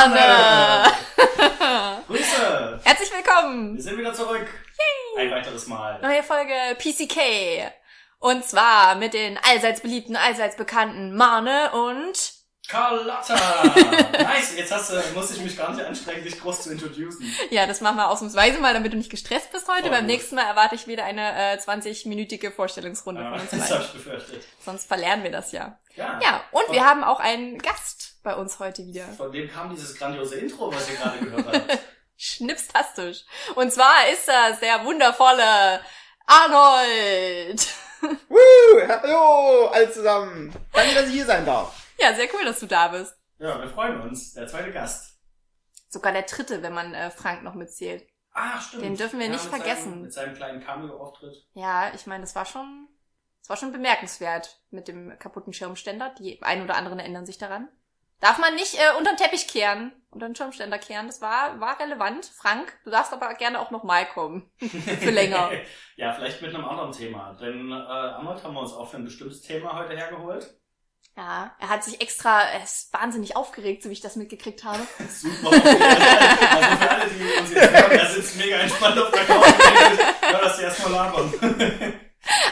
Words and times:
Konkane! 0.00 0.92
Grüße! 2.06 2.80
Herzlich 2.84 3.10
willkommen! 3.12 3.76
Wir 3.76 3.82
sind 3.82 3.98
wieder 3.98 4.14
zurück. 4.14 4.46
Yay. 5.16 5.26
Ein 5.26 5.30
weiteres 5.30 5.66
Mal. 5.66 6.00
Neue 6.00 6.22
Folge 6.22 6.54
PCK. 6.78 7.70
Und 8.18 8.44
zwar 8.46 8.94
mit 8.94 9.12
den 9.12 9.38
allseits 9.42 9.82
beliebten, 9.82 10.16
allseits 10.16 10.56
bekannten 10.56 11.14
Marne 11.14 11.70
und 11.72 12.32
Carlotta! 12.68 13.34
nice, 14.22 14.56
jetzt 14.56 14.72
hast 14.72 14.90
du, 14.90 15.02
muss 15.14 15.32
ich 15.32 15.40
mich 15.42 15.56
gar 15.58 15.72
nicht 15.74 15.84
anstrengen, 15.84 16.22
dich 16.24 16.40
groß 16.40 16.62
zu 16.62 16.70
introducen. 16.72 17.34
Ja, 17.50 17.66
das 17.66 17.80
machen 17.82 17.96
wir 17.96 18.08
ausnahmsweise 18.08 18.58
mal, 18.58 18.72
damit 18.72 18.92
du 18.92 18.96
nicht 18.96 19.10
gestresst 19.10 19.52
bist 19.52 19.68
heute. 19.68 19.88
Oh, 19.88 19.90
Beim 19.90 20.00
gut. 20.06 20.12
nächsten 20.12 20.34
Mal 20.36 20.46
erwarte 20.46 20.76
ich 20.76 20.86
wieder 20.86 21.04
eine 21.04 21.52
äh, 21.52 21.56
20-minütige 21.58 22.52
Vorstellungsrunde 22.52 23.20
Ja, 23.22 23.30
von 23.32 23.40
uns 23.40 23.50
das 23.50 23.60
beiden. 23.60 23.74
habe 23.74 23.84
ich 23.84 23.92
befürchtet. 23.92 24.44
Sonst 24.64 24.86
verlernen 24.86 25.24
wir 25.24 25.32
das 25.32 25.52
ja. 25.52 25.78
Ja. 25.96 26.18
Ja, 26.22 26.42
und 26.52 26.64
Von- 26.66 26.74
wir 26.74 26.86
haben 26.86 27.02
auch 27.04 27.20
einen 27.20 27.58
Gast 27.58 28.09
bei 28.22 28.34
uns 28.34 28.58
heute 28.58 28.84
wieder. 28.86 29.06
Von 29.08 29.32
dem 29.32 29.48
kam 29.48 29.70
dieses 29.70 29.96
grandiose 29.96 30.36
Intro, 30.36 30.72
was 30.72 30.88
ihr 30.90 30.96
gerade 30.96 31.18
gehört 31.18 31.46
habt. 31.46 31.78
Schnipstastisch. 32.16 33.24
Und 33.54 33.72
zwar 33.72 34.08
ist 34.12 34.28
das 34.28 34.60
der 34.60 34.84
wundervolle 34.84 35.80
Arnold. 36.26 37.66
Woo, 38.28 38.88
hallo, 38.88 39.68
alle 39.68 39.90
zusammen. 39.90 40.54
Danke, 40.72 40.94
dass 40.94 41.08
ich 41.08 41.14
hier 41.14 41.26
sein 41.26 41.46
darf. 41.46 41.86
Ja, 41.98 42.14
sehr 42.14 42.28
cool, 42.34 42.44
dass 42.44 42.60
du 42.60 42.66
da 42.66 42.88
bist. 42.88 43.14
Ja, 43.38 43.58
wir 43.60 43.68
freuen 43.68 44.00
uns. 44.02 44.34
Der 44.34 44.46
zweite 44.46 44.70
Gast. 44.70 45.18
Sogar 45.88 46.12
der 46.12 46.22
dritte, 46.22 46.62
wenn 46.62 46.74
man 46.74 46.94
äh, 46.94 47.10
Frank 47.10 47.42
noch 47.42 47.54
mitzählt. 47.54 48.06
Ah, 48.32 48.60
stimmt. 48.60 48.84
Den 48.84 48.96
dürfen 48.96 49.18
wir 49.18 49.28
nicht 49.28 49.50
mit 49.50 49.54
vergessen. 49.54 49.90
Seinem, 49.90 50.02
mit 50.02 50.12
seinem 50.12 50.34
kleinen 50.34 50.62
Cameo-Auftritt. 50.62 51.46
Ja, 51.52 51.92
ich 51.94 52.06
meine, 52.06 52.22
das 52.22 52.34
war 52.34 52.46
schon, 52.46 52.88
das 53.40 53.48
war 53.48 53.56
schon 53.56 53.72
bemerkenswert 53.72 54.60
mit 54.70 54.88
dem 54.88 55.18
kaputten 55.18 55.52
Schirmständer. 55.52 56.14
Die 56.18 56.40
ein 56.42 56.62
oder 56.62 56.76
anderen 56.76 57.00
erinnern 57.00 57.26
sich 57.26 57.38
daran. 57.38 57.68
Darf 58.20 58.38
man 58.38 58.54
nicht 58.54 58.74
äh, 58.74 58.96
unter 58.98 59.12
den 59.12 59.16
Teppich 59.16 59.48
kehren, 59.48 59.92
unter 60.10 60.26
den 60.26 60.36
Schirmständer 60.36 60.78
kehren. 60.78 61.06
Das 61.06 61.22
war, 61.22 61.58
war 61.60 61.80
relevant. 61.80 62.26
Frank, 62.26 62.72
du 62.84 62.90
darfst 62.90 63.12
aber 63.12 63.32
gerne 63.34 63.58
auch 63.60 63.70
nochmal 63.70 64.06
kommen. 64.06 64.50
Für 64.58 65.10
länger. 65.10 65.50
ja, 65.96 66.12
vielleicht 66.12 66.42
mit 66.42 66.54
einem 66.54 66.66
anderen 66.66 66.92
Thema. 66.92 67.32
Denn 67.40 67.72
äh, 67.72 67.74
Arnold 67.74 68.44
haben 68.44 68.54
wir 68.54 68.60
uns 68.60 68.72
auch 68.72 68.90
für 68.90 68.98
ein 68.98 69.04
bestimmtes 69.04 69.42
Thema 69.42 69.74
heute 69.74 69.96
hergeholt. 69.96 70.54
Ja, 71.16 71.54
er 71.58 71.68
hat 71.68 71.82
sich 71.82 72.00
extra, 72.00 72.42
er 72.42 72.62
ist 72.62 72.92
wahnsinnig 72.92 73.36
aufgeregt, 73.36 73.82
so 73.82 73.88
wie 73.88 73.94
ich 73.94 74.00
das 74.00 74.16
mitgekriegt 74.16 74.64
habe. 74.64 74.80
Super. 75.08 75.50
also 75.52 76.76
für 76.76 76.90
alle, 76.90 77.06
die 77.10 77.40
uns 77.40 77.52
jetzt 77.52 77.70
hören, 77.70 77.90
der 77.90 78.06
sitzt 78.06 78.36
mega 78.36 78.56
entspannt 78.56 78.98
auf 78.98 79.10
der 79.10 79.24
Couch 79.24 79.46
ja, 80.32 80.40
lass 80.42 80.56
die 80.56 80.62
erstmal 80.62 80.92
labern. 80.92 81.32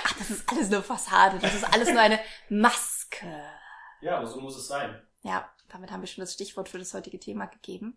Ach, 0.05 0.13
das 0.19 0.31
ist 0.31 0.51
alles 0.51 0.71
nur 0.71 0.83
Fassade. 0.83 1.39
Das 1.41 1.55
ist 1.55 1.73
alles 1.73 1.91
nur 1.91 2.01
eine 2.01 2.21
Maske. 2.49 3.27
ja, 4.01 4.17
aber 4.17 4.27
so 4.27 4.41
muss 4.41 4.57
es 4.57 4.67
sein. 4.67 5.01
Ja, 5.23 5.49
damit 5.69 5.91
haben 5.91 6.01
wir 6.01 6.07
schon 6.07 6.23
das 6.23 6.33
Stichwort 6.35 6.69
für 6.69 6.79
das 6.79 6.93
heutige 6.95 7.19
Thema 7.21 7.47
gegeben. 7.47 7.97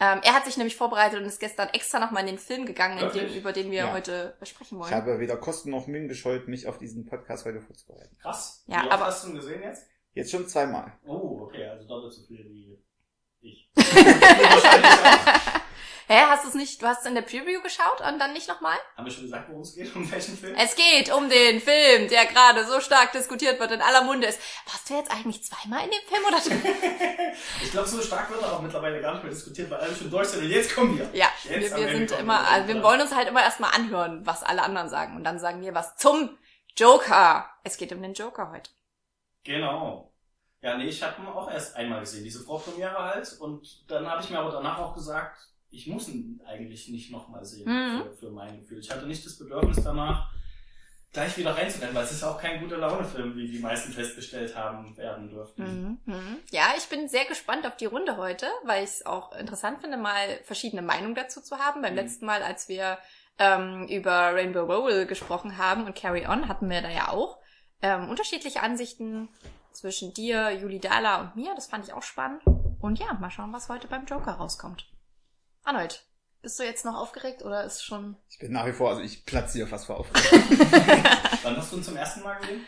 Ähm, 0.00 0.20
er 0.24 0.34
hat 0.34 0.44
sich 0.44 0.56
nämlich 0.56 0.74
vorbereitet 0.76 1.20
und 1.20 1.26
ist 1.26 1.38
gestern 1.38 1.68
extra 1.68 2.00
nochmal 2.00 2.22
in 2.22 2.26
den 2.28 2.38
Film 2.38 2.66
gegangen, 2.66 2.98
in 2.98 3.12
dem, 3.12 3.32
über 3.32 3.52
den 3.52 3.70
wir 3.70 3.78
Ja. 3.78 3.92
heute 3.92 4.36
sprechen 4.42 4.74
Ich 4.76 4.80
wollen. 4.80 4.90
habe 4.94 5.20
weder 5.20 5.36
Kosten 5.36 5.70
noch 5.70 5.86
Mühen 5.86 6.08
gescheut, 6.08 6.48
mich 6.48 6.66
auf 6.66 6.78
diesen 6.78 7.06
Podcast 7.06 7.44
heute 7.44 7.60
vorzubereiten. 7.60 8.16
Krass. 8.20 8.64
Ja, 8.66 8.78
wie 8.82 8.86
oft 8.86 8.92
aber- 8.92 9.06
hast 9.06 9.24
du 9.24 9.28
ihn 9.28 9.36
gesehen 9.36 9.62
jetzt? 9.62 9.86
Jetzt 10.14 10.30
schon 10.32 10.48
zweimal. 10.48 10.92
Oh, 11.06 11.42
okay, 11.42 11.64
also 11.68 11.86
doppelt 11.86 12.12
so 12.12 12.22
viel 12.26 12.44
wie 12.44 12.78
ich. 13.40 13.70
Hä, 16.06 16.20
hast 16.28 16.44
du 16.44 16.48
es 16.48 16.54
nicht, 16.54 16.82
du 16.82 16.86
hast 16.86 17.00
es 17.00 17.06
in 17.06 17.14
der 17.14 17.22
Preview 17.22 17.62
geschaut 17.62 18.00
und 18.06 18.18
dann 18.18 18.34
nicht 18.34 18.46
nochmal? 18.46 18.76
Haben 18.96 19.06
wir 19.06 19.12
schon 19.12 19.24
gesagt, 19.24 19.48
worum 19.48 19.62
es 19.62 19.74
geht? 19.74 19.94
Um 19.96 20.10
welchen 20.10 20.36
Film? 20.36 20.54
Es 20.56 20.76
geht 20.76 21.10
um 21.10 21.30
den 21.30 21.60
Film, 21.60 22.08
der 22.08 22.26
gerade 22.26 22.66
so 22.66 22.78
stark 22.80 23.12
diskutiert 23.12 23.58
wird, 23.58 23.70
in 23.70 23.80
aller 23.80 24.02
Munde 24.02 24.26
ist. 24.26 24.38
Warst 24.66 24.90
du 24.90 24.94
jetzt 24.94 25.10
eigentlich 25.10 25.42
zweimal 25.42 25.84
in 25.84 25.90
dem 25.90 26.02
Film 26.06 26.24
oder? 26.26 27.34
Ich 27.62 27.70
glaube, 27.70 27.88
so 27.88 28.00
stark 28.02 28.30
wird 28.30 28.42
er 28.42 28.52
auch 28.52 28.60
mittlerweile 28.60 29.00
gar 29.00 29.14
nicht 29.14 29.24
mehr 29.24 29.32
diskutiert, 29.32 29.70
weil 29.70 29.80
alle 29.80 29.94
schon 29.94 30.10
durch 30.10 30.28
sind. 30.28 30.44
Und 30.44 30.50
jetzt 30.50 30.74
kommen 30.74 30.98
wir. 30.98 31.08
Ja, 31.12 31.28
Jetzt 31.44 31.74
wir, 31.74 31.86
wir 31.86 31.96
sind 31.96 32.12
immer, 32.12 32.46
also 32.48 32.68
wir 32.68 32.82
wollen 32.82 33.00
uns 33.00 33.14
halt 33.14 33.28
immer 33.28 33.42
erstmal 33.42 33.74
anhören, 33.74 34.24
was 34.26 34.42
alle 34.42 34.62
anderen 34.62 34.88
sagen. 34.88 35.16
Und 35.16 35.24
dann 35.24 35.38
sagen 35.38 35.62
wir 35.62 35.74
was 35.74 35.96
zum 35.96 36.36
Joker. 36.76 37.48
Es 37.64 37.76
geht 37.76 37.92
um 37.92 38.02
den 38.02 38.12
Joker 38.14 38.50
heute. 38.50 38.70
Genau. 39.44 40.12
Ja, 40.60 40.76
nee, 40.76 40.86
ich 40.86 41.02
habe 41.02 41.20
ihn 41.20 41.28
auch 41.28 41.50
erst 41.50 41.76
einmal 41.76 42.00
gesehen, 42.00 42.24
diese 42.24 42.44
Vorpremiere 42.44 42.96
halt. 42.96 43.36
Und 43.40 43.90
dann 43.90 44.08
habe 44.08 44.22
ich 44.22 44.30
mir 44.30 44.38
aber 44.38 44.50
danach 44.50 44.78
auch 44.78 44.94
gesagt, 44.94 45.53
ich 45.74 45.86
muss 45.86 46.08
ihn 46.08 46.40
eigentlich 46.46 46.88
nicht 46.88 47.10
nochmal 47.10 47.44
sehen 47.44 47.64
Mhm. 47.66 48.02
für, 48.02 48.14
für 48.26 48.30
mein 48.30 48.58
Gefühl. 48.60 48.78
Ich 48.80 48.90
hatte 48.90 49.06
nicht 49.06 49.24
das 49.26 49.38
Bedürfnis 49.38 49.82
danach, 49.82 50.30
gleich 51.12 51.36
wieder 51.38 51.56
reinzurennen, 51.56 51.94
weil 51.94 52.04
es 52.04 52.10
ist 52.12 52.24
auch 52.24 52.40
kein 52.40 52.60
guter 52.60 52.76
Laune-Film, 52.78 53.36
wie 53.36 53.46
die 53.48 53.60
meisten 53.60 53.92
festgestellt 53.92 54.56
haben 54.56 54.96
werden 54.96 55.28
dürften. 55.30 55.98
Mhm, 56.06 56.12
mhm. 56.12 56.38
Ja, 56.50 56.74
ich 56.76 56.86
bin 56.88 57.08
sehr 57.08 57.24
gespannt 57.26 57.66
auf 57.66 57.76
die 57.76 57.86
Runde 57.86 58.16
heute, 58.16 58.46
weil 58.64 58.82
ich 58.82 58.90
es 58.90 59.06
auch 59.06 59.32
interessant 59.36 59.80
finde, 59.80 59.96
mal 59.96 60.40
verschiedene 60.42 60.82
Meinungen 60.82 61.14
dazu 61.14 61.40
zu 61.40 61.58
haben. 61.58 61.82
Beim 61.82 61.92
Mhm. 61.92 61.98
letzten 62.00 62.26
Mal, 62.26 62.42
als 62.42 62.68
wir 62.68 62.98
ähm, 63.38 63.86
über 63.88 64.34
Rainbow 64.34 64.62
Rowell 64.64 65.06
gesprochen 65.06 65.56
haben 65.58 65.84
und 65.86 65.94
Carry 65.96 66.26
On, 66.26 66.48
hatten 66.48 66.68
wir 66.68 66.82
da 66.82 66.90
ja 66.90 67.08
auch 67.08 67.38
ähm, 67.82 68.08
unterschiedliche 68.08 68.62
Ansichten 68.62 69.28
zwischen 69.72 70.14
dir, 70.14 70.50
Juli 70.52 70.78
Dahla 70.80 71.20
und 71.20 71.36
mir. 71.36 71.54
Das 71.54 71.66
fand 71.66 71.84
ich 71.84 71.92
auch 71.92 72.02
spannend. 72.02 72.42
Und 72.80 72.98
ja, 72.98 73.12
mal 73.14 73.30
schauen, 73.30 73.52
was 73.52 73.68
heute 73.68 73.86
beim 73.88 74.04
Joker 74.06 74.32
rauskommt. 74.32 74.86
Arnold, 75.64 76.04
bist 76.42 76.58
du 76.58 76.62
jetzt 76.64 76.84
noch 76.84 76.94
aufgeregt 76.94 77.42
oder 77.42 77.64
ist 77.64 77.82
schon... 77.82 78.16
Ich 78.28 78.38
bin 78.38 78.52
nach 78.52 78.66
wie 78.66 78.72
vor, 78.72 78.90
also 78.90 79.02
ich 79.02 79.24
platze 79.24 79.58
hier 79.58 79.66
fast 79.66 79.86
vor 79.86 79.96
Aufregung. 79.98 80.58
Wann 81.42 81.56
hast 81.56 81.72
du 81.72 81.76
ihn 81.76 81.82
zum 81.82 81.96
ersten 81.96 82.22
Mal 82.22 82.34
gesehen? 82.40 82.60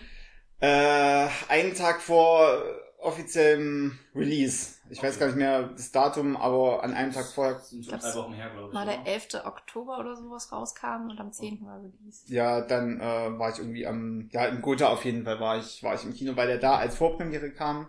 äh, 0.61 1.29
einen 1.49 1.75
Tag 1.75 2.01
vor 2.01 2.63
offiziellem 2.99 3.99
Release. 4.15 4.77
Ich 4.89 5.03
weiß 5.03 5.19
gar 5.19 5.27
nicht 5.27 5.37
mehr 5.37 5.65
das 5.65 5.93
Datum, 5.93 6.37
aber 6.37 6.83
an 6.83 6.95
einem 6.95 7.13
Tag 7.13 7.27
vorher, 7.27 7.55
Das 7.55 7.69
sind 7.71 7.85
schon 7.85 7.99
drei 7.99 8.15
Wochen 8.15 8.33
her, 8.33 8.51
glaube 8.51 8.69
ich. 8.69 8.73
Mal 8.75 8.87
der 8.87 9.01
oder? 9.03 9.11
11. 9.11 9.29
Oktober 9.45 9.99
oder 9.99 10.17
sowas 10.17 10.51
rauskam 10.51 11.11
und 11.11 11.21
am 11.21 11.31
10. 11.31 11.61
war 11.67 11.79
Release. 11.83 12.33
ja, 12.33 12.63
dann 12.63 12.99
äh, 13.01 13.39
war 13.39 13.51
ich 13.51 13.59
irgendwie 13.59 13.87
am, 13.87 14.31
ja, 14.33 14.47
im 14.47 14.63
Gotha 14.63 14.89
auf 14.89 15.05
jeden 15.05 15.25
Fall 15.25 15.39
war 15.39 15.59
ich, 15.59 15.83
war 15.83 15.95
ich 15.95 16.05
im 16.05 16.15
Kino, 16.15 16.37
weil 16.37 16.49
der 16.49 16.59
da 16.59 16.77
als 16.79 16.97
Vorpremiere 16.97 17.51
kam. 17.53 17.89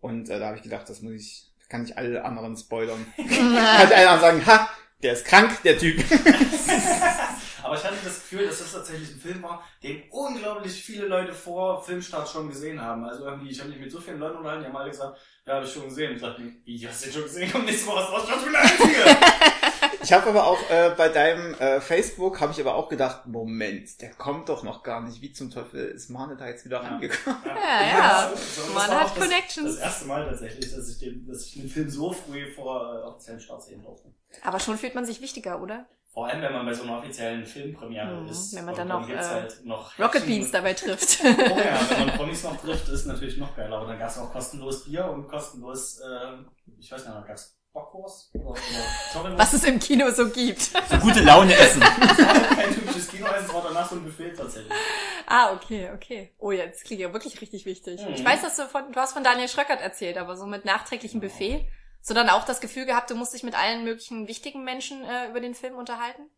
Und 0.00 0.28
äh, 0.28 0.40
da 0.40 0.48
habe 0.48 0.56
ich 0.56 0.64
gedacht, 0.64 0.88
das 0.90 1.00
muss 1.02 1.12
ich, 1.12 1.51
kann 1.72 1.86
ich 1.86 1.96
alle 1.96 2.22
anderen 2.22 2.54
spoilern. 2.54 3.06
Kann 3.16 3.56
einer 3.56 4.20
sagen, 4.20 4.44
ha, 4.44 4.68
der 5.02 5.14
ist 5.14 5.24
krank, 5.24 5.62
der 5.64 5.78
Typ. 5.78 5.98
Aber 7.62 7.76
ich 7.76 7.84
hatte 7.84 7.96
das 8.04 8.20
Gefühl, 8.20 8.46
dass 8.46 8.58
das 8.58 8.72
tatsächlich 8.72 9.12
ein 9.12 9.20
Film 9.20 9.42
war, 9.42 9.66
den 9.82 10.02
unglaublich 10.10 10.72
viele 10.72 11.06
Leute 11.06 11.32
vor 11.32 11.82
Filmstart 11.82 12.28
schon 12.28 12.48
gesehen 12.48 12.78
haben. 12.78 13.04
Also 13.04 13.24
irgendwie, 13.24 13.50
ich 13.50 13.58
habe 13.58 13.70
mich 13.70 13.78
mit 13.78 13.90
so 13.90 14.00
vielen 14.00 14.18
Leuten 14.18 14.36
unterhalten, 14.36 14.64
die 14.64 14.68
haben 14.68 14.76
alle 14.76 14.90
gesagt, 14.90 15.18
ja, 15.46 15.54
habe 15.54 15.64
ich 15.64 15.72
schon 15.72 15.84
gesehen. 15.84 16.10
Und 16.10 16.16
ich 16.16 16.22
dachte 16.22 16.42
wie, 16.64 16.86
hast 16.86 17.00
du 17.00 17.06
den 17.06 17.14
schon 17.14 17.22
gesehen? 17.22 17.50
Kommt 17.50 17.64
nächste 17.64 17.86
Woche 17.86 18.12
was 18.12 18.28
raus, 18.28 18.40
schon 18.42 18.48
wieder 18.50 18.60
einzige. 18.60 19.16
Ich 20.02 20.12
habe 20.12 20.28
aber 20.30 20.46
auch 20.46 20.58
äh, 20.70 20.92
bei 20.96 21.08
deinem 21.08 21.54
äh, 21.54 21.80
Facebook 21.80 22.40
habe 22.40 22.52
ich 22.52 22.60
aber 22.60 22.74
auch 22.74 22.88
gedacht, 22.88 23.26
Moment, 23.26 24.00
der 24.00 24.10
kommt 24.14 24.48
doch 24.48 24.62
noch 24.62 24.82
gar 24.82 25.00
nicht. 25.00 25.20
Wie 25.22 25.32
zum 25.32 25.50
Teufel 25.50 25.86
ist 25.88 26.10
Mane 26.10 26.36
da 26.36 26.48
jetzt 26.48 26.64
wieder 26.64 26.82
Ja. 26.82 26.88
rangekommen? 26.88 27.42
Ja, 27.44 27.86
ja. 27.86 28.32
So, 28.34 28.62
das 28.62 28.74
Man 28.74 28.90
war 28.90 29.00
hat 29.00 29.16
das, 29.16 29.22
Connections. 29.22 29.74
Das 29.76 29.78
erste 29.84 30.04
Mal 30.06 30.26
tatsächlich, 30.28 30.74
dass 30.74 30.88
ich 30.88 30.98
den, 30.98 31.26
dass 31.26 31.46
ich 31.46 31.54
den 31.54 31.68
Film 31.68 31.88
so 31.90 32.12
früh 32.12 32.50
vor 32.52 32.94
äh, 32.94 33.06
offiziellen 33.06 33.40
Start 33.40 33.62
sehen 33.62 33.82
durfte. 33.82 34.12
Aber 34.42 34.58
schon 34.58 34.76
fühlt 34.78 34.94
man 34.94 35.04
sich 35.06 35.20
wichtiger, 35.20 35.60
oder? 35.62 35.86
Vor 36.12 36.26
allem, 36.26 36.42
wenn 36.42 36.52
man 36.52 36.66
bei 36.66 36.74
so 36.74 36.82
einer 36.82 36.98
offiziellen 36.98 37.46
Filmpremiere 37.46 38.20
Mhm, 38.22 38.28
ist. 38.28 38.54
wenn 38.54 38.64
man 38.66 38.74
Und 38.74 38.78
dann 38.80 38.88
noch, 38.88 39.08
äh, 39.08 39.16
halt 39.16 39.64
noch 39.64 39.98
Rocket 39.98 40.26
Beans 40.26 40.50
dabei 40.50 40.74
trifft. 40.74 41.20
Oh 41.24 41.58
ja, 41.58 41.80
wenn 41.90 42.06
man 42.06 42.16
Promis 42.16 42.42
noch 42.42 42.60
trifft, 42.60 42.88
ist 42.88 43.06
natürlich 43.06 43.38
noch 43.38 43.56
geiler. 43.56 43.76
Aber 43.78 43.86
dann 43.86 43.98
gab's 43.98 44.18
auch 44.18 44.30
kostenlos 44.30 44.84
Bier 44.84 45.06
und 45.06 45.28
kostenlos, 45.28 46.00
äh, 46.00 46.32
ich 46.78 46.90
weiß 46.92 47.06
nicht, 47.06 47.26
gab's 47.26 47.56
Bockwurst 47.72 48.34
oder. 48.34 49.38
Was 49.38 49.52
es 49.54 49.64
im 49.64 49.78
Kino 49.78 50.10
so 50.10 50.28
gibt. 50.28 50.70
So 50.90 50.98
gute 50.98 51.20
Laune 51.20 51.54
essen. 51.54 51.80
Das 52.00 52.18
war 52.18 52.56
kein 52.56 52.74
typisches 52.74 53.08
Kinoessen, 53.08 53.46
es 53.46 53.54
war 53.54 53.62
danach 53.62 53.88
so 53.88 53.96
ein 53.96 54.04
Buffet 54.04 54.34
tatsächlich. 54.34 54.72
Ah, 55.26 55.52
okay, 55.54 55.90
okay. 55.94 56.32
Oh, 56.38 56.52
jetzt 56.52 56.84
klingt 56.84 57.00
ja 57.00 57.12
wirklich 57.12 57.40
richtig 57.40 57.64
wichtig. 57.64 58.00
Mhm. 58.02 58.14
Ich 58.14 58.24
weiß, 58.24 58.42
dass 58.42 58.56
du 58.56 58.66
von, 58.66 58.92
du 58.92 59.00
hast 59.00 59.14
von 59.14 59.24
Daniel 59.24 59.48
Schröckert 59.48 59.80
erzählt, 59.80 60.18
aber 60.18 60.36
so 60.36 60.46
mit 60.46 60.64
nachträglichem 60.64 61.20
Buffet. 61.20 61.66
So 62.02 62.14
dann 62.14 62.28
auch 62.28 62.44
das 62.44 62.60
Gefühl 62.60 62.84
gehabt, 62.84 63.10
du 63.10 63.14
musst 63.14 63.32
dich 63.32 63.44
mit 63.44 63.56
allen 63.56 63.84
möglichen 63.84 64.28
wichtigen 64.28 64.64
Menschen 64.64 65.04
äh, 65.04 65.28
über 65.30 65.40
den 65.40 65.54
Film 65.54 65.76
unterhalten? 65.76 66.28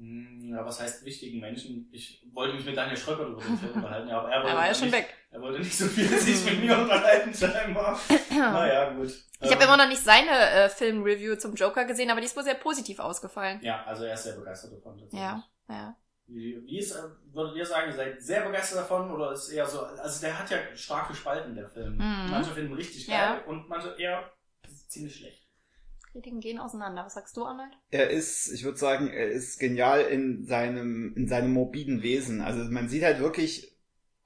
Hm, 0.00 0.48
Ja, 0.50 0.64
was 0.64 0.80
heißt 0.80 1.04
wichtigen 1.04 1.40
Menschen? 1.40 1.88
Ich 1.92 2.26
wollte 2.32 2.54
mich 2.56 2.64
mit 2.64 2.76
Daniel 2.76 2.96
Schröckert 2.96 3.28
über 3.28 3.40
den 3.42 3.56
Film 3.58 3.72
unterhalten, 3.74 4.08
ja, 4.08 4.18
aber 4.18 4.28
er 4.30 4.34
Er 4.38 4.42
wollte 4.44 4.56
war 4.56 4.66
ja 4.66 4.74
schon 4.74 4.84
nicht, 4.88 4.96
weg. 4.96 5.14
Er 5.30 5.40
wollte 5.42 5.58
nicht 5.60 5.76
so 5.78 5.86
viel 5.86 6.08
sich 6.08 6.44
mit 6.44 6.60
mir 6.64 6.78
unterhalten, 6.78 7.32
scheinbar. 7.34 8.00
Naja, 8.30 8.90
gut. 8.94 9.12
Ich 9.42 9.50
habe 9.52 9.62
Ähm, 9.62 9.68
immer 9.68 9.76
noch 9.76 9.88
nicht 9.88 10.02
seine 10.02 10.30
äh, 10.30 10.68
Film-Review 10.70 11.36
zum 11.36 11.54
Joker 11.54 11.84
gesehen, 11.84 12.10
aber 12.10 12.20
die 12.20 12.26
ist 12.26 12.36
wohl 12.36 12.42
sehr 12.44 12.54
positiv 12.54 12.98
ausgefallen. 12.98 13.60
Ja, 13.62 13.84
also 13.84 14.04
er 14.04 14.14
ist 14.14 14.24
sehr 14.24 14.36
begeistert 14.36 14.72
davon. 14.72 14.98
Ja, 15.12 15.44
ja. 15.68 15.96
Wie, 16.26 16.62
wie 16.64 16.78
ist, 16.78 16.92
äh, 16.92 17.02
würdet 17.32 17.56
ihr 17.56 17.66
sagen, 17.66 17.90
ihr 17.90 17.96
seid 17.96 18.22
sehr 18.22 18.42
begeistert 18.42 18.78
davon 18.80 19.10
oder 19.10 19.32
ist 19.32 19.48
eher 19.50 19.66
so, 19.66 19.80
also 19.82 20.20
der 20.20 20.38
hat 20.38 20.48
ja 20.50 20.58
starke 20.74 21.14
Spalten, 21.14 21.54
der 21.54 21.68
Film. 21.68 21.94
Mhm. 21.96 22.30
Manche 22.30 22.52
finden 22.52 22.70
ihn 22.72 22.76
richtig 22.76 23.06
geil 23.06 23.16
Ja. 23.16 23.40
und 23.46 23.68
manche 23.68 23.94
eher 23.98 24.32
ziemlich 24.88 25.14
schlecht. 25.16 25.39
Kritiken 26.12 26.40
gehen 26.40 26.58
auseinander. 26.58 27.04
Was 27.04 27.14
sagst 27.14 27.36
du, 27.36 27.44
Arnold? 27.44 27.72
Er 27.90 28.10
ist, 28.10 28.50
ich 28.52 28.64
würde 28.64 28.78
sagen, 28.78 29.08
er 29.08 29.28
ist 29.28 29.58
genial 29.58 30.02
in 30.02 30.44
seinem, 30.44 31.14
in 31.16 31.28
seinem 31.28 31.52
morbiden 31.52 32.02
Wesen. 32.02 32.40
Also 32.40 32.64
man 32.70 32.88
sieht 32.88 33.04
halt 33.04 33.20
wirklich 33.20 33.70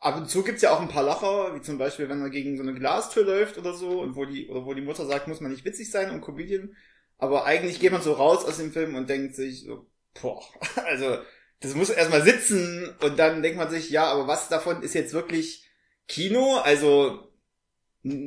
ab 0.05 0.17
und 0.17 0.29
zu 0.29 0.43
gibt's 0.43 0.63
ja 0.63 0.71
auch 0.71 0.81
ein 0.81 0.89
paar 0.89 1.03
Lacher, 1.03 1.55
wie 1.55 1.63
zum 1.63 1.79
Beispiel, 1.79 2.09
wenn 2.09 2.21
er 2.21 2.31
gegen 2.31 2.57
so 2.57 2.63
eine 2.63 2.75
Glastür 2.75 3.25
läuft 3.25 3.59
oder 3.59 3.73
so, 3.73 4.01
und 4.01 4.17
wo 4.17 4.27
die, 4.27 4.49
oder 4.49 4.67
wo 4.67 4.75
die 4.75 4.83
Mutter 4.83 5.07
sagt, 5.07 5.29
muss 5.29 5.41
man 5.41 5.51
nicht 5.51 5.65
witzig 5.65 5.91
sein 5.91 6.11
und 6.11 6.21
Comedian. 6.21 6.77
Aber 7.17 7.47
eigentlich 7.47 7.81
geht 7.81 7.93
man 7.93 8.03
so 8.03 8.13
raus 8.13 8.45
aus 8.45 8.59
dem 8.59 8.73
Film 8.73 8.95
und 8.95 9.09
denkt 9.09 9.35
sich 9.35 9.65
so, 9.65 9.87
boah, 10.21 10.43
also, 10.87 11.19
das 11.61 11.75
muss 11.75 11.89
erstmal 11.89 12.23
sitzen 12.23 12.95
und 13.01 13.19
dann 13.19 13.43
denkt 13.43 13.57
man 13.57 13.71
sich, 13.71 13.89
ja, 13.91 14.05
aber 14.05 14.27
was 14.27 14.49
davon 14.49 14.83
ist 14.83 14.95
jetzt 14.95 15.15
wirklich 15.15 15.67
Kino? 16.07 16.59
Also, 16.59 17.33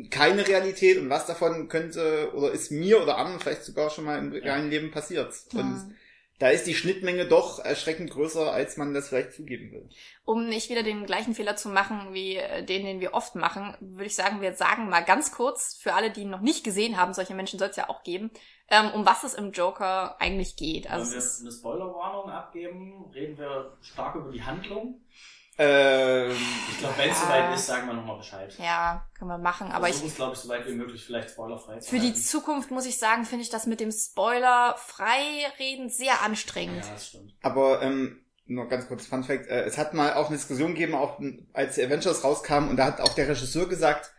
keine 0.09 0.47
Realität 0.47 0.97
und 0.97 1.09
was 1.09 1.27
davon 1.27 1.68
könnte 1.68 2.31
oder 2.35 2.51
ist 2.51 2.71
mir 2.71 3.01
oder 3.01 3.18
anderen 3.18 3.39
vielleicht 3.39 3.63
sogar 3.63 3.89
schon 3.89 4.06
mal 4.06 4.18
im 4.18 4.31
realen 4.31 4.69
Leben 4.69 4.89
passiert. 4.91 5.31
Und 5.53 5.59
Hm. 5.59 5.95
da 6.39 6.50
ist 6.50 6.65
die 6.65 6.74
Schnittmenge 6.74 7.27
doch 7.27 7.59
erschreckend 7.59 8.09
größer, 8.09 8.51
als 8.51 8.77
man 8.77 8.94
das 8.95 9.09
vielleicht 9.09 9.33
zugeben 9.33 9.71
will. 9.71 9.88
Um 10.25 10.50
nicht 10.50 10.69
wieder 10.69 10.81
den 10.81 11.06
gleichen 11.06 11.35
Fehler 11.35 11.56
zu 11.56 11.69
machen 11.69 12.13
wie 12.13 12.38
äh, 12.38 12.63
den, 12.63 12.85
den 12.85 13.00
wir 13.01 13.13
oft 13.13 13.35
machen, 13.35 13.75
würde 13.79 14.06
ich 14.06 14.15
sagen, 14.15 14.41
wir 14.41 14.53
sagen 14.53 14.89
mal 14.89 15.01
ganz 15.01 15.31
kurz 15.31 15.75
für 15.75 15.94
alle, 15.94 16.12
die 16.12 16.21
ihn 16.21 16.29
noch 16.31 16.41
nicht 16.41 16.63
gesehen 16.63 16.97
haben, 16.97 17.13
solche 17.13 17.35
Menschen 17.35 17.59
soll 17.59 17.69
es 17.69 17.75
ja 17.75 17.88
auch 17.89 18.01
geben, 18.03 18.31
ähm, 18.69 18.89
um 18.95 19.06
was 19.06 19.24
es 19.24 19.35
im 19.35 19.51
Joker 19.51 20.19
eigentlich 20.19 20.56
geht. 20.56 20.89
Also 20.89 21.12
Wollen 21.12 21.21
wir 21.21 21.39
eine 21.41 21.51
Spoilerwarnung 21.51 22.29
abgeben? 22.31 23.12
Reden 23.13 23.38
wir 23.38 23.77
stark 23.81 24.15
über 24.15 24.31
die 24.31 24.41
Handlung? 24.41 25.01
Ähm, 25.59 26.31
Ich 26.71 26.77
glaube, 26.80 26.98
wenn 26.98 27.09
es 27.09 27.18
Ja. 27.19 27.24
soweit 27.25 27.56
ist, 27.56 27.65
sagen 27.65 27.88
wir 27.88 27.94
nochmal 27.95 28.18
Bescheid. 28.18 28.54
ja, 28.59 29.07
können 29.18 29.30
wir 29.31 29.38
machen. 29.39 29.71
Aber 29.71 29.88
ich, 29.89 29.94
Versuchen 29.95 30.09
es, 30.12 30.15
glaube 30.15 30.33
ich, 30.36 30.39
so 30.39 30.50
weit 30.50 30.68
wie 30.68 30.74
möglich 30.75 31.04
vielleicht 31.04 31.31
spoilerfrei 31.31 31.80
zu 31.80 31.89
für 31.89 32.00
die 32.00 32.07
halten. 32.09 32.21
Zukunft 32.21 32.69
muss 32.71 32.86
ich 32.86 33.00
sagen, 33.00 33.25
finde 33.25 33.44
ich 33.44 33.50
das 33.50 33.65
mit 33.65 33.80
dem 33.80 33.92
Spoiler 33.92 34.75
freireden 34.77 35.89
sehr 35.89 36.21
anstrengend. 36.21 36.86
Ja, 36.86 36.92
das 36.94 37.07
stimmt. 37.07 37.33
aber 37.42 37.81
ähm, 37.81 38.24
nur 38.45 38.68
ganz 38.69 38.88
kurz 38.88 39.07
Fun 39.07 39.24
Fact, 39.24 39.48
äh, 39.48 39.63
es 39.63 39.77
hat 39.77 39.94
mal 39.95 40.13
auch 40.13 40.27
eine 40.27 40.38
Diskussion 40.38 40.74
gegeben, 40.74 40.94
auch 40.95 41.19
als 41.54 41.75
die 41.75 41.83
Avengers 41.83 42.24
rauskam, 42.24 42.69
und 42.69 42.77
da 42.77 42.86
hat 42.86 43.01
auch 43.01 43.13
der 43.13 43.27
Regisseur 43.27 43.68
gesagt, 43.68 44.13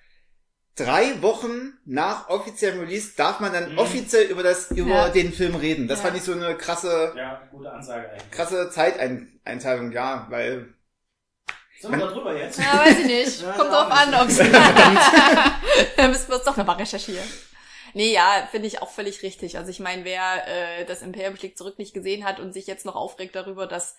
drei 0.75 1.23
Wochen 1.23 1.79
nach 1.85 2.29
offiziellem 2.29 2.81
Release 2.81 3.15
darf 3.17 3.41
man 3.41 3.53
dann 3.53 3.73
Mhm. 3.73 3.79
offiziell 3.79 4.25
über 4.27 4.43
das 4.43 4.71
über 4.73 5.07
Ja. 5.07 5.09
den 5.09 5.33
Film 5.33 5.55
reden. 5.55 5.89
Das 5.89 6.01
Ja. 6.01 6.07
fand 6.07 6.17
ich 6.19 6.23
so 6.25 6.33
eine 6.33 6.57
krasse 6.57 7.15
Ja, 7.17 7.43
gute 7.51 7.71
Ansage 7.73 8.11
eigentlich. 8.11 8.31
krasse 8.31 8.71
Zeiteinteilung, 8.71 9.93
ja, 9.93 10.27
weil 10.31 10.75
Sind 11.81 11.93
wir 11.93 11.99
da 11.99 12.07
drüber 12.13 12.37
jetzt? 12.37 12.59
Ja, 12.59 12.79
weiß 12.79 12.99
ich 13.01 13.07
nicht. 13.07 13.41
Ja, 13.43 13.53
Kommt 13.53 13.71
drauf 13.73 13.91
an, 13.91 14.11
nicht. 14.11 14.21
ob's. 14.21 14.39
Dann 15.97 16.11
müssen 16.11 16.29
wir 16.29 16.37
es 16.37 16.45
doch 16.45 16.57
nochmal 16.57 16.77
recherchieren. 16.77 17.29
Nee, 17.95 18.13
ja, 18.13 18.47
finde 18.51 18.67
ich 18.69 18.83
auch 18.83 18.91
völlig 18.91 19.23
richtig. 19.23 19.57
Also 19.59 19.71
ich 19.71 19.81
meine, 19.81 20.05
wer 20.05 20.47
äh, 20.47 20.85
das 20.85 21.03
Imperium 21.03 21.37
schlägt 21.37 21.57
zurück 21.59 21.79
nicht 21.79 21.95
gesehen 21.95 22.25
hat 22.25 22.39
und 22.41 22.53
sich 22.53 22.67
jetzt 22.67 22.85
noch 22.85 22.97
aufregt 22.97 23.35
darüber, 23.35 23.67
dass 23.67 23.97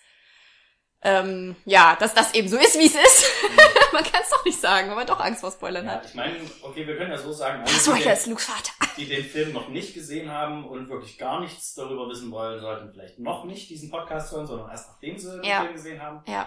ähm, 1.02 1.56
ja, 1.64 1.96
dass 1.98 2.12
das 2.12 2.34
eben 2.34 2.46
so 2.48 2.58
ist, 2.58 2.78
wie 2.78 2.84
es 2.86 2.94
ist. 2.94 3.24
man 3.94 4.04
kann 4.04 4.20
es 4.22 4.28
doch 4.28 4.44
nicht 4.44 4.60
sagen, 4.60 4.90
wenn 4.90 4.96
man 4.96 5.06
doch 5.06 5.18
Angst 5.18 5.40
vor 5.40 5.50
Spoilern 5.50 5.86
Ja, 5.86 5.92
hat. 5.92 6.04
ich 6.06 6.14
meine, 6.14 6.36
okay, 6.60 6.86
wir 6.86 6.94
können 6.98 7.10
ja 7.10 7.16
so 7.16 7.32
sagen, 7.32 7.62
alle, 7.62 7.70
Achso, 7.74 7.94
die, 7.94 8.02
ist 8.02 8.26
den, 8.26 8.30
Lukes 8.32 8.44
Vater. 8.44 8.72
die 8.98 9.06
den 9.06 9.24
Film 9.24 9.52
noch 9.54 9.68
nicht 9.70 9.94
gesehen 9.94 10.30
haben 10.30 10.68
und 10.68 10.90
wirklich 10.90 11.16
gar 11.16 11.40
nichts 11.40 11.72
darüber 11.74 12.06
wissen 12.10 12.30
wollen, 12.30 12.60
sollten 12.60 12.92
vielleicht 12.92 13.18
noch 13.18 13.44
nicht 13.44 13.70
diesen 13.70 13.90
Podcast 13.90 14.30
hören, 14.32 14.46
sondern 14.46 14.70
erst 14.70 14.88
nachdem 14.90 15.18
sie 15.18 15.30
den 15.30 15.42
Ja. 15.44 15.60
Film 15.62 15.72
gesehen 15.72 16.02
haben. 16.02 16.22
Ja, 16.26 16.46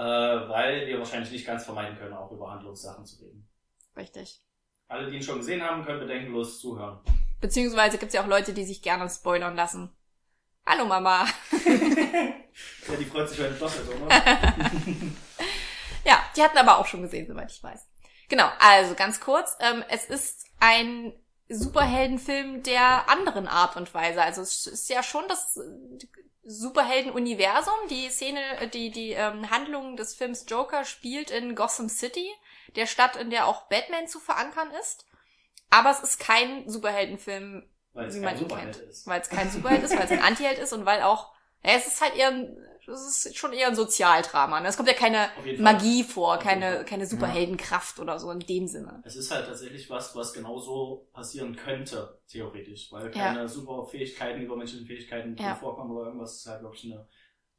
Äh, 0.00 0.48
weil 0.48 0.86
wir 0.86 0.98
wahrscheinlich 0.98 1.30
nicht 1.30 1.46
ganz 1.46 1.66
vermeiden 1.66 1.98
können, 1.98 2.14
auch 2.14 2.32
über 2.32 2.50
Handlungssachen 2.50 3.04
zu 3.04 3.22
reden. 3.22 3.46
richtig. 3.94 4.40
Alle, 4.88 5.10
die 5.10 5.16
ihn 5.16 5.22
schon 5.22 5.36
gesehen 5.36 5.62
haben, 5.62 5.84
können 5.84 6.00
bedenkenlos 6.00 6.58
zuhören. 6.58 7.00
Beziehungsweise 7.38 7.98
gibt's 7.98 8.14
ja 8.14 8.22
auch 8.22 8.26
Leute, 8.26 8.54
die 8.54 8.64
sich 8.64 8.80
gerne 8.80 9.10
spoilern 9.10 9.54
lassen. 9.54 9.90
Hallo 10.66 10.86
Mama. 10.86 11.26
Ja, 12.88 12.96
die 12.96 13.04
freut 13.04 13.28
sich, 13.28 13.38
du 13.38 13.44
das 13.48 13.76
jetzt, 13.76 13.88
oder? 13.88 14.08
Ja, 16.04 16.18
die 16.36 16.42
hatten 16.42 16.58
aber 16.58 16.78
auch 16.78 16.86
schon 16.86 17.02
gesehen, 17.02 17.26
soweit 17.26 17.50
ich 17.50 17.62
weiß. 17.62 17.86
Genau, 18.28 18.50
also 18.58 18.94
ganz 18.94 19.20
kurz, 19.20 19.56
ähm, 19.60 19.84
es 19.88 20.04
ist 20.06 20.46
ein 20.58 21.12
Superheldenfilm 21.48 22.62
der 22.64 23.08
anderen 23.08 23.46
Art 23.46 23.76
und 23.76 23.94
Weise. 23.94 24.20
Also 24.20 24.42
es 24.42 24.66
ist 24.66 24.90
ja 24.90 25.02
schon 25.02 25.24
das 25.28 25.58
Superhelden-Universum. 26.44 27.74
Die 27.88 28.08
Szene, 28.08 28.40
äh, 28.60 28.68
die, 28.68 28.90
die 28.90 29.12
ähm, 29.12 29.50
Handlung 29.50 29.96
des 29.96 30.14
Films 30.14 30.46
Joker 30.48 30.84
spielt 30.84 31.30
in 31.30 31.54
Gotham 31.54 31.88
City, 31.88 32.28
der 32.76 32.86
Stadt, 32.86 33.16
in 33.16 33.30
der 33.30 33.46
auch 33.46 33.68
Batman 33.68 34.08
zu 34.08 34.20
verankern 34.20 34.70
ist. 34.80 35.06
Aber 35.70 35.90
es 35.90 36.00
ist 36.00 36.18
kein 36.18 36.68
Superheldenfilm, 36.68 37.68
wie 37.94 38.20
man 38.20 38.34
ihn 38.34 38.38
Superheld 38.38 38.78
kennt. 38.78 39.06
Weil 39.06 39.20
es 39.20 39.28
kein 39.28 39.50
Superheld 39.50 39.82
ist, 39.84 39.96
weil 39.96 40.04
es 40.04 40.10
ein 40.10 40.22
Antiheld 40.22 40.58
ist 40.58 40.72
und 40.72 40.84
weil 40.84 41.02
auch, 41.02 41.32
ja, 41.62 41.72
es 41.72 41.86
ist 41.86 42.00
halt 42.00 42.16
eher 42.16 42.28
ein, 42.28 42.56
es 42.86 43.26
ist 43.26 43.36
schon 43.36 43.52
eher 43.52 43.68
ein 43.68 43.74
Sozialdrama. 43.74 44.60
Ne? 44.60 44.68
Es 44.68 44.76
kommt 44.76 44.88
ja 44.88 44.94
keine. 44.94 45.28
Magie 45.58 46.04
vor, 46.04 46.38
keine, 46.38 46.84
keine 46.84 47.06
Superheldenkraft 47.06 47.98
oder 48.00 48.18
so 48.18 48.30
in 48.30 48.40
dem 48.40 48.66
Sinne. 48.66 49.02
Es 49.04 49.16
ist 49.16 49.30
halt 49.30 49.46
tatsächlich 49.46 49.90
was, 49.90 50.14
was 50.16 50.32
genau 50.32 50.58
so 50.58 51.08
passieren 51.12 51.54
könnte, 51.56 52.20
theoretisch. 52.28 52.90
Weil 52.92 53.06
Ja. 53.14 53.32
keine 53.32 53.48
Superfähigkeiten, 53.48 54.42
übermenschlichen 54.42 54.86
Fähigkeiten 54.86 55.36
Ja. 55.36 55.54
vorkommen 55.54 55.90
oder 55.90 56.06
irgendwas. 56.06 56.32
Es 56.32 56.40
ist 56.40 56.46
halt 56.46 56.62
wirklich 56.62 56.92
eine, 56.92 57.06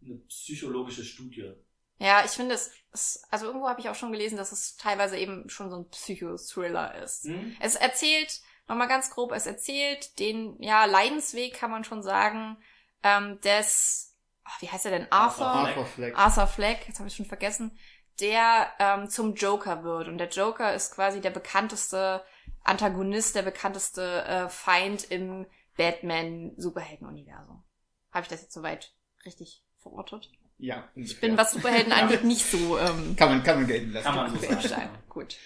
eine 0.05 0.15
psychologische 0.27 1.03
Studie. 1.03 1.53
Ja, 1.99 2.23
ich 2.25 2.31
finde 2.31 2.55
es, 2.55 2.71
es, 2.91 3.23
also 3.29 3.45
irgendwo 3.45 3.69
habe 3.69 3.79
ich 3.79 3.87
auch 3.87 3.95
schon 3.95 4.11
gelesen, 4.11 4.35
dass 4.37 4.51
es 4.51 4.75
teilweise 4.75 5.17
eben 5.17 5.47
schon 5.49 5.69
so 5.69 5.77
ein 5.77 5.89
Psychothriller 5.89 6.95
ist. 7.03 7.25
Hm? 7.25 7.55
Es 7.59 7.75
erzählt, 7.75 8.41
nochmal 8.67 8.87
ganz 8.87 9.11
grob, 9.11 9.31
es 9.33 9.45
erzählt 9.45 10.17
den, 10.17 10.59
ja, 10.61 10.85
Leidensweg, 10.85 11.53
kann 11.53 11.69
man 11.69 11.83
schon 11.83 12.01
sagen, 12.01 12.57
ähm, 13.03 13.39
des, 13.41 14.10
wie 14.59 14.69
heißt 14.69 14.85
er 14.85 14.91
denn, 14.91 15.07
Arthur? 15.11 15.47
Arthur 15.47 15.67
Arthur 15.69 15.85
Fleck. 15.85 16.17
Arthur 16.17 16.47
Fleck, 16.47 16.87
jetzt 16.87 16.99
habe 16.99 17.07
ich 17.07 17.15
schon 17.15 17.25
vergessen, 17.25 17.77
der 18.19 18.67
ähm, 18.79 19.09
zum 19.09 19.35
Joker 19.35 19.83
wird. 19.83 20.07
Und 20.07 20.17
der 20.17 20.29
Joker 20.29 20.73
ist 20.73 20.93
quasi 20.93 21.21
der 21.21 21.31
bekannteste 21.31 22.23
Antagonist, 22.63 23.35
der 23.35 23.41
bekannteste 23.41 24.23
äh, 24.25 24.49
Feind 24.49 25.09
im 25.09 25.45
Batman-Superhelden-Universum. 25.77 27.63
Habe 28.11 28.23
ich 28.23 28.27
das 28.27 28.41
jetzt 28.41 28.53
soweit 28.53 28.93
richtig 29.25 29.63
verortet? 29.81 30.29
Ja, 30.57 30.87
Ich 30.93 31.19
bin, 31.19 31.37
was 31.37 31.53
Superhelden 31.53 31.91
angeht, 31.93 32.23
nicht 32.23 32.45
so 32.45 32.77
ähm, 32.77 33.15
kann 33.15 33.29
man 33.29 33.43
kann 33.43 33.57
man 33.57 33.67
gelten 33.67 33.91
lassen. 33.93 34.05
Kann 34.05 34.15
man 34.15 34.39
so 34.39 34.67
sagen. 34.67 34.89
Gut. 35.09 35.37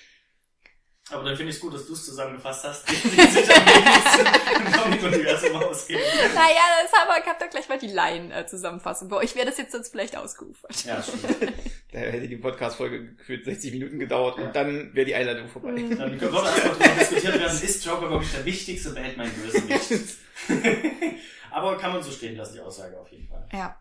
Aber 1.12 1.24
dann 1.24 1.36
finde 1.36 1.52
ich 1.52 1.58
es 1.58 1.62
gut, 1.62 1.72
dass 1.72 1.86
du 1.86 1.94
es 1.94 2.04
zusammengefasst 2.04 2.64
hast, 2.64 2.90
die 2.90 2.96
sich 2.96 3.56
am 3.56 3.66
wenigsten 3.66 4.66
im 4.66 4.72
Comic-Universum 4.72 5.56
ausgehen. 5.58 6.02
Naja, 6.34 6.62
das 6.82 6.92
haben 6.94 7.10
wir, 7.10 7.24
habt 7.24 7.42
ihr 7.42 7.48
gleich 7.48 7.70
mal 7.70 7.78
die 7.78 7.88
Laien-Zusammenfassung. 7.92 9.10
Bei 9.10 9.18
euch 9.18 9.36
wäre 9.36 9.46
das 9.46 9.60
jetzt 9.60 9.72
sonst 9.72 9.90
vielleicht 9.90 10.18
ausgeufert. 10.18 10.84
Ja, 10.84 11.04
stimmt. 11.04 11.54
Da 11.92 12.00
hätte 12.00 12.28
die 12.28 12.38
Podcast-Folge 12.38 13.14
gefühlt 13.16 13.46
60 13.46 13.74
Minuten 13.74 14.00
gedauert 14.00 14.40
und 14.40 14.56
dann 14.56 14.96
wäre 14.96 15.06
die 15.06 15.14
Einladung 15.14 15.48
vorbei. 15.48 15.74
Mhm. 15.74 15.96
Dann 15.96 16.20
würde 16.20 16.36
erstmal 16.36 16.74
darüber 16.74 17.00
diskutiert 17.00 17.40
werden, 17.40 17.62
ist 17.62 17.86
Joker 17.86 18.10
wirklich 18.10 18.32
der 18.32 18.46
wichtigste 18.46 18.90
Batman-Bösewicht? 18.90 20.18
Aber 21.52 21.78
kann 21.78 21.94
man 21.94 22.02
so 22.02 22.12
stehen 22.12 22.36
lassen, 22.36 22.56
die 22.56 22.62
Aussage 22.62 23.00
auf 23.00 23.10
jeden 23.12 23.28
Fall. 23.28 23.48
Ja. 23.54 23.80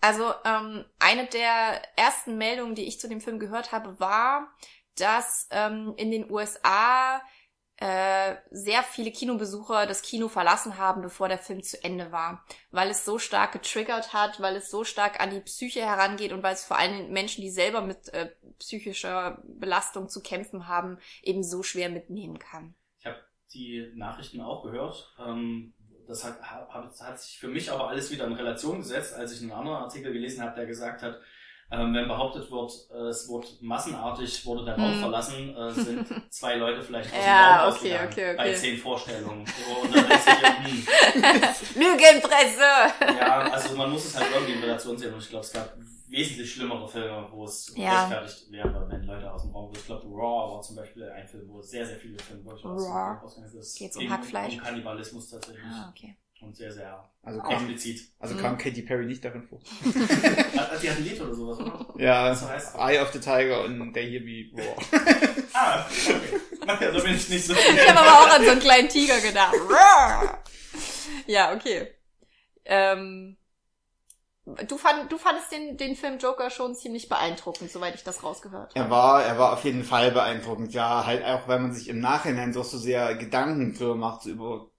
Also 0.00 0.32
ähm, 0.44 0.84
eine 1.00 1.26
der 1.26 1.82
ersten 1.96 2.38
Meldungen, 2.38 2.76
die 2.76 2.84
ich 2.84 3.00
zu 3.00 3.08
dem 3.08 3.20
Film 3.20 3.40
gehört 3.40 3.72
habe, 3.72 3.98
war, 3.98 4.54
dass 5.00 5.48
ähm, 5.50 5.94
in 5.96 6.10
den 6.10 6.30
USA 6.30 7.20
äh, 7.80 8.34
sehr 8.50 8.82
viele 8.82 9.12
Kinobesucher 9.12 9.86
das 9.86 10.02
Kino 10.02 10.28
verlassen 10.28 10.78
haben, 10.78 11.00
bevor 11.00 11.28
der 11.28 11.38
Film 11.38 11.62
zu 11.62 11.82
Ende 11.84 12.10
war, 12.10 12.44
weil 12.72 12.90
es 12.90 13.04
so 13.04 13.20
stark 13.20 13.52
getriggert 13.52 14.12
hat, 14.12 14.40
weil 14.40 14.56
es 14.56 14.68
so 14.68 14.82
stark 14.82 15.20
an 15.20 15.30
die 15.30 15.40
Psyche 15.40 15.80
herangeht 15.80 16.32
und 16.32 16.42
weil 16.42 16.54
es 16.54 16.64
vor 16.64 16.76
allem 16.76 17.12
Menschen, 17.12 17.42
die 17.42 17.50
selber 17.50 17.80
mit 17.80 18.12
äh, 18.12 18.32
psychischer 18.58 19.40
Belastung 19.44 20.08
zu 20.08 20.20
kämpfen 20.22 20.66
haben, 20.66 20.98
eben 21.22 21.44
so 21.44 21.62
schwer 21.62 21.88
mitnehmen 21.88 22.40
kann. 22.40 22.74
Ich 22.98 23.06
habe 23.06 23.18
die 23.54 23.92
Nachrichten 23.94 24.40
auch 24.40 24.64
gehört. 24.64 25.14
Ähm, 25.24 25.72
das 26.08 26.24
hat, 26.24 26.42
hat, 26.42 27.00
hat 27.00 27.20
sich 27.20 27.38
für 27.38 27.48
mich 27.48 27.70
aber 27.70 27.88
alles 27.88 28.10
wieder 28.10 28.26
in 28.26 28.32
Relation 28.32 28.78
gesetzt, 28.78 29.14
als 29.14 29.32
ich 29.32 29.42
einen 29.42 29.52
anderen 29.52 29.84
Artikel 29.84 30.12
gelesen 30.12 30.42
habe, 30.42 30.56
der 30.56 30.66
gesagt 30.66 31.02
hat, 31.02 31.20
ähm, 31.70 31.94
wenn 31.94 32.08
behauptet 32.08 32.50
wird, 32.50 32.72
äh, 32.90 33.08
es 33.08 33.28
wurde 33.28 33.46
massenartig, 33.60 34.44
wurde 34.46 34.64
der 34.64 34.76
Raum 34.76 34.92
Hm. 34.92 35.00
verlassen, 35.00 35.56
äh, 35.56 35.72
sind 35.72 36.06
zwei 36.30 36.56
Leute 36.56 36.82
vielleicht 36.82 37.10
aus 37.12 37.24
Ja, 37.24 37.58
dem 37.58 37.64
Raum 37.66 37.74
okay, 37.74 37.94
okay, 38.06 38.26
okay. 38.30 38.36
bei 38.36 38.52
zehn 38.54 38.78
Vorstellungen. 38.78 39.46
So, 39.46 39.80
und 39.82 39.94
dann 39.94 40.08
denkst 40.08 40.24
du 40.24 40.32
dir, 40.32 40.56
hm, 40.58 40.86
Lügenpresse! 41.74 43.16
ja, 43.18 43.38
also 43.50 43.76
man 43.76 43.90
muss 43.90 44.04
es 44.06 44.16
halt 44.16 44.26
irgendwie 44.32 44.52
in 44.54 44.60
Relation 44.60 44.96
sehen 44.96 45.12
und 45.14 45.20
ich 45.22 45.28
glaube, 45.28 45.44
es 45.44 45.52
gab 45.52 45.74
wesentlich 46.08 46.50
schlimmere 46.54 46.88
Filme, 46.88 47.28
wo 47.30 47.44
es 47.44 47.74
Ja. 47.76 48.06
rechtfertigt 48.08 48.50
wäre, 48.50 48.86
wenn 48.88 49.04
Leute 49.04 49.30
aus 49.30 49.42
dem 49.42 49.52
Raum, 49.52 49.70
ich 49.74 49.84
glaube, 49.84 50.06
Raw 50.06 50.54
war 50.54 50.62
zum 50.62 50.76
Beispiel 50.76 51.08
ein 51.10 51.26
Film, 51.28 51.44
wo 51.48 51.60
sehr, 51.60 51.84
sehr 51.86 51.96
viele 51.98 52.18
Filme 52.18 52.44
wirklich 52.46 52.64
aus 52.64 52.84
dem 52.84 52.92
Raw. 52.92 53.10
Raum 53.18 53.24
ausgegangen 53.24 53.50
sind. 53.62 53.78
Geht's 53.78 53.96
um 53.96 54.08
Hackfleisch? 54.10 54.54
Um 54.54 54.60
Kannibalismus 54.60 55.28
tatsächlich. 55.30 55.62
Ah, 55.64 55.90
okay. 55.90 56.16
Und 56.40 56.56
sehr, 56.56 56.72
sehr 56.72 57.10
Also 57.22 57.40
kam, 57.40 57.52
explizit. 57.52 58.12
also 58.20 58.34
Mhm. 58.34 58.38
kam 58.38 58.58
Katy 58.58 58.82
Perry 58.82 59.06
nicht 59.06 59.24
darin 59.24 59.42
vor. 59.42 59.58
Hat- 59.84 60.82
Die 60.82 60.88
hat 60.90 60.96
ein 60.96 61.04
Lied 61.04 61.20
oder 61.20 61.34
sowas, 61.34 61.58
oder? 61.58 61.94
Ja, 61.98 62.30
Was 62.30 62.48
heißt 62.48 62.74
das? 62.74 62.80
Eye 62.80 63.00
of 63.00 63.12
the 63.12 63.18
Tiger 63.18 63.64
und 63.64 63.92
They 63.92 64.08
Hear 64.10 64.20
Me 64.22 64.50
Roar. 64.52 64.76
Ah, 65.52 65.84
okay. 65.86 66.40
Naja, 66.64 66.90
da 66.92 67.00
bin 67.00 67.14
ich 67.16 67.28
nicht 67.28 67.44
so. 67.44 67.54
Ich 67.56 67.88
habe 67.88 67.98
aber 68.00 68.20
auch 68.20 68.34
an 68.36 68.44
so 68.44 68.50
einen 68.52 68.60
kleinen 68.60 68.88
Tiger 68.88 69.20
gedacht. 69.20 69.54
ja, 71.26 71.54
okay. 71.54 71.92
Ähm, 72.64 73.36
du, 74.44 74.78
fand, 74.78 75.10
du 75.10 75.18
fandest 75.18 75.50
den, 75.52 75.76
den 75.76 75.96
Film 75.96 76.18
Joker 76.18 76.50
schon 76.50 76.74
ziemlich 76.76 77.08
beeindruckend, 77.08 77.70
soweit 77.70 77.94
ich 77.94 78.04
das 78.04 78.22
rausgehört 78.22 78.74
habe. 78.74 78.78
Er 78.84 78.90
war, 78.90 79.24
er 79.24 79.38
war 79.38 79.52
auf 79.54 79.64
jeden 79.64 79.84
Fall 79.84 80.12
beeindruckend, 80.12 80.72
ja, 80.74 81.04
halt 81.06 81.24
auch, 81.24 81.48
weil 81.48 81.58
man 81.60 81.72
sich 81.72 81.88
im 81.88 82.00
Nachhinein 82.00 82.52
doch 82.52 82.64
so 82.64 82.78
sehr 82.78 83.14
Gedanken 83.16 83.74
drüber 83.74 83.94
macht, 83.96 84.22
so 84.22 84.30
über 84.30 84.70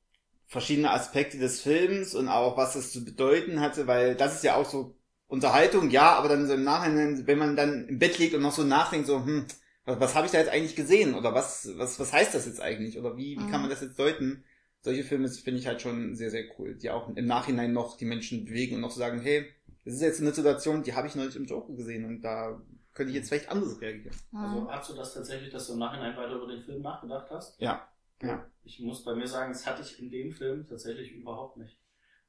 verschiedene 0.49 0.91
Aspekte 0.91 1.37
des 1.37 1.61
Films 1.61 2.15
und 2.15 2.27
auch 2.27 2.57
was 2.57 2.73
das 2.73 2.91
zu 2.91 3.05
bedeuten 3.05 3.61
hatte, 3.61 3.85
weil 3.87 4.15
das 4.15 4.35
ist 4.35 4.43
ja 4.43 4.55
auch 4.55 4.67
so 4.67 4.95
Unterhaltung, 5.27 5.91
ja, 5.91 6.13
aber 6.13 6.27
dann 6.27 6.47
so 6.47 6.55
im 6.55 6.63
Nachhinein, 6.63 7.27
wenn 7.27 7.37
man 7.37 7.55
dann 7.55 7.87
im 7.87 7.99
Bett 7.99 8.17
liegt 8.17 8.33
und 8.33 8.41
noch 8.41 8.51
so 8.51 8.63
nachdenkt, 8.63 9.05
so, 9.05 9.23
hm, 9.23 9.45
was, 9.85 9.99
was 9.99 10.15
habe 10.15 10.25
ich 10.25 10.31
da 10.31 10.39
jetzt 10.39 10.49
eigentlich 10.49 10.75
gesehen? 10.75 11.13
Oder 11.13 11.35
was, 11.35 11.69
was, 11.77 11.99
was 11.99 12.11
heißt 12.11 12.33
das 12.33 12.47
jetzt 12.47 12.61
eigentlich? 12.61 12.97
Oder 12.97 13.15
wie, 13.15 13.39
wie 13.39 13.45
kann 13.45 13.61
man 13.61 13.69
das 13.69 13.81
jetzt 13.81 13.99
deuten? 13.99 14.43
Solche 14.81 15.03
Filme 15.03 15.29
finde 15.29 15.59
ich 15.59 15.67
halt 15.67 15.81
schon 15.81 16.15
sehr, 16.15 16.31
sehr 16.31 16.45
cool, 16.57 16.75
die 16.75 16.89
auch 16.89 17.15
im 17.15 17.25
Nachhinein 17.27 17.71
noch 17.71 17.95
die 17.95 18.05
Menschen 18.05 18.45
bewegen 18.45 18.75
und 18.75 18.81
noch 18.81 18.91
sagen, 18.91 19.21
hey, 19.21 19.45
das 19.85 19.93
ist 19.93 20.01
jetzt 20.01 20.19
eine 20.19 20.33
Situation, 20.33 20.81
die 20.81 20.95
habe 20.95 21.07
ich 21.07 21.15
neulich 21.15 21.35
im 21.35 21.45
Joker 21.45 21.73
gesehen 21.73 22.05
und 22.05 22.21
da 22.21 22.59
könnte 22.93 23.11
ich 23.11 23.17
jetzt 23.17 23.29
vielleicht 23.29 23.49
anders 23.49 23.79
reagieren. 23.79 24.15
Also 24.33 24.71
hast 24.71 24.89
du 24.89 24.93
das 24.95 25.13
tatsächlich, 25.13 25.51
dass 25.51 25.67
du 25.67 25.73
im 25.73 25.79
Nachhinein 25.79 26.17
weiter 26.17 26.35
über 26.35 26.47
den 26.47 26.63
Film 26.63 26.81
nachgedacht 26.81 27.27
hast? 27.29 27.59
Ja. 27.61 27.87
Ja. 28.21 28.45
Ich 28.63 28.79
muss 28.79 29.03
bei 29.03 29.15
mir 29.15 29.27
sagen, 29.27 29.51
das 29.53 29.65
hatte 29.65 29.81
ich 29.81 29.99
in 29.99 30.09
dem 30.11 30.31
Film 30.31 30.67
tatsächlich 30.67 31.11
überhaupt 31.11 31.57
nicht. 31.57 31.77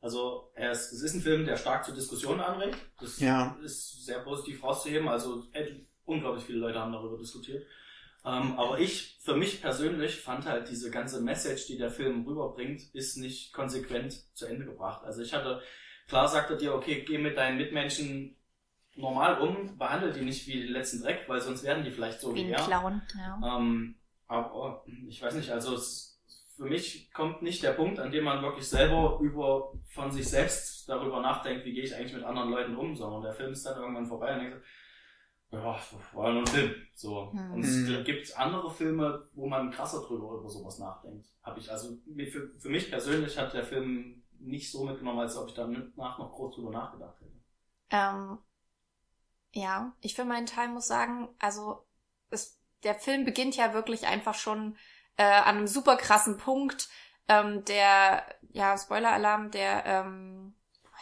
Also 0.00 0.50
er 0.54 0.72
ist, 0.72 0.92
es 0.92 1.02
ist 1.02 1.14
ein 1.14 1.20
Film, 1.20 1.44
der 1.44 1.56
stark 1.56 1.84
zur 1.84 1.94
Diskussion 1.94 2.40
anregt. 2.40 2.78
Das 3.00 3.20
Ja. 3.20 3.56
ist 3.62 4.04
sehr 4.04 4.20
positiv 4.20 4.62
rauszuheben. 4.62 5.08
Also 5.08 5.44
unglaublich 6.04 6.44
viele 6.44 6.58
Leute 6.58 6.78
haben 6.80 6.92
darüber 6.92 7.18
diskutiert. 7.18 7.66
Ähm, 8.24 8.58
aber 8.58 8.78
ich, 8.78 9.18
für 9.20 9.34
mich 9.34 9.60
persönlich, 9.62 10.20
fand 10.20 10.46
halt 10.46 10.68
diese 10.68 10.90
ganze 10.90 11.20
Message, 11.22 11.66
die 11.66 11.78
der 11.78 11.90
Film 11.90 12.26
rüberbringt, 12.26 12.94
ist 12.94 13.16
nicht 13.16 13.52
konsequent 13.52 14.24
zu 14.34 14.46
Ende 14.46 14.66
gebracht. 14.66 15.02
Also 15.04 15.22
ich 15.22 15.32
hatte, 15.32 15.62
klar 16.06 16.28
sagt 16.28 16.50
er 16.50 16.56
dir, 16.56 16.74
okay, 16.74 17.02
geh 17.06 17.16
mit 17.18 17.36
deinen 17.38 17.56
Mitmenschen 17.56 18.36
normal 18.94 19.40
um, 19.40 19.78
behandle 19.78 20.12
die 20.12 20.20
nicht 20.22 20.46
wie 20.46 20.62
den 20.62 20.72
letzten 20.72 21.02
Dreck, 21.02 21.24
weil 21.28 21.40
sonst 21.40 21.62
werden 21.62 21.84
die 21.84 21.90
vielleicht 21.90 22.20
so 22.20 22.34
Wie 22.34 22.40
wie 22.40 22.54
ein 22.54 22.60
er. 22.60 22.64
Clown, 22.64 23.02
ja. 23.16 23.56
Ähm, 23.58 23.94
aber 24.30 24.84
ich 25.08 25.20
weiß 25.22 25.34
nicht, 25.34 25.50
also 25.50 25.74
es, 25.74 26.20
für 26.56 26.64
mich 26.64 27.12
kommt 27.12 27.42
nicht 27.42 27.62
der 27.62 27.72
Punkt, 27.72 27.98
an 27.98 28.12
dem 28.12 28.24
man 28.24 28.42
wirklich 28.42 28.68
selber 28.68 29.18
über 29.20 29.72
von 29.92 30.10
sich 30.12 30.28
selbst 30.28 30.88
darüber 30.88 31.20
nachdenkt, 31.20 31.64
wie 31.64 31.72
gehe 31.72 31.84
ich 31.84 31.94
eigentlich 31.94 32.14
mit 32.14 32.24
anderen 32.24 32.50
Leuten 32.50 32.76
um, 32.76 32.94
sondern 32.94 33.22
der 33.22 33.32
Film 33.32 33.52
ist 33.52 33.64
dann 33.66 33.78
irgendwann 33.78 34.06
vorbei 34.06 34.34
und 34.34 34.40
denkt, 34.40 34.62
ja, 35.52 35.80
war 36.12 36.26
ja 36.28 36.32
nur 36.32 36.42
ein 36.42 36.46
Film. 36.46 36.74
So. 36.94 37.32
Hm. 37.32 37.52
Und 37.54 37.58
Mhm. 37.58 37.64
es 37.64 38.04
gibt 38.04 38.38
andere 38.38 38.70
Filme, 38.70 39.28
wo 39.32 39.48
man 39.48 39.70
krasser 39.72 40.00
drüber 40.02 40.38
über 40.38 40.48
sowas 40.48 40.78
nachdenkt. 40.78 41.26
Hab 41.42 41.58
ich 41.58 41.70
also 41.70 41.96
für, 42.30 42.52
für 42.56 42.68
mich 42.68 42.88
persönlich 42.88 43.36
hat 43.36 43.52
der 43.52 43.64
Film 43.64 44.22
nicht 44.38 44.70
so 44.70 44.84
mitgenommen, 44.84 45.20
als 45.20 45.36
ob 45.36 45.48
ich 45.48 45.54
danach 45.54 46.18
noch 46.18 46.32
groß 46.32 46.54
drüber 46.54 46.70
nachgedacht 46.70 47.20
hätte. 47.20 47.40
Ähm, 47.90 48.38
ja, 49.52 49.92
ich 50.00 50.14
für 50.14 50.24
meinen 50.24 50.46
Teil 50.46 50.68
muss 50.68 50.86
sagen, 50.86 51.28
also 51.40 51.84
der 52.82 52.94
Film 52.94 53.24
beginnt 53.24 53.56
ja 53.56 53.74
wirklich 53.74 54.06
einfach 54.06 54.34
schon 54.34 54.76
äh, 55.16 55.24
an 55.24 55.58
einem 55.58 55.66
super 55.66 55.96
krassen 55.96 56.38
Punkt. 56.38 56.88
Ähm, 57.28 57.64
der, 57.64 58.24
ja, 58.52 58.76
Spoiler-Alarm, 58.76 59.50
der, 59.50 59.84
ähm, 59.86 60.54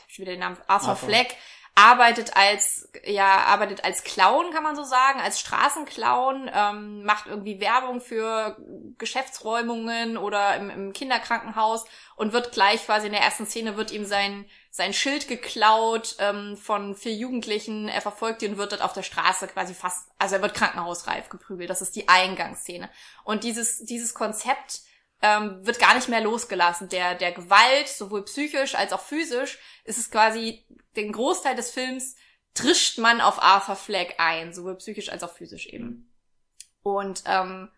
ich 0.09 0.19
wieder 0.19 0.33
den 0.33 0.41
Namen, 0.41 0.57
Arthur 0.67 0.91
Arthur. 0.91 1.09
Fleck, 1.09 1.37
arbeitet 1.79 2.37
als, 2.37 2.89
ja, 3.05 3.45
arbeitet 3.45 3.85
als 3.85 4.03
Clown, 4.03 4.53
kann 4.53 4.65
man 4.65 4.75
so 4.75 4.83
sagen, 4.83 5.21
als 5.21 5.39
Straßenclown, 5.39 6.51
ähm, 6.53 7.05
macht 7.05 7.29
irgendwie 7.29 7.61
Werbung 7.61 8.01
für 8.01 8.57
Geschäftsräumungen 8.99 10.17
oder 10.17 10.57
im, 10.57 10.71
im 10.71 10.93
Kinderkrankenhaus 10.93 11.85
und 12.17 12.33
wird 12.33 12.51
gleich 12.51 12.85
quasi 12.85 13.07
in 13.07 13.13
der 13.13 13.23
ersten 13.23 13.47
Szene 13.47 13.77
wird 13.77 13.93
ihm 13.93 14.05
sein, 14.05 14.47
sein 14.71 14.93
Schild 14.93 15.29
geklaut 15.29 16.17
ähm, 16.19 16.57
von 16.57 16.97
vier 16.97 17.15
Jugendlichen. 17.15 17.89
Er 17.89 18.01
verfolgt 18.01 18.43
ihn 18.43 18.53
und 18.53 18.59
wird 18.59 18.73
dort 18.73 18.83
auf 18.83 18.93
der 18.93 19.05
Straße 19.05 19.47
quasi 19.47 19.73
fast, 19.73 20.09
also 20.19 20.35
er 20.35 20.43
wird 20.43 20.55
krankenhausreif 20.55 21.29
geprügelt. 21.29 21.71
Das 21.71 21.81
ist 21.81 21.95
die 21.95 22.09
Eingangsszene. 22.09 22.91
Und 23.23 23.45
dieses, 23.45 23.85
dieses 23.85 24.15
Konzept 24.15 24.81
ähm, 25.23 25.67
wird 25.67 25.79
gar 25.79 25.95
nicht 25.95 26.09
mehr 26.09 26.21
losgelassen. 26.21 26.89
Der, 26.89 27.15
der 27.15 27.33
Gewalt, 27.33 27.89
sowohl 27.89 28.25
psychisch 28.25 28.75
als 28.75 28.93
auch 28.93 29.01
physisch, 29.01 29.59
ist 29.85 29.99
es 29.99 30.11
quasi 30.11 30.65
den 30.97 31.13
Großteil 31.13 31.57
des 31.57 31.71
Films 31.71 32.17
trischt 32.55 32.99
man 32.99 33.21
auf 33.21 33.41
Arthur 33.41 33.77
Fleck 33.77 34.17
ein, 34.19 34.53
sowohl 34.53 34.77
psychisch 34.77 35.11
als 35.11 35.23
auch 35.23 35.33
physisch 35.33 35.67
eben. 35.67 36.13
Und 36.83 37.23
ähm, 37.27 37.71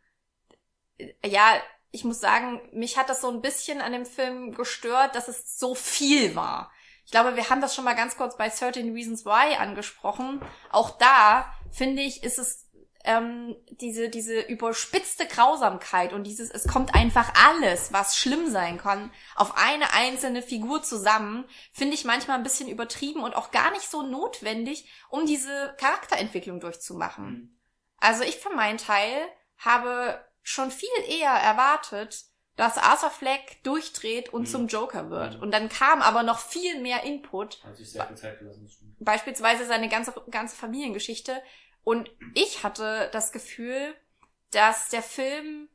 ja, 1.24 1.60
ich 1.90 2.04
muss 2.04 2.20
sagen, 2.20 2.60
mich 2.72 2.96
hat 2.96 3.08
das 3.08 3.20
so 3.20 3.30
ein 3.30 3.42
bisschen 3.42 3.80
an 3.80 3.92
dem 3.92 4.06
Film 4.06 4.54
gestört, 4.54 5.16
dass 5.16 5.28
es 5.28 5.58
so 5.58 5.74
viel 5.74 6.34
war. 6.34 6.70
Ich 7.04 7.10
glaube, 7.10 7.34
wir 7.34 7.50
haben 7.50 7.60
das 7.60 7.74
schon 7.74 7.84
mal 7.84 7.96
ganz 7.96 8.16
kurz 8.16 8.36
bei 8.36 8.48
13 8.48 8.94
Reasons 8.94 9.24
Why 9.24 9.56
angesprochen. 9.56 10.40
Auch 10.70 10.96
da, 10.98 11.52
finde 11.72 12.02
ich, 12.02 12.22
ist 12.22 12.38
es 12.38 12.69
ähm, 13.04 13.56
diese, 13.70 14.08
diese 14.08 14.40
überspitzte 14.40 15.26
Grausamkeit 15.26 16.12
und 16.12 16.24
dieses, 16.24 16.50
es 16.50 16.66
kommt 16.68 16.94
einfach 16.94 17.32
alles, 17.48 17.92
was 17.92 18.16
schlimm 18.16 18.50
sein 18.50 18.78
kann, 18.78 19.10
auf 19.36 19.56
eine 19.56 19.92
einzelne 19.92 20.42
Figur 20.42 20.82
zusammen, 20.82 21.44
finde 21.72 21.94
ich 21.94 22.04
manchmal 22.04 22.36
ein 22.36 22.42
bisschen 22.42 22.68
übertrieben 22.68 23.22
und 23.22 23.34
auch 23.34 23.50
gar 23.50 23.70
nicht 23.70 23.90
so 23.90 24.02
notwendig, 24.02 24.88
um 25.08 25.26
diese 25.26 25.74
Charakterentwicklung 25.78 26.60
durchzumachen. 26.60 27.58
Also 27.98 28.22
ich 28.22 28.36
für 28.36 28.50
meinen 28.54 28.78
Teil 28.78 29.14
habe 29.56 30.22
schon 30.42 30.70
viel 30.70 30.88
eher 31.06 31.30
erwartet, 31.32 32.24
dass 32.56 32.76
Arthur 32.76 33.10
Fleck 33.10 33.62
durchdreht 33.62 34.30
und 34.34 34.42
Mhm. 34.42 34.46
zum 34.46 34.66
Joker 34.68 35.08
wird. 35.08 35.36
Mhm. 35.36 35.42
Und 35.42 35.50
dann 35.52 35.68
kam 35.70 36.02
aber 36.02 36.22
noch 36.22 36.38
viel 36.38 36.80
mehr 36.80 37.04
Input, 37.04 37.62
Hat 37.64 37.76
sich 37.76 37.90
sehr 37.92 38.06
viel 38.06 38.16
Zeit 38.16 38.38
gelassen, 38.38 38.68
beispielsweise 38.98 39.64
seine 39.64 39.88
ganze, 39.88 40.12
ganze 40.30 40.56
Familiengeschichte. 40.56 41.42
Und 41.84 42.10
ich 42.34 42.62
hatte 42.62 43.08
das 43.12 43.32
Gefühl, 43.32 43.94
dass 44.50 44.88
der 44.88 45.02
Film 45.02 45.68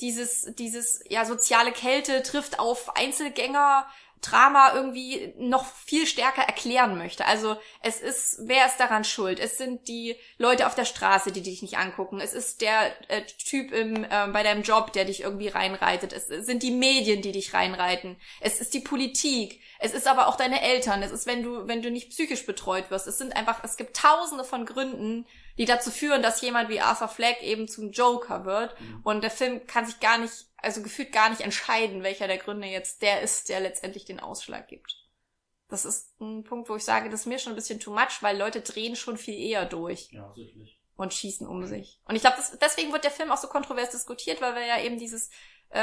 dieses, 0.00 0.54
dieses, 0.56 1.02
ja, 1.08 1.24
soziale 1.24 1.72
Kälte 1.72 2.22
trifft 2.22 2.58
auf 2.58 2.96
Einzelgänger, 2.96 3.86
Drama 4.22 4.72
irgendwie 4.74 5.34
noch 5.38 5.66
viel 5.66 6.06
stärker 6.06 6.42
erklären 6.42 6.96
möchte. 6.96 7.26
Also 7.26 7.56
es 7.82 8.00
ist, 8.00 8.38
wer 8.44 8.66
ist 8.66 8.78
daran 8.78 9.04
schuld? 9.04 9.38
Es 9.38 9.58
sind 9.58 9.88
die 9.88 10.16
Leute 10.38 10.66
auf 10.66 10.74
der 10.74 10.86
Straße, 10.86 11.32
die 11.32 11.42
dich 11.42 11.62
nicht 11.62 11.76
angucken. 11.76 12.20
Es 12.20 12.32
ist 12.32 12.60
der 12.60 12.92
äh, 13.08 13.22
Typ 13.22 13.72
im, 13.72 14.04
äh, 14.04 14.26
bei 14.32 14.42
deinem 14.42 14.62
Job, 14.62 14.92
der 14.94 15.04
dich 15.04 15.20
irgendwie 15.20 15.48
reinreitet. 15.48 16.12
Es 16.12 16.26
sind 16.28 16.62
die 16.62 16.70
Medien, 16.70 17.22
die 17.22 17.32
dich 17.32 17.52
reinreiten. 17.52 18.16
Es 18.40 18.60
ist 18.60 18.74
die 18.74 18.80
Politik. 18.80 19.60
Es 19.78 19.92
ist 19.92 20.08
aber 20.08 20.28
auch 20.28 20.36
deine 20.36 20.62
Eltern. 20.62 21.02
Es 21.02 21.12
ist, 21.12 21.26
wenn 21.26 21.42
du, 21.42 21.68
wenn 21.68 21.82
du 21.82 21.90
nicht 21.90 22.10
psychisch 22.10 22.46
betreut 22.46 22.90
wirst. 22.90 23.06
Es 23.06 23.18
sind 23.18 23.36
einfach, 23.36 23.62
es 23.62 23.76
gibt 23.76 23.96
tausende 23.96 24.44
von 24.44 24.64
Gründen, 24.64 25.26
die 25.58 25.64
dazu 25.64 25.90
führen, 25.90 26.22
dass 26.22 26.40
jemand 26.40 26.68
wie 26.68 26.80
Arthur 26.80 27.08
Fleck 27.08 27.42
eben 27.42 27.68
zum 27.68 27.90
Joker 27.90 28.44
wird. 28.44 28.78
Mhm. 28.80 29.00
Und 29.04 29.22
der 29.22 29.30
Film 29.30 29.66
kann 29.66 29.86
sich 29.86 30.00
gar 30.00 30.18
nicht, 30.18 30.46
also 30.58 30.82
gefühlt 30.82 31.12
gar 31.12 31.30
nicht 31.30 31.40
entscheiden, 31.40 32.02
welcher 32.02 32.26
der 32.26 32.38
Gründe 32.38 32.66
jetzt 32.68 33.02
der 33.02 33.22
ist, 33.22 33.48
der 33.48 33.60
letztendlich 33.60 34.04
den 34.04 34.20
Ausschlag 34.20 34.68
gibt. 34.68 34.96
Das 35.68 35.84
ist 35.84 36.20
ein 36.20 36.44
Punkt, 36.44 36.68
wo 36.68 36.76
ich 36.76 36.84
sage, 36.84 37.10
das 37.10 37.20
ist 37.20 37.26
mir 37.26 37.38
schon 37.38 37.52
ein 37.52 37.56
bisschen 37.56 37.80
too 37.80 37.92
much, 37.92 38.22
weil 38.22 38.38
Leute 38.38 38.60
drehen 38.60 38.94
schon 38.94 39.16
viel 39.16 39.34
eher 39.38 39.64
durch 39.64 40.12
Ja, 40.12 40.32
sicherlich. 40.34 40.78
und 40.96 41.12
schießen 41.12 41.46
um 41.46 41.66
sich. 41.66 42.00
Und 42.04 42.14
ich 42.14 42.22
glaube, 42.22 42.36
deswegen 42.60 42.92
wird 42.92 43.02
der 43.04 43.10
Film 43.10 43.32
auch 43.32 43.36
so 43.36 43.48
kontrovers 43.48 43.90
diskutiert, 43.90 44.40
weil 44.40 44.54
wir 44.54 44.64
ja 44.64 44.80
eben 44.80 44.98
dieses 44.98 45.30
äh, 45.70 45.78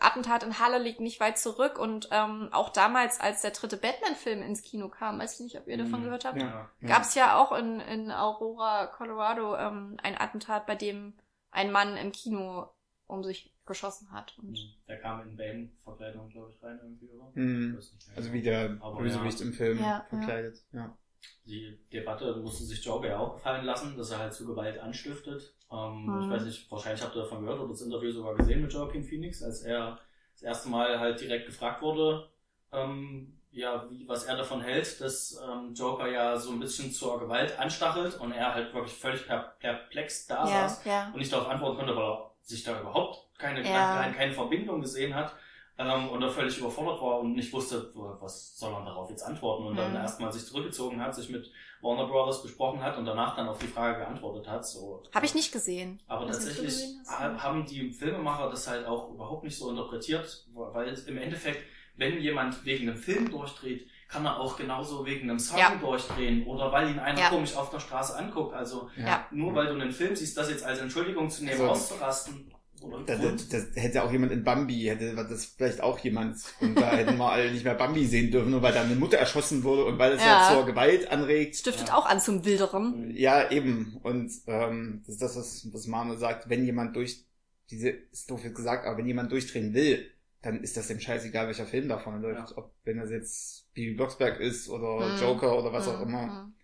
Attentat 0.00 0.42
in 0.44 0.58
Halle 0.58 0.78
liegt 0.78 1.00
nicht 1.00 1.20
weit 1.20 1.38
zurück 1.38 1.78
und 1.78 2.08
ähm, 2.12 2.48
auch 2.52 2.70
damals, 2.70 3.20
als 3.20 3.42
der 3.42 3.50
dritte 3.50 3.76
Batman-Film 3.76 4.42
ins 4.42 4.62
Kino 4.62 4.88
kam, 4.88 5.18
weiß 5.18 5.34
ich 5.34 5.40
nicht, 5.40 5.58
ob 5.58 5.66
ihr 5.66 5.76
davon 5.78 6.00
Mhm. 6.00 6.04
gehört 6.04 6.24
habt, 6.24 6.40
Ja. 6.40 6.70
gab 6.86 7.02
es 7.02 7.14
ja 7.14 7.36
auch 7.38 7.52
in, 7.52 7.80
in 7.80 8.10
Aurora, 8.12 8.86
Colorado, 8.86 9.56
ähm, 9.56 9.96
ein 10.02 10.18
Attentat, 10.18 10.66
bei 10.66 10.74
dem 10.76 11.14
ein 11.50 11.72
Mann 11.72 11.96
im 11.96 12.12
Kino 12.12 12.70
um 13.08 13.22
sich 13.24 13.52
geschossen 13.66 14.10
hat. 14.12 14.36
Und 14.38 14.58
Der 14.88 15.00
kam 15.00 15.22
in 15.22 15.36
Bane-Verkleidung, 15.36 16.28
glaube 16.28 16.52
ich, 16.56 16.62
rein 16.62 16.78
irgendwie, 16.82 17.08
oder? 17.10 17.30
Mhm. 17.34 17.76
Also 17.76 17.90
genau. 18.30 18.32
wie 18.32 18.42
der 18.42 18.68
Bösewicht 18.68 19.40
ja. 19.40 19.46
im 19.46 19.52
Film 19.52 19.78
Ja, 19.80 20.06
verkleidet. 20.08 20.64
Ja. 20.72 20.96
Die 21.44 21.78
Debatte 21.92 22.36
musste 22.36 22.64
sich 22.64 22.84
Joker 22.84 23.08
ja 23.08 23.18
auch 23.18 23.34
gefallen 23.34 23.64
lassen, 23.64 23.96
dass 23.96 24.10
er 24.10 24.18
halt 24.18 24.34
zu 24.34 24.46
Gewalt 24.46 24.78
anstiftet. 24.78 25.54
Ähm, 25.70 26.06
Mhm. 26.06 26.22
Ich 26.22 26.30
weiß 26.30 26.44
nicht, 26.44 26.70
wahrscheinlich 26.70 27.02
habt 27.02 27.14
ihr 27.16 27.22
davon 27.22 27.42
gehört 27.42 27.60
oder 27.60 27.70
das 27.70 27.82
Interview 27.82 28.10
sogar 28.10 28.34
gesehen 28.34 28.62
mit 28.62 28.72
Joaquin 28.72 29.04
Phoenix, 29.04 29.42
als 29.42 29.62
er 29.62 29.98
das 30.34 30.42
erste 30.42 30.68
Mal 30.68 30.98
halt 30.98 31.20
direkt 31.20 31.46
gefragt 31.46 31.82
wurde, 31.82 32.28
ähm, 32.72 33.32
ja, 33.52 33.86
wie, 33.88 34.06
was 34.06 34.24
er 34.24 34.36
davon 34.36 34.60
hält, 34.60 35.00
dass 35.00 35.40
ähm, 35.42 35.72
Joker 35.72 36.08
ja 36.08 36.36
so 36.36 36.50
ein 36.50 36.60
bisschen 36.60 36.92
zur 36.92 37.18
Gewalt 37.18 37.58
anstachelt 37.58 38.20
und 38.20 38.32
er 38.32 38.52
halt 38.54 38.74
wirklich 38.74 38.94
völlig 38.94 39.26
per 39.26 39.38
perplex 39.60 40.26
da 40.26 40.46
ja, 40.46 40.68
saß 40.68 40.84
ja. 40.84 41.06
und 41.12 41.16
nicht 41.18 41.32
darauf 41.32 41.48
antworten 41.48 41.78
konnte, 41.78 41.96
weil 41.96 42.04
er 42.04 42.30
sich 42.42 42.62
da 42.64 42.78
überhaupt 42.80 43.26
keine, 43.38 43.62
Ja. 43.66 44.02
keine, 44.02 44.14
keine 44.14 44.32
Verbindung 44.32 44.80
gesehen 44.82 45.14
hat 45.14 45.32
ähm, 45.78 46.08
und 46.08 46.22
er 46.22 46.30
völlig 46.30 46.58
überfordert 46.58 47.00
war 47.00 47.20
und 47.20 47.34
nicht 47.34 47.52
wusste, 47.52 47.90
wo- 47.94 48.16
was 48.20 48.56
soll 48.58 48.72
man 48.72 48.84
darauf 48.86 49.10
jetzt 49.10 49.22
antworten 49.22 49.66
und 49.66 49.76
dann 49.76 49.90
Mhm. 49.90 49.96
erstmal 49.96 50.32
sich 50.32 50.44
zurückgezogen 50.46 51.00
hat, 51.00 51.14
sich 51.14 51.28
mit 51.28 51.50
Warner 51.82 52.06
Brothers 52.06 52.42
besprochen 52.42 52.82
hat 52.82 52.96
und 52.96 53.04
danach 53.04 53.36
dann 53.36 53.48
auf 53.48 53.58
die 53.58 53.66
Frage 53.66 53.98
geantwortet 53.98 54.48
hat. 54.48 54.66
So. 54.66 55.02
Habe 55.14 55.26
ich 55.26 55.34
nicht 55.34 55.52
gesehen. 55.52 56.00
Aber 56.08 56.24
du 56.24 56.32
tatsächlich 56.32 56.64
gesehen 56.66 57.02
haben 57.42 57.66
die 57.66 57.90
Filmemacher 57.92 58.48
das 58.50 58.66
halt 58.66 58.86
auch 58.86 59.10
überhaupt 59.10 59.44
nicht 59.44 59.56
so 59.58 59.68
interpretiert, 59.70 60.46
weil 60.54 60.88
es 60.88 61.04
im 61.06 61.18
Endeffekt, 61.18 61.62
wenn 61.96 62.20
jemand 62.20 62.64
wegen 62.64 62.88
einem 62.88 62.98
Film 62.98 63.30
durchdreht, 63.30 63.86
kann 64.08 64.24
er 64.24 64.38
auch 64.38 64.56
genauso 64.56 65.04
wegen 65.04 65.28
einem 65.28 65.38
Song 65.38 65.58
Ja. 65.58 65.74
durchdrehen 65.74 66.46
oder 66.46 66.70
weil 66.72 66.90
ihn 66.90 66.98
einer 66.98 67.18
Ja. 67.20 67.28
komisch 67.28 67.56
auf 67.56 67.70
der 67.70 67.80
Straße 67.80 68.16
anguckt. 68.16 68.54
Also 68.54 68.88
Ja. 68.96 69.26
nur 69.32 69.54
weil 69.54 69.66
du 69.66 69.72
einen 69.72 69.90
Film 69.92 70.14
siehst, 70.16 70.36
das 70.38 70.48
jetzt 70.48 70.64
als 70.64 70.78
Entschuldigung 70.78 71.28
zu 71.28 71.44
nehmen, 71.44 71.60
Also, 71.60 71.72
auszurasten. 71.72 72.52
Oder 72.82 73.02
Da, 73.04 73.16
da, 73.16 73.22
Grund. 73.22 73.52
das 73.52 73.66
hätte 73.74 74.02
auch 74.04 74.12
jemand 74.12 74.32
in 74.32 74.44
Bambi, 74.44 74.82
hätte 74.84 75.14
das 75.14 75.44
vielleicht 75.46 75.80
auch 75.80 75.98
jemand. 76.00 76.36
Und 76.60 76.74
da 76.76 76.90
hätten 76.96 77.16
wir 77.16 77.30
alle 77.32 77.50
nicht 77.50 77.64
mehr 77.64 77.74
Bambi 77.74 78.04
sehen 78.06 78.30
dürfen, 78.30 78.50
nur 78.50 78.62
weil 78.62 78.72
da 78.74 78.82
eine 78.82 78.94
Mutter 78.96 79.16
erschossen 79.18 79.64
wurde 79.64 79.84
und 79.86 79.98
weil 79.98 80.12
das 80.12 80.22
ja, 80.24 80.48
Ja. 80.50 80.54
zur 80.54 80.66
Gewalt 80.66 81.10
anregt. 81.10 81.56
Stiftet 81.56 81.88
Ja. 81.88 81.94
auch 81.96 82.06
an 82.06 82.20
zum 82.20 82.44
Wilderen. 82.44 83.10
Ja, 83.16 83.50
eben. 83.50 83.98
Und 84.02 84.30
ähm, 84.46 85.02
das 85.06 85.14
ist 85.14 85.22
das, 85.22 85.36
was, 85.36 85.68
was 85.72 85.86
Manu 85.86 86.16
sagt, 86.16 86.48
wenn 86.50 86.64
jemand 86.66 86.94
durch 86.96 87.24
diese, 87.70 87.88
ist 87.90 88.30
doof 88.30 88.44
jetzt 88.44 88.54
gesagt, 88.56 88.86
aber 88.86 88.98
wenn 88.98 89.06
jemand 89.06 89.32
durchdrehen 89.32 89.74
will, 89.74 90.08
dann 90.42 90.62
ist 90.62 90.76
das 90.76 90.86
dem 90.88 91.00
scheißegal, 91.00 91.46
welcher 91.48 91.66
Film 91.66 91.88
davon 91.88 92.20
läuft. 92.22 92.56
Ob 92.56 92.72
wenn 92.84 92.98
das 92.98 93.10
jetzt 93.10 93.72
Bibi 93.74 93.94
Blocksberg 93.94 94.38
ist 94.38 94.68
oder 94.68 95.14
Mhm. 95.14 95.20
Joker 95.20 95.58
oder 95.58 95.72
was 95.72 95.88
auch 95.88 95.98
Mhm, 96.00 96.08
immer. 96.08 96.26
mhm. 96.26 96.54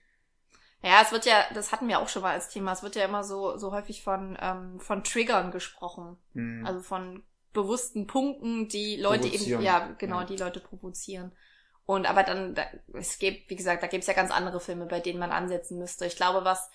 Ja, 0.83 1.01
es 1.03 1.13
wird 1.13 1.27
ja, 1.27 1.45
das 1.55 1.71
hatten 1.71 1.89
wir 1.89 2.01
auch 2.01 2.09
schon 2.09 2.23
mal 2.23 2.33
als 2.33 2.49
Thema, 2.49 2.73
es 2.73 2.83
wird 2.83 2.97
ja 2.97 3.05
immer 3.05 3.23
so, 3.23 3.57
so 3.57 3.73
häufig 3.73 4.03
von, 4.03 4.37
ähm, 4.41 4.81
von 4.81 5.05
Triggern 5.05 5.53
gesprochen. 5.53 6.17
Hm. 6.35 6.67
Also 6.67 6.81
von 6.81 7.23
bewussten 7.53 8.07
Punkten, 8.07 8.69
die 8.69 8.97
Leute 8.97 9.29
eben, 9.29 9.63
ja, 9.63 9.91
genau, 9.99 10.21
Ja. 10.21 10.27
die 10.27 10.37
Leute 10.37 10.59
provozieren. 10.61 11.33
Und 11.87 12.07
aber 12.07 12.23
dann, 12.23 12.55
da, 12.55 12.63
es 12.95 13.19
gibt, 13.19 13.51
wie 13.51 13.57
gesagt, 13.57 13.83
da 13.83 13.87
gibt 13.87 14.03
es 14.03 14.09
ja 14.09 14.15
ganz 14.15 14.31
andere 14.31 14.61
Filme, 14.61 14.87
bei 14.87 15.01
denen 15.01 15.19
man 15.19 15.31
ansetzen 15.31 15.79
müsste. 15.79 16.07
Ich 16.07 16.17
glaube, 16.17 16.45
was 16.45 16.71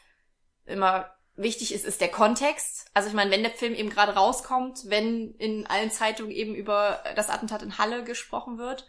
immer 0.66 1.12
wichtig 1.36 1.74
ist, 1.74 1.86
ist 1.86 2.02
der 2.02 2.10
Kontext. 2.10 2.90
Also 2.94 3.10
ich 3.10 3.16
meine, 3.16 3.32
wenn 3.32 3.44
der 3.44 3.52
Film 3.52 3.74
eben 3.74 3.90
gerade 3.90 4.14
rauskommt, 4.14 4.90
wenn 4.90 5.34
in 5.36 5.66
allen 5.68 5.92
Zeitungen 5.92 6.32
eben 6.32 6.56
über 6.56 7.04
das 7.16 7.30
Attentat 7.30 7.62
in 7.62 7.78
Halle 7.78 8.04
gesprochen 8.04 8.58
wird 8.58 8.88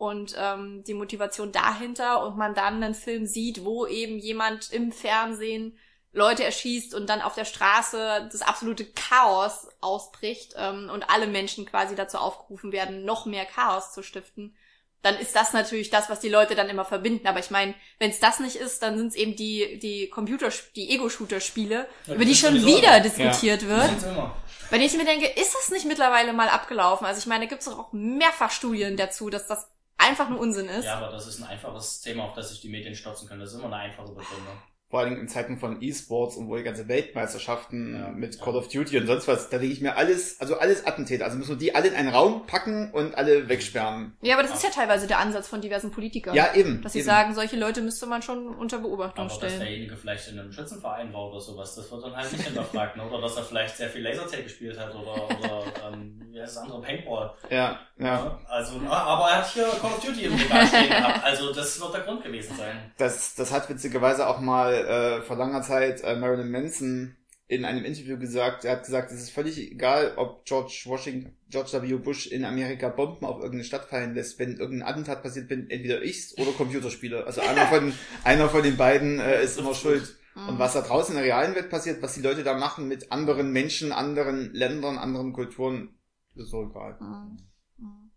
und 0.00 0.34
ähm, 0.38 0.82
die 0.84 0.94
Motivation 0.94 1.52
dahinter 1.52 2.24
und 2.24 2.36
man 2.38 2.54
dann 2.54 2.82
einen 2.82 2.94
Film 2.94 3.26
sieht, 3.26 3.64
wo 3.66 3.86
eben 3.86 4.18
jemand 4.18 4.72
im 4.72 4.92
Fernsehen 4.92 5.76
Leute 6.12 6.42
erschießt 6.42 6.94
und 6.94 7.08
dann 7.08 7.20
auf 7.20 7.34
der 7.34 7.44
Straße 7.44 8.28
das 8.32 8.40
absolute 8.42 8.86
Chaos 8.86 9.68
ausbricht 9.82 10.54
ähm, 10.56 10.90
und 10.92 11.10
alle 11.10 11.26
Menschen 11.26 11.66
quasi 11.66 11.94
dazu 11.94 12.16
aufgerufen 12.16 12.72
werden, 12.72 13.04
noch 13.04 13.26
mehr 13.26 13.44
Chaos 13.44 13.92
zu 13.92 14.02
stiften, 14.02 14.56
dann 15.02 15.16
ist 15.18 15.36
das 15.36 15.52
natürlich 15.52 15.90
das, 15.90 16.08
was 16.08 16.20
die 16.20 16.28
Leute 16.30 16.54
dann 16.54 16.68
immer 16.70 16.84
verbinden. 16.86 17.26
Aber 17.26 17.38
ich 17.38 17.50
meine, 17.50 17.74
wenn 17.98 18.10
es 18.10 18.20
das 18.20 18.40
nicht 18.40 18.56
ist, 18.56 18.82
dann 18.82 18.96
sind 18.96 19.08
es 19.08 19.14
eben 19.14 19.36
die, 19.36 19.78
die 19.78 20.08
Computer, 20.08 20.50
die 20.76 20.90
Ego-Shooter-Spiele, 20.90 21.86
Ja, 22.06 22.14
über 22.14 22.24
die 22.24 22.34
schon 22.34 22.54
wieder 22.54 22.96
Ja. 22.96 23.00
diskutiert 23.00 23.66
wird. 23.68 23.86
Sind's 23.86 24.04
immer. 24.04 24.34
Wenn 24.70 24.80
ich 24.80 24.94
mir 24.96 25.04
denke, 25.04 25.26
ist 25.26 25.54
das 25.54 25.70
nicht 25.70 25.84
mittlerweile 25.84 26.32
mal 26.32 26.48
abgelaufen? 26.48 27.06
Also 27.06 27.18
ich 27.18 27.26
meine, 27.26 27.44
da 27.44 27.50
gibt 27.50 27.62
es 27.62 27.68
auch 27.68 27.92
mehrfach 27.92 28.50
Studien 28.50 28.96
dazu, 28.96 29.28
dass 29.30 29.46
das 29.46 29.68
einfach 30.00 30.28
nur 30.28 30.40
Unsinn 30.40 30.68
ist. 30.68 30.84
Ja, 30.84 30.96
aber 30.96 31.10
das 31.10 31.26
ist 31.26 31.40
ein 31.40 31.48
einfaches 31.48 32.00
Thema, 32.00 32.24
auf 32.24 32.34
das 32.34 32.50
sich 32.50 32.60
die 32.60 32.68
Medien 32.68 32.94
stürzen 32.94 33.28
können. 33.28 33.40
Das 33.40 33.52
ist 33.52 33.58
immer 33.58 33.66
eine 33.66 33.76
einfache 33.76 34.08
Begründung. 34.08 34.60
Vor 34.90 34.98
allem 35.00 35.20
in 35.20 35.28
Zeiten 35.28 35.56
von 35.56 35.80
E-Sports 35.80 36.36
und 36.36 36.48
wo 36.48 36.56
die 36.56 36.64
ganze 36.64 36.88
Weltmeisterschaften 36.88 37.94
Ja, 37.94 38.08
mit 38.08 38.34
ja. 38.34 38.44
Call 38.44 38.56
of 38.56 38.66
Duty 38.68 38.98
und 38.98 39.06
sonst 39.06 39.28
was, 39.28 39.48
da 39.48 39.58
denke 39.58 39.72
ich 39.72 39.80
mir 39.80 39.96
alles, 39.96 40.40
also 40.40 40.58
alles 40.58 40.84
Attentäter. 40.84 41.24
Also 41.24 41.38
müssen 41.38 41.50
wir 41.50 41.56
die 41.58 41.76
alle 41.76 41.86
in 41.88 41.94
einen 41.94 42.08
Raum 42.08 42.44
packen 42.46 42.90
und 42.90 43.14
alle 43.14 43.48
wegsperren. 43.48 44.16
Ja, 44.20 44.34
aber 44.34 44.42
das 44.42 44.52
ist 44.56 44.64
ja 44.64 44.70
teilweise 44.70 45.06
der 45.06 45.20
Ansatz 45.20 45.46
von 45.46 45.60
diversen 45.60 45.92
Politikern. 45.92 46.34
Ja, 46.34 46.54
eben. 46.54 46.82
Dass 46.82 46.94
sie 46.94 46.98
eben. 46.98 47.06
sagen, 47.06 47.34
solche 47.34 47.56
Leute 47.56 47.82
müsste 47.82 48.06
man 48.06 48.20
schon 48.22 48.48
unter 48.48 48.78
Beobachtung 48.78 49.26
Aber 49.26 49.28
dass 49.28 49.36
stellen. 49.36 49.60
derjenige 49.60 49.96
vielleicht 49.96 50.28
in 50.32 50.40
einem 50.40 50.50
Schützenverein 50.52 51.12
war 51.12 51.30
oder 51.30 51.40
sowas, 51.40 51.76
das 51.76 51.88
wird 51.88 52.02
dann 52.02 52.16
halt 52.16 52.32
nicht 52.32 52.44
hinterfragt. 52.44 52.96
Ne? 52.96 53.04
Oder 53.08 53.20
dass 53.20 53.36
er 53.36 53.44
vielleicht 53.44 53.76
sehr 53.76 53.90
viel 53.90 54.02
Lasertag 54.02 54.42
gespielt 54.42 54.76
hat 54.76 54.92
oder, 54.92 55.24
oder 55.38 55.62
ähm, 55.92 56.20
wie 56.32 56.40
heißt 56.40 56.56
das 56.56 56.62
andere, 56.64 56.80
Paintball. 56.82 57.32
Ja, 57.48 57.78
ja. 57.96 58.24
Ne? 58.24 58.38
Also, 58.48 58.80
aber 58.88 59.30
er 59.30 59.38
hat 59.38 59.52
hier 59.52 59.68
Call 59.80 59.92
of 59.92 60.00
Duty 60.00 60.24
im 60.24 60.34
Regal 60.34 60.66
stehen 60.66 60.88
gehabt. 60.88 61.24
Also 61.24 61.52
das 61.52 61.80
wird 61.80 61.94
der 61.94 62.00
Grund 62.00 62.24
gewesen 62.24 62.56
sein. 62.56 62.92
Das, 62.98 63.36
das 63.36 63.52
hat 63.52 63.68
witzigerweise 63.68 64.26
auch 64.26 64.40
mal 64.40 64.79
äh, 64.86 65.22
vor 65.22 65.36
langer 65.36 65.62
Zeit 65.62 66.02
äh, 66.02 66.16
Marilyn 66.16 66.50
Manson 66.50 67.16
in 67.50 67.64
einem 67.64 67.84
Interview 67.84 68.16
gesagt. 68.16 68.64
Er 68.64 68.72
hat 68.72 68.84
gesagt, 68.84 69.10
es 69.10 69.20
ist 69.20 69.30
völlig 69.30 69.58
egal, 69.58 70.14
ob 70.16 70.44
George 70.44 70.84
Washington, 70.86 71.36
George 71.48 71.82
W. 71.82 71.96
Bush 71.96 72.28
in 72.28 72.44
Amerika 72.44 72.88
Bomben 72.88 73.26
auf 73.26 73.38
irgendeine 73.38 73.64
Stadt 73.64 73.86
fallen 73.86 74.14
lässt. 74.14 74.38
Wenn 74.38 74.56
irgendein 74.56 74.88
Attentat 74.88 75.22
passiert, 75.22 75.48
bin 75.48 75.68
entweder 75.68 76.02
ich's 76.02 76.38
oder 76.38 76.52
Computerspiele. 76.52 77.26
Also 77.26 77.40
einer 77.40 77.66
von, 77.66 77.92
einer 78.24 78.48
von 78.48 78.62
den 78.62 78.76
beiden 78.76 79.18
äh, 79.18 79.42
ist 79.42 79.58
immer 79.58 79.74
schuld. 79.74 80.16
Mhm. 80.36 80.48
Und 80.48 80.58
was 80.60 80.74
da 80.74 80.82
draußen 80.82 81.14
in 81.16 81.22
der 81.22 81.26
realen 81.26 81.56
Welt 81.56 81.70
passiert, 81.70 82.00
was 82.02 82.14
die 82.14 82.22
Leute 82.22 82.44
da 82.44 82.54
machen 82.54 82.86
mit 82.86 83.10
anderen 83.10 83.50
Menschen, 83.50 83.90
anderen 83.90 84.54
Ländern, 84.54 84.96
anderen 84.96 85.32
Kulturen, 85.32 85.98
ist 86.36 86.50
so 86.50 86.70
egal. 86.70 86.98
Mhm. 87.00 87.38
Mhm. 87.78 88.10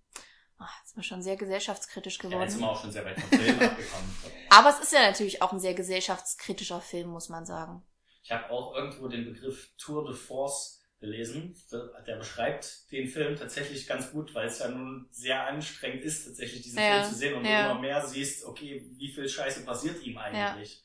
Ach, 0.60 0.80
jetzt 0.80 0.83
sind 0.94 0.98
wir 0.98 1.04
schon 1.04 1.24
sehr 1.24 1.36
gesellschaftskritisch 1.38 2.20
Ja, 2.24 2.30
jetzt 2.42 2.52
sind 2.52 2.62
geworden. 2.62 2.62
wir 2.62 2.72
auch 2.72 2.82
schon 2.82 2.92
sehr 2.92 3.06
weit 3.06 3.20
vom 3.20 3.40
Film 3.40 3.60
abgekommen. 3.60 4.16
Aber 4.50 4.70
es 4.70 4.80
ist 4.80 4.94
ja 4.94 5.02
natürlich 5.02 5.42
auch 5.42 5.52
ein 5.52 5.60
sehr 5.60 5.74
gesellschaftskritischer 5.74 6.82
Film, 6.82 7.10
muss 7.10 7.30
man 7.30 7.46
sagen. 7.46 7.82
Ich 8.24 8.32
habe 8.32 8.50
auch 8.52 8.76
irgendwo 8.76 9.08
den 9.08 9.26
Begriff 9.26 9.72
Tour 9.78 10.06
de 10.06 10.14
Force 10.16 10.82
gelesen. 11.00 11.56
Der, 12.08 12.16
beschreibt 12.16 12.92
den 12.92 13.08
Film 13.08 13.36
tatsächlich 13.36 13.88
ganz 13.88 14.12
gut, 14.12 14.34
weil 14.36 14.48
es 14.48 14.60
ja 14.60 14.70
nun 14.70 15.08
sehr 15.12 15.46
anstrengend 15.48 16.04
ist, 16.06 16.26
tatsächlich 16.26 16.62
diesen 16.62 16.80
Ja, 16.80 17.02
Film 17.02 17.10
zu 17.12 17.16
sehen 17.16 17.34
und 17.36 17.46
ja. 17.46 17.66
du 17.66 17.72
immer 17.72 17.82
mehr 17.82 18.06
siehst, 18.06 18.46
okay, 18.46 18.86
wie 18.98 19.12
viel 19.12 19.28
Scheiße 19.28 19.66
passiert 19.66 20.02
ihm 20.04 20.18
eigentlich. 20.18 20.84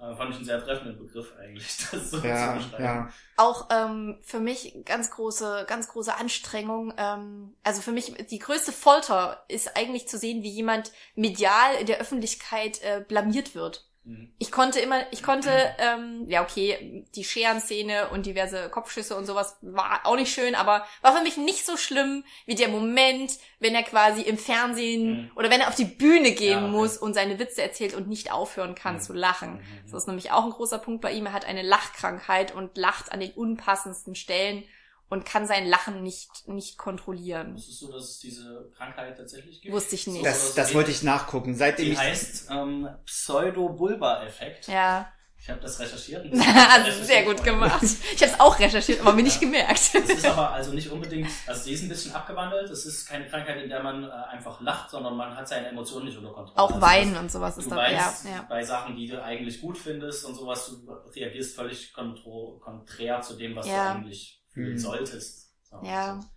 Äh, 0.00 0.14
fand 0.14 0.30
ich 0.30 0.36
einen 0.36 0.44
sehr 0.46 0.64
treffenden 0.64 0.98
Begriff 0.98 1.34
eigentlich, 1.38 1.76
das 1.90 2.10
so 2.10 2.18
Ja, 2.18 2.58
zu 2.58 2.64
beschreiben. 2.64 2.84
ja. 2.84 3.12
Auch 3.36 3.68
ähm, 3.70 4.18
für 4.22 4.40
mich 4.40 4.74
ganz 4.84 5.10
große, 5.10 5.64
ganz 5.68 5.88
große 5.88 6.14
Anstrengung. 6.14 6.94
Ähm, 6.96 7.56
also 7.62 7.82
für 7.82 7.92
mich 7.92 8.14
die 8.30 8.38
größte 8.38 8.72
Folter 8.72 9.44
ist 9.48 9.76
eigentlich 9.76 10.08
zu 10.08 10.16
sehen, 10.18 10.42
wie 10.42 10.50
jemand 10.50 10.92
medial 11.14 11.74
in 11.76 11.86
der 11.86 12.00
Öffentlichkeit 12.00 12.82
äh, 12.82 13.04
blamiert 13.06 13.54
wird. 13.54 13.89
Mhm. 14.04 14.32
Ich 14.38 14.50
konnte 14.50 14.80
immer, 14.80 15.00
ich 15.12 15.22
konnte, 15.22 15.50
ähm, 15.78 16.24
ja 16.28 16.42
okay, 16.42 17.04
die 17.14 17.22
Scherenszene 17.24 18.08
und 18.08 18.24
diverse 18.24 18.70
Kopfschüsse 18.70 19.14
und 19.14 19.26
sowas 19.26 19.58
war 19.60 20.00
auch 20.04 20.16
nicht 20.16 20.32
schön, 20.32 20.54
aber 20.54 20.86
war 21.02 21.14
für 21.16 21.22
mich 21.22 21.36
nicht 21.36 21.66
so 21.66 21.76
schlimm 21.76 22.24
wie 22.46 22.54
der 22.54 22.68
Moment, 22.68 23.32
wenn 23.58 23.74
er 23.74 23.82
quasi 23.82 24.22
im 24.22 24.38
Fernsehen 24.38 25.24
Mhm. 25.24 25.30
oder 25.36 25.50
wenn 25.50 25.60
er 25.60 25.68
auf 25.68 25.74
die 25.74 25.84
Bühne 25.84 26.32
gehen 26.32 26.50
Ja, 26.52 26.58
okay. 26.64 26.70
muss 26.70 26.96
und 26.96 27.12
seine 27.14 27.38
Witze 27.38 27.62
erzählt 27.62 27.94
und 27.94 28.08
nicht 28.08 28.32
aufhören 28.32 28.74
kann 28.74 28.94
Mhm. 28.96 29.00
zu 29.00 29.12
lachen. 29.12 29.54
Mhm. 29.56 29.60
Das 29.90 30.02
ist 30.02 30.06
nämlich 30.08 30.30
auch 30.32 30.44
ein 30.44 30.50
großer 30.50 30.78
Punkt 30.78 31.02
bei 31.02 31.12
ihm. 31.12 31.26
Er 31.26 31.32
hat 31.34 31.44
eine 31.44 31.62
Lachkrankheit 31.62 32.54
und 32.54 32.76
lacht 32.78 33.12
an 33.12 33.20
den 33.20 33.32
unpassendsten 33.32 34.14
Stellen 34.14 34.64
und 35.10 35.26
kann 35.26 35.46
sein 35.46 35.66
Lachen 35.68 36.02
nicht, 36.02 36.48
nicht 36.48 36.78
kontrollieren. 36.78 37.54
Wusstest 37.54 37.82
du, 37.82 37.92
dass 37.92 38.04
es 38.04 38.18
diese 38.20 38.70
Krankheit 38.76 39.16
tatsächlich 39.16 39.60
gibt? 39.60 39.74
Wusste 39.74 39.94
ich 39.96 40.06
nicht. 40.06 40.24
Das, 40.24 40.54
das 40.54 40.72
wollte 40.74 40.90
ich 40.92 41.02
nachgucken. 41.02 41.54
Seitdem 41.56 41.86
Die 41.86 41.92
ich, 41.92 41.98
heißt 41.98 42.48
ähm, 42.50 42.88
Pseudo-Bulba-Effekt. 43.04 44.68
Ja, 44.68 45.12
Ich 45.38 45.48
habe 45.48 45.60
das 45.60 45.80
recherchiert. 45.80 46.26
also 46.70 47.02
sehr 47.02 47.24
gut 47.24 47.42
gemacht. 47.42 47.82
Ich 47.82 48.22
habe 48.22 48.32
es 48.32 48.38
auch 48.40 48.58
recherchiert, 48.58 49.00
aber 49.00 49.12
mir 49.14 49.22
nicht 49.22 49.40
gemerkt. 49.40 49.80
Es 49.94 49.94
ist 50.10 50.26
aber 50.26 50.50
also 50.52 50.72
nicht 50.72 50.90
unbedingt, 50.90 51.28
also 51.46 51.62
sie 51.62 51.72
ist 51.72 51.82
ein 51.82 51.88
bisschen 51.88 52.12
abgewandelt. 52.14 52.68
Es 52.70 52.84
ist 52.84 53.06
keine 53.06 53.26
Krankheit, 53.26 53.62
in 53.62 53.68
der 53.70 53.82
man 53.82 54.04
äh, 54.04 54.10
einfach 54.10 54.60
lacht, 54.60 54.90
sondern 54.90 55.16
man 55.16 55.34
hat 55.34 55.48
seine 55.48 55.68
Emotionen 55.68 56.06
nicht 56.06 56.18
unter 56.18 56.32
Kontrolle. 56.32 56.58
Auch 56.58 56.68
Also 56.74 56.82
Weinen 56.82 57.14
das- 57.14 57.22
und 57.22 57.32
sowas 57.32 57.56
ist 57.58 57.70
dabei. 57.70 57.92
Ja, 57.94 58.06
weißt, 58.06 58.24
ja. 58.26 58.46
bei 58.48 58.62
Sachen, 58.62 58.96
die 58.96 59.08
du 59.08 59.22
eigentlich 59.22 59.60
gut 59.62 59.78
findest 59.78 60.24
und 60.26 60.34
sowas, 60.34 60.66
du 60.66 60.92
reagierst 61.16 61.56
völlig 61.56 61.92
kontro 61.94 62.58
konträr 62.60 63.22
zu 63.22 63.34
dem, 63.34 63.56
was 63.56 63.66
Ja. 63.66 63.94
du 63.94 63.98
eigentlich 64.00 64.39
fühlen 64.52 64.74
Mhm. 64.74 64.78
solltest. 64.78 65.54
Ja. 65.82 66.20
so. 66.20 66.28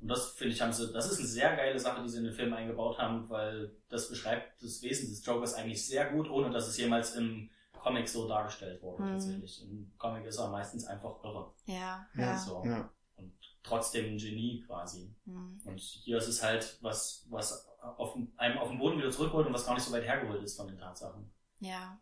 Und 0.00 0.08
das 0.08 0.32
finde 0.32 0.54
ich, 0.54 0.60
haben 0.60 0.72
sie, 0.72 0.92
das 0.92 1.10
ist 1.10 1.18
eine 1.18 1.28
sehr 1.28 1.56
geile 1.56 1.78
Sache, 1.78 2.02
die 2.02 2.08
sie 2.10 2.18
in 2.18 2.24
den 2.24 2.34
Film 2.34 2.52
eingebaut 2.52 2.98
haben, 2.98 3.28
weil 3.30 3.74
das 3.88 4.08
beschreibt 4.10 4.62
das 4.62 4.82
Wesen 4.82 5.08
des 5.08 5.24
Jokers 5.24 5.54
eigentlich 5.54 5.86
sehr 5.86 6.10
gut, 6.10 6.28
ohne 6.28 6.50
dass 6.50 6.68
es 6.68 6.76
jemals 6.76 7.14
im 7.14 7.48
Comic 7.72 8.06
so 8.08 8.28
dargestellt 8.28 8.82
wurde. 8.82 9.02
Mhm. 9.02 9.08
Tatsächlich. 9.12 9.62
Im 9.62 9.92
Comic 9.96 10.26
ist 10.26 10.38
er 10.38 10.48
meistens 10.48 10.84
einfach 10.86 11.22
irre. 11.24 11.52
Ja, 11.66 12.06
Ja. 12.16 12.36
So. 12.38 12.62
ja. 12.66 12.90
Und 13.16 13.32
trotzdem 13.62 14.06
ein 14.14 14.18
Genie 14.18 14.62
quasi. 14.66 15.14
Hm. 15.24 15.60
Und 15.64 15.80
hier 15.80 16.18
ist 16.18 16.26
es 16.28 16.42
halt 16.42 16.78
was, 16.82 17.26
was 17.30 17.66
auf, 17.80 18.18
einem 18.36 18.58
auf 18.58 18.68
den 18.68 18.78
Boden 18.78 18.98
wieder 18.98 19.10
zurückholt 19.10 19.46
und 19.46 19.52
was 19.54 19.64
gar 19.64 19.74
nicht 19.74 19.84
so 19.84 19.92
weit 19.92 20.04
hergeholt 20.04 20.42
ist 20.42 20.56
von 20.56 20.66
den 20.66 20.76
Tatsachen. 20.78 21.30
Ja. 21.60 21.98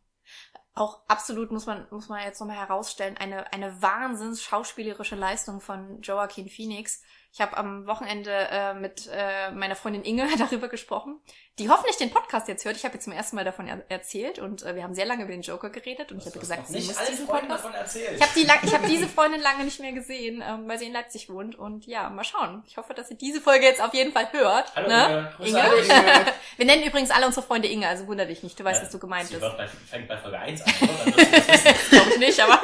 Auch 0.75 1.01
absolut 1.07 1.51
muss 1.51 1.67
man, 1.67 1.87
muss 1.91 2.09
man 2.09 2.25
jetzt 2.25 2.41
nochmal 2.41 2.57
herausstellen, 2.57 3.17
eine, 3.19 3.53
eine 3.53 3.83
wahnsinns 3.83 4.43
schauspielerische 4.43 5.17
Leistung 5.17 5.61
von 5.61 6.01
Joaquin 6.01 6.49
Phoenix. 6.49 7.03
Ich 7.35 7.41
habe 7.41 7.57
am 7.57 7.87
Wochenende 7.87 8.31
äh, 8.31 8.75
mit 8.75 9.09
äh, 9.11 9.51
meiner 9.53 9.75
Freundin 9.75 10.03
Inge 10.05 10.29
darüber 10.39 10.69
gesprochen, 10.69 11.19
die 11.59 11.71
hoffentlich 11.71 11.97
den 11.97 12.11
Podcast 12.11 12.47
jetzt 12.47 12.67
hört. 12.67 12.77
Ich 12.77 12.85
habe 12.85 12.95
ihr 12.97 13.01
zum 13.01 13.15
ersten 13.15 13.37
Mal 13.37 13.45
davon 13.47 13.67
er 13.67 13.83
erzählt 13.89 14.39
und 14.39 14.63
äh, 14.63 14.75
wir 14.75 14.83
haben 14.83 14.95
sehr 14.95 15.07
lange 15.07 15.23
über 15.23 15.33
den 15.33 15.41
Joker 15.41 15.71
geredet 15.71 16.13
und 16.13 16.19
ich 16.19 16.25
Das 16.25 16.35
habe 16.35 16.41
gesagt, 16.41 16.69
sie 16.69 16.81
muss 16.83 16.99
diesen 17.09 17.27
Freunden 17.27 17.49
Podcast. 17.49 17.65
davon 17.65 17.75
erzählt. 17.75 18.17
Ich 18.17 18.21
habe 18.23 18.33
die 18.37 18.67
ich 18.67 18.75
habe 18.75 18.87
diese 18.87 19.09
Freundin 19.09 19.41
lange 19.41 19.65
nicht 19.65 19.81
mehr 19.81 19.93
gesehen, 19.93 20.45
ähm, 20.47 20.69
weil 20.69 20.79
sie 20.79 20.85
in 20.85 20.93
Leipzig 20.93 21.31
wohnt 21.31 21.55
und 21.59 21.87
ja, 21.87 22.11
mal 22.11 22.23
schauen. 22.23 22.63
Ich 22.67 22.77
hoffe, 22.77 22.93
dass 22.93 23.09
sie 23.09 23.17
diese 23.17 23.41
Folge 23.41 23.65
jetzt 23.65 23.81
auf 23.81 23.95
jeden 23.95 24.13
Fall 24.13 24.31
hört. 24.33 24.71
Hallo 24.77 24.89
ne? 24.89 25.33
Inge, 25.39 25.59
Inge? 25.59 25.77
Inge. 25.85 26.27
Wir 26.59 26.67
nennen 26.67 26.83
übrigens 26.83 27.11
alle 27.11 27.25
unsere 27.27 27.47
Freunde 27.47 27.67
Inge, 27.69 27.89
also 27.89 28.07
wunder 28.09 28.27
dich 28.27 28.43
nicht. 28.43 28.61
Du 28.61 28.65
weißt, 28.65 28.81
Ja, 28.81 28.85
was 28.85 28.93
du 28.93 28.99
gemeint 28.99 29.29
sie 29.29 29.37
bist. 29.37 29.43
wird 29.43 29.57
bei, 29.57 29.67
fängt 29.69 30.07
bei 30.07 30.19
Folge 30.19 30.39
1 30.39 30.61
an. 30.61 30.73
Glaube 31.91 32.11
ich 32.11 32.19
nicht, 32.19 32.41
aber 32.41 32.61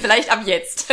vielleicht 0.00 0.30
ab 0.30 0.40
jetzt. 0.44 0.86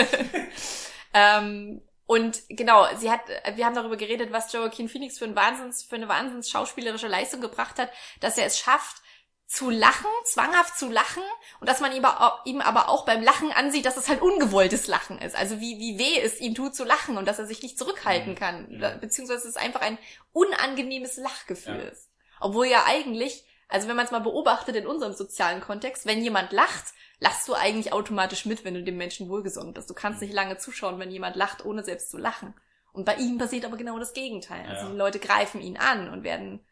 ähm, 1.13 1.81
Und 2.07 2.41
genau, 2.49 2.87
sie 2.95 3.11
hat, 3.11 3.21
wir 3.55 3.65
haben 3.65 3.75
darüber 3.75 3.97
geredet, 3.97 4.31
was 4.31 4.51
Joaquin 4.51 4.89
Phoenix 4.89 5.19
für, 5.19 5.25
ein 5.25 5.35
Wahnsinns, 5.35 5.83
für 5.83 5.95
eine 5.95 6.07
wahnsinns 6.07 6.49
schauspielerische 6.49 7.07
Leistung 7.07 7.41
gebracht 7.41 7.77
hat, 7.77 7.91
dass 8.21 8.37
er 8.37 8.45
es 8.45 8.57
schafft, 8.57 9.03
zu 9.45 9.69
lachen, 9.69 10.09
zwanghaft 10.25 10.77
zu 10.77 10.89
lachen 10.89 11.23
und 11.61 11.69
dass 11.69 11.79
man 11.79 11.93
ihm, 11.93 12.05
ihm 12.43 12.59
aber 12.59 12.89
auch 12.89 13.05
beim 13.05 13.23
Lachen 13.23 13.51
ansieht, 13.53 13.85
dass 13.85 13.95
es 13.95 14.09
halt 14.09 14.21
ungewolltes 14.21 14.87
Lachen 14.87 15.19
ist. 15.19 15.37
Also 15.37 15.61
wie, 15.61 15.79
wie 15.79 15.97
weh 15.97 16.19
es 16.19 16.41
ihm 16.41 16.53
tut 16.53 16.75
zu 16.75 16.83
lachen 16.83 17.17
und 17.17 17.25
dass 17.27 17.39
er 17.39 17.45
sich 17.45 17.61
nicht 17.63 17.77
zurückhalten 17.77 18.33
Mhm. 18.33 18.35
kann. 18.35 18.99
Beziehungsweise 18.99 19.47
es 19.47 19.55
einfach 19.55 19.81
ein 19.81 19.97
unangenehmes 20.33 21.15
Lachgefühl 21.17 21.79
ist. 21.79 22.09
Obwohl 22.41 22.67
ja 22.67 22.83
eigentlich, 22.85 23.45
also 23.69 23.87
wenn 23.87 23.95
man 23.95 24.05
es 24.05 24.11
mal 24.11 24.19
beobachtet 24.19 24.75
in 24.75 24.85
unserem 24.87 25.13
sozialen 25.13 25.61
Kontext, 25.61 26.05
wenn 26.05 26.21
jemand 26.21 26.51
lacht, 26.51 26.93
lachst 27.19 27.47
du 27.47 27.53
eigentlich 27.53 27.93
automatisch 27.93 28.45
mit, 28.45 28.63
wenn 28.63 28.73
du 28.75 28.83
dem 28.83 28.97
Menschen 28.97 29.29
wohlgesonnen 29.29 29.73
bist. 29.73 29.89
Du 29.89 29.93
kannst 29.93 30.21
nicht 30.21 30.33
lange 30.33 30.57
zuschauen, 30.57 30.99
wenn 30.99 31.11
jemand 31.11 31.35
lacht, 31.35 31.65
ohne 31.65 31.83
selbst 31.83 32.11
zu 32.11 32.17
lachen. 32.17 32.53
Und 32.91 33.05
bei 33.05 33.15
ihm 33.15 33.37
passiert 33.37 33.65
aber 33.65 33.77
genau 33.77 33.99
das 33.99 34.13
Gegenteil. 34.13 34.65
Also 34.67 34.85
Ja. 34.85 34.91
die 34.91 34.97
Leute 34.97 35.19
greifen 35.19 35.61
ihn 35.61 35.77
an 35.77 36.09
und 36.09 36.23
werden 36.23 36.65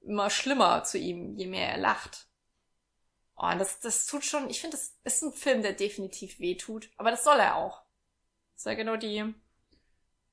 immer 0.00 0.30
schlimmer 0.30 0.84
zu 0.84 0.98
ihm, 0.98 1.36
je 1.36 1.46
mehr 1.46 1.68
er 1.68 1.78
lacht. 1.78 2.28
Oh, 3.36 3.46
und 3.50 3.58
das, 3.58 3.80
das 3.80 4.06
tut 4.06 4.24
schon, 4.24 4.48
ich 4.48 4.60
finde, 4.60 4.76
das 4.76 4.94
ist 5.04 5.22
ein 5.22 5.32
Film, 5.32 5.62
der 5.62 5.72
definitiv 5.72 6.38
weh 6.38 6.56
tut. 6.56 6.90
Aber 6.96 7.10
das 7.10 7.24
soll 7.24 7.38
er 7.38 7.56
auch. 7.56 7.82
Das 8.52 8.60
ist 8.60 8.66
ja 8.66 8.74
genau 8.74 8.96
die 8.96 9.34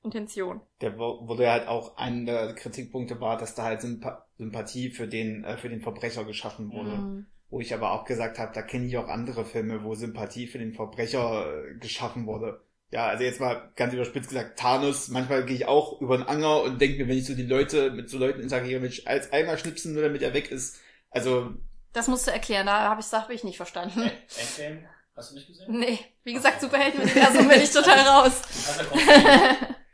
Intention. 0.03 0.61
Der 0.81 0.97
wurde 0.97 1.49
halt 1.49 1.67
auch 1.67 1.97
einer 1.97 2.45
der 2.47 2.55
Kritikpunkte 2.55 3.19
war, 3.19 3.37
dass 3.37 3.55
da 3.55 3.63
halt 3.63 3.81
Sympa 3.81 4.27
Sympathie 4.37 4.89
für 4.89 5.07
den 5.07 5.43
äh, 5.43 5.57
für 5.57 5.69
den 5.69 5.81
Verbrecher 5.81 6.25
geschaffen 6.25 6.71
wurde. 6.71 6.91
Mhm. 6.97 7.30
Wo 7.51 7.59
ich 7.59 7.73
aber 7.73 7.91
auch 7.91 8.05
gesagt 8.05 8.39
habe, 8.39 8.51
da 8.55 8.61
kenne 8.63 8.85
ich 8.87 8.97
auch 8.97 9.07
andere 9.09 9.45
Filme, 9.45 9.83
wo 9.83 9.93
Sympathie 9.93 10.47
für 10.47 10.57
den 10.57 10.73
Verbrecher 10.73 11.45
äh, 11.65 11.75
geschaffen 11.75 12.25
wurde. 12.25 12.61
Ja, 12.91 13.07
also 13.07 13.23
jetzt 13.23 13.39
mal 13.39 13.71
ganz 13.75 13.93
überspitzt 13.93 14.29
gesagt, 14.29 14.57
Thanos, 14.57 15.09
manchmal 15.09 15.45
gehe 15.45 15.55
ich 15.57 15.65
auch 15.65 16.01
über 16.01 16.17
den 16.17 16.27
Anger 16.27 16.61
und 16.63 16.79
denke 16.81 16.97
mir, 17.03 17.09
wenn 17.09 17.17
ich 17.17 17.25
so 17.25 17.35
die 17.35 17.43
Leute 17.45 17.91
mit 17.91 18.09
so 18.09 18.17
Leuten 18.17 18.41
interagiere, 18.41 18.79
Mensch, 18.81 19.03
als 19.05 19.31
einmal 19.31 19.57
schnipsen, 19.57 19.93
nur 19.93 20.01
damit 20.03 20.21
er 20.23 20.33
weg 20.33 20.49
ist. 20.49 20.79
Also, 21.09 21.53
Das 21.93 22.07
musst 22.07 22.25
du 22.27 22.31
erklären, 22.31 22.65
da 22.65 22.89
habe 22.89 22.99
ich 23.01 23.07
das 23.09 23.21
hab 23.21 23.29
ich 23.29 23.43
nicht 23.43 23.57
verstanden. 23.57 23.99
Ä- 24.01 24.11
Endgame, 24.39 24.89
hast 25.15 25.31
du 25.31 25.35
nicht 25.35 25.47
gesehen? 25.47 25.77
Nee, 25.77 25.99
wie 26.23 26.33
gesagt, 26.33 26.59
Superheldenuniversum 26.61 27.47
bin 27.47 27.61
ich 27.61 27.71
total 27.71 27.99
raus. 27.99 28.41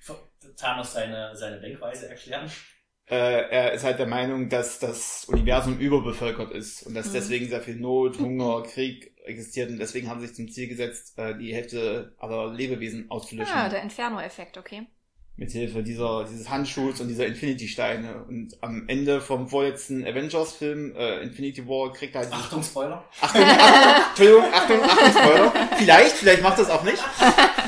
Also 0.05 0.15
Thanos 0.55 0.93
seine, 0.93 1.35
seine 1.35 1.59
Denkweise 1.59 2.09
erklären. 2.09 2.49
Äh, 3.09 3.15
er 3.49 3.71
ist 3.73 3.83
halt 3.83 3.99
der 3.99 4.07
Meinung, 4.07 4.49
dass 4.49 4.79
das 4.79 5.25
Universum 5.25 5.79
überbevölkert 5.79 6.51
ist 6.51 6.83
und 6.83 6.93
dass 6.93 7.07
Mhm. 7.07 7.13
deswegen 7.13 7.47
sehr 7.47 7.61
viel 7.61 7.75
Not, 7.77 8.19
Hunger, 8.19 8.63
Krieg 8.63 9.13
existiert 9.25 9.69
und 9.69 9.79
deswegen 9.79 10.09
haben 10.09 10.19
sie 10.19 10.27
sich 10.27 10.35
zum 10.35 10.49
Ziel 10.49 10.67
gesetzt, 10.67 11.17
äh, 11.17 11.37
die 11.37 11.53
Hälfte 11.53 12.13
aller 12.19 12.53
Lebewesen 12.53 13.09
auszulöschen. 13.09 13.55
Ah, 13.55 13.69
der 13.69 13.81
Inferno-Effekt, 13.81 14.57
okay. 14.57 14.87
Mithilfe 15.37 15.83
dieser, 15.83 16.25
dieses 16.29 16.49
Handschuhs 16.49 16.99
und 16.99 17.07
dieser 17.07 17.25
Infinity-Steine. 17.27 18.25
Und 18.27 18.57
am 18.61 18.85
Ende 18.87 19.21
vom 19.21 19.47
vorletzten 19.47 20.03
Avengers-Film, 20.05 20.95
äh, 20.95 21.19
Infinity 21.21 21.67
War, 21.67 21.93
kriegt 21.93 22.15
er 22.15 22.21
halt 22.21 22.31
diese- 22.33 22.41
Achtung, 22.43 22.63
Spoiler. 22.63 23.03
Achtung, 23.21 23.43
Achtung, 23.43 24.05
Entschuldigung, 24.09 24.53
Achtung, 24.53 24.83
Achtung, 24.83 25.11
Spoiler. 25.11 25.53
Vielleicht, 25.77 26.11
vielleicht 26.15 26.41
macht 26.43 26.57
das 26.59 26.69
auch 26.69 26.83
nicht. 26.83 27.01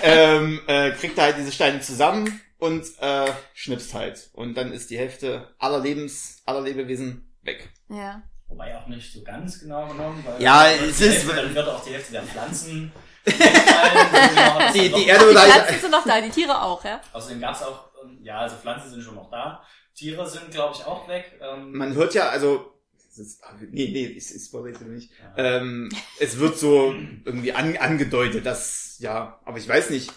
Ähm, 0.01 0.59
äh, 0.67 0.91
kriegt 0.91 1.17
er 1.17 1.25
halt 1.25 1.37
diese 1.37 1.51
Steine 1.51 1.79
zusammen 1.81 2.41
und 2.57 2.85
äh, 2.99 3.27
schnipst 3.53 3.93
halt. 3.93 4.29
Und 4.33 4.55
dann 4.55 4.71
ist 4.71 4.89
die 4.89 4.97
Hälfte 4.97 5.47
aller 5.59 5.79
Lebens, 5.79 6.41
aller 6.45 6.61
Lebewesen 6.61 7.29
weg. 7.43 7.69
Ja. 7.89 8.23
Wobei 8.47 8.75
auch 8.75 8.87
nicht 8.87 9.13
so 9.13 9.21
ganz 9.21 9.59
genau 9.59 9.87
genommen, 9.87 10.23
weil 10.25 10.41
Ja, 10.41 10.71
es 10.71 10.99
ist- 10.99 11.01
Hälfte, 11.27 11.35
dann 11.35 11.53
wird 11.53 11.67
auch 11.67 11.83
die 11.85 11.91
Hälfte 11.93 12.13
der 12.13 12.23
Pflanzen. 12.23 12.91
Die, 13.25 13.31
die 14.73 14.89
Die 14.93 15.07
Erde 15.07 15.25
halt, 15.39 15.51
Pflanzen 15.51 15.79
sind 15.81 15.91
noch 15.91 16.05
da, 16.05 16.21
die 16.21 16.29
Tiere 16.29 16.61
auch, 16.61 16.83
ja? 16.83 17.01
Außerdem 17.13 17.41
gab's 17.41 17.63
auch, 17.63 17.89
ähm, 18.03 18.19
ja, 18.23 18.39
also 18.39 18.55
Pflanzen 18.55 18.89
sind 18.91 19.01
schon 19.03 19.15
noch 19.15 19.29
da. 19.29 19.63
Tiere 19.95 20.27
sind, 20.27 20.51
glaube 20.51 20.75
ich, 20.77 20.85
auch 20.85 21.07
weg. 21.07 21.39
Ähm, 21.41 21.75
man 21.77 21.93
hört 21.95 22.13
ja, 22.13 22.29
also, 22.29 22.73
es 23.09 23.17
ist, 23.19 23.41
nee, 23.71 23.89
nee, 23.91 24.15
es 24.17 24.31
ist 24.31 24.47
spoilert 24.47 24.79
bitte 24.79 24.91
nicht. 24.91 25.11
ja. 25.19 25.57
Ähm, 25.57 25.89
es 26.19 26.39
wird 26.39 26.57
so 26.57 26.93
irgendwie 27.25 27.51
an, 27.53 27.75
angedeutet, 27.77 28.45
dass, 28.45 28.97
ja, 28.99 29.39
aber 29.43 29.57
ich 29.57 29.67
weiß 29.67 29.89
nicht, 29.89 30.11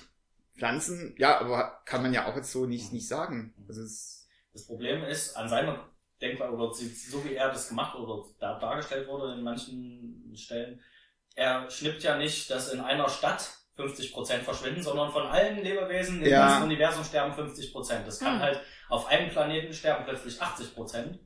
Pflanzen, 0.56 1.14
ja, 1.18 1.40
aber 1.40 1.80
kann 1.86 2.02
man 2.02 2.12
ja 2.12 2.26
auch 2.26 2.36
jetzt 2.36 2.52
so 2.52 2.66
nicht, 2.66 2.92
nicht 2.92 3.08
sagen. 3.08 3.54
Also 3.66 3.82
es, 3.82 4.28
Das 4.52 4.66
Problem 4.66 5.02
ist, 5.04 5.34
an 5.36 5.48
seiner 5.48 5.88
Denkweise, 6.20 6.52
oder 6.52 6.72
sie- 6.72 6.86
so 6.88 7.24
wie 7.24 7.34
er 7.34 7.48
das 7.48 7.68
gemacht 7.68 7.96
oder 7.98 8.22
da 8.38 8.58
dargestellt 8.60 9.08
wurde 9.08 9.34
in 9.34 9.42
manchen 9.42 10.32
Stellen, 10.36 10.80
er 11.36 11.70
schnippt 11.70 12.02
ja 12.02 12.16
nicht, 12.16 12.50
dass 12.50 12.72
in 12.72 12.80
einer 12.80 13.08
Stadt 13.08 13.48
50% 13.76 14.40
verschwinden, 14.44 14.82
sondern 14.82 15.10
von 15.10 15.26
allen 15.26 15.62
Lebewesen 15.62 16.22
im 16.22 16.28
Ja. 16.30 16.46
ganzen 16.46 16.64
Universum 16.64 17.04
sterben 17.04 17.32
50%. 17.32 18.06
Das 18.06 18.18
kann 18.20 18.34
Hm. 18.34 18.40
halt 18.42 18.60
auf 18.90 19.06
einem 19.06 19.30
Planeten 19.30 19.72
sterben 19.72 20.04
plötzlich 20.04 20.40
80%. 20.40 21.18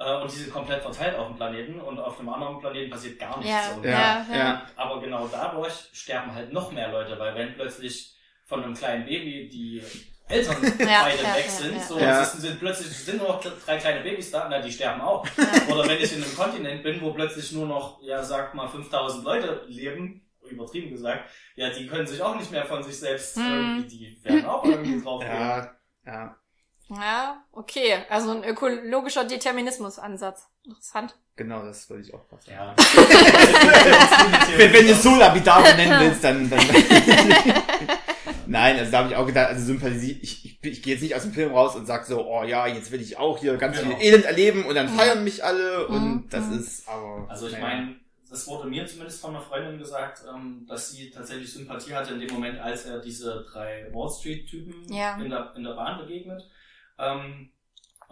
äh, 0.00 0.16
Und 0.16 0.32
die 0.32 0.36
sind 0.36 0.52
komplett 0.52 0.82
verteilt 0.82 1.16
auf 1.16 1.28
dem 1.28 1.36
Planeten 1.36 1.80
und 1.80 2.00
auf 2.00 2.16
dem 2.16 2.28
anderen 2.28 2.58
Planeten 2.58 2.90
passiert 2.90 3.20
gar 3.20 3.38
nichts. 3.38 3.52
Ja, 3.52 3.72
Und- 3.76 3.84
ja, 3.84 4.26
ja. 4.30 4.36
ja. 4.36 4.66
aber 4.74 5.00
genau 5.00 5.28
dadurch 5.28 5.74
sterben 5.92 6.34
halt 6.34 6.52
noch 6.52 6.72
mehr 6.72 6.90
Leute, 6.90 7.16
weil 7.20 7.34
wenn 7.36 7.54
plötzlich 7.54 8.16
von 8.46 8.64
einem 8.64 8.74
kleinen 8.74 9.04
Baby 9.04 9.48
die 9.48 9.80
Eltern 10.28 10.56
Ja, 10.78 11.02
beide 11.04 11.22
ja, 11.22 11.34
weg 11.34 11.48
sind, 11.50 11.74
ja. 11.76 11.80
so 11.82 11.98
Ja. 11.98 12.22
es 12.22 12.32
sind 12.32 12.58
plötzlich 12.58 12.88
sind 12.96 13.18
nur 13.18 13.28
noch 13.28 13.40
drei 13.66 13.76
kleine 13.78 14.00
Babys 14.02 14.30
da, 14.30 14.46
na 14.48 14.60
die 14.60 14.72
sterben 14.72 15.00
auch. 15.00 15.26
Oder 15.70 15.86
wenn 15.88 15.98
ich 16.00 16.12
in 16.16 16.22
einem 16.22 16.34
Kontinent 16.36 16.82
bin, 16.82 17.00
wo 17.02 17.12
plötzlich 17.12 17.52
nur 17.52 17.66
noch, 17.66 18.02
ja 18.02 18.22
sag 18.22 18.54
mal 18.54 18.68
5000 18.68 19.24
Leute 19.24 19.64
leben, 19.68 20.26
übertrieben 20.48 20.90
gesagt, 20.90 21.28
ja 21.56 21.70
die 21.70 21.86
können 21.86 22.06
sich 22.06 22.20
auch 22.22 22.36
nicht 22.36 22.50
mehr 22.50 22.64
von 22.64 22.82
sich 22.82 22.98
selbst 22.98 23.36
Hm. 23.36 23.44
irgendwie, 23.46 23.88
die 23.88 24.24
werden 24.24 24.46
auch 24.46 24.64
irgendwie 24.64 25.00
drauf 25.02 25.20
gehen. 25.20 25.30
Ja, 25.32 25.70
ja, 26.06 26.36
Ja, 26.88 27.44
okay. 27.52 28.04
Also 28.10 28.30
ein 28.32 28.44
ökologischer 28.44 29.24
Determinismus-Ansatz. 29.24 30.48
Interessant. 30.64 31.14
genau, 31.36 31.64
das 31.64 31.90
wollte 31.90 32.06
ich 32.08 32.14
auch 32.14 32.24
sagen. 32.30 32.52
Ja. 32.52 32.74
Wenn, 34.56 34.72
wenn 34.72 34.86
du 34.86 34.92
es 34.92 35.02
so 35.02 35.16
lapidar 35.16 35.62
benennen 35.62 35.98
willst, 36.00 36.22
dann, 36.22 36.48
dann 36.48 36.60
Nein, 38.52 38.78
also 38.78 38.92
da 38.92 38.98
habe 38.98 39.08
ich 39.10 39.16
auch 39.16 39.26
gedacht, 39.26 39.48
also 39.48 39.64
Sympathie, 39.64 40.18
ich, 40.22 40.44
ich, 40.44 40.58
ich 40.64 40.82
gehe 40.82 40.94
jetzt 40.94 41.02
nicht 41.02 41.14
aus 41.16 41.22
dem 41.22 41.32
Film 41.32 41.52
raus 41.52 41.74
und 41.74 41.86
sag 41.86 42.04
so, 42.06 42.24
oh 42.26 42.44
ja, 42.44 42.66
jetzt 42.66 42.90
will 42.92 43.00
ich 43.00 43.16
auch 43.18 43.38
hier 43.38 43.56
ganz 43.56 43.78
Genau. 43.80 43.96
viel 43.96 44.06
Elend 44.06 44.24
erleben 44.24 44.64
und 44.66 44.74
dann 44.74 44.88
feiern 44.88 45.24
mich 45.24 45.42
alle 45.44 45.86
und 45.88 46.02
Mhm. 46.16 46.28
das 46.30 46.48
ist 46.50 46.88
aber. 46.88 47.26
Also 47.28 47.48
ich 47.48 47.58
meine, 47.58 47.96
das 48.30 48.46
wurde 48.46 48.68
mir 48.68 48.86
zumindest 48.86 49.20
von 49.20 49.30
einer 49.34 49.40
Freundin 49.44 49.78
gesagt, 49.78 50.22
ähm, 50.32 50.64
dass 50.68 50.90
sie 50.92 51.10
tatsächlich 51.10 51.52
Sympathie 51.52 51.92
hatte 51.94 52.14
in 52.14 52.20
dem 52.20 52.32
Moment, 52.32 52.58
als 52.60 52.84
er 52.86 53.00
diese 53.00 53.44
drei 53.50 53.88
Wall 53.92 54.10
Street-Typen 54.10 54.92
Ja. 54.92 55.16
in, 55.20 55.28
der, 55.30 55.52
in 55.56 55.64
der 55.64 55.72
Bahn 55.74 55.98
begegnet. 55.98 56.42
Ähm, 56.98 57.50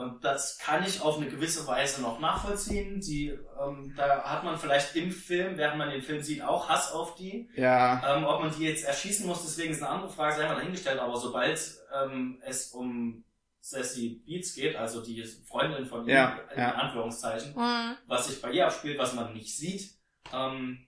und 0.01 0.25
das 0.25 0.59
kann 0.59 0.83
ich 0.85 1.01
auf 1.03 1.17
eine 1.19 1.27
gewisse 1.29 1.67
Weise 1.67 2.01
noch 2.03 2.19
nachvollziehen. 2.21 3.01
Die, 3.01 3.29
ähm, 3.63 3.95
da 3.97 4.23
hat 4.25 4.45
man 4.45 4.59
vielleicht 4.59 4.97
im 4.97 5.11
Film, 5.13 5.57
während 5.59 5.79
man 5.79 5.91
den 5.91 6.03
Film 6.03 6.23
sieht, 6.23 6.43
auch 6.43 6.69
Hass 6.69 6.93
auf 6.93 7.15
die. 7.15 7.49
Ja, 7.55 8.17
Ähm, 8.17 8.25
ob 8.25 8.41
man 8.41 8.51
die 8.57 8.65
jetzt 8.65 8.85
erschießen 8.85 9.27
muss, 9.27 9.43
deswegen 9.43 9.73
ist 9.73 9.83
eine 9.83 9.91
andere 9.93 10.11
Frage, 10.11 10.37
sei 10.37 10.49
mal 10.49 10.57
dahingestellt. 10.57 10.99
Aber 10.99 11.17
sobald 11.17 11.61
ähm, 12.03 12.41
es 12.45 12.73
um 12.73 13.25
Sassy 13.61 14.23
Beats 14.27 14.55
geht, 14.55 14.75
also 14.77 15.03
die 15.05 15.23
Freundin 15.47 15.85
von 15.87 16.03
ihm, 16.05 16.09
Ja, 16.09 16.39
in 16.55 16.61
ja. 16.61 16.73
Anführungszeichen, 16.77 17.55
Mhm. 17.55 17.97
was 18.07 18.27
sich 18.27 18.41
bei 18.41 18.51
ihr 18.53 18.67
abspielt, 18.67 18.99
was 18.99 19.13
man 19.15 19.35
nicht 19.35 19.55
sieht, 19.57 19.91
ähm, 20.33 20.87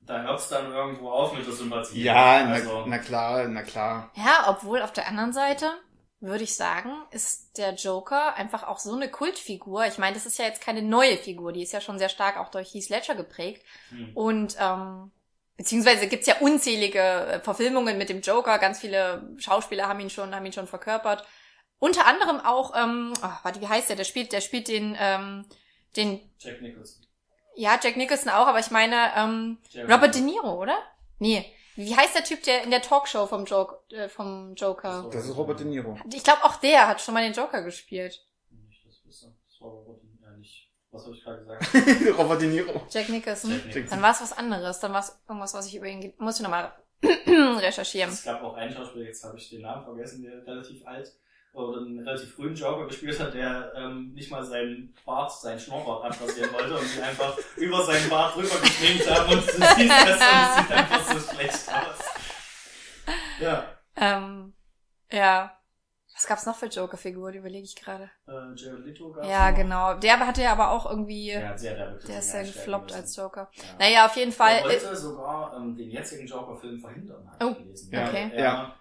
da 0.00 0.22
hört 0.22 0.40
es 0.40 0.48
dann 0.48 0.72
irgendwo 0.72 1.10
auf 1.10 1.34
mit 1.34 1.46
der 1.46 1.52
Sympathie. 1.52 2.02
ja, 2.02 2.42
na, 2.44 2.54
also, 2.54 2.84
na 2.86 2.98
klar, 2.98 3.46
na 3.48 3.62
klar. 3.62 4.10
Ja, 4.16 4.46
obwohl 4.48 4.82
auf 4.82 4.92
der 4.92 5.06
anderen 5.06 5.32
Seite 5.32 5.70
würde 6.20 6.44
ich 6.44 6.54
sagen, 6.54 6.92
ist 7.10 7.56
der 7.56 7.74
Joker 7.74 8.34
einfach 8.34 8.64
auch 8.64 8.78
so 8.78 8.94
eine 8.94 9.10
Kultfigur. 9.10 9.86
Ich 9.86 9.98
meine, 9.98 10.14
das 10.14 10.26
ist 10.26 10.38
ja 10.38 10.44
jetzt 10.44 10.60
keine 10.60 10.82
neue 10.82 11.16
Figur, 11.16 11.52
die 11.52 11.62
ist 11.62 11.72
ja 11.72 11.80
schon 11.80 11.98
sehr 11.98 12.10
stark 12.10 12.36
auch 12.36 12.50
durch 12.50 12.74
Heath 12.74 12.90
Ledger 12.90 13.14
geprägt. 13.14 13.64
hm. 13.88 14.10
Und 14.14 14.56
ähm, 14.60 15.10
beziehungsweise 15.56 16.08
gibt's 16.08 16.26
ja 16.26 16.38
unzählige 16.40 17.00
äh, 17.00 17.40
Verfilmungen 17.40 17.96
mit 17.96 18.10
dem 18.10 18.20
Joker. 18.20 18.58
Ganz 18.58 18.80
viele 18.80 19.34
Schauspieler 19.38 19.88
haben 19.88 20.00
ihn 20.00 20.10
schon, 20.10 20.34
haben 20.34 20.46
ihn 20.46 20.52
schon 20.52 20.66
verkörpert. 20.66 21.26
Unter 21.78 22.06
anderem 22.06 22.40
auch, 22.40 22.74
ähm, 22.76 23.14
oh, 23.22 23.30
warte, 23.42 23.62
wie 23.62 23.68
heißt 23.68 23.88
der? 23.88 23.96
Der 23.96 24.04
spielt, 24.04 24.32
der 24.32 24.42
spielt 24.42 24.68
den, 24.68 24.96
ähm, 25.00 25.46
den, 25.96 26.20
Jack 26.38 26.60
Nicholson. 26.60 27.06
ja, 27.56 27.78
Jack 27.82 27.96
Nicholson 27.96 28.30
auch, 28.30 28.46
aber 28.46 28.58
ich 28.58 28.70
meine, 28.70 29.10
ähm, 29.16 29.58
Robert 29.88 30.14
De 30.14 30.20
Niro, 30.20 30.60
oder? 30.60 30.78
Nee. 31.18 31.50
Wie 31.86 31.96
heißt 31.96 32.14
der 32.14 32.24
Typ, 32.24 32.42
der 32.42 32.62
in 32.64 32.70
der 32.70 32.82
Talkshow 32.82 33.26
vom, 33.26 33.44
Joke, 33.44 33.78
äh, 33.94 34.08
vom 34.08 34.54
Joker? 34.54 35.08
Das 35.12 35.26
ist 35.26 35.36
Robert 35.36 35.60
De 35.60 35.66
Niro. 35.66 35.98
Ich 36.12 36.24
glaube, 36.24 36.44
auch 36.44 36.56
der 36.56 36.88
hat 36.88 37.00
schon 37.00 37.14
mal 37.14 37.22
den 37.22 37.32
Joker 37.32 37.62
gespielt. 37.62 38.24
Nicht, 38.50 38.86
das 38.86 39.00
wisse. 39.04 39.34
Das 39.46 39.60
war 39.60 39.70
Robert, 39.70 40.00
ja 40.22 40.30
nicht. 40.36 40.70
Was 40.90 41.04
habe 41.04 41.14
ich 41.14 41.24
gerade 41.24 41.40
gesagt? 41.40 41.66
Robert 42.18 42.40
De 42.40 42.48
Niro. 42.48 42.82
Jack 42.90 43.08
Nicholson. 43.08 43.50
Jack 43.50 43.66
Nicholson. 43.66 43.90
Dann 43.90 44.02
war 44.02 44.12
es 44.12 44.20
was 44.20 44.36
anderes. 44.36 44.80
Dann 44.80 44.92
war 44.92 45.00
es 45.00 45.18
irgendwas, 45.28 45.54
was 45.54 45.66
ich 45.66 45.76
über 45.76 45.86
ihn... 45.86 46.12
Muss 46.18 46.36
ich 46.36 46.42
nochmal 46.42 46.72
recherchieren. 47.02 48.10
Es 48.10 48.24
gab 48.24 48.42
auch 48.42 48.54
einen 48.54 48.72
Schauspieler, 48.72 49.06
jetzt 49.06 49.24
habe 49.24 49.38
ich 49.38 49.48
den 49.48 49.62
Namen 49.62 49.84
vergessen, 49.84 50.22
der 50.22 50.46
relativ 50.46 50.86
alt 50.86 51.10
oder 51.52 51.78
einen 51.80 51.98
relativ 52.06 52.34
frühen 52.34 52.54
Joker 52.54 52.86
gespielt 52.86 53.18
hat, 53.18 53.34
der 53.34 53.72
ähm, 53.74 54.12
nicht 54.14 54.30
mal 54.30 54.44
seinen 54.44 54.94
Bart, 55.04 55.32
seinen 55.32 55.58
Schnurrbart 55.58 56.04
abrasieren 56.04 56.52
wollte 56.52 56.78
und 56.78 56.86
die 56.96 57.02
einfach 57.02 57.36
über 57.56 57.82
seinen 57.84 58.08
Bart 58.08 58.36
drüber 58.36 58.58
geschminkt 58.60 59.10
haben 59.10 59.32
und 59.32 59.46
du 59.46 59.52
siehst 59.52 59.58
das 59.60 59.76
und 59.76 59.80
es 59.82 60.56
sieht 60.56 60.72
einfach 60.76 61.04
so 61.04 61.34
schlecht 61.34 61.68
aus. 61.68 62.04
Ja. 63.40 63.64
Ähm, 63.96 64.52
Ja. 65.10 65.56
Was 66.14 66.26
gab's 66.26 66.44
noch 66.44 66.56
für 66.56 66.66
Joker-Figuren, 66.66 67.32
überlege 67.32 67.64
ich 67.64 67.74
gerade. 67.74 68.10
Äh, 68.28 68.32
Jared 68.54 68.84
Leto 68.84 69.10
gab's 69.10 69.26
Ja, 69.26 69.50
noch. 69.50 69.56
genau. 69.56 69.94
Der 69.94 70.18
hatte 70.18 70.42
ja 70.42 70.52
aber 70.52 70.70
auch 70.70 70.84
irgendwie, 70.90 71.28
Der 71.30 71.48
hat 71.48 71.58
sehr, 71.58 71.74
der, 71.74 71.92
der 71.94 72.18
ist 72.18 72.34
ja 72.34 72.42
gefloppt 72.42 72.92
als 72.92 73.16
Joker. 73.16 73.50
Ja. 73.54 73.62
Naja, 73.78 74.04
auf 74.06 74.14
jeden 74.16 74.32
Fall. 74.32 74.56
Er 74.58 74.64
wollte 74.64 74.96
sogar 74.96 75.56
ähm, 75.56 75.74
den 75.74 75.88
jetzigen 75.90 76.26
Joker-Film 76.26 76.78
verhindern, 76.78 77.26
habe 77.26 77.46
Oh, 77.46 77.50
ich 77.52 77.58
gelesen. 77.58 77.90
ja, 77.94 78.00
er 78.00 78.38
ja. 78.38 78.74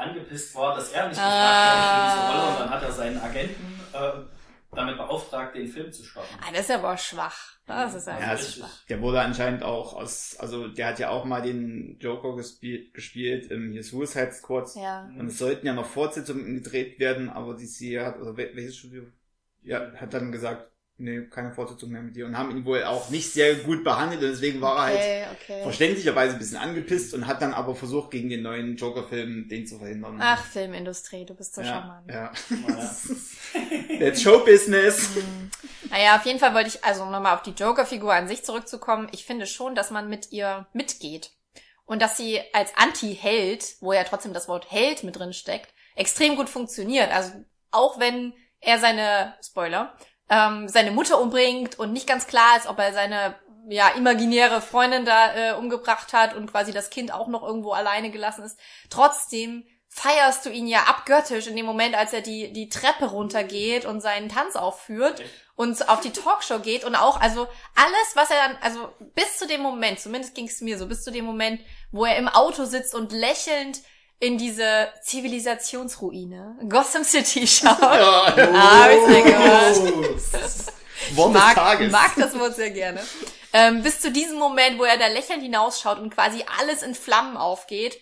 Angepisst 0.00 0.54
war, 0.54 0.74
dass 0.74 0.90
er 0.92 1.08
nicht 1.08 1.18
Ah. 1.20 1.24
gefragt 1.24 1.76
wurde 1.76 2.00
für 2.00 2.10
diese 2.10 2.26
Rolle 2.40 2.50
und 2.52 2.60
dann 2.60 2.70
hat 2.70 2.82
er 2.82 2.92
seinen 2.92 3.18
Agenten 3.20 3.80
äh, 3.92 4.76
damit 4.76 4.96
beauftragt, 4.96 5.54
den 5.56 5.66
Film 5.68 5.92
zu 5.92 6.04
stoppen. 6.04 6.28
Ah, 6.40 6.50
das 6.52 6.60
ist 6.62 6.70
aber 6.70 6.96
schwach. 6.96 7.50
Das 7.66 7.94
ist 7.94 8.06
Ja, 8.06 8.18
das 8.32 8.54
schwach. 8.54 8.84
Der 8.88 9.00
wurde 9.00 9.20
anscheinend 9.20 9.62
auch 9.62 9.94
aus, 9.94 10.36
also 10.40 10.68
der 10.68 10.86
hat 10.88 10.98
ja 10.98 11.10
auch 11.10 11.24
mal 11.24 11.40
den 11.42 11.98
Joker 12.00 12.34
gespielt, 12.36 12.94
gespielt 12.94 13.50
im 13.50 13.70
hier 13.72 13.82
Suicide 13.84 14.32
Squad. 14.32 14.68
ja. 14.76 15.08
Und 15.18 15.26
es 15.28 15.38
sollten 15.38 15.66
ja 15.66 15.72
noch 15.74 15.86
Fortsetzungen 15.86 16.54
gedreht 16.62 16.98
werden, 16.98 17.28
aber 17.30 17.54
die 17.54 17.66
CIA 17.66 18.06
hat, 18.06 18.18
oder 18.20 18.30
wel- 18.36 18.54
welches 18.56 18.76
Studio? 18.76 19.04
Ja, 19.62 19.92
hat 19.96 20.14
dann 20.14 20.32
gesagt, 20.32 20.69
nee, 21.00 21.22
keine 21.22 21.52
Fortsetzung 21.52 21.90
mehr 21.90 22.02
mit 22.02 22.14
dir 22.16 22.26
und 22.26 22.36
haben 22.36 22.50
ihn 22.50 22.64
wohl 22.64 22.84
auch 22.84 23.08
nicht 23.10 23.32
sehr 23.32 23.54
gut 23.56 23.82
behandelt 23.84 24.22
und 24.22 24.30
deswegen 24.30 24.60
war 24.60 24.76
er 24.76 24.82
halt 24.82 24.96
Okay, 24.98 25.24
okay. 25.32 25.62
verständlicherweise 25.62 26.34
ein 26.34 26.38
bisschen 26.38 26.58
angepisst 26.58 27.14
und 27.14 27.26
hat 27.26 27.42
dann 27.42 27.54
aber 27.54 27.74
versucht, 27.74 28.10
gegen 28.10 28.28
den 28.28 28.42
neuen 28.42 28.76
Joker-Film 28.76 29.48
den 29.48 29.66
zu 29.66 29.78
verhindern. 29.78 30.18
Ach, 30.20 30.44
Filmindustrie, 30.44 31.24
du 31.24 31.34
bist 31.34 31.54
so 31.54 31.62
ja, 31.62 31.66
charmant. 31.68 32.10
ja. 32.10 32.32
That's 33.98 34.22
Showbusiness. 34.22 35.16
Hm. 35.16 35.50
Naja, 35.90 36.16
auf 36.16 36.24
jeden 36.26 36.38
Fall 36.38 36.54
wollte 36.54 36.68
ich, 36.68 36.84
also 36.84 37.02
um 37.02 37.10
nochmal 37.10 37.34
auf 37.34 37.42
die 37.42 37.50
Joker-Figur 37.50 38.12
an 38.12 38.28
sich 38.28 38.44
zurückzukommen, 38.44 39.08
ich 39.12 39.24
finde 39.24 39.46
schon, 39.46 39.74
dass 39.74 39.90
man 39.90 40.08
mit 40.08 40.30
ihr 40.32 40.66
mitgeht. 40.72 41.32
Und 41.84 42.00
dass 42.00 42.16
sie 42.16 42.40
als 42.52 42.72
Anti-Held, 42.76 43.76
wo 43.80 43.92
ja 43.92 44.04
trotzdem 44.04 44.32
das 44.32 44.46
Wort 44.46 44.70
Held 44.70 45.02
mit 45.02 45.18
drin 45.18 45.32
steckt, 45.32 45.74
extrem 45.96 46.36
gut 46.36 46.48
funktioniert. 46.48 47.10
Also 47.10 47.32
auch 47.72 47.98
wenn 47.98 48.32
er 48.60 48.78
seine, 48.78 49.34
Spoiler, 49.42 49.96
ähm, 50.30 50.68
seine 50.68 50.92
Mutter 50.92 51.20
umbringt 51.20 51.78
und 51.78 51.92
nicht 51.92 52.06
ganz 52.06 52.26
klar 52.26 52.56
ist, 52.56 52.68
ob 52.68 52.78
er 52.78 52.92
seine 52.92 53.34
ja, 53.68 53.88
imaginäre 53.88 54.62
Freundin 54.62 55.04
da 55.04 55.34
äh, 55.34 55.54
umgebracht 55.54 56.12
hat 56.12 56.34
und 56.34 56.50
quasi 56.50 56.72
das 56.72 56.90
Kind 56.90 57.12
auch 57.12 57.28
noch 57.28 57.42
irgendwo 57.42 57.72
alleine 57.72 58.10
gelassen 58.10 58.44
ist. 58.44 58.58
Trotzdem 58.88 59.66
feierst 59.88 60.46
du 60.46 60.50
ihn 60.50 60.68
ja 60.68 60.84
abgöttisch 60.84 61.48
in 61.48 61.56
dem 61.56 61.66
Moment, 61.66 61.96
als 61.96 62.12
er 62.12 62.20
die, 62.20 62.52
die 62.52 62.68
Treppe 62.68 63.06
runtergeht 63.06 63.84
und 63.84 64.00
seinen 64.00 64.28
Tanz 64.28 64.54
aufführt 64.54 65.20
und 65.56 65.88
auf 65.88 66.00
die 66.00 66.12
Talkshow 66.12 66.60
geht 66.60 66.84
und 66.84 66.94
auch, 66.94 67.20
also 67.20 67.48
alles, 67.74 68.14
was 68.14 68.30
er 68.30 68.36
dann, 68.36 68.58
also 68.60 68.88
bis 69.14 69.36
zu 69.36 69.48
dem 69.48 69.62
Moment, 69.62 69.98
zumindest 69.98 70.36
ging 70.36 70.46
es 70.46 70.60
mir 70.60 70.78
so, 70.78 70.86
bis 70.86 71.02
zu 71.02 71.10
dem 71.10 71.24
Moment, 71.24 71.60
wo 71.90 72.04
er 72.04 72.16
im 72.16 72.28
Auto 72.28 72.64
sitzt 72.64 72.94
und 72.94 73.10
lächelnd 73.10 73.80
in 74.20 74.36
diese 74.36 74.88
Zivilisationsruine 75.02 76.58
Gotham 76.68 77.04
City 77.04 77.46
schaut. 77.46 77.78
Ja. 77.80 78.34
Ah, 78.52 78.84
hab 78.84 79.08
mir 79.08 79.22
gemerkt. 79.22 79.80
Wort 81.12 81.34
des 81.34 81.42
mag, 81.42 81.54
Tages. 81.54 81.90
mag 81.90 82.14
das 82.16 82.38
Wort 82.38 82.54
sehr 82.54 82.70
gerne. 82.70 83.00
Ähm, 83.52 83.82
bis 83.82 84.00
zu 84.00 84.12
diesem 84.12 84.38
Moment, 84.38 84.78
wo 84.78 84.84
er 84.84 84.98
da 84.98 85.06
lächelnd 85.08 85.42
hinausschaut 85.42 85.98
und 85.98 86.14
quasi 86.14 86.44
alles 86.60 86.82
in 86.82 86.94
Flammen 86.94 87.36
aufgeht, 87.36 87.98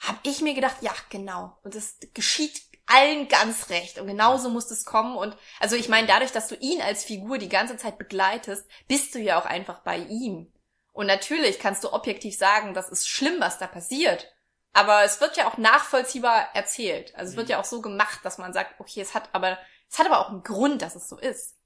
habe 0.00 0.18
ich 0.24 0.40
mir 0.40 0.54
gedacht, 0.54 0.76
ja, 0.80 0.92
genau. 1.08 1.56
Und 1.62 1.74
das 1.74 1.96
geschieht 2.12 2.60
allen 2.86 3.28
ganz 3.28 3.70
recht. 3.70 3.98
Und 3.98 4.08
genauso 4.08 4.50
muss 4.50 4.70
es 4.70 4.84
kommen. 4.84 5.16
Und 5.16 5.36
also 5.60 5.76
ich 5.76 5.88
meine, 5.88 6.08
dadurch, 6.08 6.32
dass 6.32 6.48
du 6.48 6.56
ihn 6.56 6.82
als 6.82 7.04
Figur 7.04 7.38
die 7.38 7.48
ganze 7.48 7.76
Zeit 7.76 7.98
begleitest, 7.98 8.66
bist 8.88 9.14
du 9.14 9.20
ja 9.20 9.40
auch 9.40 9.46
einfach 9.46 9.80
bei 9.80 9.98
ihm. 9.98 10.52
Und 10.92 11.06
natürlich 11.06 11.58
kannst 11.60 11.84
du 11.84 11.92
objektiv 11.92 12.36
sagen, 12.36 12.74
das 12.74 12.88
ist 12.88 13.08
schlimm, 13.08 13.36
was 13.38 13.58
da 13.58 13.66
passiert. 13.66 14.26
Aber 14.72 15.02
es 15.04 15.20
wird 15.20 15.36
ja 15.36 15.48
auch 15.48 15.58
nachvollziehbar 15.58 16.54
erzählt. 16.54 17.14
Also 17.16 17.32
es 17.32 17.36
wird 17.36 17.48
ja 17.48 17.58
auch 17.60 17.64
so 17.64 17.80
gemacht, 17.82 18.20
dass 18.24 18.38
man 18.38 18.52
sagt, 18.52 18.78
okay, 18.78 19.00
es 19.00 19.14
hat 19.14 19.28
aber, 19.32 19.58
es 19.90 19.98
hat 19.98 20.06
aber 20.06 20.20
auch 20.20 20.30
einen 20.30 20.42
Grund, 20.42 20.82
dass 20.82 20.94
es 20.94 21.08
so 21.08 21.18
ist. 21.18 21.56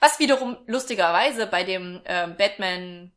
Was 0.00 0.18
wiederum 0.18 0.58
lustigerweise 0.66 1.46
bei 1.46 1.64
dem 1.64 2.02
ähm, 2.04 2.36
Batman, 2.36 3.12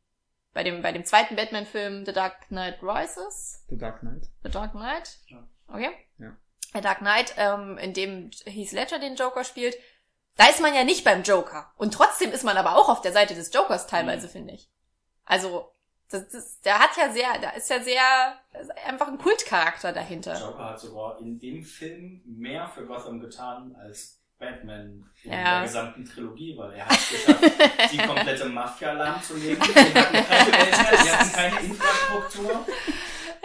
bei 0.53 0.63
dem, 0.63 0.81
bei 0.81 0.91
dem 0.91 1.03
zweiten 1.03 1.35
Batman-Film 1.35 2.05
The 2.05 2.13
Dark 2.13 2.47
Knight 2.47 2.81
Rises, 2.81 3.65
The 3.69 3.77
Dark 3.77 3.99
Knight. 3.99 4.27
The 4.43 4.49
Dark 4.51 4.71
Knight, 4.71 5.17
Ja. 5.27 5.47
okay? 5.67 5.91
Ja. 6.19 6.37
The 6.73 6.81
Dark 6.81 6.99
Knight, 6.99 7.33
ähm, 7.37 7.77
in 7.77 7.93
dem 7.93 8.31
Heath 8.45 8.71
Ledger 8.71 8.99
den 8.99 9.15
Joker 9.15 9.43
spielt, 9.43 9.75
da 10.37 10.47
ist 10.47 10.61
man 10.61 10.73
ja 10.73 10.83
nicht 10.83 11.03
beim 11.03 11.23
Joker. 11.23 11.71
Und 11.75 11.93
trotzdem 11.93 12.31
ist 12.31 12.43
man 12.43 12.57
aber 12.57 12.77
auch 12.77 12.89
auf 12.89 13.01
der 13.01 13.11
Seite 13.11 13.35
des 13.35 13.53
Jokers 13.53 13.87
teilweise, 13.87 14.27
finde 14.27 14.53
ich. 14.53 14.69
Also, 15.25 15.72
das, 16.13 16.29
das, 16.29 16.61
der 16.61 16.79
hat 16.79 16.91
ja 16.97 17.11
sehr, 17.11 17.27
da 17.41 17.49
ist 17.51 17.69
ja 17.69 17.79
sehr, 17.81 18.37
ist 18.61 18.71
einfach 18.87 19.07
ein 19.07 19.17
Kultcharakter 19.17 19.91
dahinter. 19.91 20.39
Joker 20.39 20.65
hat 20.71 20.79
sogar 20.79 21.19
in 21.19 21.39
dem 21.39 21.63
Film 21.63 22.21
mehr 22.25 22.67
für 22.69 22.85
Gotham 22.85 23.19
getan 23.19 23.75
als 23.81 24.19
Batman 24.39 25.09
in 25.23 25.31
Ja. 25.31 25.59
der 25.59 25.63
gesamten 25.67 26.05
Trilogie, 26.05 26.57
weil 26.57 26.73
er 26.73 26.85
hat 26.85 26.97
es 26.97 27.09
geschafft, 27.09 27.43
die 27.93 27.97
komplette 27.97 28.45
Mafia 28.45 28.91
lahmzulegen. 28.91 29.63
Die 29.63 29.73
hatten 29.73 29.93
keine 30.25 30.51
Welt, 30.51 31.03
die 31.05 31.11
hatten 31.11 31.31
keine 31.33 31.59
Infrastruktur. 31.61 32.65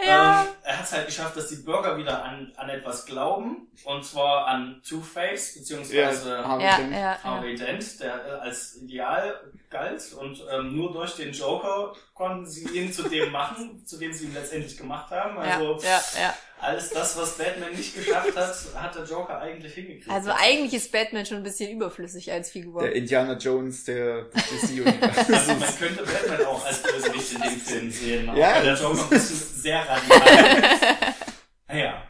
Ja. 0.05 0.41
Ähm, 0.41 0.47
er 0.63 0.77
hat 0.77 0.85
es 0.85 0.91
halt 0.91 1.05
geschafft, 1.07 1.35
dass 1.37 1.47
die 1.47 1.57
Bürger 1.57 1.97
wieder 1.97 2.23
an, 2.23 2.51
an 2.57 2.69
etwas 2.69 3.05
glauben. 3.05 3.67
Und 3.85 4.03
zwar 4.05 4.47
an 4.47 4.81
Two-Face, 4.87 5.55
beziehungsweise 5.55 6.45
Harvey 6.45 6.63
Ja, 6.65 6.77
Dent. 6.77 6.93
ja, 6.93 6.99
ja. 6.99 7.23
Harvey 7.23 7.55
Dent, 7.55 7.99
der 7.99 8.25
äh, 8.25 8.31
als 8.41 8.75
Ideal 8.75 9.39
galt. 9.69 10.13
Und 10.13 10.43
ähm, 10.51 10.75
nur 10.75 10.91
durch 10.91 11.15
den 11.15 11.31
Joker 11.33 11.93
konnten 12.13 12.45
sie 12.45 12.67
ihn 12.77 12.91
zu 12.91 13.03
dem 13.09 13.31
machen, 13.31 13.85
zu 13.85 13.97
dem 13.97 14.11
sie 14.13 14.25
ihn 14.25 14.33
letztendlich 14.33 14.77
gemacht 14.77 15.09
haben. 15.11 15.37
Also 15.37 15.77
ja, 15.81 15.89
ja, 15.89 16.21
ja. 16.21 16.33
Alles 16.61 16.89
das, 16.89 17.17
was 17.17 17.37
Batman 17.37 17.71
nicht 17.71 17.95
geschafft 17.95 18.35
hat, 18.35 18.55
hat 18.75 18.95
der 18.95 19.03
Joker 19.03 19.39
eigentlich 19.39 19.73
hingekriegt. 19.73 20.09
Also 20.09 20.31
eigentlich 20.31 20.73
ist 20.73 20.91
Batman 20.91 21.25
schon 21.25 21.37
ein 21.37 21.43
bisschen 21.43 21.71
überflüssig 21.71 22.31
als 22.31 22.51
Figur. 22.51 22.81
Der 22.81 22.93
Indiana 22.93 23.37
Jones 23.37 23.85
der 23.85 24.23
DC 24.23 24.85
Also 25.01 25.53
man 25.53 25.77
könnte 25.77 26.03
Batman 26.03 26.45
auch 26.45 26.65
als 26.65 26.81
Bösewicht 26.83 27.33
in 27.33 27.41
dem 27.41 27.59
Film 27.59 27.91
sehen. 27.91 28.31
Ja. 28.35 28.55
Aber 28.55 28.63
der 28.63 28.75
Joker 28.75 29.03
ein 29.03 29.09
bisschen 29.09 29.61
sehr 29.61 29.79
radikal. 29.79 31.15
naja. 31.67 32.03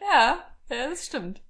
Ja, 0.00 0.38
ja, 0.70 0.88
das 0.88 1.06
stimmt. 1.06 1.42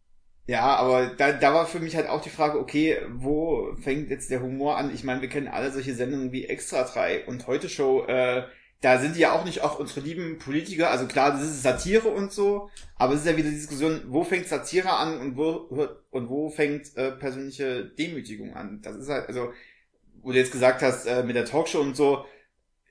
Ja, 0.46 0.76
aber 0.76 1.14
da, 1.16 1.32
da 1.32 1.54
war 1.54 1.66
für 1.66 1.78
mich 1.78 1.94
halt 1.94 2.08
auch 2.08 2.20
die 2.20 2.30
Frage, 2.30 2.58
okay, 2.58 3.00
wo 3.08 3.74
fängt 3.80 4.10
jetzt 4.10 4.30
der 4.30 4.42
Humor 4.42 4.76
an? 4.76 4.92
Ich 4.92 5.04
meine, 5.04 5.22
wir 5.22 5.28
kennen 5.28 5.48
alle 5.48 5.70
solche 5.70 5.94
Sendungen 5.94 6.32
wie 6.32 6.46
Extra 6.46 6.82
3 6.82 7.26
und 7.26 7.46
Heute 7.46 7.68
Show, 7.68 8.04
äh, 8.06 8.42
da 8.82 8.98
sind 8.98 9.16
die 9.16 9.20
ja 9.20 9.32
auch 9.32 9.44
nicht 9.44 9.62
auch 9.62 9.78
unsere 9.78 10.00
lieben 10.00 10.38
Politiker, 10.38 10.90
also 10.90 11.06
klar, 11.06 11.30
das 11.32 11.42
ist 11.42 11.62
Satire 11.62 12.08
und 12.08 12.32
so, 12.32 12.68
aber 12.96 13.14
es 13.14 13.20
ist 13.20 13.26
ja 13.26 13.36
wieder 13.36 13.48
die 13.48 13.54
Diskussion, 13.56 14.02
wo 14.08 14.24
fängt 14.24 14.48
Satire 14.48 14.90
an 14.90 15.18
und 15.20 15.36
wo 15.36 15.68
und 16.10 16.28
wo 16.28 16.50
fängt 16.50 16.94
äh, 16.96 17.12
persönliche 17.12 17.84
Demütigung 17.86 18.54
an? 18.54 18.80
Das 18.82 18.96
ist 18.96 19.08
halt, 19.08 19.28
also, 19.28 19.52
wo 20.20 20.32
du 20.32 20.36
jetzt 20.38 20.52
gesagt 20.52 20.82
hast, 20.82 21.06
äh, 21.06 21.22
mit 21.22 21.36
der 21.36 21.44
Talkshow 21.46 21.80
und 21.80 21.96
so, 21.96 22.24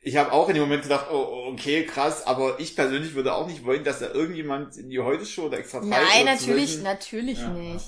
ich 0.04 0.18
habe 0.18 0.32
auch 0.32 0.48
in 0.48 0.56
dem 0.56 0.64
Moment 0.64 0.82
gedacht, 0.84 1.08
oh, 1.12 1.50
okay, 1.54 1.86
krass, 1.86 2.26
aber 2.26 2.60
ich 2.60 2.76
persönlich 2.76 3.14
würde 3.14 3.36
auch 3.36 3.46
nicht 3.48 3.64
wollen, 3.66 3.84
dass 3.84 4.00
da 4.00 4.08
irgendjemand 4.12 4.76
in 4.78 4.90
die 4.90 5.00
Heute-Show 5.00 5.44
oder 5.44 5.60
extra 5.60 5.82
Nein, 5.82 6.26
natürlich, 6.26 6.72
solchen- 6.72 6.84
natürlich 6.84 7.40
Ja, 7.40 7.50
nicht. 7.50 7.86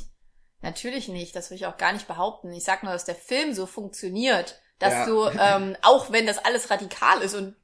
Natürlich 0.62 1.08
nicht. 1.10 1.36
Das 1.36 1.50
will 1.50 1.58
ich 1.58 1.66
auch 1.66 1.78
gar 1.78 1.92
nicht 1.92 2.08
behaupten. 2.08 2.54
Ich 2.54 2.64
sag 2.64 2.84
nur, 2.84 2.94
dass 2.94 3.04
der 3.06 3.16
Film 3.16 3.54
so 3.54 3.66
funktioniert, 3.66 4.62
dass 4.80 4.94
Ja. 4.94 5.06
du, 5.08 5.26
ähm, 5.40 5.76
auch 5.82 6.12
wenn 6.12 6.26
das 6.28 6.38
alles 6.38 6.70
radikal 6.70 7.22
ist 7.22 7.34
und 7.36 7.56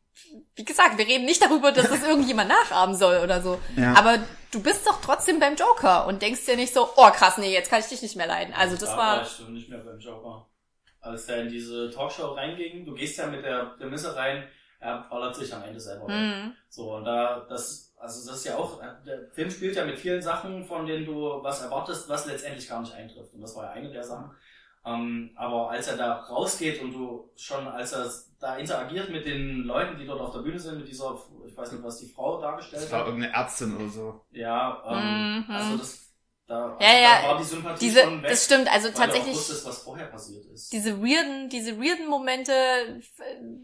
wie 0.55 0.65
gesagt, 0.65 0.97
wir 0.97 1.07
reden 1.07 1.25
nicht 1.25 1.41
darüber, 1.41 1.71
dass 1.71 1.89
das 1.89 2.03
irgendjemand 2.07 2.49
nachahmen 2.49 2.95
soll 2.95 3.17
oder 3.23 3.41
so. 3.41 3.59
Ja. 3.75 3.93
Aber 3.95 4.19
du 4.51 4.61
bist 4.61 4.85
doch 4.87 4.99
trotzdem 5.01 5.39
beim 5.39 5.55
Joker 5.55 6.07
und 6.07 6.21
denkst 6.21 6.45
dir 6.45 6.55
nicht 6.55 6.73
so, 6.73 6.89
oh 6.95 7.09
krass, 7.11 7.37
nee, 7.37 7.53
jetzt 7.53 7.69
kann 7.69 7.79
ich 7.79 7.87
dich 7.87 8.01
nicht 8.01 8.15
mehr 8.15 8.27
leiden. 8.27 8.53
Also 8.53 8.75
das 8.75 8.89
da 8.91 8.97
war, 8.97 9.21
ich 9.23 9.29
schon 9.29 9.53
nicht 9.53 9.69
mehr 9.69 9.79
beim 9.79 9.99
Joker. 9.99 10.47
Als 11.01 11.29
er 11.29 11.43
in 11.43 11.49
diese 11.49 11.89
Talkshow 11.91 12.33
reinging, 12.33 12.85
du 12.85 12.93
gehst 12.93 13.17
ja 13.17 13.27
mit 13.27 13.43
der 13.43 13.75
Prämisse 13.77 14.15
rein, 14.15 14.43
er 14.79 15.05
ballert 15.09 15.35
sich 15.35 15.53
am 15.53 15.63
Ende 15.63 15.79
selber 15.79 16.07
weg. 16.07 16.15
hm, 16.15 16.53
So, 16.69 16.95
und 16.95 17.05
da, 17.05 17.45
das, 17.49 17.93
also 17.97 18.29
das 18.29 18.37
ist 18.39 18.45
ja 18.45 18.55
auch, 18.57 18.81
der 19.05 19.29
Film 19.31 19.49
spielt 19.49 19.75
ja 19.75 19.85
mit 19.85 19.99
vielen 19.99 20.21
Sachen, 20.21 20.63
von 20.65 20.85
denen 20.85 21.05
du 21.05 21.41
was 21.43 21.61
erwartest, 21.61 22.07
was 22.09 22.25
letztendlich 22.25 22.67
gar 22.67 22.81
nicht 22.81 22.93
eintrifft. 22.93 23.33
Und 23.33 23.41
das 23.41 23.55
war 23.55 23.65
ja 23.65 23.71
eine 23.71 23.89
der 23.91 24.03
Sachen. 24.03 24.31
Ähm, 24.85 25.31
aber 25.35 25.69
als 25.69 25.87
er 25.87 25.97
da 25.97 26.13
rausgeht 26.21 26.81
und 26.81 26.93
du 26.93 27.29
schon, 27.35 27.67
als 27.67 27.91
er 27.93 28.09
da 28.39 28.55
interagiert 28.57 29.09
mit 29.09 29.25
den 29.25 29.63
Leuten, 29.63 29.97
die 29.97 30.05
dort 30.05 30.21
auf 30.21 30.31
der 30.33 30.39
Bühne 30.39 30.59
sind, 30.59 30.79
mit 30.79 30.87
dieser, 30.87 31.19
ich 31.47 31.55
weiß 31.57 31.71
nicht, 31.73 31.83
was 31.83 31.99
die 31.99 32.07
Frau 32.07 32.39
dargestellt 32.41 32.83
Das 32.83 32.91
war 32.91 32.99
hat. 32.99 33.07
irgendeine 33.07 33.33
Ärztin 33.33 33.75
oder 33.75 33.89
so. 33.89 34.25
Ja, 34.31 34.83
ähm, 34.89 35.27
Mhm. 35.47 35.53
also 35.55 35.77
das, 35.77 36.13
da, 36.47 36.77
Ja, 36.79 36.87
also 36.87 37.01
ja, 37.01 37.19
da 37.21 37.21
war 37.27 37.37
die 37.37 37.43
Sympathie 37.43 37.81
diese, 37.81 37.99
schon 37.99 38.23
weg, 38.23 38.29
das 38.29 38.45
stimmt, 38.45 38.71
also 38.71 38.87
weil 38.89 38.95
tatsächlich. 38.95 39.37
wusstest, 39.37 39.65
was 39.65 39.77
vorher 39.79 40.05
passiert 40.07 40.45
ist. 40.45 40.71
diese 40.71 41.01
weirden, 41.01 41.49
diese 41.49 41.79
weirden 41.81 42.07
Momente, 42.07 42.51
f- 42.99 43.21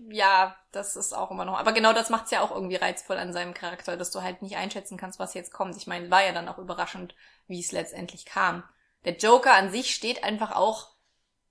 ja, 0.10 0.56
das 0.72 0.96
ist 0.96 1.14
auch 1.14 1.30
immer 1.32 1.46
noch. 1.46 1.58
Aber 1.60 1.72
genau 1.72 1.94
das 1.94 2.10
macht's 2.10 2.32
ja 2.32 2.42
auch 2.42 2.52
irgendwie 2.52 2.76
reizvoll 2.78 3.18
an 3.18 3.32
seinem 3.34 3.54
Charakter, 3.54 3.96
dass 3.98 4.12
du 4.12 4.22
halt 4.24 4.42
nicht 4.42 4.56
einschätzen 4.58 4.98
kannst, 4.98 5.20
was 5.20 5.34
jetzt 5.36 5.52
kommt. 5.54 5.78
Ich 5.78 5.88
meine, 5.88 6.10
war 6.10 6.24
ja 6.26 6.32
dann 6.32 6.48
auch 6.48 6.58
überraschend, 6.58 7.16
wie 7.48 7.60
es 7.60 7.72
letztendlich 7.72 8.26
kam. 8.26 8.64
Der 9.06 9.18
Joker 9.18 9.54
an 9.54 9.70
sich 9.72 9.94
steht 9.94 10.24
einfach 10.24 10.52
auch 10.56 10.96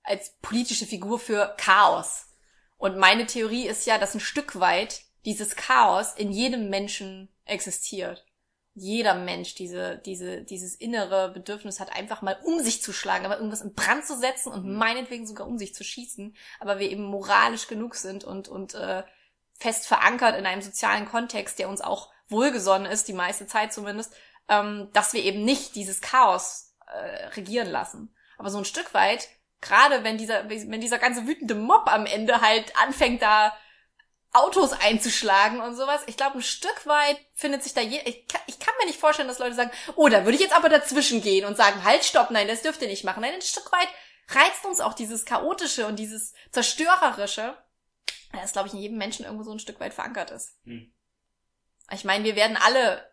als 0.03 0.35
politische 0.41 0.85
Figur 0.85 1.19
für 1.19 1.55
Chaos. 1.57 2.27
Und 2.85 2.99
meine 2.99 3.25
Theorie 3.25 3.65
ist 3.67 3.87
ja, 3.87 3.97
dass 3.97 4.13
ein 4.13 4.19
Stück 4.19 4.59
weit 4.59 5.01
dieses 5.25 5.55
Chaos 5.55 6.13
in 6.15 6.31
jedem 6.31 6.69
Menschen 6.69 7.33
existiert. 7.43 8.23
jeder 8.75 9.15
Mensch 9.15 9.55
diese, 9.55 9.97
diese, 10.05 10.43
dieses 10.43 10.75
innere 10.75 11.31
Bedürfnis 11.31 11.79
hat, 11.79 11.95
einfach 11.95 12.21
mal 12.21 12.37
um 12.43 12.59
sich 12.59 12.83
zu 12.83 12.93
schlagen, 12.93 13.25
aber 13.25 13.37
irgendwas 13.37 13.61
in 13.61 13.73
Brand 13.73 14.05
zu 14.05 14.15
setzen 14.15 14.51
und 14.51 14.65
Mhm. 14.65 14.75
meinetwegen 14.75 15.25
sogar 15.25 15.47
um 15.47 15.57
sich 15.57 15.73
zu 15.73 15.83
schießen, 15.83 16.35
aber 16.59 16.77
wir 16.77 16.91
eben 16.91 17.05
moralisch 17.05 17.67
genug 17.67 17.95
sind 17.95 18.23
und, 18.23 18.49
und 18.49 18.75
äh, 18.75 19.03
fest 19.57 19.87
verankert 19.87 20.37
in 20.37 20.45
einem 20.45 20.61
sozialen 20.61 21.07
Kontext, 21.07 21.57
der 21.57 21.69
uns 21.69 21.81
auch 21.81 22.11
wohlgesonnen 22.27 22.91
ist, 22.91 23.07
die 23.07 23.13
meiste 23.13 23.47
Zeit 23.47 23.73
zumindest, 23.73 24.13
ähm, 24.47 24.89
dass 24.93 25.13
wir 25.13 25.23
eben 25.23 25.43
nicht 25.43 25.73
dieses 25.75 26.01
Chaos 26.01 26.75
äh, 26.85 27.27
regieren 27.29 27.71
lassen. 27.71 28.13
Aber 28.37 28.51
so 28.51 28.59
ein 28.59 28.65
Stück 28.65 28.93
weit, 28.93 29.29
gerade 29.65 30.03
wenn 30.03 30.17
dieser, 30.17 30.47
wenn 30.49 30.81
dieser 30.81 30.99
ganze 30.99 31.27
wütende 31.27 31.55
Mob 31.55 31.87
am 31.87 32.05
Ende 32.05 32.39
halt 32.41 32.73
anfängt, 32.77 33.21
da 33.21 33.55
Autos 34.31 34.73
einzuschlagen 34.73 35.61
und 35.61 35.75
sowas. 35.75 36.03
Ich 36.07 36.17
glaube, 36.17 36.37
ein 36.37 36.43
Stück 36.43 36.85
weit 36.85 37.17
findet 37.33 37.63
sich 37.63 37.73
da 37.73 37.81
je, 37.81 37.99
ich 38.05 38.27
kann, 38.27 38.41
ich 38.47 38.59
kann 38.59 38.73
mir 38.79 38.85
nicht 38.85 38.99
vorstellen, 38.99 39.29
dass 39.29 39.39
Leute 39.39 39.55
sagen, 39.55 39.71
oh, 39.95 40.09
da 40.09 40.25
würde 40.25 40.35
ich 40.35 40.41
jetzt 40.41 40.55
aber 40.55 40.67
dazwischen 40.67 41.21
gehen 41.21 41.45
und 41.45 41.55
sagen, 41.55 41.83
halt, 41.83 42.03
stopp, 42.03 42.31
nein, 42.31 42.47
das 42.47 42.61
dürft 42.61 42.81
ihr 42.81 42.89
nicht 42.89 43.05
machen. 43.05 43.21
Nein, 43.21 43.33
ein 43.33 43.41
Stück 43.41 43.71
weit 43.71 43.87
reizt 44.29 44.65
uns 44.65 44.81
auch 44.81 44.93
dieses 44.93 45.25
Chaotische 45.25 45.87
und 45.87 45.97
dieses 45.97 46.33
Zerstörerische, 46.51 47.57
das, 48.33 48.51
glaube 48.51 48.67
ich, 48.67 48.73
in 48.73 48.81
jedem 48.81 48.97
Menschen 48.97 49.23
irgendwo 49.23 49.43
so 49.43 49.53
ein 49.53 49.59
Stück 49.59 49.79
weit 49.79 49.93
verankert 49.93 50.31
ist. 50.31 50.57
Hm. 50.65 50.93
Ich 51.91 52.03
meine, 52.03 52.25
wir 52.25 52.35
werden 52.35 52.57
alle, 52.57 53.09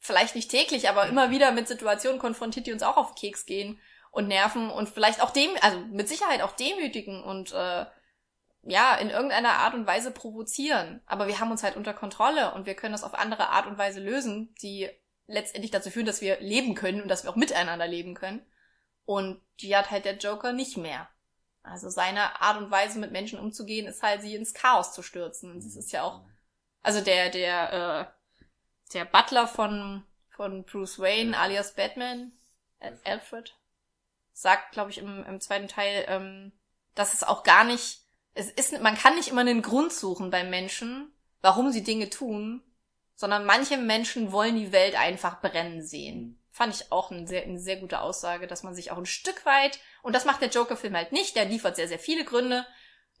vielleicht 0.00 0.34
nicht 0.34 0.50
täglich, 0.50 0.88
aber 0.88 1.06
immer 1.06 1.30
wieder 1.30 1.52
mit 1.52 1.68
Situationen 1.68 2.18
konfrontiert, 2.18 2.66
die 2.66 2.72
uns 2.72 2.82
auch 2.82 2.96
auf 2.96 3.14
den 3.14 3.20
Keks 3.20 3.46
gehen 3.46 3.80
und 4.16 4.28
nerven 4.28 4.70
und 4.70 4.88
vielleicht 4.88 5.20
auch 5.20 5.30
dem, 5.30 5.50
also 5.60 5.78
mit 5.78 6.08
Sicherheit 6.08 6.40
auch 6.40 6.52
demütigen 6.52 7.22
und 7.22 7.52
äh, 7.52 7.84
ja, 8.62 8.94
in 8.96 9.10
irgendeiner 9.10 9.52
Art 9.52 9.74
und 9.74 9.86
Weise 9.86 10.10
provozieren. 10.10 11.02
Aber 11.04 11.26
wir 11.26 11.38
haben 11.38 11.50
uns 11.50 11.62
halt 11.62 11.76
unter 11.76 11.92
Kontrolle 11.92 12.54
und 12.54 12.64
wir 12.64 12.74
können 12.74 12.92
das 12.92 13.04
auf 13.04 13.12
andere 13.12 13.50
Art 13.50 13.66
und 13.66 13.76
Weise 13.76 14.00
lösen, 14.00 14.54
die 14.62 14.88
letztendlich 15.26 15.70
dazu 15.70 15.90
führen, 15.90 16.06
dass 16.06 16.22
wir 16.22 16.40
leben 16.40 16.74
können 16.74 17.02
und 17.02 17.08
dass 17.08 17.24
wir 17.24 17.30
auch 17.30 17.36
miteinander 17.36 17.86
leben 17.86 18.14
können. 18.14 18.40
Und 19.04 19.42
die 19.60 19.76
hat 19.76 19.90
halt 19.90 20.06
der 20.06 20.16
Joker 20.16 20.54
nicht 20.54 20.78
mehr. 20.78 21.10
Also 21.62 21.90
seine 21.90 22.40
Art 22.40 22.56
und 22.56 22.70
Weise 22.70 22.98
mit 22.98 23.12
Menschen 23.12 23.38
umzugehen, 23.38 23.86
ist 23.86 24.02
halt 24.02 24.22
sie 24.22 24.34
ins 24.34 24.54
Chaos 24.54 24.94
zu 24.94 25.02
stürzen. 25.02 25.50
Und 25.50 25.62
das 25.62 25.76
ist 25.76 25.92
ja 25.92 26.04
auch, 26.04 26.24
also 26.82 27.02
der, 27.02 27.28
der, 27.28 27.72
äh, 28.08 28.92
der 28.94 29.04
Butler 29.04 29.46
von, 29.46 30.06
von 30.30 30.64
Bruce 30.64 30.98
Wayne, 30.98 31.38
alias 31.38 31.74
Batman, 31.74 32.32
Alfred, 33.04 33.54
sagt, 34.36 34.72
glaube 34.72 34.90
ich, 34.90 34.98
im, 34.98 35.24
im 35.24 35.40
zweiten 35.40 35.66
Teil, 35.66 36.04
ähm, 36.08 36.52
dass 36.94 37.14
es 37.14 37.22
auch 37.22 37.42
gar 37.42 37.64
nicht, 37.64 38.02
es 38.34 38.50
ist, 38.50 38.78
man 38.82 38.96
kann 38.96 39.14
nicht 39.14 39.28
immer 39.28 39.40
einen 39.40 39.62
Grund 39.62 39.94
suchen 39.94 40.30
bei 40.30 40.44
Menschen, 40.44 41.10
warum 41.40 41.72
sie 41.72 41.82
Dinge 41.82 42.10
tun, 42.10 42.62
sondern 43.14 43.46
manche 43.46 43.78
Menschen 43.78 44.32
wollen 44.32 44.56
die 44.56 44.72
Welt 44.72 44.94
einfach 44.94 45.40
brennen 45.40 45.82
sehen. 45.82 46.38
Fand 46.50 46.74
ich 46.74 46.92
auch 46.92 47.10
eine 47.10 47.26
sehr, 47.26 47.44
eine 47.44 47.58
sehr 47.58 47.76
gute 47.76 48.00
Aussage, 48.02 48.46
dass 48.46 48.62
man 48.62 48.74
sich 48.74 48.90
auch 48.90 48.98
ein 48.98 49.06
Stück 49.06 49.46
weit, 49.46 49.80
und 50.02 50.14
das 50.14 50.26
macht 50.26 50.42
der 50.42 50.50
Joker-Film 50.50 50.94
halt 50.94 51.12
nicht, 51.12 51.34
der 51.34 51.46
liefert 51.46 51.76
sehr, 51.76 51.88
sehr 51.88 51.98
viele 51.98 52.26
Gründe, 52.26 52.66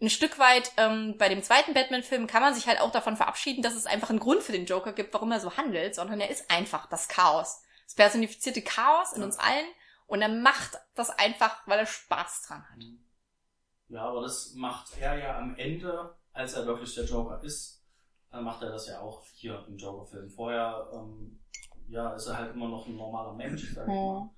ein 0.02 0.10
Stück 0.10 0.38
weit 0.38 0.70
ähm, 0.76 1.16
bei 1.16 1.30
dem 1.30 1.42
zweiten 1.42 1.72
Batman-Film 1.72 2.26
kann 2.26 2.42
man 2.42 2.54
sich 2.54 2.66
halt 2.66 2.82
auch 2.82 2.92
davon 2.92 3.16
verabschieden, 3.16 3.62
dass 3.62 3.74
es 3.74 3.86
einfach 3.86 4.10
einen 4.10 4.20
Grund 4.20 4.42
für 4.42 4.52
den 4.52 4.66
Joker 4.66 4.92
gibt, 4.92 5.14
warum 5.14 5.32
er 5.32 5.40
so 5.40 5.56
handelt, 5.56 5.94
sondern 5.94 6.20
er 6.20 6.28
ist 6.28 6.50
einfach 6.50 6.84
das 6.90 7.08
Chaos. 7.08 7.62
Das 7.86 7.94
personifizierte 7.94 8.60
Chaos 8.60 9.14
in 9.14 9.22
uns 9.22 9.38
allen 9.38 9.64
und 10.06 10.22
er 10.22 10.28
macht 10.28 10.78
das 10.94 11.10
einfach, 11.10 11.66
weil 11.66 11.80
er 11.80 11.86
Spaß 11.86 12.46
dran 12.46 12.64
hat. 12.68 12.84
Ja, 13.88 14.02
aber 14.02 14.22
das 14.22 14.54
macht 14.54 14.98
er 14.98 15.18
ja 15.18 15.38
am 15.38 15.54
Ende, 15.56 16.16
als 16.32 16.54
er 16.54 16.66
wirklich 16.66 16.94
der 16.94 17.04
Joker 17.04 17.42
ist, 17.42 17.84
dann 18.30 18.44
macht 18.44 18.62
er 18.62 18.70
das 18.70 18.88
ja 18.88 19.00
auch 19.00 19.24
hier 19.26 19.64
im 19.68 19.76
Joker-Film. 19.76 20.28
Vorher, 20.28 20.90
ähm, 20.92 21.40
ja, 21.88 22.14
ist 22.14 22.26
er 22.26 22.36
halt 22.36 22.54
immer 22.54 22.68
noch 22.68 22.86
ein 22.86 22.96
normaler 22.96 23.34
Mensch, 23.34 23.74
sag 23.74 23.84
ich 23.84 23.94
mal. 23.94 24.30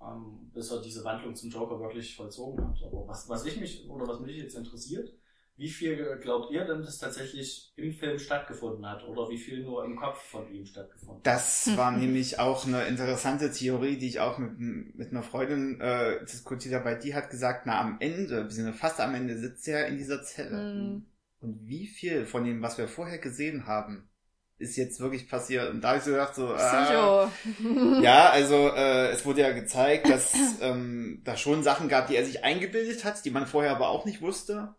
Ähm, 0.00 0.50
bis 0.52 0.70
er 0.70 0.80
diese 0.80 1.02
Wandlung 1.04 1.34
zum 1.34 1.50
Joker 1.50 1.80
wirklich 1.80 2.14
vollzogen 2.14 2.68
hat. 2.68 2.82
Aber 2.84 3.08
was, 3.08 3.28
was 3.28 3.44
ich 3.44 3.58
mich, 3.58 3.88
oder 3.88 4.06
was 4.06 4.20
mich 4.20 4.36
jetzt 4.36 4.54
interessiert, 4.54 5.10
wie 5.56 5.70
viel 5.70 6.18
glaubt 6.20 6.50
ihr 6.52 6.64
denn, 6.64 6.82
dass 6.82 6.98
tatsächlich 6.98 7.72
im 7.76 7.92
Film 7.92 8.18
stattgefunden 8.18 8.84
hat? 8.86 9.04
Oder 9.04 9.30
wie 9.30 9.38
viel 9.38 9.62
nur 9.62 9.84
im 9.84 9.96
Kopf 9.96 10.20
von 10.22 10.52
ihm 10.52 10.66
stattgefunden 10.66 11.16
hat? 11.16 11.26
Das 11.26 11.74
war 11.76 11.90
nämlich 11.96 12.38
auch 12.38 12.66
eine 12.66 12.84
interessante 12.84 13.50
Theorie, 13.50 13.96
die 13.96 14.08
ich 14.08 14.20
auch 14.20 14.36
mit, 14.36 14.58
mit 14.58 15.10
einer 15.10 15.22
Freundin 15.22 15.80
äh, 15.80 16.22
diskutiert 16.26 16.74
habe, 16.74 16.84
weil 16.84 16.98
die 16.98 17.14
hat 17.14 17.30
gesagt, 17.30 17.64
na 17.64 17.80
am 17.80 17.96
Ende, 18.00 18.50
fast 18.74 19.00
am 19.00 19.14
Ende 19.14 19.38
sitzt 19.38 19.66
er 19.66 19.86
in 19.86 19.96
dieser 19.96 20.22
Zelle. 20.22 20.58
Hm. 20.58 21.06
Und 21.40 21.66
wie 21.66 21.86
viel 21.86 22.26
von 22.26 22.44
dem, 22.44 22.60
was 22.60 22.76
wir 22.76 22.88
vorher 22.88 23.18
gesehen 23.18 23.66
haben, 23.66 24.10
ist 24.58 24.76
jetzt 24.76 25.00
wirklich 25.00 25.28
passiert? 25.28 25.70
Und 25.70 25.80
da 25.80 25.88
habe 25.88 25.98
ich 25.98 26.04
so 26.04 26.10
gedacht, 26.10 26.34
so, 26.34 26.52
äh, 26.54 28.02
ja, 28.02 28.28
also 28.28 28.68
äh, 28.74 29.08
es 29.08 29.24
wurde 29.24 29.40
ja 29.40 29.52
gezeigt, 29.52 30.08
dass 30.10 30.34
ähm, 30.60 31.22
da 31.24 31.36
schon 31.36 31.62
Sachen 31.62 31.88
gab, 31.88 32.08
die 32.08 32.16
er 32.16 32.26
sich 32.26 32.44
eingebildet 32.44 33.04
hat, 33.04 33.24
die 33.24 33.30
man 33.30 33.46
vorher 33.46 33.70
aber 33.70 33.88
auch 33.88 34.04
nicht 34.04 34.20
wusste. 34.20 34.74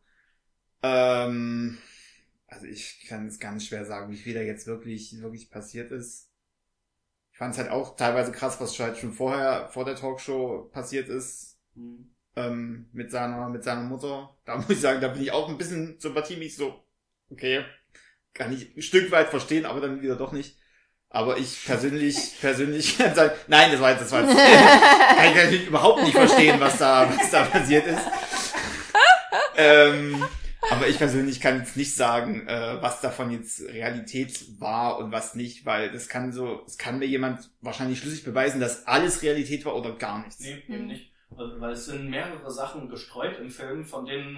Ähm, 0.84 1.78
also 2.48 2.66
ich 2.66 3.06
kann 3.08 3.28
es 3.28 3.40
ganz 3.40 3.66
schwer 3.66 3.86
sagen, 3.86 4.12
wie 4.12 4.18
viel 4.18 4.34
da 4.34 4.42
jetzt 4.42 4.68
wirklich, 4.68 5.20
wirklich 5.22 5.50
passiert 5.52 5.92
ist. 5.92 6.30
Ich 7.32 7.38
fand 7.38 7.54
es 7.54 7.60
halt 7.60 7.70
auch 7.70 7.96
teilweise 7.96 8.32
krass, 8.32 8.60
was 8.60 8.78
halt 8.80 8.98
schon 8.98 9.14
vorher, 9.14 9.70
vor 9.70 9.86
der 9.86 9.96
Talkshow 9.96 10.70
passiert 10.72 11.08
ist, 11.10 11.58
Hm. 11.76 12.10
ähm, 12.36 12.90
mit 12.94 13.12
seiner, 13.12 13.50
mit 13.50 13.64
seiner 13.64 13.84
Mutter. 13.84 14.36
Da 14.46 14.58
muss 14.58 14.70
ich 14.70 14.82
sagen, 14.82 15.02
da 15.02 15.10
bin 15.10 15.22
ich 15.22 15.32
auch 15.32 15.48
ein 15.50 15.58
bisschen 15.58 16.00
sympathiemäßig 16.00 16.58
so, 16.58 16.84
okay, 17.30 17.64
kann 18.34 18.54
ich 18.54 18.76
ein 18.76 18.82
Stück 18.82 19.12
weit 19.12 19.30
verstehen, 19.30 19.66
aber 19.66 19.82
dann 19.82 20.02
wieder 20.02 20.16
doch 20.16 20.32
nicht. 20.32 20.58
Aber 21.10 21.38
ich 21.38 21.66
persönlich, 21.66 22.36
persönlich 22.42 22.98
kann 23.00 23.16
sagen, 23.16 23.34
nein, 23.48 23.72
das 23.72 23.82
war 23.82 23.92
jetzt, 23.92 24.02
das 24.04 24.12
war 24.12 24.24
jetzt, 24.24 24.38
kann 25.18 25.30
ich 25.30 25.36
natürlich 25.36 25.68
überhaupt 25.68 26.04
nicht 26.04 26.16
verstehen, 26.16 26.60
was 26.60 26.78
da, 26.80 27.12
was 27.16 27.32
da 27.32 27.46
passiert 27.46 27.88
ist. 27.88 28.02
ähm, 29.56 30.24
aber 30.72 30.88
ich 30.88 30.98
persönlich 30.98 31.40
kann 31.40 31.60
jetzt 31.60 31.78
nicht 31.78 31.96
sagen, 31.96 32.48
äh, 32.48 32.78
was 32.82 33.02
davon 33.02 33.32
jetzt 33.32 33.62
Realität 33.62 34.60
war 34.60 34.98
und 35.00 35.12
was 35.12 35.36
nicht, 35.36 35.66
weil 35.66 35.92
das 35.92 36.08
kann 36.10 36.32
so, 36.32 36.64
es 36.66 36.78
kann 36.78 37.00
mir 37.00 37.06
jemand 37.06 37.50
wahrscheinlich 37.62 38.00
schlüssig 38.00 38.24
beweisen, 38.24 38.60
dass 38.60 38.86
alles 38.88 39.22
Realität 39.22 39.66
war 39.66 39.76
oder 39.76 39.94
gar 39.96 40.24
nichts. 40.24 40.40
Nee, 40.40 40.64
eben 40.68 40.80
Hm. 40.80 40.88
nicht. 40.88 41.12
Also, 41.38 41.60
Weil 41.60 41.72
es 41.74 41.86
sind 41.86 42.10
mehrere 42.10 42.50
Sachen 42.52 42.90
gestreut 42.90 43.38
im 43.40 43.50
Film, 43.50 43.86
von 43.86 44.06
denen 44.06 44.38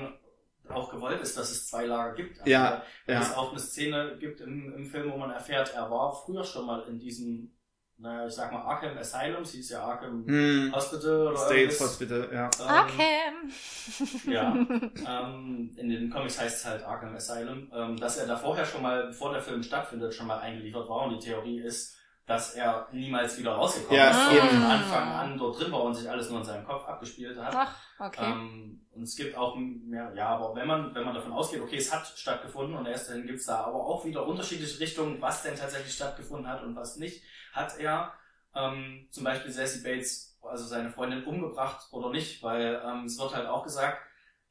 auch 0.70 0.92
gewollt 0.92 1.22
ist, 1.22 1.38
dass 1.38 1.50
es 1.52 1.68
zwei 1.68 1.86
Lager 1.86 2.15
gibt. 2.15 2.39
Also, 2.39 2.50
Ja, 2.52 2.84
Weil 3.06 3.15
ja. 3.15 3.22
es 3.22 3.34
auch 3.36 3.52
eine 3.52 3.60
Szene 3.60 4.18
gibt 4.20 4.42
im, 4.42 4.74
im 4.76 4.86
Film, 4.86 5.12
wo 5.12 5.18
man 5.18 5.32
erfährt, 5.32 5.74
er 5.74 5.89
war 5.89 6.13
früher 6.26 6.44
schon 6.44 6.65
mal 6.65 6.84
in 6.89 7.00
diesem, 7.00 7.52
naja, 8.00 8.26
ich 8.28 8.34
sag 8.34 8.52
mal 8.52 8.62
Arkham 8.62 8.98
Asylum, 8.98 9.44
sie 9.44 9.60
ist 9.60 9.70
ja 9.72 9.84
Arkham 9.84 10.26
Hm. 10.26 10.72
Hospital 10.74 11.28
oder 11.28 11.38
States 11.38 11.80
irgendwas. 11.80 11.82
Hospital, 11.82 12.30
ja. 12.34 12.50
Ähm, 12.60 12.86
Okay. 12.86 14.32
Ja, 14.34 14.54
ähm, 15.24 15.72
in 15.76 15.90
den 15.90 16.10
Comics 16.10 16.40
heißt 16.40 16.58
es 16.60 16.66
halt 16.66 16.84
Arkham 16.84 17.16
Asylum, 17.16 17.70
ähm, 17.74 17.98
dass 17.98 18.18
er 18.18 18.28
da 18.28 18.36
vorher 18.38 18.66
schon 18.66 18.82
mal, 18.82 19.08
bevor 19.08 19.32
der 19.34 19.42
Film 19.42 19.62
stattfindet, 19.64 20.14
schon 20.14 20.28
mal 20.28 20.40
eingeliefert 20.40 20.88
war 20.90 21.04
und 21.08 21.16
die 21.22 21.26
Theorie 21.28 21.60
ist, 21.60 21.96
dass 22.26 22.54
er 22.54 22.88
niemals 22.92 23.38
wieder 23.40 23.54
rausgekommen 23.54 23.98
Ja, 23.98 24.12
ist, 24.12 24.38
eben. 24.38 24.48
von 24.50 24.64
Anfang 24.64 25.12
an 25.12 25.38
dort 25.38 25.60
drin 25.60 25.72
war 25.72 25.82
und 25.84 25.96
sich 25.96 26.08
alles 26.10 26.30
nur 26.30 26.40
in 26.40 26.46
seinem 26.46 26.64
Kopf 26.64 26.88
abgespielt 26.88 27.38
hat. 27.42 27.54
Ach, 27.56 27.76
okay. 28.00 28.32
Ähm, 28.32 28.82
und 29.00 29.04
es 29.06 29.16
gibt 29.16 29.38
auch 29.38 29.56
mehr, 29.56 30.12
ja, 30.14 30.28
aber 30.28 30.54
wenn 30.56 30.68
man, 30.68 30.94
wenn 30.94 31.06
man 31.06 31.16
davon 31.16 31.32
ausgeht, 31.32 31.62
okay, 31.62 31.78
es 31.78 31.94
hat 31.94 32.06
stattgefunden 32.06 32.76
und 32.76 32.86
erst 32.86 33.10
dahin 33.10 33.26
gibt's 33.26 33.46
da 33.46 33.64
aber 33.64 33.78
auch 33.78 34.04
wieder 34.04 34.28
unterschiedliche 34.28 34.78
Richtungen, 34.82 35.22
was 35.22 35.42
denn 35.42 35.56
tatsächlich 35.56 35.94
stattgefunden 35.94 36.48
hat 36.50 36.62
und 36.64 36.76
was 36.76 36.98
nicht, 36.98 37.24
hat 37.54 37.80
er 37.80 38.14
ähm, 38.54 39.08
zum 39.10 39.24
Beispiel 39.24 39.52
Sassy 39.52 39.82
Bates, 39.84 40.38
also 40.42 40.66
seine 40.66 40.92
Freundin, 40.92 41.24
umgebracht 41.24 41.88
oder 41.94 42.10
nicht, 42.10 42.44
weil 42.44 42.82
ähm, 42.86 43.06
es 43.06 43.18
wird 43.18 43.34
halt 43.34 43.48
auch 43.48 43.64
gesagt, 43.64 44.00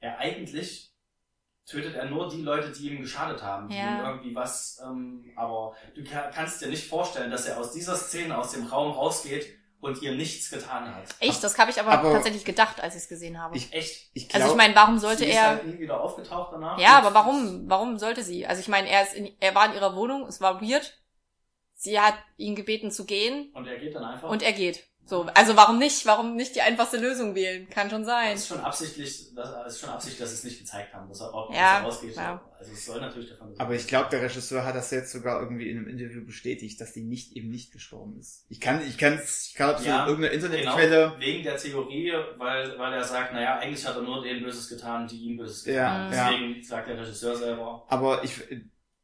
er 0.01 0.19
eigentlich 0.19 0.95
tötet 1.67 1.95
er 1.95 2.07
nur 2.07 2.31
die 2.31 2.41
Leute, 2.41 2.73
die 2.73 2.89
ihm 2.89 3.03
geschadet 3.03 3.43
haben, 3.43 3.69
die 3.69 3.77
Ja. 3.77 3.83
ihm 3.83 3.99
irgendwie 3.99 4.35
was, 4.35 4.81
ähm, 4.83 5.31
aber 5.37 5.77
du 5.95 6.03
ka- 6.05 6.31
kannst 6.33 6.63
dir 6.63 6.69
nicht 6.69 6.89
vorstellen, 6.89 7.31
dass 7.31 7.45
er 7.45 7.59
aus 7.59 7.73
dieser 7.73 7.97
Szene, 7.97 8.39
aus 8.39 8.53
dem 8.53 8.65
Raum 8.65 8.93
rausgeht 8.93 9.58
und 9.81 10.03
ihr 10.03 10.15
nichts 10.15 10.51
getan 10.51 10.95
hat. 10.95 11.05
Echt, 11.21 11.43
das 11.45 11.57
habe 11.59 11.71
ich 11.71 11.81
aber, 11.81 11.93
Aber- 11.93 12.13
tatsächlich 12.13 12.45
gedacht, 12.45 12.81
als 12.81 12.95
ich 12.97 13.03
es 13.03 13.09
gesehen 13.09 13.41
habe. 13.41 13.57
Ich, 13.57 13.73
Echt? 13.73 14.11
ich 14.13 14.29
glaube, 14.29 14.45
also 14.45 14.55
ich 14.55 14.59
meine, 14.59 14.75
warum 14.75 14.99
sollte 14.99 15.19
sie 15.25 15.31
ist 15.31 15.37
er... 15.37 15.43
halt 15.49 15.67
nie 15.67 15.79
wieder 15.79 16.01
aufgetaucht 16.01 16.53
danach. 16.53 16.79
Ja, 16.79 16.99
aber 16.99 17.15
warum? 17.15 17.69
Warum 17.69 17.99
sollte 17.99 18.23
sie? 18.23 18.47
Also 18.47 18.61
ich 18.61 18.69
meine, 18.69 18.89
er 18.89 19.03
ist 19.05 19.15
in, 19.15 19.31
er 19.41 19.55
war 19.55 19.67
in 19.67 19.75
ihrer 19.75 19.95
Wohnung, 19.95 20.27
es 20.27 20.41
war 20.41 20.61
weird. 20.61 20.99
Sie 21.75 22.01
hat 22.01 22.15
ihn 22.37 22.57
gebeten 22.57 22.91
zu 22.91 23.05
gehen 23.07 23.53
Und 23.55 23.67
er 23.69 23.79
geht 23.79 23.95
dann 23.95 24.03
einfach. 24.05 24.29
und 24.29 24.43
er 24.43 24.53
geht. 24.53 24.88
So, 25.09 25.23
also 25.35 25.57
warum 25.57 25.79
nicht? 25.79 26.05
Warum 26.05 26.37
nicht 26.37 26.55
die 26.55 26.61
einfachste 26.61 26.99
Lösung 26.99 27.35
wählen? 27.35 27.67
Kann 27.71 27.89
schon 27.89 28.05
sein. 28.05 28.33
das 28.33 28.41
ist 28.43 28.49
schon 28.49 28.61
absichtlich, 28.61 29.35
das 29.35 29.73
ist 29.75 29.81
schon 29.81 29.89
Absicht, 29.89 30.21
dass 30.21 30.29
sie 30.29 30.35
es 30.37 30.45
nicht 30.45 30.59
gezeigt 30.59 30.93
haben, 30.93 31.09
dass 31.09 31.21
er 31.23 31.33
auch 31.33 31.51
Ja, 31.55 31.79
rausgeht. 31.79 32.15
ja. 32.15 32.41
Also 32.59 32.73
es 32.73 32.85
soll 32.85 33.01
natürlich 33.01 33.31
davon 33.31 33.49
sein. 33.55 33.61
aber 33.61 33.75
ich 33.75 33.87
glaube, 33.87 34.11
der 34.11 34.21
Regisseur 34.21 34.67
hat 34.67 34.75
das 34.75 34.91
jetzt 34.91 35.13
sogar 35.13 35.41
irgendwie 35.41 35.71
in 35.71 35.79
einem 35.79 35.89
Interview 35.89 36.27
bestätigt, 36.27 36.79
dass 36.81 36.93
die 36.93 37.05
nicht 37.05 37.33
eben 37.37 37.49
nicht 37.49 37.73
gestorben 37.73 38.19
ist. 38.19 38.45
Ich 38.51 38.61
kann, 38.61 38.87
ich 38.87 38.99
kann, 38.99 39.15
ich 39.19 39.55
kann 39.55 39.71
absolut 39.71 39.87
Ja, 39.95 40.07
irgendeine 40.09 40.37
genau, 40.37 40.57
Internetquelle. 40.59 41.15
wegen 41.21 41.43
der 41.45 41.57
Theorie, 41.57 42.13
weil, 42.37 42.79
weil 42.79 42.93
er 42.93 43.05
sagt, 43.05 43.33
naja, 43.33 43.59
eigentlich 43.59 43.87
hat 43.87 43.97
er 43.97 44.03
nur 44.03 44.23
denen 44.23 44.43
Böses 44.43 44.69
getan, 44.69 45.07
die 45.09 45.17
ihm 45.23 45.37
Böses 45.39 45.65
getan 45.65 45.77
Ja, 45.83 45.91
haben. 45.91 46.13
ja. 46.13 46.31
Deswegen 46.33 46.63
sagt 46.65 46.89
der 46.89 46.99
Regisseur 46.99 47.35
selber, 47.35 47.87
Aber 47.89 48.23
ich, 48.25 48.33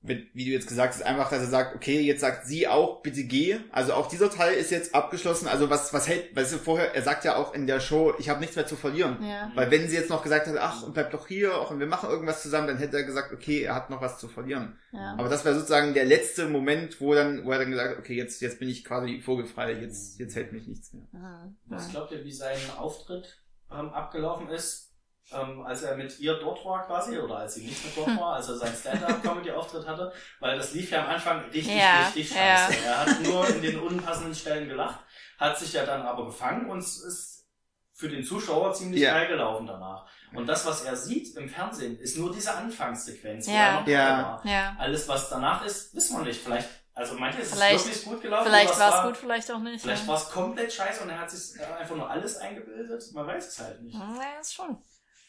wie 0.07 0.29
wie 0.35 0.45
du 0.45 0.51
jetzt 0.51 0.69
gesagt 0.69 0.95
hast, 0.95 1.03
einfach, 1.03 1.31
dass 1.31 1.41
er 1.41 1.49
sagt, 1.49 1.75
okay, 1.75 2.01
jetzt 2.01 2.21
sagt 2.21 2.47
sie 2.47 2.69
auch, 2.69 3.01
bitte 3.01 3.25
geh. 3.25 3.57
Also 3.73 3.95
auch 3.95 4.07
dieser 4.07 4.31
Teil 4.31 4.55
ist 4.55 4.71
jetzt 4.71 4.95
abgeschlossen. 4.95 5.49
Also 5.49 5.71
was, 5.71 5.95
was 5.95 6.07
hält, 6.07 6.37
weißt 6.37 6.53
du, 6.53 6.59
vorher, 6.59 6.95
er 6.95 7.03
sagt 7.03 7.25
ja 7.25 7.37
auch 7.37 7.55
in 7.55 7.67
der 7.67 7.81
Show, 7.81 8.13
ich 8.19 8.29
habe 8.29 8.41
nichts 8.41 8.55
mehr 8.55 8.67
zu 8.67 8.77
verlieren. 8.77 9.17
Ja. 9.23 9.51
Weil 9.55 9.71
wenn 9.71 9.89
sie 9.89 9.97
jetzt 9.97 10.11
noch 10.11 10.23
gesagt 10.23 10.47
hat, 10.47 10.57
ach, 10.59 10.83
und 10.83 10.93
bleib 10.93 11.11
doch 11.11 11.27
hier, 11.27 11.59
auch 11.59 11.71
und 11.71 11.81
wir 11.81 11.87
machen 11.87 12.11
irgendwas 12.11 12.43
zusammen, 12.43 12.67
dann 12.67 12.77
hätte 12.77 12.99
er 12.99 13.05
gesagt, 13.05 13.33
okay, 13.33 13.63
er 13.63 13.75
hat 13.75 13.89
noch 13.89 14.03
was 14.03 14.19
zu 14.19 14.29
verlieren. 14.29 14.77
Ja. 14.93 15.17
Aber 15.19 15.29
das 15.31 15.45
wäre 15.45 15.55
sozusagen 15.55 15.95
der 15.95 16.05
letzte 16.05 16.49
Moment, 16.49 17.01
wo 17.01 17.15
dann, 17.15 17.45
wo 17.47 17.53
er 17.53 17.59
dann 17.59 17.71
gesagt 17.71 17.93
hat, 17.93 17.99
okay, 17.99 18.15
jetzt, 18.15 18.43
jetzt 18.43 18.59
bin 18.59 18.69
ich 18.69 18.85
quasi 18.85 19.23
vogelfrei, 19.23 19.73
jetzt, 19.73 20.19
jetzt 20.19 20.37
hält 20.37 20.53
mich 20.53 20.67
nichts 20.67 20.93
mehr. 20.93 21.07
Mhm. 21.13 21.57
Was 21.67 21.91
glaubt 21.91 22.13
ihr, 22.13 22.23
wie 22.25 22.33
sein 22.33 22.59
Auftritt 22.77 23.39
ähm, 23.73 23.89
abgelaufen 23.89 24.49
ist, 24.51 24.84
ähm, 25.33 25.63
als 25.65 25.83
er 25.83 25.97
mit 25.97 26.19
ihr 26.21 26.35
dort 26.35 26.65
war 26.65 26.87
quasi, 26.87 27.19
oder 27.19 27.39
als 27.39 27.55
sie 27.55 27.65
nicht 27.67 27.85
mit 27.85 27.97
dort 27.97 28.19
war, 28.21 28.35
als 28.37 28.49
er 28.49 28.57
seinen 28.57 28.77
Stand-Up-Comedy-Auftritt 28.77 29.87
hatte? 29.87 30.13
Weil 30.41 30.57
das 30.59 30.73
lief 30.75 30.91
ja 30.91 31.03
am 31.05 31.11
Anfang 31.11 31.41
richtig, 31.47 31.67
Ja, 31.77 32.05
richtig 32.07 32.31
ja. 32.35 32.37
scheiße. 32.69 32.85
Er 32.85 33.01
hat 33.01 33.21
nur 33.23 33.49
in 33.49 33.63
den 33.63 33.79
unpassenden 33.81 34.35
Stellen 34.35 34.69
gelacht, 34.69 35.01
hat 35.39 35.59
sich 35.59 35.73
ja 35.73 35.85
dann 35.87 36.03
aber 36.03 36.27
gefangen 36.27 36.69
und 36.71 36.79
es 36.79 37.03
ist 37.03 37.47
für 37.97 38.09
den 38.09 38.25
Zuschauer 38.25 38.73
ziemlich 38.75 39.01
Ja. 39.01 39.15
geil 39.15 39.29
gelaufen 39.29 39.67
danach. 39.67 40.07
Und 40.35 40.47
das, 40.49 40.67
was 40.67 40.83
er 40.85 40.97
sieht 40.97 41.37
im 41.37 41.49
Fernsehen, 41.49 41.97
ist 41.99 42.19
nur 42.19 42.33
diese 42.33 42.53
Anfangssequenz, 42.55 43.47
wo 43.47 43.53
Ja. 43.53 43.57
er 43.59 43.73
noch 43.81 43.87
Ja. 43.87 44.23
war. 44.23 44.47
Ja. 44.47 44.77
Alles, 44.79 45.07
was 45.09 45.29
danach 45.29 45.65
ist, 45.65 45.95
wissen 45.95 46.19
wir 46.19 46.25
nicht. 46.25 46.43
Vielleicht, 46.43 46.69
also 46.93 47.15
meint 47.15 47.37
ihr, 47.37 47.43
es 47.43 47.49
ist 47.49 47.55
Vielleicht- 47.55 47.85
wirklich 47.87 48.05
gut 48.05 48.21
gelaufen? 48.23 48.47
Vielleicht 48.47 48.79
war 48.81 48.99
es 49.01 49.07
gut, 49.07 49.17
vielleicht 49.17 49.51
auch 49.53 49.61
nicht. 49.61 49.81
Vielleicht 49.81 50.03
ja. 50.03 50.09
war 50.09 50.17
es 50.17 50.29
komplett 50.29 50.73
scheiße 50.73 51.05
und 51.05 51.11
er 51.11 51.21
hat 51.21 51.31
sich 51.31 51.61
einfach 51.65 51.95
nur 51.95 52.11
alles 52.11 52.37
eingebildet. 52.39 53.05
Man 53.13 53.27
weiß 53.29 53.47
es 53.47 53.59
halt 53.61 53.81
nicht. 53.83 53.95
Ja, 53.97 54.41
ist 54.41 54.55
schon. 54.55 54.77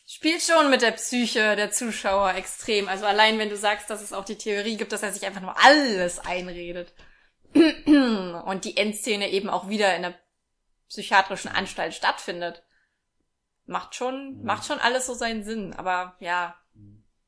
Spielt 0.07 0.41
schon 0.43 0.69
mit 0.69 0.81
der 0.83 0.91
Psyche 0.91 1.55
der 1.55 1.71
Zuschauer 1.71 2.35
extrem. 2.35 2.87
Also 2.87 3.05
allein 3.05 3.39
wenn 3.39 3.49
du 3.49 3.57
sagst, 3.57 3.89
dass 3.89 4.01
es 4.03 4.13
auch 4.13 4.25
die 4.25 4.37
Theorie 4.37 4.77
gibt, 4.77 4.91
dass 4.91 5.01
er 5.03 5.11
sich 5.11 5.25
einfach 5.25 5.41
nur 5.41 5.55
alles 5.63 6.19
einredet. 6.19 6.93
Und 7.55 8.65
die 8.65 8.77
Endszene 8.77 9.29
eben 9.31 9.49
auch 9.49 9.67
wieder 9.69 9.95
in 9.95 10.03
der 10.03 10.13
psychiatrischen 10.89 11.49
Anstalt 11.49 11.93
stattfindet. 11.95 12.63
Macht 13.65 13.95
schon, 13.95 14.37
Mhm. 14.39 14.43
macht 14.45 14.65
schon 14.65 14.77
alles 14.79 15.07
so 15.07 15.15
seinen 15.15 15.43
Sinn. 15.43 15.73
Aber 15.73 16.15
ja, 16.19 16.55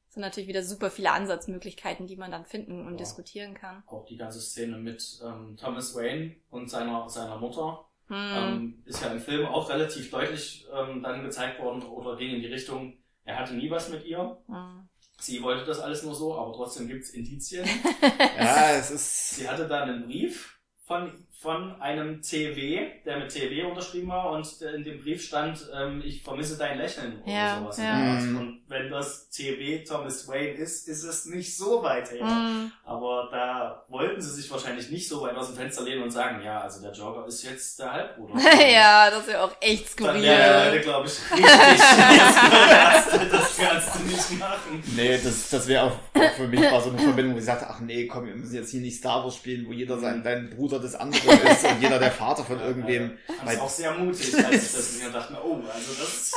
es 0.07 0.13
sind 0.13 0.21
natürlich 0.21 0.47
wieder 0.49 0.63
super 0.63 0.91
viele 0.91 1.11
Ansatzmöglichkeiten, 1.11 2.05
die 2.05 2.15
man 2.15 2.29
dann 2.29 2.45
finden 2.45 2.85
und 2.85 2.93
Ja. 2.93 2.97
diskutieren 2.97 3.55
kann. 3.55 3.83
Auch 3.87 4.05
die 4.05 4.17
ganze 4.17 4.39
Szene 4.41 4.77
mit 4.77 5.19
ähm, 5.23 5.57
Thomas 5.59 5.95
Wayne 5.95 6.35
und 6.51 6.69
seiner, 6.69 7.09
seiner 7.09 7.37
Mutter 7.37 7.86
Hm. 8.07 8.15
ähm, 8.35 8.83
ist 8.85 9.03
ja 9.03 9.11
im 9.11 9.19
Film 9.19 9.45
auch 9.45 9.69
relativ 9.69 10.09
deutlich 10.09 10.65
ähm, 10.73 11.03
dann 11.03 11.23
gezeigt 11.23 11.59
worden 11.59 11.83
oder 11.83 12.15
ging 12.15 12.35
in 12.35 12.41
die 12.41 12.47
Richtung, 12.47 12.97
er 13.25 13.37
hatte 13.37 13.53
nie 13.53 13.69
was 13.69 13.89
mit 13.89 14.05
ihr. 14.05 14.37
Hm. 14.47 14.87
Sie 15.19 15.41
wollte 15.41 15.65
das 15.65 15.79
alles 15.79 16.03
nur 16.03 16.15
so, 16.15 16.37
aber 16.37 16.53
trotzdem 16.53 16.87
gibt's 16.87 17.09
Indizien. 17.09 17.67
Ja, 18.37 18.71
es 18.71 18.91
ist, 18.91 19.31
Sie 19.31 19.49
hatte 19.49 19.67
dann 19.67 19.89
einen 19.89 20.05
Brief 20.05 20.59
von, 20.85 21.25
von 21.39 21.79
einem 21.79 22.23
CW, 22.23 22.79
der 23.05 23.19
mit 23.19 23.31
CW 23.31 23.63
unterschrieben 23.65 24.07
war 24.09 24.31
und 24.31 24.47
in 24.61 24.83
dem 24.83 24.99
Brief 25.03 25.23
stand, 25.23 25.69
ähm, 25.71 26.01
ich 26.03 26.23
vermisse 26.23 26.57
dein 26.57 26.79
Lächeln 26.79 27.21
oder 27.21 27.31
Ja, 27.31 27.59
sowas. 27.59 27.77
ja. 27.77 27.93
Mhm. 27.95 28.37
Und 28.37 28.61
wenn 28.67 28.89
das 28.89 29.29
CW 29.29 29.83
Thomas 29.83 30.27
Wayne 30.27 30.53
ist, 30.53 30.87
ist 30.87 31.03
es 31.03 31.25
nicht 31.27 31.55
so 31.55 31.83
weit 31.83 32.11
her. 32.11 32.25
Hm. 32.27 32.71
Aber 32.83 33.29
da 33.31 33.83
wollten 33.87 34.19
sie 34.19 34.31
sich 34.31 34.49
wahrscheinlich 34.49 34.89
nicht 34.89 35.07
so 35.07 35.21
weit 35.21 35.35
aus 35.35 35.47
dem 35.47 35.57
Fenster 35.57 35.83
lehnen 35.83 36.01
und 36.03 36.11
sagen, 36.11 36.41
ja, 36.43 36.59
also 36.61 36.81
der 36.81 36.91
Joker 36.91 37.25
ist 37.27 37.43
jetzt 37.43 37.79
der 37.79 37.93
Halbbruder. 37.93 38.33
ja, 38.67 39.09
das 39.11 39.27
ja 39.27 39.43
auch 39.45 39.51
echt 39.61 39.99
Dann 40.01 40.21
wären 40.21 40.21
die 40.21 40.27
Leute, 40.27 40.67
skurril. 40.67 40.81
glaube 40.81 41.07
ich, 41.07 41.31
richtig. 41.31 41.45
das, 41.79 43.07
kannst 43.07 43.13
du, 43.13 43.37
das 43.37 43.57
kannst 43.57 43.95
du 43.95 43.99
nicht 44.03 44.39
machen. 44.39 44.83
nee, 44.95 45.17
das, 45.23 45.49
das 45.51 45.67
wäre 45.67 45.83
auch, 45.83 45.91
auch 46.15 46.33
für 46.35 46.47
mich 46.47 46.61
war 46.61 46.81
so 46.81 46.89
eine 46.89 46.99
Verbindung, 46.99 47.35
wo 47.35 47.39
ich 47.39 47.45
sagte, 47.45 47.67
ach 47.69 47.79
nee, 47.79 48.07
komm, 48.07 48.25
wir 48.25 48.35
müssen 48.35 48.55
jetzt 48.55 48.71
hier 48.71 48.81
nicht 48.81 48.97
Star 48.97 49.23
Wars 49.23 49.35
spielen, 49.35 49.67
wo 49.67 49.71
jeder 49.71 49.99
sein, 49.99 50.23
dein 50.23 50.49
Bruder 50.49 50.79
des 50.79 50.95
anderen 50.95 51.26
ist 51.31 51.63
und 51.65 51.81
jeder 51.81 51.99
der 51.99 52.11
Vater 52.11 52.43
von 52.43 52.59
irgendwem. 52.59 53.17
Das 53.27 53.45
Weil- 53.45 53.55
ist 53.55 53.61
auch 53.61 53.69
sehr 53.69 53.93
mutig, 53.93 54.35
als 54.35 54.55
ich 54.55 54.61
das 54.61 54.73
gesehen 54.73 55.13
habe. 55.13 55.13
dachte 55.19 55.37
oh, 55.43 55.61
also 55.73 55.93
das 55.93 56.31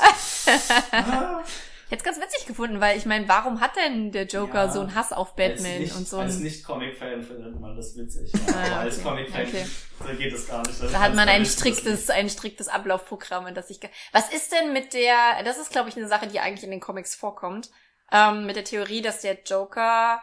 Ah, 0.93 1.43
Ich 1.93 1.95
hätte 1.99 2.09
es 2.09 2.17
ganz 2.17 2.25
witzig 2.25 2.47
gefunden, 2.47 2.81
weil 2.81 2.97
ich 2.97 3.05
meine, 3.05 3.27
warum 3.29 3.61
hat 3.61 3.75
denn 3.75 4.13
der 4.13 4.25
Joker 4.25 4.67
Ja, 4.67 4.71
so 4.71 4.79
einen 4.79 4.95
Hass 4.95 5.13
auf 5.13 5.35
Batman 5.35 5.73
als 5.73 5.81
nicht, 5.81 5.97
und 5.97 6.07
so 6.07 6.19
Als 6.21 6.39
Nicht-Comic-Fan 6.39 7.21
findet 7.25 7.59
man 7.61 7.75
das 7.75 7.97
witzig. 7.97 8.31
Ah, 8.47 8.53
Aber 8.61 8.69
ja, 8.69 8.79
als 8.79 8.99
okay. 8.99 9.09
Comic-Fan 9.09 9.47
Okay. 9.49 9.67
da 10.07 10.13
geht 10.15 10.33
es 10.33 10.47
gar 10.47 10.65
nicht. 10.65 10.81
Das 10.81 10.93
da 10.93 11.01
hat 11.01 11.15
man 11.17 11.29
ein 11.29 11.45
striktes, 11.45 12.09
ein 12.09 12.31
striktes 12.31 12.69
Ablaufprogramm, 12.69 13.49
in 13.49 13.57
das 13.57 13.71
ich, 13.71 13.81
was 14.13 14.33
ist 14.33 14.53
denn 14.53 14.73
mit 14.73 14.95
der, 14.95 15.43
das 15.45 15.59
ist 15.59 15.73
glaube 15.73 15.89
ich 15.89 15.97
eine 15.97 16.07
Sache, 16.07 16.29
die 16.29 16.39
eigentlich 16.39 16.63
in 16.63 16.71
den 16.71 16.79
Comics 16.79 17.17
vorkommt, 17.17 17.71
ähm, 18.13 18.47
mit 18.47 18.55
der 18.55 18.63
Theorie, 18.65 19.03
dass 19.03 19.23
der 19.23 19.39
Joker 19.45 20.23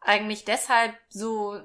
eigentlich 0.00 0.44
deshalb 0.44 0.94
so 1.08 1.58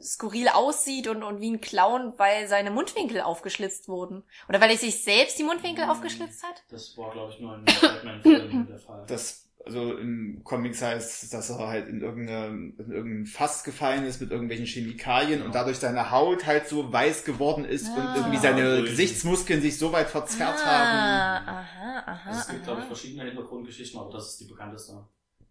skurril 0.00 0.48
aussieht 0.48 1.08
und, 1.08 1.22
und 1.22 1.40
wie 1.40 1.50
ein 1.50 1.60
Clown, 1.60 2.14
weil 2.16 2.48
seine 2.48 2.70
Mundwinkel 2.70 3.20
aufgeschlitzt 3.20 3.88
wurden. 3.88 4.22
Oder 4.48 4.60
weil 4.60 4.70
er 4.70 4.76
sich 4.76 5.02
selbst 5.02 5.38
die 5.38 5.44
Mundwinkel 5.44 5.84
Mhm. 5.84 5.90
aufgeschlitzt 5.90 6.42
hat? 6.42 6.62
Das 6.70 6.96
war, 6.96 7.12
glaube 7.12 7.32
ich, 7.32 7.40
nur 7.40 7.56
in 7.56 7.64
Batman-Filmen 7.64 8.66
der 8.68 8.78
Fall. 8.78 9.04
Das, 9.06 9.48
also 9.64 9.96
im 9.96 10.40
Comics 10.42 10.82
heißt, 10.82 11.32
dass 11.32 11.50
er 11.50 11.68
halt 11.68 11.86
in, 11.88 12.00
irgendeine, 12.00 12.46
in 12.78 12.90
irgendein 12.90 13.26
Fass 13.26 13.62
gefallen 13.62 14.04
ist 14.04 14.20
mit 14.20 14.30
irgendwelchen 14.32 14.66
Chemikalien 14.66 15.42
und 15.42 15.54
dadurch 15.54 15.78
seine 15.78 16.10
Haut 16.10 16.46
halt 16.46 16.66
so 16.66 16.92
weiß 16.92 17.24
geworden 17.24 17.64
ist 17.64 17.86
Ah. 17.88 17.94
und 17.94 18.16
irgendwie 18.16 18.38
seine 18.38 18.62
Drüsen. 18.78 18.84
Gesichtsmuskeln 18.86 19.62
sich 19.62 19.78
so 19.78 19.92
weit 19.92 20.08
verzerrt 20.08 20.64
haben. 20.64 20.98
ah, 20.98 21.36
aha, 21.60 22.02
aha, 22.06 22.28
Also 22.30 22.40
es 22.40 22.48
gibt, 22.48 22.64
glaube 22.64 22.80
ich, 22.80 22.86
aha. 22.86 22.94
verschiedene 22.94 23.24
Hintergrundgeschichten, 23.24 24.00
aber 24.00 24.10
das 24.12 24.30
ist 24.30 24.40
die 24.40 24.46
bekannteste. 24.52 25.04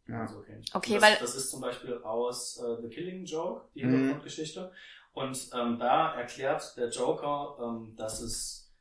Ja. 0.07 0.21
Also, 0.21 0.39
okay. 0.39 0.61
Okay, 0.73 0.93
das, 0.95 1.03
weil- 1.03 1.17
das 1.19 1.35
ist 1.35 1.49
zum 1.51 1.61
Beispiel 1.61 1.97
aus 2.03 2.57
äh, 2.57 2.81
The 2.81 2.89
Killing 2.89 3.25
Joke, 3.25 3.65
die 3.75 3.83
Mhm. 3.83 3.91
Hintergrundgeschichte. 3.91 4.71
Und 5.13 5.49
ähm, 5.53 5.77
da 5.77 6.13
erklärt 6.15 6.75
der 6.77 6.89
Joker, 6.89 7.57
ähm, 7.61 7.95
dass 7.97 8.21
es, 8.21 8.71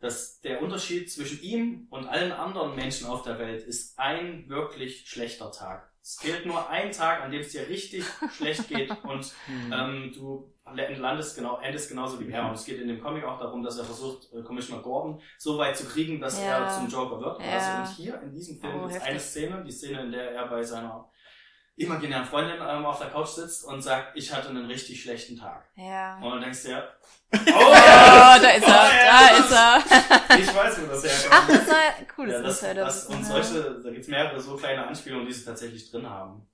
dass 0.00 0.40
der 0.40 0.62
Unterschied 0.62 1.10
zwischen 1.10 1.42
ihm 1.42 1.86
und 1.90 2.06
allen 2.06 2.32
anderen 2.32 2.74
Menschen 2.76 3.06
auf 3.06 3.22
der 3.22 3.38
Welt 3.38 3.62
ist 3.64 3.98
ein 3.98 4.48
wirklich 4.48 5.08
schlechter 5.08 5.50
Tag. 5.52 5.90
Es 6.02 6.16
fehlt 6.20 6.46
nur 6.46 6.68
ein 6.70 6.92
Tag, 6.92 7.22
an 7.22 7.30
dem 7.30 7.40
es 7.42 7.50
dir 7.52 7.68
richtig 7.68 8.04
schlecht 8.36 8.68
geht 8.68 8.90
und 9.04 9.24
Hm. 9.46 9.72
ähm, 9.72 10.12
du 10.14 10.52
landest 10.74 11.36
genau, 11.36 11.58
endest 11.60 11.88
genauso 11.88 12.20
wie 12.20 12.30
er. 12.30 12.46
Und 12.46 12.54
es 12.54 12.64
geht 12.64 12.80
in 12.80 12.88
dem 12.88 13.00
Comic 13.02 13.24
auch 13.24 13.38
darum, 13.38 13.62
dass 13.62 13.78
er 13.78 13.84
versucht, 13.84 14.32
äh, 14.32 14.42
Commissioner 14.42 14.82
Gordon 14.82 15.20
so 15.38 15.58
weit 15.58 15.76
zu 15.76 15.86
kriegen, 15.86 16.20
dass 16.20 16.40
Ja. 16.40 16.58
er 16.64 16.68
zum 16.70 16.88
Joker 16.88 17.20
wird. 17.20 17.40
Ja. 17.40 17.52
Also 17.52 17.90
und 17.90 17.96
hier 17.96 18.20
in 18.22 18.32
diesem 18.32 18.60
Film 18.60 18.74
Oh, 18.76 18.78
gibt 18.80 18.90
es 18.90 18.94
heftig. 18.96 19.10
eine 19.10 19.20
Szene, 19.20 19.64
die 19.64 19.72
Szene, 19.72 20.00
in 20.02 20.12
der 20.12 20.32
er 20.32 20.48
bei 20.48 20.62
seiner 20.62 21.08
imaginären 21.76 22.26
Freundin 22.26 22.56
ähm, 22.60 22.84
auf 22.84 22.98
der 22.98 23.08
Couch 23.08 23.28
sitzt 23.28 23.64
und 23.64 23.80
sagt, 23.80 24.12
ich 24.14 24.34
hatte 24.34 24.50
einen 24.50 24.66
richtig 24.66 25.02
schlechten 25.02 25.36
Tag. 25.38 25.64
Ja. 25.76 26.16
Und 26.18 26.30
dann 26.32 26.40
denkst 26.42 26.62
du 26.64 26.70
ja, 26.72 26.84
Oh, 27.32 27.38
oh 27.46 27.72
ja, 27.74 28.38
da 28.38 28.50
ist 28.50 28.62
er, 28.66 28.68
Oh, 28.68 28.92
ja, 28.92 29.30
da 29.30 29.38
ist 29.38 29.52
er. 29.52 30.38
ich 30.40 30.54
weiß, 30.54 30.82
wo 30.82 30.86
das 30.90 31.04
herkommt. 31.04 31.30
Ach, 31.30 31.48
das 31.48 31.68
war 31.68 31.76
cool, 32.18 32.30
ja, 32.30 32.42
das, 32.42 32.42
das, 32.42 32.56
ist 32.56 32.62
ja 32.62 32.74
das, 32.74 33.06
und 33.06 33.24
solche, 33.24 33.80
da 33.82 33.90
gibt's 33.90 34.08
mehrere 34.08 34.40
so 34.40 34.56
kleine 34.56 34.86
Anspielungen, 34.86 35.26
die 35.26 35.32
sie 35.32 35.44
tatsächlich 35.44 35.90
drin 35.90 36.08
haben. 36.10 36.46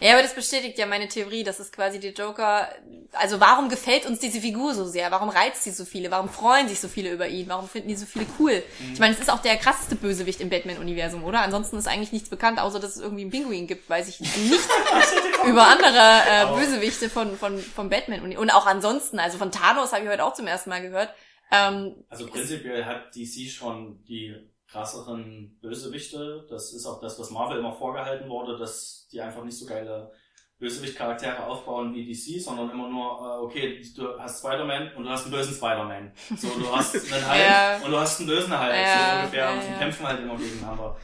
Ja, 0.00 0.12
aber 0.12 0.22
das 0.22 0.34
bestätigt 0.34 0.78
ja 0.78 0.86
meine 0.86 1.08
Theorie, 1.08 1.42
dass 1.42 1.58
es 1.58 1.72
quasi 1.72 1.98
der 1.98 2.12
Joker, 2.12 2.68
also 3.12 3.40
warum 3.40 3.70
gefällt 3.70 4.04
uns 4.04 4.18
diese 4.18 4.40
Figur 4.40 4.74
so 4.74 4.84
sehr? 4.84 5.10
Warum 5.10 5.30
reizt 5.30 5.64
sie 5.64 5.70
so 5.70 5.86
viele? 5.86 6.10
Warum 6.10 6.28
freuen 6.28 6.68
sich 6.68 6.80
so 6.80 6.88
viele 6.88 7.10
über 7.10 7.28
ihn? 7.28 7.48
Warum 7.48 7.66
finden 7.66 7.88
die 7.88 7.96
so 7.96 8.04
viele 8.04 8.26
cool? 8.38 8.62
Ich 8.92 9.00
meine, 9.00 9.14
es 9.14 9.20
ist 9.20 9.30
auch 9.30 9.40
der 9.40 9.56
krasseste 9.56 9.96
Bösewicht 9.96 10.40
im 10.40 10.50
Batman-Universum, 10.50 11.24
oder? 11.24 11.40
Ansonsten 11.40 11.78
ist 11.78 11.88
eigentlich 11.88 12.12
nichts 12.12 12.28
bekannt, 12.28 12.58
außer 12.58 12.78
dass 12.78 12.96
es 12.96 13.02
irgendwie 13.02 13.22
einen 13.22 13.30
Pinguin 13.30 13.66
gibt, 13.66 13.88
weiß 13.88 14.08
ich 14.08 14.20
nicht 14.20 14.36
über 15.46 15.66
andere 15.66 16.22
äh, 16.28 16.46
Bösewichte 16.60 17.08
von, 17.08 17.36
von, 17.38 17.58
von 17.58 17.88
Batman. 17.88 18.36
Und 18.36 18.50
auch 18.50 18.66
ansonsten, 18.66 19.18
also 19.18 19.38
von 19.38 19.50
Thanos 19.50 19.92
habe 19.92 20.04
ich 20.04 20.10
heute 20.10 20.24
auch 20.24 20.34
zum 20.34 20.46
ersten 20.46 20.68
Mal 20.70 20.82
gehört. 20.82 21.08
Ähm, 21.50 21.94
Also 22.10 22.26
prinzipiell 22.26 22.84
hat 22.84 23.14
DC 23.14 23.48
schon 23.50 24.04
die 24.04 24.34
krasseren 24.76 25.58
Bösewichte. 25.62 26.46
Das 26.50 26.72
ist 26.72 26.86
auch 26.86 27.00
das, 27.00 27.18
was 27.18 27.30
Marvel 27.30 27.58
immer 27.58 27.72
vorgehalten 27.72 28.28
wurde, 28.28 28.56
dass 28.58 29.08
die 29.10 29.20
einfach 29.20 29.42
nicht 29.44 29.58
so 29.58 29.64
geile 29.66 30.12
Bösewicht-Charaktere 30.58 31.44
aufbauen 31.46 31.94
wie 31.94 32.04
DC, 32.06 32.40
sondern 32.42 32.70
immer 32.70 32.88
nur, 32.88 33.04
äh, 33.20 33.44
okay, 33.44 33.82
du 33.94 34.18
hast 34.18 34.40
Spider-Man 34.40 34.92
und 34.96 35.04
du 35.04 35.10
hast 35.10 35.24
einen 35.24 35.32
bösen 35.32 35.54
Spider-Man. 35.54 36.12
So, 36.36 36.48
du 36.58 36.74
hast 36.74 36.94
einen 36.94 37.26
Hulk 37.30 37.40
Ja. 37.40 37.76
und 37.84 37.90
du 37.90 37.98
hast 37.98 38.20
einen 38.20 38.28
bösen 38.28 38.58
Hulk, 38.58 38.74
Ja, 38.74 39.10
so 39.12 39.18
ungefähr. 39.20 39.44
ja, 39.44 39.52
und 39.52 39.60
die 39.62 39.78
kämpfen 39.78 40.06
halt 40.06 40.20
immer 40.20 40.36
gegeneinander. 40.36 40.96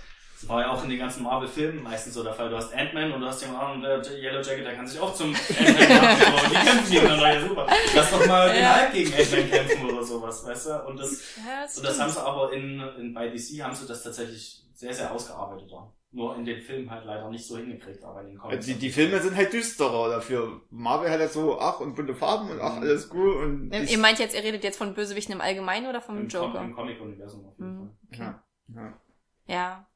Das 0.42 0.48
war 0.48 0.60
ja 0.60 0.72
auch 0.72 0.82
in 0.82 0.90
den 0.90 0.98
ganzen 0.98 1.22
Marvel-Filmen 1.22 1.84
meistens 1.84 2.14
so 2.14 2.24
der 2.24 2.34
Fall. 2.34 2.50
Du 2.50 2.56
hast 2.56 2.74
Ant-Man 2.74 3.12
und 3.12 3.20
du 3.20 3.26
hast 3.28 3.40
jemand 3.42 3.62
anderen, 3.62 4.02
der 4.02 4.12
Yellow 4.18 4.40
Jacket, 4.42 4.66
der 4.66 4.74
kann 4.74 4.86
sich 4.86 4.98
auch 5.00 5.14
zum 5.14 5.28
Ant-Man 5.34 6.02
machen. 6.02 6.18
So, 6.22 6.44
und 6.44 6.50
die 6.50 6.66
kämpfen 6.66 6.90
gegeneinander, 6.92 7.32
ja 7.34 7.40
super. 7.48 7.66
Lass 7.94 8.10
doch 8.10 8.26
mal 8.26 8.48
den 8.52 8.62
Ja. 8.62 8.80
Hulk 8.80 8.92
gegen 8.92 9.14
Ant-Man 9.14 9.50
kämpfen 9.50 9.86
oder 9.90 10.02
sowas, 10.02 10.44
weißt 10.46 10.66
du? 10.66 10.84
Und 10.88 10.98
das, 11.00 11.36
ja, 11.36 11.62
das 11.62 11.76
und 11.78 11.86
das 11.86 12.00
haben 12.00 12.10
sie 12.10 12.20
aber 12.24 12.52
in, 12.52 12.80
in 12.98 13.14
bei 13.14 13.28
DC 13.28 13.62
haben 13.62 13.74
sie 13.74 13.86
das 13.86 14.02
tatsächlich 14.02 14.64
sehr, 14.74 14.92
sehr 14.92 15.12
ausgearbeiteter. 15.12 15.92
Nur 16.14 16.36
in 16.36 16.44
den 16.44 16.60
Filmen 16.60 16.90
halt 16.90 17.06
leider 17.06 17.30
nicht 17.30 17.46
so 17.46 17.56
hingekriegt, 17.56 18.02
aber 18.04 18.20
in 18.22 18.26
den 18.30 18.38
Comics. 18.38 18.66
Die, 18.66 18.74
die 18.74 18.90
Filme 18.90 19.18
sind 19.20 19.34
halt 19.36 19.52
düsterer 19.52 20.10
dafür. 20.10 20.60
Marvel 20.70 21.08
hat 21.10 21.20
halt 21.20 21.32
so, 21.32 21.58
ach, 21.58 21.80
und 21.80 21.94
bunte 21.94 22.14
Farben 22.14 22.50
und 22.50 22.60
ach, 22.60 22.74
Mhm. 22.76 22.82
alles 22.82 23.08
cool 23.14 23.32
und. 23.36 23.72
Ihr 23.72 23.96
meint 23.98 24.18
jetzt, 24.18 24.34
ihr 24.34 24.42
redet 24.42 24.62
jetzt 24.64 24.76
von 24.76 24.92
Bösewichten 24.92 25.32
im 25.34 25.40
Allgemeinen 25.40 25.86
oder 25.86 26.00
vom 26.02 26.16
Im, 26.18 26.28
Com 26.28 26.42
Joker? 26.42 26.60
im 26.62 26.74
Comic-Universum 26.74 27.46
auf 27.46 27.56
jeden 27.58 27.78
Mhm. 27.78 27.90
Fall. 28.16 28.18
ja, 28.18 28.42
ja. 28.82 28.92
Ja. 29.46 29.86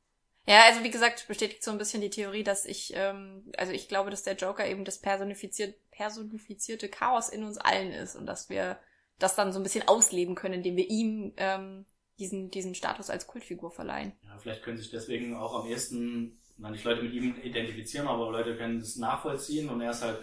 Ja, 0.46 0.64
also 0.64 0.84
wie 0.84 0.90
gesagt, 0.90 1.26
bestätigt 1.26 1.64
so 1.64 1.72
ein 1.72 1.78
bisschen 1.78 2.00
die 2.00 2.10
Theorie, 2.10 2.44
dass 2.44 2.64
ich, 2.64 2.92
ähm, 2.94 3.50
also 3.56 3.72
ich 3.72 3.88
glaube, 3.88 4.10
dass 4.10 4.22
der 4.22 4.36
Joker 4.36 4.66
eben 4.66 4.84
das 4.84 5.00
personifiziert, 5.00 5.74
personifizierte 5.90 6.88
Chaos 6.88 7.28
in 7.28 7.42
uns 7.42 7.58
allen 7.58 7.92
ist 7.92 8.14
und 8.14 8.26
dass 8.26 8.48
wir 8.48 8.78
das 9.18 9.34
dann 9.34 9.52
so 9.52 9.58
ein 9.58 9.64
bisschen 9.64 9.88
ausleben 9.88 10.36
können, 10.36 10.54
indem 10.54 10.76
wir 10.76 10.88
ihm 10.88 11.32
ähm, 11.36 11.84
diesen, 12.18 12.50
diesen 12.50 12.74
Status 12.74 13.10
als 13.10 13.26
Kultfigur 13.26 13.70
verleihen. 13.72 14.12
Ja, 14.22 14.38
vielleicht 14.38 14.62
können 14.62 14.78
sich 14.78 14.90
deswegen 14.90 15.34
auch 15.36 15.54
am 15.54 15.68
ehesten, 15.68 16.38
na 16.58 16.70
nicht 16.70 16.84
Leute 16.84 17.02
mit 17.02 17.12
ihm 17.12 17.36
identifizieren, 17.42 18.06
aber 18.06 18.30
Leute 18.30 18.56
können 18.56 18.78
es 18.78 18.96
nachvollziehen 18.96 19.68
und 19.68 19.80
er 19.80 19.90
ist 19.90 20.02
halt, 20.02 20.20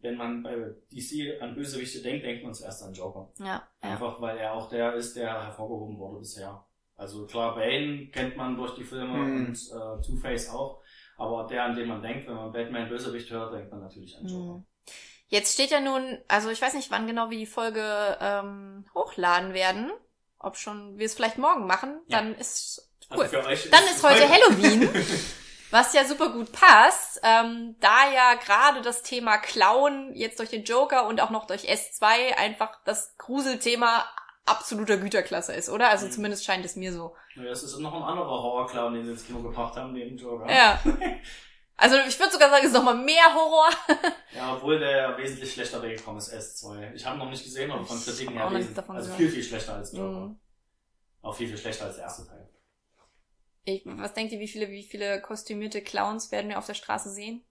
wenn 0.00 0.16
man 0.16 0.42
bei 0.42 0.54
DC 0.90 1.40
an 1.42 1.54
Bösewichte 1.54 2.00
denkt, 2.00 2.24
denkt 2.24 2.44
man 2.44 2.54
zuerst 2.54 2.82
an 2.82 2.94
Joker. 2.94 3.30
Ja, 3.38 3.44
ja. 3.44 3.68
Einfach 3.80 4.20
weil 4.20 4.38
er 4.38 4.54
auch 4.54 4.68
der 4.68 4.94
ist, 4.94 5.16
der 5.16 5.44
hervorgehoben 5.44 5.98
wurde 5.98 6.20
bisher. 6.20 6.64
Also 6.96 7.26
klar, 7.26 7.54
Bane 7.54 8.08
kennt 8.12 8.36
man 8.36 8.56
durch 8.56 8.74
die 8.74 8.84
Filme 8.84 9.12
Hm. 9.14 9.46
und 9.46 9.54
äh, 9.54 10.02
Two-Face 10.06 10.50
auch, 10.50 10.80
aber 11.18 11.46
der, 11.46 11.64
an 11.64 11.74
den 11.76 11.88
man 11.88 12.02
denkt, 12.02 12.26
wenn 12.26 12.34
man 12.36 12.52
Batman 12.52 12.88
Bösewicht 12.88 13.30
hört, 13.30 13.52
denkt 13.54 13.70
man 13.70 13.80
natürlich 13.82 14.16
an 14.16 14.26
Joker. 14.26 14.54
Hm. 14.54 14.66
Jetzt 15.28 15.54
steht 15.54 15.70
ja 15.70 15.80
nun, 15.80 16.18
also 16.28 16.50
ich 16.50 16.62
weiß 16.62 16.74
nicht, 16.74 16.90
wann 16.92 17.06
genau 17.06 17.30
wir 17.30 17.38
die 17.38 17.46
Folge 17.46 18.16
ähm, 18.20 18.84
hochladen 18.94 19.54
werden. 19.54 19.90
Ob 20.38 20.56
schon 20.56 20.98
wir 20.98 21.06
es 21.06 21.14
vielleicht 21.14 21.38
morgen 21.38 21.66
machen, 21.66 22.00
Ja. 22.06 22.18
dann 22.18 22.34
ist 22.36 22.88
Also 23.08 23.22
cool. 23.24 23.28
für 23.28 23.44
euch 23.44 23.68
Dann 23.70 23.82
ist 23.84 24.02
heute 24.04 24.28
Halloween. 24.28 24.88
Was 25.72 25.92
ja 25.94 26.04
super 26.04 26.28
gut 26.30 26.52
passt, 26.52 27.20
ähm, 27.24 27.74
da 27.80 28.12
ja 28.14 28.34
gerade 28.34 28.82
das 28.82 29.02
Thema 29.02 29.36
Clown 29.38 30.12
jetzt 30.14 30.38
durch 30.38 30.48
den 30.50 30.62
Joker 30.62 31.08
und 31.08 31.20
auch 31.20 31.30
noch 31.30 31.46
durch 31.48 31.62
S2 31.68 32.36
einfach 32.36 32.78
das 32.84 33.16
Gruselthema 33.18 34.04
absoluter 34.46 34.96
Güterklasse 34.96 35.52
ist, 35.54 35.68
oder? 35.68 35.90
Also 35.90 36.06
Mhm. 36.06 36.10
zumindest 36.12 36.44
scheint 36.44 36.64
es 36.64 36.76
mir 36.76 36.92
so. 36.92 37.14
Ja, 37.34 37.44
es 37.44 37.62
ist 37.62 37.78
noch 37.78 37.94
ein 37.94 38.02
anderer 38.02 38.28
Horrorclown, 38.28 38.94
den 38.94 39.04
sie 39.04 39.10
ins 39.12 39.26
Kino 39.26 39.42
gebracht 39.42 39.76
haben, 39.76 39.92
neben 39.92 40.16
Joker. 40.16 40.50
Ja. 40.52 40.80
Also 41.78 41.96
ich 42.08 42.18
würde 42.18 42.32
sogar 42.32 42.48
sagen, 42.48 42.62
es 42.64 42.68
ist 42.72 42.76
nochmal 42.76 42.96
mehr 42.96 43.34
Horror. 43.34 43.68
Ja, 44.34 44.56
obwohl 44.56 44.78
der 44.78 45.16
wesentlich 45.18 45.52
schlechter 45.52 45.82
weggekommen 45.82 46.18
ist, 46.18 46.32
S2. 46.32 46.94
Ich 46.94 47.04
habe 47.04 47.16
ihn 47.16 47.18
noch 47.18 47.30
nicht 47.30 47.44
gesehen, 47.44 47.70
aber 47.70 47.84
von 47.84 48.00
Kritiken 48.02 48.34
her 48.34 48.50
davon 48.74 48.96
also 48.96 49.12
viel, 49.12 49.28
viel 49.30 49.42
schlechter 49.42 49.74
als 49.74 49.92
Joker. 49.92 50.20
Mhm. 50.28 50.40
Auch 51.20 51.36
viel, 51.36 51.48
viel 51.48 51.58
schlechter 51.58 51.84
als 51.84 51.96
der 51.96 52.04
erste 52.04 52.26
Teil. 52.26 52.48
Ich, 53.64 53.82
was 53.84 54.14
denkt 54.14 54.32
ihr, 54.32 54.40
wie 54.40 54.48
viele, 54.48 54.70
wie 54.70 54.84
viele 54.84 55.20
kostümierte 55.20 55.82
Clowns 55.82 56.32
werden 56.32 56.48
wir 56.48 56.58
auf 56.58 56.66
der 56.66 56.74
Straße 56.74 57.10
sehen? 57.10 57.44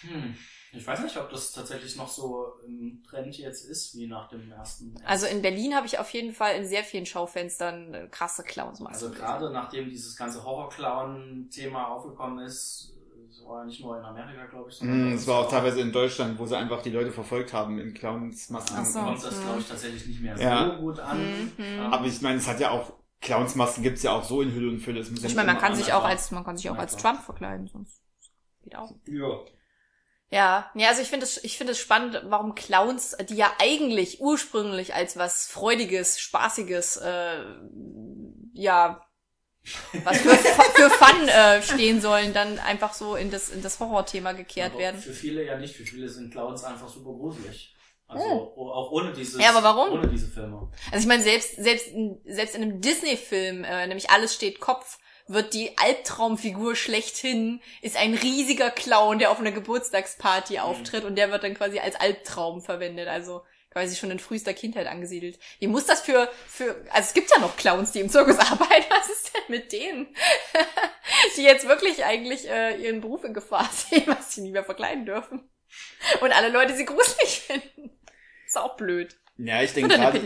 Hm. 0.00 0.36
Ich 0.76 0.86
weiß 0.86 1.00
nicht, 1.02 1.16
ob 1.16 1.30
das 1.30 1.52
tatsächlich 1.52 1.96
noch 1.96 2.08
so 2.08 2.46
im 2.66 3.02
Trend 3.08 3.36
jetzt 3.38 3.64
ist, 3.64 3.96
wie 3.96 4.06
nach 4.06 4.28
dem 4.28 4.50
ersten. 4.52 4.94
Also 5.04 5.26
in 5.26 5.42
Berlin 5.42 5.74
habe 5.74 5.86
ich 5.86 5.98
auf 5.98 6.10
jeden 6.10 6.32
Fall 6.32 6.54
in 6.56 6.66
sehr 6.66 6.84
vielen 6.84 7.06
Schaufenstern 7.06 7.94
äh, 7.94 8.08
krasse 8.10 8.42
Clowns. 8.44 8.80
Also 8.84 9.10
gerade 9.10 9.50
nachdem 9.50 9.88
dieses 9.90 10.16
ganze 10.16 10.44
Horror-Clown-Thema 10.44 11.88
aufgekommen 11.88 12.44
ist, 12.44 12.92
es 13.30 13.44
war 13.44 13.64
nicht 13.64 13.80
nur 13.80 13.98
in 13.98 14.04
Amerika, 14.04 14.46
glaube 14.46 14.70
ich, 14.70 14.80
Mm, 14.82 15.12
Es 15.14 15.26
war 15.26 15.40
auch 15.40 15.50
teilweise 15.50 15.80
in 15.80 15.92
Deutschland, 15.92 16.38
wo 16.38 16.46
sie 16.46 16.56
einfach 16.56 16.82
die 16.82 16.90
Leute 16.90 17.12
verfolgt 17.12 17.52
haben 17.52 17.78
in 17.78 17.92
Clownsmasken. 17.94 18.76
Ach 18.78 18.84
so. 18.84 18.98
kommt 19.00 19.24
das, 19.24 19.36
Mhm. 19.36 19.42
glaube 19.42 19.60
ich, 19.60 19.68
tatsächlich 19.68 20.06
nicht 20.06 20.20
mehr 20.20 20.36
Ja. 20.38 20.70
so 20.76 20.80
gut 20.82 20.98
an. 20.98 21.18
Mhm. 21.18 21.52
Ja. 21.76 21.90
Aber 21.90 22.06
ich 22.06 22.20
meine, 22.22 22.38
es 22.38 22.46
hat 22.46 22.60
ja 22.60 22.70
auch, 22.70 22.92
Clownsmasken 23.20 23.82
gibt's 23.82 24.02
ja 24.02 24.12
auch 24.12 24.24
so 24.24 24.42
in 24.42 24.52
Hülle 24.52 24.68
und 24.70 24.80
Fülle. 24.80 25.00
Es 25.00 25.10
Ich 25.10 25.34
meine, 25.34 25.52
man 25.52 25.58
kann 25.60 25.74
sich 25.74 25.92
auch 25.92 26.04
als, 26.04 26.30
man 26.30 26.44
kann 26.44 26.56
sich 26.56 26.68
auch 26.70 26.74
Ja, 26.74 26.80
als. 26.80 26.96
Trump 26.96 27.22
verkleiden, 27.22 27.66
sonst 27.66 28.00
geht 28.62 28.76
auch. 28.76 28.92
Ja. 29.06 29.40
Ja, 30.30 30.70
ja, 30.74 30.88
also 30.88 31.02
ich 31.02 31.08
finde 31.08 31.24
es, 31.24 31.42
ich 31.44 31.56
finde 31.56 31.72
es 31.72 31.78
spannend, 31.78 32.20
warum 32.24 32.54
Clowns, 32.56 33.16
die 33.28 33.36
ja 33.36 33.52
eigentlich 33.60 34.20
ursprünglich 34.20 34.92
als 34.94 35.16
was 35.16 35.46
Freudiges, 35.46 36.18
Spaßiges, 36.18 36.96
äh, 36.96 37.44
ja, 38.52 39.06
was 40.04 40.18
für, 40.18 40.30
für 40.30 40.90
Fun 40.90 41.28
äh, 41.28 41.62
stehen 41.62 42.00
sollen, 42.00 42.32
dann 42.32 42.58
einfach 42.58 42.92
so 42.92 43.16
in 43.16 43.30
das, 43.30 43.50
in 43.50 43.62
das 43.62 43.78
Horrorthema 43.80 44.32
gekehrt 44.32 44.72
Aber 44.72 44.78
werden. 44.80 45.00
Für 45.00 45.12
viele 45.12 45.44
ja 45.44 45.56
nicht. 45.58 45.76
Für 45.76 45.84
viele 45.84 46.08
sind 46.08 46.32
Clowns 46.32 46.64
einfach 46.64 46.88
super 46.88 47.10
gruselig. 47.12 47.74
Also 48.08 48.24
Oh. 48.56 48.70
auch 48.70 48.90
ohne 48.92 49.12
dieses, 49.12 49.38
Ja, 49.40 49.50
aber 49.50 49.62
warum? 49.64 49.92
ohne 49.98 50.08
diese 50.08 50.28
Filme. 50.28 50.70
Also 50.92 51.02
ich 51.02 51.06
meine, 51.08 51.22
selbst, 51.22 51.56
selbst, 51.56 51.88
in- 51.88 52.20
selbst 52.24 52.54
in 52.54 52.62
einem 52.62 52.80
Disney-Film, 52.80 53.64
äh, 53.64 53.86
nämlich 53.88 54.10
Alles 54.10 54.34
steht 54.34 54.60
Kopf, 54.60 54.98
wird 55.28 55.54
die 55.54 55.76
Albtraumfigur 55.76 56.76
schlechthin, 56.76 57.60
ist 57.82 57.96
ein 57.96 58.14
riesiger 58.14 58.70
Clown, 58.70 59.18
der 59.18 59.30
auf 59.30 59.40
einer 59.40 59.52
Geburtstagsparty 59.52 60.58
auftritt 60.58 61.04
und 61.04 61.16
der 61.16 61.30
wird 61.30 61.42
dann 61.42 61.54
quasi 61.54 61.78
als 61.78 61.96
Albtraum 61.96 62.62
verwendet, 62.62 63.08
also 63.08 63.42
quasi 63.76 63.96
schon 63.96 64.10
in 64.10 64.18
frühester 64.18 64.54
Kindheit 64.54 64.86
angesiedelt. 64.86 65.38
Wie 65.58 65.66
muss 65.66 65.84
das 65.84 66.00
für, 66.00 66.30
für, 66.46 66.76
also 66.90 67.08
es 67.08 67.12
gibt 67.12 67.30
ja 67.30 67.40
noch 67.40 67.56
Clowns, 67.56 67.92
die 67.92 68.00
im 68.00 68.08
Zirkus 68.08 68.38
arbeiten, 68.38 68.86
was 68.88 69.10
ist 69.10 69.34
denn 69.34 69.42
mit 69.48 69.72
denen? 69.72 70.06
die 71.36 71.42
jetzt 71.42 71.68
wirklich 71.68 72.04
eigentlich 72.04 72.48
äh, 72.48 72.82
ihren 72.82 73.02
Beruf 73.02 73.24
in 73.24 73.34
Gefahr 73.34 73.68
sehen, 73.90 74.04
was 74.06 74.32
sie 74.32 74.40
nie 74.40 74.52
mehr 74.52 74.64
verkleiden 74.64 75.04
dürfen. 75.04 75.50
Und 76.22 76.32
alle 76.32 76.48
Leute 76.48 76.74
sie 76.74 76.86
gruselig 76.86 77.40
finden. 77.40 77.90
Ist 78.46 78.56
auch 78.56 78.76
blöd. 78.76 79.18
Ja, 79.38 79.62
ich 79.62 79.74
denke 79.74 79.94
gerade, 79.94 80.18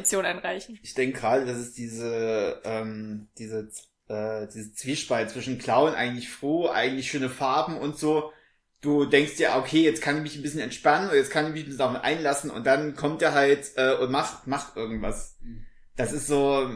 ich 0.83 0.95
denke 0.95 1.19
gerade, 1.19 1.45
dass 1.45 1.57
es 1.57 1.73
diese, 1.73 2.61
ähm, 2.65 3.31
diese, 3.37 3.69
äh, 4.11 4.49
diese 4.53 4.75
Zwiespalt 4.75 5.31
zwischen 5.31 5.59
Clown 5.59 5.95
eigentlich 5.95 6.29
froh, 6.29 6.69
eigentlich 6.69 7.11
schöne 7.11 7.31
Farben 7.31 7.79
und 7.79 7.97
so. 7.97 8.33
Du 8.81 9.05
denkst 9.05 9.37
dir, 9.37 9.55
okay, 9.57 9.83
jetzt 9.83 10.03
kann 10.03 10.17
ich 10.17 10.23
mich 10.23 10.37
ein 10.37 10.43
bisschen 10.43 10.61
entspannen 10.61 11.09
oder 11.09 11.17
jetzt 11.19 11.31
kann 11.31 11.47
ich 11.47 11.53
mich 11.53 11.63
ein 11.63 11.67
bisschen 11.67 11.79
darauf 11.79 12.03
einlassen 12.03 12.51
und 12.51 12.67
dann 12.67 12.97
kommt 12.97 13.23
er 13.23 13.35
halt 13.35 13.73
äh, 13.77 13.95
und 13.95 14.11
macht, 14.11 14.47
macht 14.47 14.77
irgendwas. 14.77 15.37
Mhm. 15.43 15.65
Das 15.97 16.13
ist 16.13 16.27
so, 16.27 16.71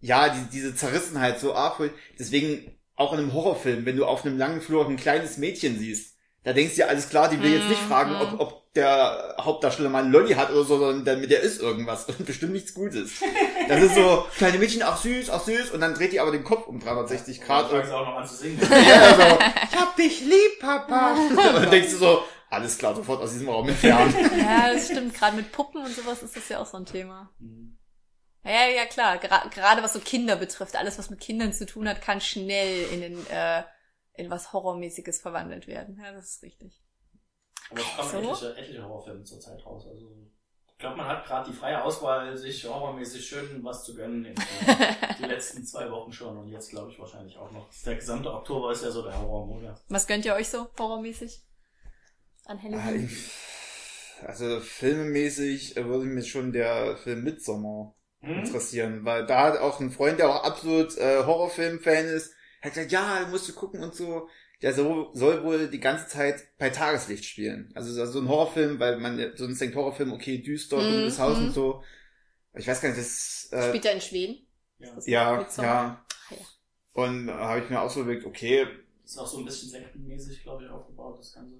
ja, 0.00 0.28
die, 0.28 0.50
diese 0.52 0.74
Zerrissenheit 0.74 1.40
so 1.40 1.54
arg. 1.54 1.80
Deswegen 2.18 2.78
auch 2.94 3.12
in 3.12 3.18
einem 3.18 3.32
Horrorfilm, 3.32 3.84
wenn 3.84 3.96
du 3.96 4.06
auf 4.06 4.24
einem 4.24 4.38
langen 4.38 4.60
Flur 4.60 4.86
ein 4.88 4.96
kleines 4.96 5.38
Mädchen 5.38 5.78
siehst, 5.78 6.16
da 6.44 6.52
denkst 6.52 6.74
du 6.76 6.82
dir, 6.82 6.88
alles 6.88 7.08
klar, 7.08 7.28
die 7.28 7.42
will 7.42 7.52
jetzt 7.52 7.68
nicht 7.68 7.82
Mhm. 7.82 7.88
fragen, 7.88 8.14
ob, 8.16 8.38
ob 8.40 8.63
der 8.74 9.36
Hauptdarsteller 9.40 9.88
mal 9.88 10.02
einen 10.02 10.12
Lolli 10.12 10.34
hat 10.34 10.50
oder 10.50 10.64
so, 10.64 10.78
sondern 10.78 11.20
mit 11.20 11.30
der 11.30 11.40
ist 11.40 11.60
irgendwas 11.60 12.06
und 12.06 12.26
bestimmt 12.26 12.52
nichts 12.52 12.74
Gutes. 12.74 13.22
Das 13.68 13.82
ist 13.82 13.94
so, 13.94 14.26
kleine 14.36 14.58
Mädchen, 14.58 14.82
ach 14.82 14.96
süß, 14.96 15.30
ach 15.30 15.44
süß, 15.44 15.70
und 15.70 15.80
dann 15.80 15.94
dreht 15.94 16.12
die 16.12 16.20
aber 16.20 16.32
den 16.32 16.44
Kopf 16.44 16.66
um 16.66 16.80
360 16.80 17.40
Grad 17.40 17.70
Und 17.70 17.70
und 17.70 17.76
fangen 17.76 17.86
sie 17.86 17.94
auch 17.94 18.06
noch 18.06 18.16
an 18.16 18.26
zu 18.26 18.34
singen. 18.34 18.60
ja, 18.70 19.14
so, 19.14 19.22
ich 19.70 19.80
hab 19.80 19.96
dich 19.96 20.20
lieb, 20.20 20.58
Papa. 20.60 21.12
Und 21.12 21.36
dann 21.36 21.70
denkst 21.70 21.92
du 21.92 21.98
so, 21.98 22.24
alles 22.50 22.76
klar, 22.76 22.94
sofort 22.94 23.22
aus 23.22 23.32
diesem 23.32 23.48
Raum 23.48 23.68
entfernen. 23.68 24.14
Ja, 24.38 24.72
das 24.72 24.86
stimmt. 24.86 25.14
Gerade 25.14 25.36
mit 25.36 25.52
Puppen 25.52 25.84
und 25.84 25.94
sowas 25.94 26.22
ist 26.22 26.36
das 26.36 26.48
ja 26.48 26.60
auch 26.60 26.66
so 26.66 26.76
ein 26.76 26.86
Thema. 26.86 27.32
Mhm. 27.38 27.78
Ja, 28.44 28.68
ja, 28.68 28.84
klar. 28.84 29.18
Gra 29.18 29.46
Gerade 29.48 29.82
was 29.82 29.94
so 29.94 30.00
Kinder 30.00 30.36
betrifft, 30.36 30.76
alles, 30.76 30.98
was 30.98 31.10
mit 31.10 31.20
Kindern 31.20 31.52
zu 31.52 31.64
tun 31.64 31.88
hat, 31.88 32.02
kann 32.02 32.20
schnell 32.20 32.86
in, 32.92 33.00
den, 33.00 33.26
äh, 33.28 33.62
in 34.14 34.30
was 34.30 34.52
Horrormäßiges 34.52 35.20
verwandelt 35.20 35.66
werden. 35.66 35.98
Ja, 36.02 36.12
das 36.12 36.36
ist 36.36 36.42
richtig. 36.42 36.83
Aber 37.70 37.80
es 37.80 38.10
kommen 38.10 38.24
So? 38.24 38.30
etliche, 38.30 38.56
etliche 38.56 38.82
Horrorfilme 38.84 39.24
zur 39.24 39.40
Zeit 39.40 39.64
raus. 39.64 39.86
Also 39.90 40.10
ich 40.72 40.78
glaube, 40.78 40.96
man 40.96 41.06
hat 41.06 41.24
gerade 41.24 41.50
die 41.50 41.56
freie 41.56 41.82
Auswahl, 41.82 42.36
sich 42.36 42.64
horrormäßig 42.64 43.24
schön 43.26 43.62
was 43.64 43.84
zu 43.84 43.94
gönnen 43.94 44.24
in 44.24 44.36
äh, 44.36 45.14
die 45.18 45.24
letzten 45.24 45.64
zwei 45.64 45.90
Wochen 45.90 46.12
schon 46.12 46.36
und 46.36 46.48
jetzt 46.48 46.70
glaube 46.70 46.90
ich 46.90 46.98
wahrscheinlich 46.98 47.36
auch 47.38 47.50
noch. 47.52 47.68
Der 47.86 47.94
gesamte 47.94 48.32
Oktober 48.32 48.72
ist 48.72 48.82
ja 48.84 48.90
so 48.90 49.02
der 49.02 49.18
Horrormonat. 49.18 49.82
Was 49.88 50.06
gönnt 50.06 50.24
ihr 50.24 50.34
euch 50.34 50.48
so 50.48 50.68
horrormäßig? 50.78 51.42
An 52.46 52.62
Halloween? 52.62 53.08
Also 54.22 54.60
filmemäßig 54.60 55.76
äh, 55.76 55.84
würde 55.86 56.06
mich 56.06 56.30
schon 56.30 56.52
der 56.52 56.96
Film 56.98 57.24
Midsommar 57.24 57.94
Hm? 58.20 58.38
interessieren, 58.38 59.04
weil 59.04 59.26
da 59.26 59.42
hat 59.52 59.58
auch 59.58 59.80
ein 59.80 59.90
Freund, 59.90 60.18
der 60.18 60.30
auch 60.30 60.44
absolut 60.44 60.96
äh, 60.96 61.24
Horrorfilm-Fan 61.24 62.06
ist, 62.06 62.32
hat 62.62 62.72
gesagt, 62.72 62.90
ja, 62.92 63.26
musst 63.30 63.48
du 63.48 63.52
gucken 63.52 63.82
und 63.82 63.94
so. 63.94 64.28
Der 64.64 64.72
soll, 64.72 65.10
soll 65.12 65.44
wohl 65.44 65.68
die 65.68 65.78
ganze 65.78 66.08
Zeit 66.08 66.42
bei 66.56 66.70
Tageslicht 66.70 67.26
spielen. 67.26 67.70
Also 67.74 67.92
so 67.92 68.06
so 68.10 68.18
ein 68.18 68.28
Horrorfilm, 68.28 68.80
weil 68.80 68.96
man 68.98 69.36
sonst 69.36 69.60
denkt 69.60 69.76
Horrorfilm, 69.76 70.10
okay, 70.10 70.38
düster, 70.42 70.78
Mhm, 70.78 70.90
dunkles 70.90 71.18
Haus 71.18 71.38
mhm. 71.38 71.44
und 71.48 71.52
so. 71.52 71.84
Ich 72.54 72.66
weiß 72.66 72.80
gar 72.80 72.88
nicht, 72.88 72.98
das 72.98 73.48
äh, 73.52 73.68
Spielt 73.68 73.84
er 73.84 73.92
in 73.92 74.00
Schweden? 74.00 74.46
Ja. 74.78 74.96
Ja, 75.04 75.36
Midsommar? 75.36 76.06
ja. 76.30 76.36
Ja. 76.36 76.36
Und 76.92 77.26
da 77.26 77.36
habe 77.50 77.60
ich 77.60 77.68
mir 77.68 77.78
auch 77.78 77.90
so 77.90 78.00
überlegt, 78.00 78.24
okay, 78.24 78.66
Ist 79.04 79.18
auch 79.18 79.26
so 79.26 79.38
ein 79.40 79.44
bisschen 79.44 79.68
sektenmäßig, 79.68 80.42
glaube 80.42 80.64
ich, 80.64 80.70
aufgebaut, 80.70 81.18
das 81.18 81.34
Ganze. 81.34 81.56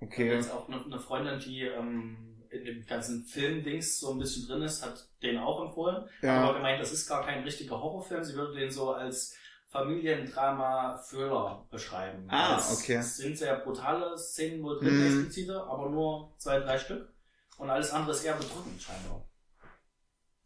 Okay, 0.00 0.30
jetzt 0.30 0.52
auch 0.52 0.68
eine, 0.68 0.84
eine 0.84 1.00
Freundin, 1.00 1.40
die 1.40 1.62
ähm, 1.62 2.44
in 2.50 2.64
dem 2.66 2.84
ganzen 2.84 3.24
Film-Dings 3.24 4.00
so 4.00 4.12
ein 4.12 4.18
bisschen 4.18 4.46
drin 4.46 4.60
ist, 4.60 4.84
hat 4.84 5.08
den 5.22 5.38
auch 5.38 5.64
empfohlen. 5.64 5.96
Hat 5.96 6.08
aber 6.28 6.46
ja, 6.48 6.52
gemeint, 6.52 6.80
das 6.82 6.92
ist 6.92 7.08
gar 7.08 7.24
kein 7.24 7.42
richtiger 7.42 7.80
Horrorfilm. 7.80 8.22
Sie 8.22 8.34
würde 8.34 8.54
den 8.54 8.70
so 8.70 8.90
als 8.92 9.34
Familiendrama-Thriller 9.68 11.66
beschreiben. 11.70 12.26
Ah, 12.30 12.56
es 12.58 12.72
okay. 12.78 12.96
Es 12.96 13.16
sind 13.18 13.36
sehr 13.36 13.56
brutale 13.60 14.16
Szenen 14.16 14.62
wohl 14.62 14.78
drin, 14.78 14.94
Mhm. 14.96 15.06
explizite, 15.06 15.62
aber 15.64 15.90
nur 15.90 16.34
zwei, 16.38 16.60
drei 16.60 16.78
Stück. 16.78 17.12
Und 17.58 17.70
alles 17.70 17.90
andere 17.92 18.12
ist 18.12 18.24
eher 18.24 18.34
bedrückend 18.36 18.80
scheinbar. 18.80 19.28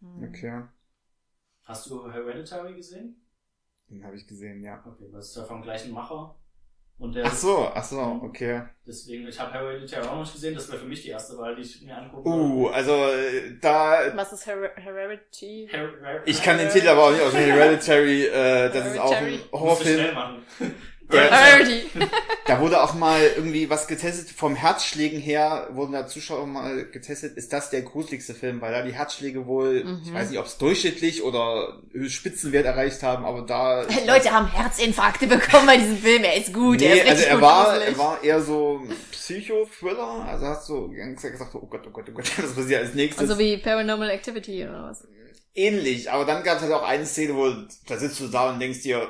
Hm. 0.01 0.25
okay, 0.29 0.63
Hast 1.65 1.89
du 1.89 2.11
Hereditary 2.11 2.75
gesehen? 2.75 3.19
den 3.89 4.05
habe 4.05 4.17
ich 4.17 4.27
gesehen, 4.27 4.63
ja. 4.63 4.83
Okay, 4.87 5.09
das 5.13 5.29
ist 5.29 5.37
ja 5.37 5.45
vom 5.45 5.63
gleichen 5.63 5.93
Macher. 5.93 6.35
Und 7.03 7.17
der 7.17 7.27
Ach 7.27 7.35
so, 7.35 7.69
ach 7.75 7.83
so, 7.83 8.21
okay. 8.23 8.63
Deswegen, 8.87 9.27
ich 9.27 9.41
habe 9.41 9.53
Hereditary 9.53 10.07
auch 10.07 10.13
noch 10.13 10.21
nicht 10.21 10.35
gesehen. 10.35 10.55
Das 10.55 10.71
wäre 10.71 10.79
für 10.79 10.87
mich 10.87 11.03
die 11.03 11.09
erste 11.09 11.37
Wahl, 11.37 11.57
die 11.57 11.63
ich 11.63 11.83
mir 11.83 11.97
angucke. 11.97 12.29
Uh, 12.29 12.69
also 12.69 12.93
äh, 12.93 13.59
da 13.61 14.13
Was 14.15 14.33
ist 14.33 14.47
Her 14.47 14.71
Heredity? 14.77 15.67
Her 15.69 15.91
Her 16.01 16.23
ich 16.25 16.41
kann 16.41 16.59
den 16.59 16.69
Titel 16.69 16.87
aber 16.87 17.07
auch 17.07 17.11
nicht 17.11 17.23
aus 17.23 17.35
Hereditary, 17.35 18.27
äh, 18.27 18.71
das 18.71 18.87
ist 18.87 19.01
auch 19.01 19.11
ein 19.11 19.25
Hereditary. 19.25 19.51
Horrorfilm. 19.53 20.17
Heredity. 21.13 21.87
Da 22.47 22.61
wurde 22.61 22.83
auch 22.83 22.95
mal 22.95 23.21
irgendwie 23.37 23.71
was 23.71 23.87
getestet, 23.87 24.31
vom 24.31 24.57
Herzschlägen 24.57 25.21
her 25.21 25.69
wurden 25.73 25.93
da 25.93 26.07
Zuschauer 26.07 26.47
mal 26.47 26.85
getestet, 26.87 27.37
ist 27.37 27.53
das 27.53 27.71
der 27.71 27.83
gruseligste 27.83 28.35
Film, 28.35 28.61
weil 28.61 28.73
da 28.73 28.83
die 28.83 28.93
Herzschläge 28.95 29.47
wohl, 29.47 29.85
Mhm. 29.85 30.03
ich 30.05 30.13
weiß 30.13 30.31
nicht, 30.31 30.39
ob 30.39 30.47
es 30.47 30.59
durchschnittlich 30.59 31.23
oder 31.23 31.81
Spitzenwert 32.09 32.67
erreicht 32.67 33.03
haben, 33.03 33.25
aber 33.25 33.43
da... 33.43 33.83
Leute 34.07 34.31
haben 34.33 34.51
Herzinfarkte 34.51 35.27
bekommen 35.27 35.67
bei 35.67 35.77
diesem 35.77 35.99
Film. 35.99 36.25
Er 36.25 36.37
ist 36.37 36.53
gut. 36.53 36.83
er 36.83 36.95
Nee, 36.95 37.01
ist 37.03 37.09
also 37.11 37.23
er 37.25 37.35
gut 37.35 37.43
war, 37.43 37.65
gruselig. 37.75 37.89
er 37.95 37.99
war 37.99 38.25
eher 38.25 38.41
so 38.43 38.83
Psycho-Thriller, 39.13 40.25
also 40.29 40.47
hast 40.47 40.69
du 40.69 40.93
Zeit 41.17 41.33
gesagt, 41.33 41.55
oh 41.55 41.67
Gott, 41.67 41.83
oh 41.87 41.91
Gott, 41.91 42.07
oh 42.09 42.13
Gott, 42.13 42.39
was 42.43 42.55
passiert 42.55 42.83
als 42.85 42.95
nächstes? 42.95 43.21
Also 43.29 43.39
wie 43.39 43.57
Paranormal 43.59 44.11
Activity 44.11 44.65
oder 44.65 44.85
was? 44.91 45.07
Ähnlich, 45.55 46.11
aber 46.11 46.25
dann 46.25 46.43
gab 46.43 46.57
es 46.57 46.63
halt 46.63 46.73
auch 46.73 46.83
eine 46.83 47.05
Szene, 47.07 47.35
wo 47.37 47.51
da 47.87 47.97
sitzt 47.99 48.19
du 48.21 48.29
da 48.29 48.51
und 48.51 48.59
denkst 48.61 48.83
dir, 48.83 49.07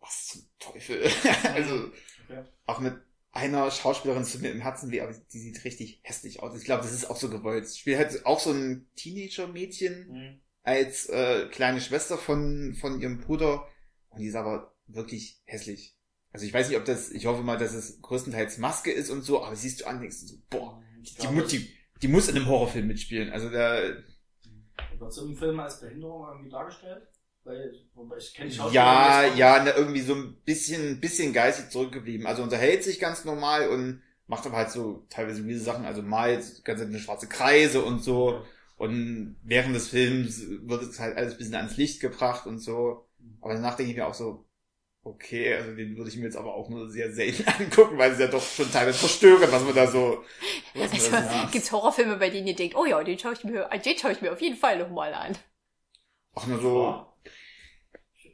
was 0.00 0.26
zum 0.28 0.42
Teufel? 0.60 1.02
also 1.54 1.90
Okay. 2.28 2.44
auch 2.66 2.78
mit 2.80 2.94
einer 3.32 3.70
Schauspielerin 3.70 4.24
zu 4.24 4.38
mir 4.40 4.50
im 4.50 4.60
Herzen 4.60 4.90
weh, 4.90 5.00
aber 5.00 5.12
die 5.32 5.38
sieht 5.38 5.64
richtig 5.64 6.00
hässlich 6.02 6.42
aus. 6.42 6.56
Ich 6.58 6.64
glaube, 6.64 6.82
das 6.82 6.92
ist 6.92 7.10
auch 7.10 7.16
so 7.16 7.28
gewollt. 7.30 7.66
Ich 7.66 7.80
spiele 7.80 7.98
halt 7.98 8.26
auch 8.26 8.40
so 8.40 8.50
ein 8.52 8.88
Teenager-Mädchen 8.96 10.08
Mhm. 10.08 10.40
als 10.62 11.08
äh, 11.08 11.46
kleine 11.50 11.80
Schwester 11.80 12.18
von, 12.18 12.74
von 12.78 13.00
ihrem 13.00 13.20
Bruder 13.20 13.66
und 14.10 14.20
die 14.20 14.26
ist 14.26 14.34
aber 14.36 14.74
wirklich 14.86 15.40
hässlich. 15.44 15.96
Also 16.32 16.46
ich 16.46 16.52
weiß 16.54 16.68
nicht, 16.68 16.78
ob 16.78 16.84
das, 16.84 17.10
ich 17.10 17.26
hoffe 17.26 17.42
mal, 17.42 17.58
dass 17.58 17.72
es 17.72 18.00
größtenteils 18.02 18.58
Maske 18.58 18.92
ist 18.92 19.10
und 19.10 19.22
so, 19.22 19.42
aber 19.44 19.56
siehst 19.56 19.80
du 19.80 19.86
an, 19.86 20.00
denkst 20.00 20.20
du 20.20 20.26
so, 20.26 20.36
boah, 20.50 20.82
Ich 21.02 21.14
die, 21.14 21.20
glaub, 21.22 21.34
mu- 21.34 21.42
die, 21.42 21.68
die 22.02 22.08
muss 22.08 22.28
in 22.28 22.36
einem 22.36 22.46
Horrorfilm 22.46 22.86
mitspielen. 22.86 23.30
Also 23.32 23.48
da, 23.50 23.80
Wird 24.98 25.12
so 25.12 25.26
im 25.26 25.36
Film 25.36 25.58
als 25.60 25.80
Behinderung 25.80 26.26
irgendwie 26.28 26.50
dargestellt? 26.50 27.08
Weil, 27.50 27.72
wobei 27.94 28.16
ich 28.18 28.34
kenne 28.34 28.48
die 28.50 28.56
Schauspieler 28.56 28.92
ja, 28.94 29.24
ja, 29.24 29.62
na, 29.64 29.76
irgendwie 29.76 30.00
so 30.00 30.14
ein 30.14 30.36
bisschen, 30.44 31.00
bisschen 31.00 31.32
geistig 31.32 31.70
zurückgeblieben. 31.70 32.26
Also 32.26 32.42
unterhält 32.42 32.84
sich 32.84 32.98
ganz 33.00 33.24
normal 33.24 33.68
und 33.68 34.02
macht 34.26 34.46
aber 34.46 34.56
halt 34.56 34.70
so 34.70 35.06
teilweise 35.10 35.42
diese 35.42 35.64
Sachen, 35.64 35.84
also 35.84 36.02
malt 36.02 36.64
ganz 36.64 36.80
eine 36.80 36.98
schwarze 36.98 37.28
Kreise 37.28 37.82
und 37.82 38.02
so. 38.02 38.44
Und 38.76 39.36
während 39.42 39.74
des 39.74 39.88
Films 39.88 40.42
wird 40.62 40.82
es 40.82 40.98
halt 41.00 41.16
alles 41.16 41.32
ein 41.34 41.38
bisschen 41.38 41.54
ans 41.54 41.76
Licht 41.76 42.00
gebracht 42.00 42.46
und 42.46 42.58
so. 42.58 43.06
Aber 43.40 43.54
danach 43.54 43.76
denke 43.76 43.90
ich 43.92 43.96
mir 43.98 44.06
auch 44.06 44.14
so, 44.14 44.46
okay, 45.04 45.54
also 45.56 45.74
den 45.76 45.96
würde 45.96 46.10
ich 46.10 46.16
mir 46.18 46.24
jetzt 46.24 46.36
aber 46.36 46.54
auch 46.54 46.70
nur 46.70 46.90
sehr 46.90 47.12
selten 47.12 47.46
angucken, 47.60 47.98
weil 47.98 48.12
es 48.12 48.20
ja 48.20 48.28
doch 48.28 48.42
schon 48.42 48.70
teilweise 48.72 48.98
verstörend, 48.98 49.52
was 49.52 49.64
man 49.64 49.74
da 49.74 49.86
so, 49.88 50.24
was 50.74 50.92
Also, 50.92 51.10
da 51.10 51.22
so 51.22 51.22
macht. 51.22 51.50
gibt's 51.50 51.72
Horrorfilme, 51.72 52.16
bei 52.16 52.30
denen 52.30 52.46
ihr 52.46 52.54
denkt, 52.56 52.74
oh 52.76 52.84
ja, 52.84 53.02
den 53.02 53.18
schaue 53.18 53.32
ich 53.34 53.44
mir, 53.44 53.68
den 53.68 53.98
schaue 53.98 54.12
ich 54.12 54.20
mir 54.22 54.32
auf 54.32 54.40
jeden 54.40 54.56
Fall 54.56 54.78
nochmal 54.78 55.14
an. 55.14 55.36
Ach, 56.34 56.46
nur 56.46 56.60
so, 56.60 57.06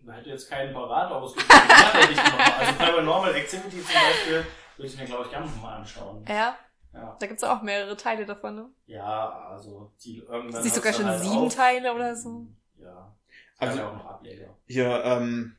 Ja. 0.06 0.12
Ich 0.12 0.18
hätte 0.20 0.30
jetzt 0.30 0.48
keinen 0.50 0.72
parat, 0.72 1.10
aber 1.10 1.26
es 1.26 1.34
gibt 1.34 1.48
nachhaltig 1.48 2.16
noch 2.16 2.38
mal. 2.38 2.52
Also 2.58 2.72
Paranormal 2.78 3.34
Activity 3.34 3.76
zum 3.82 3.94
Beispiel 3.94 4.46
würde 4.76 4.86
ich 4.92 4.98
mir, 4.98 5.04
glaube 5.06 5.24
ich, 5.24 5.30
gerne 5.30 5.46
noch 5.46 5.62
mal 5.62 5.76
anschauen. 5.76 6.24
Ja, 6.28 6.56
Ja. 6.94 7.16
da 7.18 7.26
gibt's 7.26 7.44
auch 7.44 7.62
mehrere 7.62 7.96
Teile 7.96 8.24
davon, 8.24 8.54
ne? 8.54 8.66
Ja, 8.86 9.48
also 9.50 9.90
die 10.04 10.18
irgendwann. 10.18 10.62
Nicht 10.62 10.74
sogar 10.74 10.92
schon 10.92 11.06
halt 11.06 11.20
sieben 11.20 11.46
auf. 11.46 11.54
Teile 11.54 11.92
oder 11.94 12.14
so? 12.14 12.46
Ja. 12.78 13.12
Also- 13.58 13.78
ja 13.78 13.88
auch 13.88 13.94
noch 13.94 14.06
Ableger. 14.06 14.48
hier, 14.66 15.02
ähm, 15.04 15.56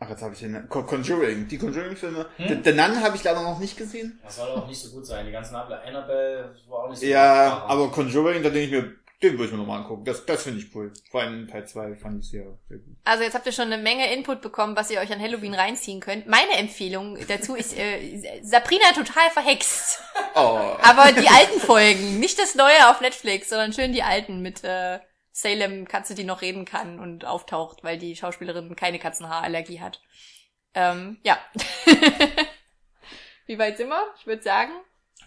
ach, 0.00 0.08
jetzt 0.10 0.22
habe 0.22 0.34
ich 0.34 0.40
den, 0.40 0.68
Con- 0.68 0.86
Conjuring, 0.86 1.46
die 1.48 1.56
Conjuring-Filme. 1.58 2.26
Hm? 2.36 2.62
The, 2.64 2.72
Nun 2.72 3.02
habe 3.02 3.16
ich 3.16 3.24
leider 3.24 3.42
noch 3.42 3.58
nicht 3.58 3.76
gesehen. 3.78 4.18
Das 4.22 4.36
soll 4.36 4.50
auch 4.50 4.66
nicht 4.66 4.80
so 4.80 4.90
gut 4.94 5.06
sein. 5.06 5.24
Die 5.24 5.32
ganzen 5.32 5.54
Ableger. 5.56 5.82
Annabelle 5.84 6.54
war 6.68 6.80
auch 6.84 6.90
nicht 6.90 6.98
so 7.00 7.06
Ja, 7.06 7.60
gut. 7.60 7.70
aber 7.70 7.88
Conjuring, 7.90 8.42
da 8.42 8.50
denke 8.50 8.76
ich 8.76 8.82
mir, 8.82 8.92
den 9.22 9.32
würde 9.32 9.46
ich 9.46 9.50
mir 9.52 9.58
nochmal 9.58 9.80
angucken. 9.80 10.04
Das, 10.04 10.24
das 10.26 10.44
finde 10.44 10.60
ich 10.60 10.74
cool. 10.74 10.92
Vor 11.10 11.22
allem 11.22 11.48
Teil 11.48 11.66
2 11.66 11.96
fand 11.96 12.22
ich 12.22 12.30
sehr, 12.30 12.44
sehr 12.68 12.78
gut. 12.78 12.96
Also 13.04 13.24
jetzt 13.24 13.34
habt 13.34 13.46
ihr 13.46 13.52
schon 13.52 13.72
eine 13.72 13.82
Menge 13.82 14.12
Input 14.12 14.40
bekommen, 14.40 14.76
was 14.76 14.90
ihr 14.90 15.00
euch 15.00 15.12
an 15.12 15.20
Halloween 15.20 15.54
reinziehen 15.54 16.00
könnt. 16.00 16.28
Meine 16.28 16.52
Empfehlung 16.52 17.18
dazu 17.26 17.56
ist 17.56 17.76
äh, 17.76 18.40
Sabrina 18.42 18.92
total 18.94 19.30
verhext. 19.30 20.00
Oh, 20.34 20.76
Aber 20.82 21.10
die 21.12 21.28
alten 21.28 21.58
Folgen, 21.58 22.20
nicht 22.20 22.38
das 22.38 22.54
neue 22.54 22.88
auf 22.90 23.00
Netflix, 23.00 23.48
sondern 23.48 23.72
schön 23.72 23.92
die 23.92 24.04
alten 24.04 24.40
mit 24.40 24.62
äh, 24.62 25.00
Salem 25.32 25.88
Katze, 25.88 26.14
die 26.14 26.24
noch 26.24 26.42
reden 26.42 26.64
kann 26.64 27.00
und 27.00 27.24
auftaucht, 27.24 27.82
weil 27.82 27.98
die 27.98 28.14
Schauspielerin 28.14 28.76
keine 28.76 29.00
Katzenhaarallergie 29.00 29.80
hat. 29.80 30.00
Ähm, 30.74 31.18
ja. 31.22 31.38
Wie 33.46 33.58
weit 33.58 33.78
sind 33.78 33.88
wir? 33.88 34.02
Ich 34.18 34.26
würde 34.26 34.42
sagen, 34.42 34.72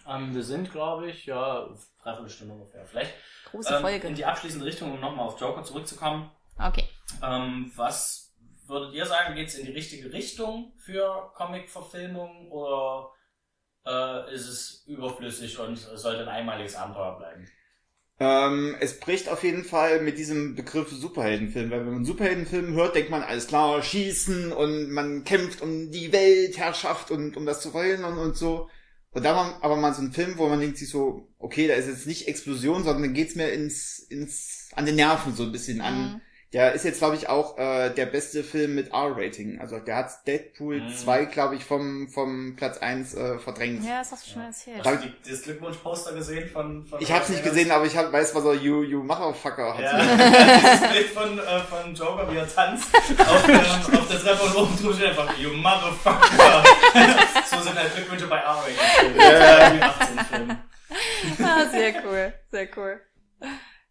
Ähm, 0.08 0.34
wir 0.34 0.42
sind, 0.42 0.70
glaube 0.70 1.10
ich, 1.10 1.26
ja, 1.26 1.68
dreiviertel 2.02 2.30
Stunde 2.30 2.54
ungefähr. 2.54 2.84
Vielleicht 2.84 3.14
große 3.50 3.74
ähm, 3.74 3.80
Folge. 3.82 4.06
in 4.08 4.14
die 4.14 4.24
abschließende 4.24 4.66
Richtung, 4.66 4.92
um 4.92 5.00
nochmal 5.00 5.26
auf 5.26 5.40
Joker 5.40 5.62
zurückzukommen. 5.62 6.30
Okay. 6.58 6.84
Ähm, 7.22 7.70
was 7.76 8.34
würdet 8.66 8.94
ihr 8.94 9.06
sagen, 9.06 9.34
geht's 9.34 9.54
in 9.54 9.66
die 9.66 9.72
richtige 9.72 10.12
Richtung 10.12 10.72
für 10.78 11.32
Comic-Verfilmung 11.34 12.50
oder 12.50 13.10
äh, 13.86 14.34
ist 14.34 14.48
es 14.48 14.84
überflüssig 14.86 15.58
und 15.58 15.76
sollte 15.76 16.22
ein 16.22 16.28
einmaliges 16.28 16.76
Abenteuer 16.76 17.18
bleiben? 17.18 17.48
Ähm, 18.20 18.76
es 18.78 19.00
bricht 19.00 19.28
auf 19.28 19.42
jeden 19.42 19.64
Fall 19.64 20.00
mit 20.00 20.16
diesem 20.16 20.54
Begriff 20.54 20.90
Superheldenfilm, 20.90 21.70
weil 21.70 21.80
wenn 21.80 21.94
man 21.94 22.04
Superheldenfilm 22.04 22.74
hört, 22.74 22.94
denkt 22.94 23.10
man, 23.10 23.22
alles 23.22 23.48
klar, 23.48 23.82
schießen 23.82 24.52
und 24.52 24.90
man 24.90 25.24
kämpft 25.24 25.60
um 25.60 25.90
die 25.90 26.12
Weltherrschaft 26.12 27.10
und 27.10 27.36
um 27.36 27.46
das 27.46 27.60
zu 27.60 27.70
verhindern 27.70 28.18
und 28.18 28.36
so. 28.36 28.68
Und 29.12 29.24
da 29.24 29.36
war 29.36 29.58
aber 29.60 29.76
mal 29.76 29.92
so 29.94 30.00
ein 30.02 30.12
Film, 30.12 30.34
wo 30.38 30.48
man 30.48 30.58
denkt 30.60 30.78
sich 30.78 30.88
so, 30.88 31.28
okay, 31.38 31.68
da 31.68 31.74
ist 31.74 31.86
jetzt 31.86 32.06
nicht 32.06 32.28
Explosion, 32.28 32.82
sondern 32.84 33.02
dann 33.02 33.14
geht's 33.14 33.34
mir 33.34 33.50
ins, 33.52 33.98
ins, 33.98 34.70
an 34.74 34.86
den 34.86 34.96
Nerven 34.96 35.34
so 35.34 35.42
ein 35.44 35.52
bisschen 35.52 35.80
an. 35.82 35.94
Mhm. 36.14 36.20
Der 36.54 36.74
ist 36.74 36.84
jetzt, 36.84 36.98
glaube 36.98 37.16
ich, 37.16 37.30
auch 37.30 37.56
äh, 37.56 37.88
der 37.94 38.04
beste 38.04 38.44
Film 38.44 38.74
mit 38.74 38.92
R-Rating. 38.92 39.58
Also 39.58 39.78
der 39.78 39.96
hat 39.96 40.10
Deadpool 40.26 40.82
Mhm. 40.82 40.94
2, 40.94 41.24
glaube 41.24 41.54
ich, 41.54 41.64
vom, 41.64 42.08
vom 42.10 42.56
Platz 42.56 42.76
1 42.76 43.14
äh, 43.14 43.38
verdrängt. 43.38 43.82
Ja, 43.86 44.00
das 44.00 44.12
hast 44.12 44.26
du 44.26 44.32
schon 44.32 44.42
erzählt. 44.42 44.84
Hast 44.84 45.02
du 45.02 45.08
die, 45.08 45.30
das 45.30 45.40
Glückwunsch-Poster 45.42 46.12
gesehen 46.12 46.50
von, 46.50 46.84
von 46.84 47.00
Ich 47.00 47.10
hab's 47.10 47.30
nicht 47.30 47.42
gesehen, 47.42 47.70
aber 47.70 47.86
ich 47.86 47.96
hab, 47.96 48.12
weiß, 48.12 48.34
was 48.34 48.44
er 48.44 48.52
You, 48.54 48.82
you 48.82 49.02
Motherfucker 49.02 49.78
hat. 49.78 49.80
Ja, 49.80 49.98
dieses 50.62 50.90
Bild 50.92 51.06
von, 51.08 51.38
äh, 51.38 51.60
von 51.60 51.94
Joker, 51.94 52.30
wie 52.30 52.36
er 52.36 52.46
tanzt 52.54 52.94
auf, 52.94 53.48
ähm, 53.48 53.56
auf 53.98 54.08
der 54.10 54.20
Treppe 54.20 54.42
und 54.42 54.54
oben 54.56 54.76
drüber 54.76 54.92
steht 54.94 55.08
einfach 55.08 55.38
You 55.38 55.54
Motherfucker. 55.54 56.64
so 57.46 57.60
sind 57.60 57.74
halt 57.78 57.94
Glückwünsche 57.94 58.26
bei 58.28 58.38
R-Rating. 58.38 59.16
Ja. 59.16 59.74
Ja. 59.74 59.88
18 59.90 60.18
Film. 60.20 60.58
Ah, 61.44 61.66
sehr 61.66 62.04
cool, 62.04 62.32
sehr 62.50 62.68
cool. 62.76 63.00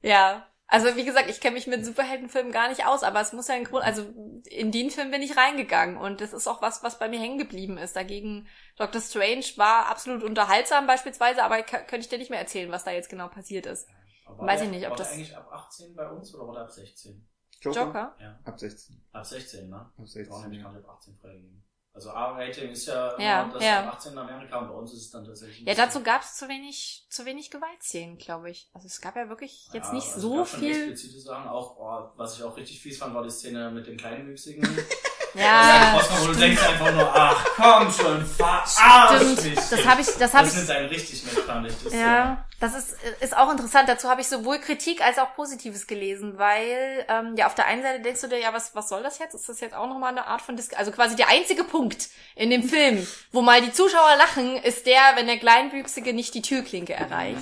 Ja, 0.01 0.47
also 0.67 0.95
wie 0.95 1.03
gesagt, 1.03 1.29
ich 1.29 1.41
kenne 1.41 1.55
mich 1.55 1.67
mit 1.67 1.85
Superheldenfilmen 1.85 2.51
gar 2.51 2.69
nicht 2.69 2.85
aus, 2.85 3.03
aber 3.03 3.19
es 3.21 3.33
muss 3.33 3.47
ja 3.49 3.55
ein 3.55 3.65
Grund, 3.65 3.83
also 3.83 4.03
in 4.45 4.71
den 4.71 4.89
Film 4.89 5.11
bin 5.11 5.21
ich 5.21 5.35
reingegangen 5.35 5.97
und 5.97 6.21
das 6.21 6.31
ist 6.31 6.47
auch 6.47 6.61
was, 6.61 6.81
was 6.83 6.97
bei 6.99 7.09
mir 7.09 7.19
hängen 7.19 7.37
geblieben 7.37 7.77
ist. 7.77 7.95
Dagegen 7.95 8.47
Doctor 8.77 9.01
Strange 9.01 9.43
war 9.57 9.87
absolut 9.87 10.23
unterhaltsam 10.23 10.87
beispielsweise, 10.87 11.43
aber 11.43 11.61
könnte 11.63 11.97
ich 11.97 12.09
dir 12.09 12.17
nicht 12.19 12.29
mehr 12.29 12.39
erzählen, 12.39 12.71
was 12.71 12.83
da 12.83 12.91
jetzt 12.91 13.09
genau 13.09 13.27
passiert 13.27 13.65
ist. 13.65 13.87
Aber 14.25 14.47
Weiß 14.47 14.61
ich 14.61 14.69
nicht, 14.69 14.85
ob 14.85 14.91
war 14.91 14.97
das- 14.97 15.11
eigentlich 15.11 15.35
ab 15.35 15.49
18 15.51 15.93
bei 15.95 16.07
uns 16.07 16.33
oder 16.33 16.47
war 16.47 16.53
der 16.53 16.63
ab 16.63 16.71
16? 16.71 17.27
Joker? 17.61 18.15
Ja, 18.19 18.39
Ab 18.45 18.59
16. 18.59 19.03
ab 19.11 19.25
16, 19.25 19.69
ne? 19.69 19.75
Ab 19.75 19.91
War 19.97 20.07
16. 20.07 20.41
nämlich 20.43 20.59
ja. 20.59 20.65
gar 20.65 20.73
nicht 20.73 20.87
ab 20.87 20.95
18 20.97 21.15
freigegeben. 21.17 21.63
Also 21.93 22.09
R-Rating 22.09 22.71
ist 22.71 22.85
ja, 22.85 23.09
Ja, 23.17 23.43
immer 23.43 23.53
das 23.53 23.63
ja. 23.63 23.79
ab 23.89 23.93
18 23.95 24.13
in 24.13 24.17
Amerika 24.17 24.59
und 24.59 24.67
bei 24.69 24.73
uns 24.73 24.93
ist 24.93 25.01
es 25.05 25.11
dann 25.11 25.25
tatsächlich 25.25 25.65
Ja, 25.67 25.75
dazu 25.75 26.01
gab 26.03 26.21
es 26.21 26.35
zu 26.37 26.47
wenig, 26.47 27.05
zu 27.09 27.25
wenig 27.25 27.51
Gewaltszenen, 27.51 28.17
glaube 28.17 28.49
ich. 28.49 28.69
Also 28.73 28.87
es 28.87 29.01
gab 29.01 29.15
ja 29.17 29.27
wirklich 29.29 29.67
jetzt 29.73 29.89
Ja, 29.89 29.95
nicht 29.95 30.07
also 30.07 30.17
es 30.17 30.21
so 30.21 30.37
gab 30.37 30.47
schon 30.47 30.59
viel. 30.59 30.71
explizite 30.71 31.19
Sachen, 31.19 31.49
auch, 31.49 31.77
oh, 31.77 32.11
was 32.17 32.37
ich 32.37 32.43
auch 32.43 32.55
richtig 32.55 32.81
fies 32.81 32.97
fand, 32.97 33.13
war 33.13 33.23
die 33.23 33.29
Szene 33.29 33.71
mit 33.71 33.87
dem 33.87 33.97
Kleinwüchsigen. 33.97 34.63
Ja, 35.33 35.99
wo 36.19 36.27
du 36.27 36.33
denkst 36.33 36.61
einfach 36.61 36.91
nur, 36.93 37.09
ach 37.15 37.45
komm 37.55 37.91
schon, 37.91 38.25
verarsch 38.25 39.17
stimmt. 39.17 39.43
mich. 39.43 39.69
Das 39.69 39.85
habe 39.85 40.01
ich, 40.01 40.07
das 40.07 40.33
habe 40.33 40.45
Das 40.45 40.53
ich 40.53 40.59
nimmt 40.59 40.69
einen 40.71 40.89
richtig 40.89 41.23
mit, 41.23 41.33
fand 41.45 41.67
ich. 41.67 41.73
Das 41.83 41.93
Ja, 41.93 42.45
das 42.59 42.75
ist, 42.75 42.95
ist 43.21 43.35
auch 43.35 43.49
interessant. 43.49 43.87
Dazu 43.87 44.09
habe 44.09 44.21
ich 44.21 44.27
sowohl 44.27 44.59
Kritik 44.59 45.01
als 45.03 45.17
auch 45.19 45.33
Positives 45.35 45.87
gelesen, 45.87 46.37
weil 46.37 47.05
ähm, 47.07 47.35
ja 47.37 47.47
auf 47.47 47.55
der 47.55 47.65
einen 47.65 47.81
Seite 47.81 48.01
denkst 48.01 48.21
du 48.21 48.27
dir, 48.27 48.39
ja, 48.39 48.53
was, 48.53 48.75
was 48.75 48.89
soll 48.89 49.03
das 49.03 49.19
jetzt? 49.19 49.33
Ist 49.33 49.47
das 49.47 49.59
jetzt 49.61 49.73
auch 49.75 49.87
nochmal 49.87 50.09
eine 50.11 50.27
Art 50.27 50.41
von 50.41 50.55
Dis 50.55 50.73
Also 50.73 50.91
quasi 50.91 51.15
der 51.15 51.29
einzige 51.29 51.63
Punkt 51.63 52.09
in 52.35 52.49
dem 52.49 52.63
Film, 52.63 53.05
wo 53.31 53.41
mal 53.41 53.61
die 53.61 53.71
Zuschauer 53.71 54.15
lachen, 54.17 54.57
ist 54.57 54.85
der, 54.85 55.01
wenn 55.15 55.27
der 55.27 55.39
Kleinwüchsige 55.39 56.13
nicht 56.13 56.33
die 56.33 56.41
Türklinke 56.41 56.93
erreicht. 56.93 57.41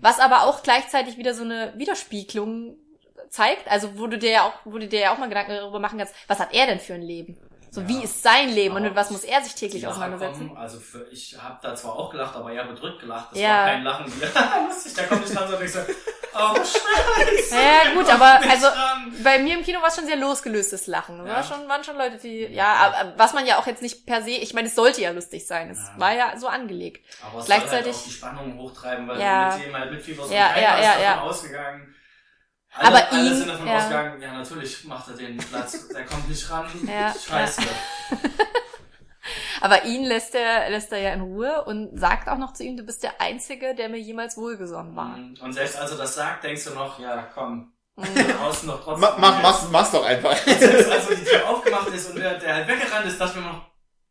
Was 0.00 0.18
aber 0.18 0.42
auch 0.42 0.62
gleichzeitig 0.62 1.16
wieder 1.18 1.34
so 1.34 1.44
eine 1.44 1.72
Widerspiegelung 1.76 2.76
zeigt. 3.30 3.68
Also 3.70 3.98
wo 3.98 4.06
du 4.06 4.18
dir 4.18 4.30
ja 4.30 4.42
auch, 4.44 4.52
wo 4.64 4.78
du 4.78 4.86
dir 4.88 5.00
ja 5.00 5.12
auch 5.12 5.18
mal 5.18 5.28
Gedanken 5.28 5.52
darüber 5.52 5.78
machen 5.78 5.98
kannst, 5.98 6.14
was 6.26 6.38
hat 6.38 6.52
er 6.54 6.66
denn 6.66 6.80
für 6.80 6.94
ein 6.94 7.02
Leben? 7.02 7.36
So, 7.70 7.82
Ja. 7.82 7.88
wie 7.88 8.02
ist 8.02 8.22
sein 8.22 8.48
Leben 8.48 8.74
und 8.76 8.82
mit 8.82 8.94
was 8.94 9.10
muss 9.10 9.24
er 9.24 9.42
sich 9.42 9.54
täglich 9.54 9.86
auseinandersetzen? 9.86 10.48
kommen, 10.48 10.56
also 10.58 10.80
für, 10.80 11.06
ich 11.12 11.36
habe 11.38 11.58
da 11.60 11.74
zwar 11.74 11.96
auch 11.96 12.10
gelacht, 12.10 12.34
aber 12.34 12.50
ja 12.50 12.62
bedrückt 12.62 13.00
gelacht. 13.00 13.28
Das 13.32 13.38
Ja. 13.40 13.48
war 13.58 13.64
kein 13.66 13.82
Lachen. 13.84 14.12
Ja, 14.34 14.66
lustig, 14.66 14.94
da 14.96 15.02
kommt 15.04 15.20
nicht 15.20 15.36
dran, 15.38 15.48
so 15.50 15.56
und 15.56 15.62
ich 15.64 15.72
so, 15.72 15.80
Oh, 16.34 16.54
scheiße. 16.56 17.54
Ja, 17.54 17.94
gut, 17.94 18.08
aber 18.08 18.40
also 18.48 18.68
dran. 18.68 19.12
bei 19.24 19.38
mir 19.38 19.54
im 19.58 19.64
Kino 19.64 19.80
war 19.80 19.88
es 19.88 19.96
schon 19.96 20.06
sehr 20.06 20.16
losgelöstes 20.16 20.86
Lachen. 20.86 21.26
Ja. 21.26 21.36
War 21.36 21.42
schon, 21.42 21.68
waren 21.68 21.82
schon 21.84 21.96
Leute, 21.96 22.16
die, 22.18 22.46
ja, 22.46 22.74
aber 22.74 23.14
was 23.16 23.32
man 23.34 23.44
ja 23.46 23.58
auch 23.58 23.66
jetzt 23.66 23.82
nicht 23.82 24.06
per 24.06 24.22
se, 24.22 24.30
ich 24.30 24.54
meine, 24.54 24.68
es 24.68 24.74
sollte 24.74 25.00
ja 25.00 25.10
lustig 25.10 25.46
sein. 25.46 25.70
Es 25.70 25.78
Ja. 25.78 25.94
war 26.00 26.14
ja 26.14 26.38
so 26.38 26.46
angelegt. 26.46 27.04
Aber 27.26 27.40
es 27.40 27.46
Gleichzeitig- 27.46 27.70
soll 27.70 27.84
halt 27.84 27.96
auch 27.96 28.04
die 28.04 28.10
Spannung 28.10 28.58
hochtreiben, 28.58 29.08
weil 29.08 29.20
Ja. 29.20 29.50
du 29.52 29.58
mit 29.58 29.66
dem 29.66 29.76
halt 29.76 29.90
mitfieberst. 29.90 30.30
Ja, 30.32 30.48
und 30.50 30.56
ja, 30.56 30.62
ja, 30.62 30.80
davon 30.88 31.02
ja. 31.02 31.20
ausgegangen. 31.22 31.94
Alle, 32.74 32.86
Aber 32.98 33.12
alle 33.12 33.28
ihn- 33.28 33.34
sind 33.36 33.48
davon 33.48 33.66
ja. 33.66 33.76
ausgegangen, 33.78 34.22
ja 34.22 34.32
natürlich 34.34 34.84
macht 34.84 35.08
er 35.08 35.14
den 35.14 35.36
Platz, 35.38 35.88
der 35.88 36.04
kommt 36.04 36.28
nicht 36.28 36.50
ran. 36.50 36.66
Ja, 36.86 37.12
Scheiße. 37.14 37.62
Aber 39.60 39.84
ihn 39.84 40.04
lässt 40.04 40.34
er, 40.34 40.70
lässt 40.70 40.92
er 40.92 40.98
ja 41.00 41.12
in 41.12 41.20
Ruhe 41.20 41.64
und 41.64 41.98
sagt 41.98 42.28
auch 42.28 42.38
noch 42.38 42.52
zu 42.54 42.62
ihm, 42.64 42.76
du 42.76 42.84
bist 42.84 43.02
der 43.02 43.20
Einzige, 43.20 43.74
der 43.74 43.88
mir 43.88 43.98
jemals 43.98 44.36
wohlgesonnen 44.36 44.94
war. 44.96 45.16
Mhm. 45.16 45.34
Und 45.42 45.52
selbst 45.52 45.76
als 45.76 45.90
er 45.90 45.96
das 45.98 46.14
sagt, 46.14 46.44
denkst 46.44 46.64
du 46.64 46.70
noch, 46.70 46.98
ja 47.00 47.28
komm, 47.34 47.72
Mhm. 47.96 48.06
außen 48.46 48.68
noch 48.68 48.80
trotzdem. 48.84 49.00
Mach, 49.00 49.18
mach, 49.18 49.42
mach's, 49.42 49.64
mach's 49.72 49.90
doch 49.90 50.04
einfach. 50.06 50.36
Selbst 50.36 50.88
als 50.90 51.08
die 51.08 51.24
Tür 51.24 51.48
aufgemacht 51.48 51.88
ist 51.88 52.10
und 52.10 52.16
der, 52.20 52.34
der 52.38 52.54
halt 52.54 52.68
weggerannt 52.68 53.06
ist, 53.06 53.20
dachte 53.20 53.38
ich 53.40 53.44
mir 53.44 53.50
noch, 53.50 53.62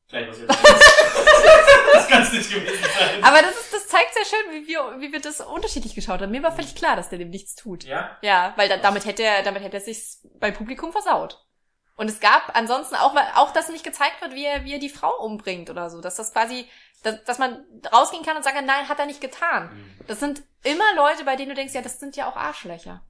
gleich 0.10 0.28
was 0.28 0.40
jetzt. 0.40 0.58
das 1.98 2.08
kann 2.08 2.22
es 2.24 2.32
nicht 2.32 2.52
gewesen 2.52 2.84
sein. 2.98 3.24
Aber 3.24 3.42
das 3.42 3.56
ist, 3.56 3.74
das 3.74 3.88
zeigt 3.88 4.14
sehr 4.14 4.26
schön, 4.26 4.52
wie 4.54 4.68
wir, 4.68 5.00
wie 5.00 5.12
wir 5.12 5.20
das 5.20 5.42
unterschiedlich 5.42 5.96
geschaut 5.96 6.22
haben. 6.22 6.32
Mir 6.32 6.44
war 6.44 6.56
völlig 6.56 6.76
klar, 6.76 6.96
dass 6.96 7.10
der 7.10 7.20
dem 7.20 7.30
nichts 7.30 7.56
tut. 7.56 7.84
Ja? 7.84 8.18
Ja, 8.22 8.54
weil 8.56 8.70
da, 8.70 8.78
damit 8.78 9.06
hätte 9.06 9.24
er, 9.24 9.44
damit 9.44 9.64
hätte 9.64 9.78
er 9.78 9.82
sich 9.82 10.18
beim 10.40 10.54
Publikum 10.54 10.92
versaut. 10.92 11.44
Und 11.96 12.10
es 12.10 12.20
gab 12.20 12.56
ansonsten 12.56 12.96
auch, 12.96 13.16
auch, 13.36 13.52
dass 13.52 13.70
nicht 13.70 13.84
gezeigt 13.84 14.22
wird, 14.22 14.36
wie 14.36 14.46
er, 14.46 14.64
wie 14.66 14.74
er 14.74 14.80
die 14.80 14.90
Frau 14.90 15.12
umbringt 15.20 15.70
oder 15.70 15.90
so. 15.90 16.00
Dass 16.00 16.16
das 16.16 16.32
quasi, 16.32 16.70
dass, 17.02 17.24
dass 17.24 17.40
man 17.40 17.66
rausgehen 17.92 18.24
kann 18.24 18.38
und 18.38 18.44
sagen 18.44 18.66
nein, 18.66 18.88
hat 18.88 19.00
er 19.00 19.08
nicht 19.08 19.20
getan. 19.20 19.72
Das 20.06 20.20
sind 20.20 20.44
immer 20.64 20.96
Leute, 20.96 21.26
bei 21.26 21.36
denen 21.36 21.50
du 21.50 21.56
denkst, 21.56 21.74
ja, 21.74 21.82
das 21.82 22.00
sind 22.00 22.16
ja 22.16 22.30
auch 22.30 22.36
Arschlöcher. 22.36 23.04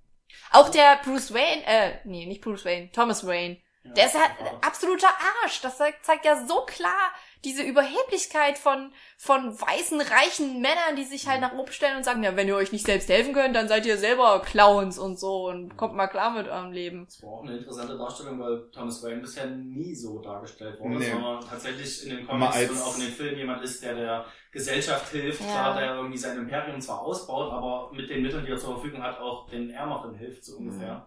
Auch 0.51 0.69
der 0.69 0.97
Bruce 1.03 1.33
Wayne, 1.33 1.65
äh, 1.65 1.99
nee, 2.05 2.25
nicht 2.25 2.41
Bruce 2.41 2.63
Wayne, 2.63 2.89
Thomas 2.91 3.27
Wayne. 3.27 3.57
Ja. 3.87 3.93
Der 3.93 4.05
ist 4.05 4.15
halt 4.15 4.31
ein 4.39 4.63
absoluter 4.63 5.09
Arsch. 5.43 5.61
Das 5.61 5.77
zeigt, 5.77 6.25
ja 6.25 6.45
so 6.45 6.61
klar 6.65 7.11
diese 7.45 7.61
Überheblichkeit 7.63 8.57
von, 8.57 8.91
von 9.17 9.59
weißen, 9.59 10.01
reichen 10.01 10.59
Männern, 10.61 10.95
die 10.95 11.03
sich 11.03 11.27
halt 11.27 11.39
nach 11.41 11.53
oben 11.53 11.71
stellen 11.71 11.97
und 11.97 12.03
sagen, 12.03 12.23
ja, 12.23 12.35
wenn 12.35 12.47
ihr 12.47 12.55
euch 12.55 12.71
nicht 12.71 12.85
selbst 12.85 13.09
helfen 13.09 13.33
könnt, 13.33 13.55
dann 13.55 13.67
seid 13.67 13.85
ihr 13.85 13.97
selber 13.97 14.41
Clowns 14.41 14.97
und 14.97 15.19
so 15.19 15.47
und 15.47 15.77
kommt 15.77 15.95
mal 15.95 16.07
klar 16.07 16.31
mit 16.31 16.47
eurem 16.47 16.71
Leben. 16.71 17.05
Das 17.05 17.21
war 17.23 17.29
auch 17.29 17.43
eine 17.43 17.57
interessante 17.57 17.97
Darstellung, 17.97 18.39
weil 18.39 18.69
Thomas 18.71 19.03
Wayne 19.03 19.21
bisher 19.21 19.45
nie 19.45 19.93
so 19.93 20.19
dargestellt 20.19 20.79
wurde, 20.79 20.97
Nee. 20.97 21.11
sondern 21.11 21.41
tatsächlich 21.41 22.03
in 22.05 22.17
den 22.17 22.27
Comics 22.27 22.69
und 22.69 22.81
auch 22.81 22.95
in 22.95 23.01
den 23.01 23.11
Filmen 23.11 23.37
jemand 23.37 23.63
ist, 23.63 23.83
der 23.83 23.95
der 23.95 24.25
Gesellschaft 24.51 25.11
hilft, 25.11 25.41
Ja. 25.41 25.47
klar, 25.47 25.79
der 25.79 25.95
irgendwie 25.95 26.17
sein 26.17 26.37
Imperium 26.37 26.81
zwar 26.81 27.01
ausbaut, 27.01 27.51
aber 27.51 27.91
mit 27.93 28.09
den 28.09 28.23
Mitteln, 28.23 28.45
die 28.45 28.51
er 28.51 28.57
zur 28.57 28.73
Verfügung 28.75 29.03
hat, 29.03 29.19
auch 29.19 29.47
den 29.47 29.69
Ärmeren 29.69 30.15
hilft, 30.15 30.43
so 30.43 30.57
ungefähr. 30.57 31.05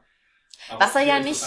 Aber 0.71 0.85
Was 0.85 0.95
er 0.95 1.03
ja 1.03 1.19
nicht-. 1.21 1.43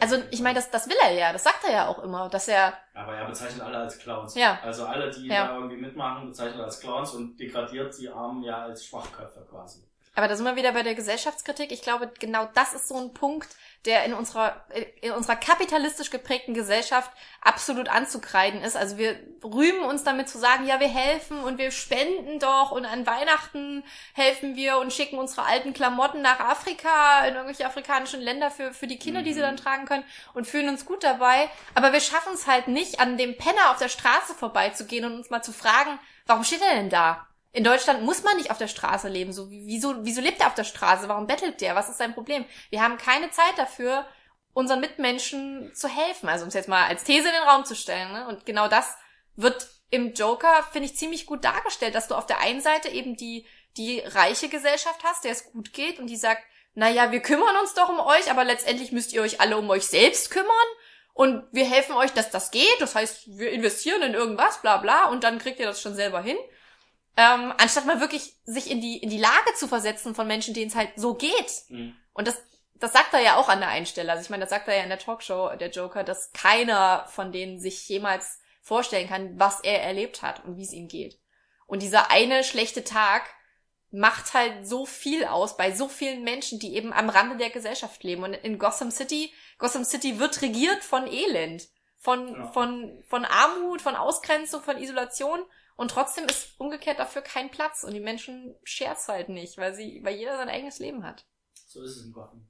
Also, 0.00 0.22
ich 0.30 0.40
meine, 0.40 0.56
das, 0.56 0.70
das 0.70 0.88
will 0.88 0.96
er 1.02 1.12
ja, 1.12 1.32
das 1.32 1.44
sagt 1.44 1.64
er 1.64 1.72
ja 1.72 1.86
auch 1.88 1.98
immer, 2.00 2.28
dass 2.28 2.48
er, 2.48 2.74
Aber 2.94 3.14
er 3.16 3.26
bezeichnet 3.26 3.62
alle 3.62 3.78
als 3.78 3.98
Clowns. 3.98 4.34
Ja. 4.34 4.58
Also 4.62 4.86
alle, 4.86 5.10
die 5.10 5.26
Ja. 5.26 5.48
da 5.48 5.54
irgendwie 5.56 5.76
mitmachen, 5.78 6.28
bezeichnet 6.28 6.58
er 6.60 6.64
als 6.66 6.80
Clowns 6.80 7.12
und 7.12 7.38
degradiert 7.38 7.96
die 7.98 8.08
Armen 8.08 8.42
ja 8.42 8.62
als 8.62 8.84
Schwachköpfe 8.84 9.46
quasi. 9.50 9.82
aber 10.14 10.28
da 10.28 10.36
sind 10.36 10.44
wir 10.46 10.56
wieder 10.56 10.72
bei 10.72 10.82
der 10.82 10.94
Gesellschaftskritik. 10.94 11.70
Ich 11.72 11.82
glaube, 11.82 12.10
genau 12.18 12.48
das 12.54 12.74
ist 12.74 12.88
so 12.88 12.96
ein 12.96 13.14
Punkt, 13.14 13.48
der 13.84 14.04
in 14.04 14.12
unserer, 14.12 14.64
in 15.00 15.12
unserer 15.12 15.36
kapitalistisch 15.36 16.10
geprägten 16.10 16.52
Gesellschaft 16.52 17.10
absolut 17.40 17.88
anzukreiden 17.88 18.60
ist. 18.60 18.76
Also 18.76 18.98
wir 18.98 19.16
rühmen 19.44 19.82
uns 19.82 20.02
damit 20.02 20.28
zu 20.28 20.38
sagen, 20.38 20.66
ja, 20.66 20.80
wir 20.80 20.88
helfen 20.88 21.38
und 21.44 21.58
wir 21.58 21.70
spenden 21.70 22.40
doch 22.40 22.72
und 22.72 22.84
an 22.84 23.06
Weihnachten 23.06 23.84
helfen 24.14 24.56
wir 24.56 24.78
und 24.78 24.92
schicken 24.92 25.16
unsere 25.18 25.44
alten 25.46 25.72
Klamotten 25.74 26.22
nach 26.22 26.40
Afrika, 26.40 27.24
in 27.26 27.34
irgendwelche 27.34 27.66
afrikanischen 27.66 28.20
Länder 28.20 28.50
für, 28.50 28.72
für 28.72 28.88
die 28.88 28.98
Kinder, 28.98 29.22
die 29.22 29.32
sie 29.32 29.40
Mhm. 29.40 29.44
dann 29.44 29.56
tragen 29.56 29.86
können 29.86 30.04
und 30.34 30.46
fühlen 30.46 30.68
uns 30.68 30.84
gut 30.84 31.04
dabei. 31.04 31.48
Aber 31.74 31.92
wir 31.92 32.00
schaffen 32.00 32.34
es 32.34 32.48
halt 32.48 32.66
nicht, 32.66 32.98
an 32.98 33.16
dem 33.16 33.36
Penner 33.38 33.70
auf 33.70 33.78
der 33.78 33.88
Straße 33.88 34.34
vorbeizugehen 34.34 35.04
und 35.04 35.14
uns 35.14 35.30
mal 35.30 35.42
zu 35.42 35.52
fragen, 35.52 35.98
warum 36.26 36.42
steht 36.42 36.62
er 36.62 36.74
denn 36.74 36.90
da? 36.90 37.27
In 37.58 37.64
Deutschland 37.64 38.04
muss 38.04 38.22
man 38.22 38.36
nicht 38.36 38.52
auf 38.52 38.58
der 38.58 38.68
Straße 38.68 39.08
leben. 39.08 39.32
So, 39.32 39.50
wieso, 39.50 40.04
wieso 40.04 40.20
lebt 40.20 40.40
er 40.40 40.46
auf 40.46 40.54
der 40.54 40.62
Straße? 40.62 41.08
Warum 41.08 41.26
bettelt 41.26 41.60
der? 41.60 41.74
Was 41.74 41.88
ist 41.88 41.98
sein 41.98 42.14
Problem? 42.14 42.44
Wir 42.70 42.80
haben 42.80 42.98
keine 42.98 43.32
Zeit 43.32 43.54
dafür, 43.56 44.06
unseren 44.52 44.78
Mitmenschen 44.78 45.74
zu 45.74 45.88
helfen. 45.88 46.28
Also 46.28 46.44
um 46.44 46.50
es 46.50 46.54
jetzt 46.54 46.68
mal 46.68 46.86
als 46.86 47.02
These 47.02 47.26
in 47.26 47.34
den 47.34 47.42
Raum 47.42 47.64
zu 47.64 47.74
stellen. 47.74 48.12
Ne? 48.12 48.28
Und 48.28 48.46
genau 48.46 48.68
das 48.68 48.96
wird 49.34 49.68
im 49.90 50.14
Joker, 50.14 50.68
finde 50.70 50.86
ich, 50.86 50.96
ziemlich 50.96 51.26
gut 51.26 51.42
dargestellt, 51.42 51.96
dass 51.96 52.06
du 52.06 52.14
auf 52.14 52.26
der 52.26 52.38
einen 52.38 52.60
Seite 52.60 52.90
eben 52.90 53.16
die, 53.16 53.44
die 53.76 54.04
reiche 54.06 54.48
Gesellschaft 54.48 55.02
hast, 55.02 55.24
der 55.24 55.32
es 55.32 55.50
gut 55.50 55.72
geht 55.72 55.98
und 55.98 56.06
die 56.06 56.16
sagt, 56.16 56.44
naja, 56.74 57.10
wir 57.10 57.22
kümmern 57.22 57.56
uns 57.60 57.74
doch 57.74 57.88
um 57.88 57.98
euch, 57.98 58.30
aber 58.30 58.44
letztendlich 58.44 58.92
müsst 58.92 59.12
ihr 59.12 59.22
euch 59.22 59.40
alle 59.40 59.58
um 59.58 59.68
euch 59.68 59.88
selbst 59.88 60.30
kümmern 60.30 60.52
und 61.12 61.44
wir 61.50 61.64
helfen 61.64 61.96
euch, 61.96 62.12
dass 62.12 62.30
das 62.30 62.52
geht. 62.52 62.76
Das 62.78 62.94
heißt, 62.94 63.36
wir 63.36 63.50
investieren 63.50 64.02
in 64.02 64.14
irgendwas, 64.14 64.62
bla 64.62 64.76
bla, 64.76 65.06
und 65.06 65.24
dann 65.24 65.40
kriegt 65.40 65.58
ihr 65.58 65.66
das 65.66 65.82
schon 65.82 65.96
selber 65.96 66.22
hin. 66.22 66.38
Ähm, 67.20 67.52
anstatt 67.58 67.84
mal 67.84 68.00
wirklich 68.00 68.36
sich 68.44 68.70
in 68.70 68.80
die, 68.80 68.98
in 68.98 69.10
die 69.10 69.18
Lage 69.18 69.52
zu 69.56 69.66
versetzen 69.66 70.14
von 70.14 70.28
Menschen, 70.28 70.54
denen 70.54 70.68
es 70.68 70.76
halt 70.76 70.90
so 70.94 71.14
geht. 71.14 71.64
Mhm. 71.68 71.96
Und 72.12 72.28
das, 72.28 72.40
das 72.74 72.92
sagt 72.92 73.12
er 73.12 73.20
ja 73.20 73.36
auch 73.36 73.48
an 73.48 73.58
der 73.58 73.70
einen 73.70 73.86
Stelle. 73.86 74.12
Also 74.12 74.22
ich 74.22 74.30
meine, 74.30 74.42
das 74.42 74.50
sagt 74.50 74.68
er 74.68 74.76
ja 74.76 74.84
in 74.84 74.88
der 74.88 75.00
Talkshow, 75.00 75.56
der 75.56 75.70
Joker, 75.70 76.04
dass 76.04 76.32
keiner 76.32 77.06
von 77.08 77.32
denen 77.32 77.58
sich 77.58 77.88
jemals 77.88 78.38
vorstellen 78.62 79.08
kann, 79.08 79.36
was 79.36 79.58
er 79.60 79.82
erlebt 79.82 80.22
hat 80.22 80.44
und 80.44 80.56
wie 80.58 80.62
es 80.62 80.72
ihm 80.72 80.86
geht. 80.86 81.18
Und 81.66 81.82
dieser 81.82 82.12
eine 82.12 82.44
schlechte 82.44 82.84
Tag 82.84 83.24
macht 83.90 84.32
halt 84.34 84.68
so 84.68 84.86
viel 84.86 85.24
aus 85.24 85.56
bei 85.56 85.72
so 85.72 85.88
vielen 85.88 86.22
Menschen, 86.22 86.60
die 86.60 86.76
eben 86.76 86.92
am 86.92 87.08
Rande 87.08 87.36
der 87.36 87.50
Gesellschaft 87.50 88.04
leben. 88.04 88.22
Und 88.22 88.34
in 88.34 88.60
Gotham 88.60 88.92
City, 88.92 89.32
Gotham 89.58 89.82
City 89.82 90.20
wird 90.20 90.40
regiert 90.40 90.84
von 90.84 91.08
Elend, 91.08 91.66
von, 91.96 92.32
Ja. 92.32 92.52
von, 92.52 93.02
von 93.08 93.24
Armut, 93.24 93.82
von 93.82 93.96
Ausgrenzung, 93.96 94.62
von 94.62 94.78
Isolation. 94.78 95.40
Und 95.78 95.92
trotzdem 95.92 96.24
ist 96.26 96.58
umgekehrt 96.58 96.98
dafür 96.98 97.22
kein 97.22 97.52
Platz. 97.52 97.84
Und 97.84 97.94
die 97.94 98.00
Menschen 98.00 98.56
scherz 98.64 99.06
halt 99.06 99.28
nicht, 99.28 99.58
weil 99.58 99.74
sie, 99.74 100.00
weil 100.02 100.16
jeder 100.16 100.36
sein 100.36 100.48
eigenes 100.48 100.80
Leben 100.80 101.04
hat. 101.04 101.24
So 101.68 101.82
ist 101.82 101.96
es 101.96 102.06
in 102.06 102.12
Gotham. 102.12 102.48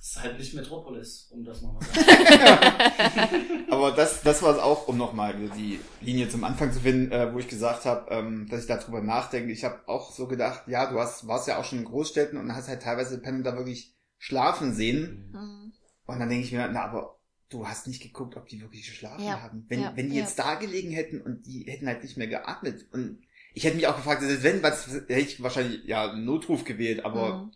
Es 0.00 0.10
ist 0.10 0.22
halt 0.22 0.38
nicht 0.38 0.54
Metropolis, 0.54 1.28
um 1.32 1.44
das 1.44 1.62
nochmal 1.62 1.82
zu 1.82 2.00
sagen. 2.00 3.66
Aber 3.70 3.90
das, 3.90 4.22
das 4.22 4.40
war 4.42 4.54
es 4.54 4.62
auch, 4.62 4.86
um 4.86 4.96
nochmal 4.96 5.34
die 5.56 5.80
Linie 6.00 6.28
zum 6.28 6.44
Anfang 6.44 6.72
zu 6.72 6.78
finden, 6.78 7.10
äh, 7.10 7.34
wo 7.34 7.40
ich 7.40 7.48
gesagt 7.48 7.86
habe, 7.86 8.08
ähm, 8.14 8.46
dass 8.48 8.60
ich 8.60 8.66
darüber 8.68 9.02
nachdenke. 9.02 9.52
Ich 9.52 9.64
habe 9.64 9.80
auch 9.88 10.12
so 10.12 10.28
gedacht, 10.28 10.62
ja, 10.68 10.90
du 10.90 11.00
hast, 11.00 11.26
warst 11.26 11.48
ja 11.48 11.58
auch 11.58 11.64
schon 11.64 11.80
in 11.80 11.84
Großstädten 11.86 12.38
und 12.38 12.54
hast 12.54 12.68
halt 12.68 12.82
teilweise 12.82 13.20
Penner 13.20 13.42
da 13.42 13.56
wirklich 13.56 13.96
schlafen 14.16 14.74
sehen. 14.74 15.32
Mhm. 15.32 15.72
Und 16.06 16.20
dann 16.20 16.28
denke 16.28 16.46
ich 16.46 16.52
mir, 16.52 16.68
na, 16.68 16.84
aber 16.84 17.19
du 17.50 17.66
hast 17.66 17.86
nicht 17.86 18.02
geguckt, 18.02 18.36
ob 18.36 18.48
die 18.48 18.60
wirklich 18.60 18.86
geschlafen 18.86 19.24
Ja, 19.24 19.42
haben. 19.42 19.66
Wenn, 19.68 19.80
ja, 19.80 19.92
wenn 19.96 20.08
die 20.10 20.16
jetzt 20.16 20.38
da 20.38 20.54
gelegen 20.54 20.90
hätten 20.92 21.20
und 21.20 21.46
die 21.46 21.64
hätten 21.64 21.86
halt 21.86 22.02
nicht 22.02 22.16
mehr 22.16 22.28
geatmet. 22.28 22.86
Und 22.92 23.18
ich 23.54 23.64
hätte 23.64 23.76
mich 23.76 23.86
auch 23.86 23.96
gefragt, 23.96 24.22
selbst 24.22 24.42
wenn, 24.42 24.62
was, 24.62 24.86
hätte 24.86 25.12
ich 25.14 25.42
wahrscheinlich, 25.42 25.84
ja, 25.84 26.10
einen 26.10 26.24
Notruf 26.24 26.64
gewählt, 26.64 27.04
aber 27.04 27.38
Mhm. 27.44 27.50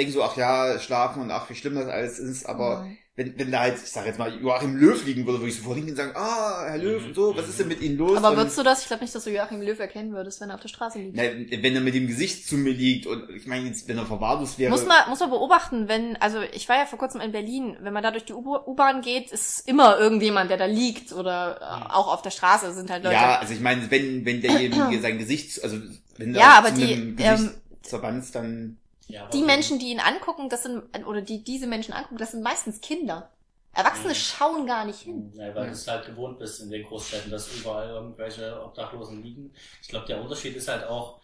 Ich 0.00 0.04
denke 0.06 0.12
so, 0.12 0.22
ach 0.22 0.36
ja, 0.36 0.78
schlafen 0.78 1.22
und 1.22 1.30
ach, 1.30 1.50
wie 1.50 1.54
schlimm 1.54 1.74
das 1.74 1.86
alles 1.88 2.18
ist, 2.18 2.46
aber 2.46 2.82
Mhm. 2.84 2.98
wenn, 3.16 3.36
wenn 3.36 3.50
da 3.50 3.60
halt, 3.60 3.74
ich 3.82 3.90
sag 3.90 4.06
jetzt 4.06 4.18
mal, 4.20 4.32
Joachim 4.40 4.76
Löw 4.76 5.04
liegen 5.04 5.26
würde, 5.26 5.40
würde 5.40 5.50
ich 5.50 5.56
sofort 5.56 5.74
hingehen 5.74 5.94
und 5.94 5.96
sagen, 5.96 6.12
ah, 6.14 6.66
Herr 6.68 6.78
Löw 6.78 7.04
und 7.04 7.14
so, 7.16 7.36
was 7.36 7.48
ist 7.48 7.58
denn 7.58 7.66
mit 7.66 7.80
Ihnen 7.80 7.96
los? 7.98 8.16
Aber 8.16 8.36
würdest 8.36 8.56
du 8.56 8.62
das? 8.62 8.82
Ich 8.82 8.86
glaube 8.86 9.02
nicht, 9.02 9.12
dass 9.12 9.24
du 9.24 9.30
Joachim 9.30 9.60
Löw 9.60 9.76
erkennen 9.76 10.12
würdest, 10.12 10.40
wenn 10.40 10.50
er 10.50 10.54
auf 10.54 10.60
der 10.60 10.68
Straße 10.68 11.00
liegt. 11.00 11.16
na, 11.16 11.22
wenn 11.24 11.74
er 11.74 11.80
mit 11.80 11.94
dem 11.94 12.06
Gesicht 12.06 12.46
zu 12.46 12.56
mir 12.56 12.72
liegt 12.72 13.06
und 13.08 13.28
ich 13.30 13.46
meine 13.46 13.66
jetzt, 13.66 13.88
wenn 13.88 13.98
er 13.98 14.06
verwahrlos 14.06 14.56
wäre. 14.58 14.70
Muss 14.70 14.86
man, 14.86 15.08
muss 15.08 15.18
man 15.18 15.30
beobachten, 15.30 15.88
wenn, 15.88 16.16
also 16.18 16.40
ich 16.52 16.68
war 16.68 16.76
ja 16.76 16.86
vor 16.86 16.98
kurzem 17.00 17.20
in 17.20 17.32
Berlin, 17.32 17.76
wenn 17.80 17.92
man 17.92 18.04
da 18.04 18.12
durch 18.12 18.24
die 18.24 18.34
U-Bahn 18.34 19.00
geht, 19.00 19.32
ist 19.32 19.66
immer 19.68 19.98
irgendjemand, 19.98 20.50
der 20.50 20.58
da 20.58 20.66
liegt 20.66 21.12
oder 21.12 21.58
äh, 21.60 21.92
auch 21.92 22.12
auf 22.12 22.22
der 22.22 22.30
Straße 22.30 22.72
sind 22.72 22.88
halt 22.88 23.02
Leute. 23.02 23.16
ja, 23.16 23.38
also 23.40 23.52
ich 23.52 23.60
meine, 23.60 23.90
wenn, 23.90 24.24
wenn 24.24 24.40
derjenige 24.42 25.00
sein 25.02 25.18
Gesicht, 25.18 25.62
also 25.64 25.76
wenn 26.18 26.34
Ja, 26.34 26.42
er 26.42 26.54
aber 26.58 26.68
zu 26.68 26.76
die, 26.76 26.92
einem 26.94 27.08
ähm, 27.08 27.16
Gesichtsverband, 27.16 28.34
dann 28.34 28.77
Ja, 29.08 29.28
Die 29.32 29.42
Menschen, 29.42 29.78
die 29.78 29.90
ihn 29.90 30.00
angucken, 30.00 30.48
das 30.48 30.62
sind, 30.64 30.82
oder 31.06 31.22
die 31.22 31.42
diese 31.42 31.66
Menschen 31.66 31.94
angucken, 31.94 32.18
das 32.18 32.32
sind 32.32 32.42
meistens 32.42 32.80
Kinder. 32.80 33.30
Erwachsene 33.74 34.12
Mhm. 34.12 34.18
schauen 34.18 34.66
gar 34.66 34.84
nicht 34.84 35.00
hin. 35.00 35.32
Ja, 35.34 35.46
weil 35.54 35.54
Ja. 35.54 35.64
du 35.66 35.72
es 35.72 35.86
halt 35.88 36.06
gewohnt 36.06 36.38
bist 36.38 36.60
in 36.60 36.70
den 36.70 36.86
Großstädten, 36.86 37.30
dass 37.30 37.52
überall 37.60 37.88
irgendwelche 37.88 38.62
Obdachlosen 38.62 39.22
liegen. 39.22 39.52
Ich 39.82 39.88
glaube, 39.88 40.06
der 40.06 40.20
Unterschied 40.20 40.56
ist 40.56 40.68
halt 40.68 40.84
auch, 40.84 41.20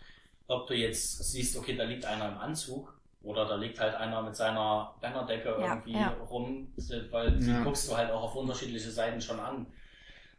ob 0.47 0.67
du 0.67 0.75
jetzt 0.75 1.19
siehst, 1.31 1.57
okay, 1.57 1.77
da 1.77 1.85
liegt 1.85 2.05
einer 2.05 2.29
im 2.29 2.39
Anzug 2.39 2.93
oder 3.23 3.47
da 3.47 3.57
liegt 3.57 3.81
halt 3.81 3.95
einer 3.95 4.23
mit 4.23 4.37
seiner 4.37 4.95
Bannerdecke 5.01 5.49
Ja, 5.49 5.77
irgendwie 5.77 5.99
ja. 5.99 6.11
rum, 6.31 6.73
weil 7.11 7.39
die 7.39 7.55
guckst 7.65 7.89
du 7.89 7.97
halt 7.97 8.11
auch 8.11 8.23
auf 8.25 8.37
unterschiedliche 8.37 8.91
Seiten 8.91 9.21
schon 9.21 9.41
an. 9.41 9.67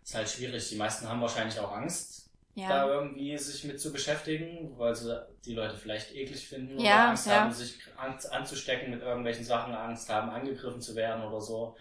Ist 0.03 0.15
halt 0.15 0.29
schwierig. 0.29 0.69
Die 0.69 0.75
meisten 0.75 1.09
haben 1.09 1.21
wahrscheinlich 1.21 1.59
auch 1.59 1.71
Angst, 1.71 2.24
da 2.55 2.61
Ja. 2.61 2.87
irgendwie 2.87 3.37
sich 3.37 3.63
mit 3.65 3.79
zu 3.79 3.91
beschäftigen, 3.91 4.77
weil 4.77 4.95
sie 4.95 5.13
die 5.45 5.53
Leute 5.53 5.75
vielleicht 5.75 6.13
eklig 6.15 6.47
finden 6.47 6.75
oder 6.75 6.85
Ja, 6.85 7.09
Angst 7.09 7.27
ja. 7.27 7.41
haben, 7.43 7.51
sich 7.51 7.77
an, 7.97 8.17
anzustecken 8.31 8.91
mit 8.91 9.01
irgendwelchen 9.01 9.43
Sachen, 9.43 9.73
Angst 9.73 10.09
haben, 10.09 10.29
angegriffen 10.29 10.81
zu 10.81 10.95
werden 10.95 11.23
oder 11.23 11.41
so. 11.41 11.75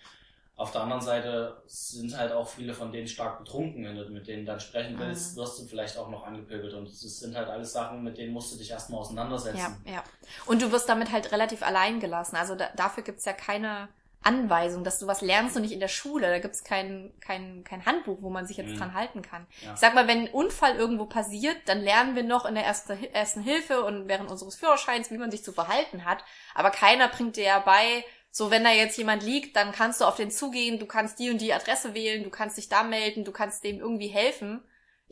Auf 0.56 0.70
der 0.70 0.82
anderen 0.82 1.02
Seite 1.02 1.62
sind 1.66 2.16
halt 2.16 2.30
auch 2.32 2.48
viele 2.48 2.74
von 2.74 2.92
denen 2.92 3.08
stark 3.08 3.38
betrunken. 3.40 3.84
Wenn 3.84 3.96
du 3.96 4.04
mit 4.10 4.28
denen 4.28 4.46
dann 4.46 4.60
sprechen 4.60 4.96
willst, 5.00 5.34
Mhm. 5.34 5.40
wirst 5.40 5.58
du 5.58 5.66
vielleicht 5.66 5.96
auch 5.98 6.08
noch 6.10 6.24
angepöbelt. 6.24 6.74
Und 6.74 6.86
das 6.88 7.00
sind 7.18 7.34
halt 7.36 7.48
alles 7.48 7.72
Sachen, 7.72 8.04
mit 8.04 8.16
denen 8.18 8.32
musst 8.32 8.52
du 8.52 8.58
dich 8.58 8.70
erstmal 8.70 8.98
Ja, 8.98 9.04
auseinandersetzen. 9.04 9.84
ja. 9.84 10.04
Und 10.46 10.62
du 10.62 10.70
wirst 10.70 10.88
damit 10.88 11.10
halt 11.10 11.32
relativ 11.32 11.62
allein 11.64 11.98
gelassen. 11.98 12.36
Also 12.36 12.54
da, 12.54 12.68
dafür 12.76 13.02
gibt's 13.02 13.24
ja 13.24 13.32
keine 13.32 13.88
Anweisung, 14.24 14.84
dass 14.84 14.98
du 14.98 15.06
was 15.06 15.20
lernst 15.20 15.54
und 15.56 15.62
nicht 15.62 15.72
in 15.72 15.80
der 15.80 15.88
Schule. 15.88 16.28
Da 16.28 16.38
gibt's 16.38 16.64
kein, 16.64 17.12
kein, 17.20 17.62
kein 17.64 17.84
Handbuch, 17.86 18.18
wo 18.20 18.30
man 18.30 18.46
sich 18.46 18.56
jetzt 18.56 18.70
Mhm. 18.74 18.78
dran 18.78 18.94
halten 18.94 19.22
kann. 19.22 19.46
Ja. 19.62 19.74
Ich 19.74 19.80
sag 19.80 19.94
mal, 19.94 20.08
wenn 20.08 20.22
ein 20.26 20.28
Unfall 20.28 20.76
irgendwo 20.76 21.06
passiert, 21.06 21.56
dann 21.66 21.80
lernen 21.80 22.16
wir 22.16 22.22
noch 22.22 22.44
in 22.46 22.54
der 22.54 22.64
ersten, 22.64 23.02
ersten 23.12 23.42
Hilfe 23.42 23.84
und 23.84 24.08
während 24.08 24.30
unseres 24.30 24.56
Führerscheins, 24.56 25.10
wie 25.10 25.18
man 25.18 25.30
sich 25.30 25.44
zu 25.44 25.52
verhalten 25.52 26.04
hat. 26.04 26.24
Aber 26.54 26.70
keiner 26.70 27.08
bringt 27.08 27.36
dir 27.36 27.44
ja 27.44 27.58
bei, 27.60 28.04
so 28.30 28.50
wenn 28.50 28.64
da 28.64 28.70
jetzt 28.70 28.98
jemand 28.98 29.22
liegt, 29.22 29.54
dann 29.56 29.70
kannst 29.72 30.00
du 30.00 30.04
auf 30.06 30.16
den 30.16 30.30
zugehen, 30.30 30.78
du 30.80 30.86
kannst 30.86 31.18
die 31.20 31.30
und 31.30 31.40
die 31.40 31.52
Adresse 31.54 31.94
wählen, 31.94 32.24
du 32.24 32.30
kannst 32.30 32.56
dich 32.56 32.68
da 32.68 32.82
melden, 32.82 33.24
du 33.24 33.30
kannst 33.32 33.62
dem 33.62 33.78
irgendwie 33.78 34.08
helfen. 34.08 34.62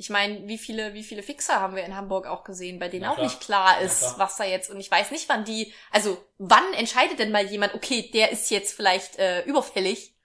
Ich 0.03 0.11
meine, 0.11 0.49
wie 0.49 0.59
viele, 0.59 0.95
wie 0.95 1.05
viele 1.05 1.23
Fixer 1.23 1.61
haben 1.61 1.77
wir 1.77 1.85
in 1.85 1.95
Hamburg 1.95 2.27
auch 2.27 2.43
gesehen, 2.43 2.81
bei 2.81 2.89
denen 2.89 3.03
Na 3.03 3.11
auch 3.11 3.15
klar. 3.15 3.27
nicht 3.27 3.41
klar 3.41 3.81
ist, 3.81 4.01
klar. 4.01 4.15
was 4.19 4.37
da 4.37 4.43
jetzt, 4.43 4.69
und 4.69 4.81
ich 4.81 4.91
weiß 4.91 5.13
nicht, 5.13 5.29
wann 5.29 5.45
die, 5.45 5.73
also 5.93 6.19
wann 6.39 6.75
entscheidet 6.75 7.21
denn 7.21 7.31
mal 7.31 7.47
jemand, 7.47 7.75
okay, 7.75 8.11
der 8.13 8.33
ist 8.33 8.51
jetzt 8.51 8.75
vielleicht 8.75 9.21
äh, 9.21 9.43
überfällig, 9.45 10.17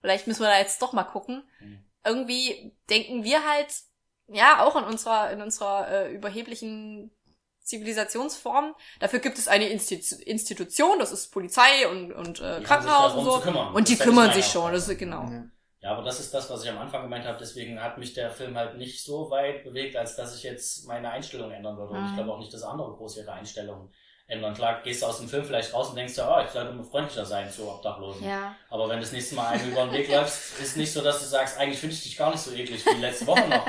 vielleicht 0.00 0.28
müssen 0.28 0.42
wir 0.42 0.50
da 0.50 0.58
jetzt 0.60 0.80
doch 0.82 0.92
mal 0.92 1.02
gucken. 1.02 1.42
Mhm. 1.58 1.84
Irgendwie 2.04 2.76
denken 2.88 3.24
wir 3.24 3.44
halt, 3.44 3.74
ja, 4.28 4.64
auch 4.64 4.76
in 4.76 4.84
unserer, 4.84 5.32
in 5.32 5.42
unserer 5.42 5.90
äh, 5.90 6.14
überheblichen 6.14 7.10
Zivilisationsform. 7.64 8.76
Dafür 9.00 9.18
gibt 9.18 9.38
es 9.38 9.48
eine 9.48 9.68
Institu 9.68 10.14
Institution, 10.22 11.00
das 11.00 11.10
ist 11.10 11.32
Polizei 11.32 11.88
und, 11.88 12.12
und 12.12 12.38
äh, 12.38 12.60
Die 12.60 12.66
Krankenhaus 12.66 13.14
und 13.14 13.24
so. 13.24 13.34
Und 13.74 13.88
die 13.88 13.96
Das 13.96 14.06
kümmern 14.06 14.32
sich 14.32 14.46
schon, 14.46 14.72
das 14.72 14.86
ist 14.86 14.96
genau. 14.96 15.22
Ja. 15.28 15.44
Ja, 15.84 15.90
aber 15.92 16.02
das 16.02 16.18
ist 16.18 16.32
das, 16.32 16.48
was 16.48 16.64
ich 16.64 16.70
am 16.70 16.78
Anfang 16.78 17.02
gemeint 17.02 17.26
habe. 17.26 17.36
Deswegen 17.38 17.78
hat 17.78 17.98
mich 17.98 18.14
der 18.14 18.30
Film 18.30 18.56
halt 18.56 18.78
nicht 18.78 19.04
so 19.04 19.30
weit 19.30 19.64
bewegt, 19.64 19.94
als 19.96 20.16
dass 20.16 20.34
ich 20.34 20.42
jetzt 20.42 20.86
meine 20.88 21.10
Einstellung 21.10 21.50
ändern 21.50 21.76
würde. 21.76 21.92
Und 21.92 22.00
Mhm. 22.00 22.06
ich 22.08 22.14
glaube 22.14 22.32
auch 22.32 22.38
nicht, 22.38 22.54
dass 22.54 22.62
andere 22.62 22.90
groß 22.96 23.18
ihre 23.18 23.32
Einstellung 23.32 23.92
ändern. 24.26 24.54
Klar, 24.54 24.80
gehst 24.82 25.02
du 25.02 25.06
aus 25.06 25.18
dem 25.18 25.28
Film 25.28 25.44
vielleicht 25.44 25.74
raus 25.74 25.90
und 25.90 25.96
denkst 25.96 26.16
ja, 26.16 26.34
oh, 26.34 26.42
ich 26.42 26.50
sollte 26.50 26.70
immer 26.70 26.84
freundlicher 26.84 27.26
sein 27.26 27.50
zu 27.50 27.68
Obdachlosen. 27.68 28.26
Ja. 28.26 28.56
Aber 28.70 28.88
wenn 28.88 28.96
du 28.96 29.02
das 29.02 29.12
nächste 29.12 29.34
Mal 29.34 29.48
einem 29.48 29.70
über 29.72 29.84
den 29.84 29.92
Weg 29.92 30.08
läufst, 30.10 30.58
ist 30.58 30.78
nicht 30.78 30.90
so, 30.90 31.02
dass 31.02 31.18
du 31.18 31.26
sagst, 31.26 31.58
eigentlich 31.58 31.78
finde 31.78 31.94
ich 31.94 32.02
dich 32.02 32.16
gar 32.16 32.30
nicht 32.30 32.40
so 32.40 32.52
eklig 32.52 32.82
wie 32.86 33.00
letzte 33.02 33.26
Woche 33.26 33.46
noch. 33.46 33.66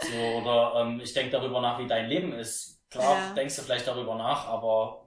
So, 0.00 0.18
oder 0.40 0.80
ähm, 0.80 1.00
ich 1.00 1.12
denke 1.14 1.30
darüber 1.30 1.60
nach, 1.60 1.78
wie 1.78 1.86
dein 1.86 2.08
Leben 2.08 2.32
ist. 2.32 2.80
Klar, 2.90 3.14
Ja. 3.28 3.34
denkst 3.34 3.54
du 3.54 3.62
vielleicht 3.62 3.86
darüber 3.86 4.16
nach, 4.16 4.48
aber 4.48 5.06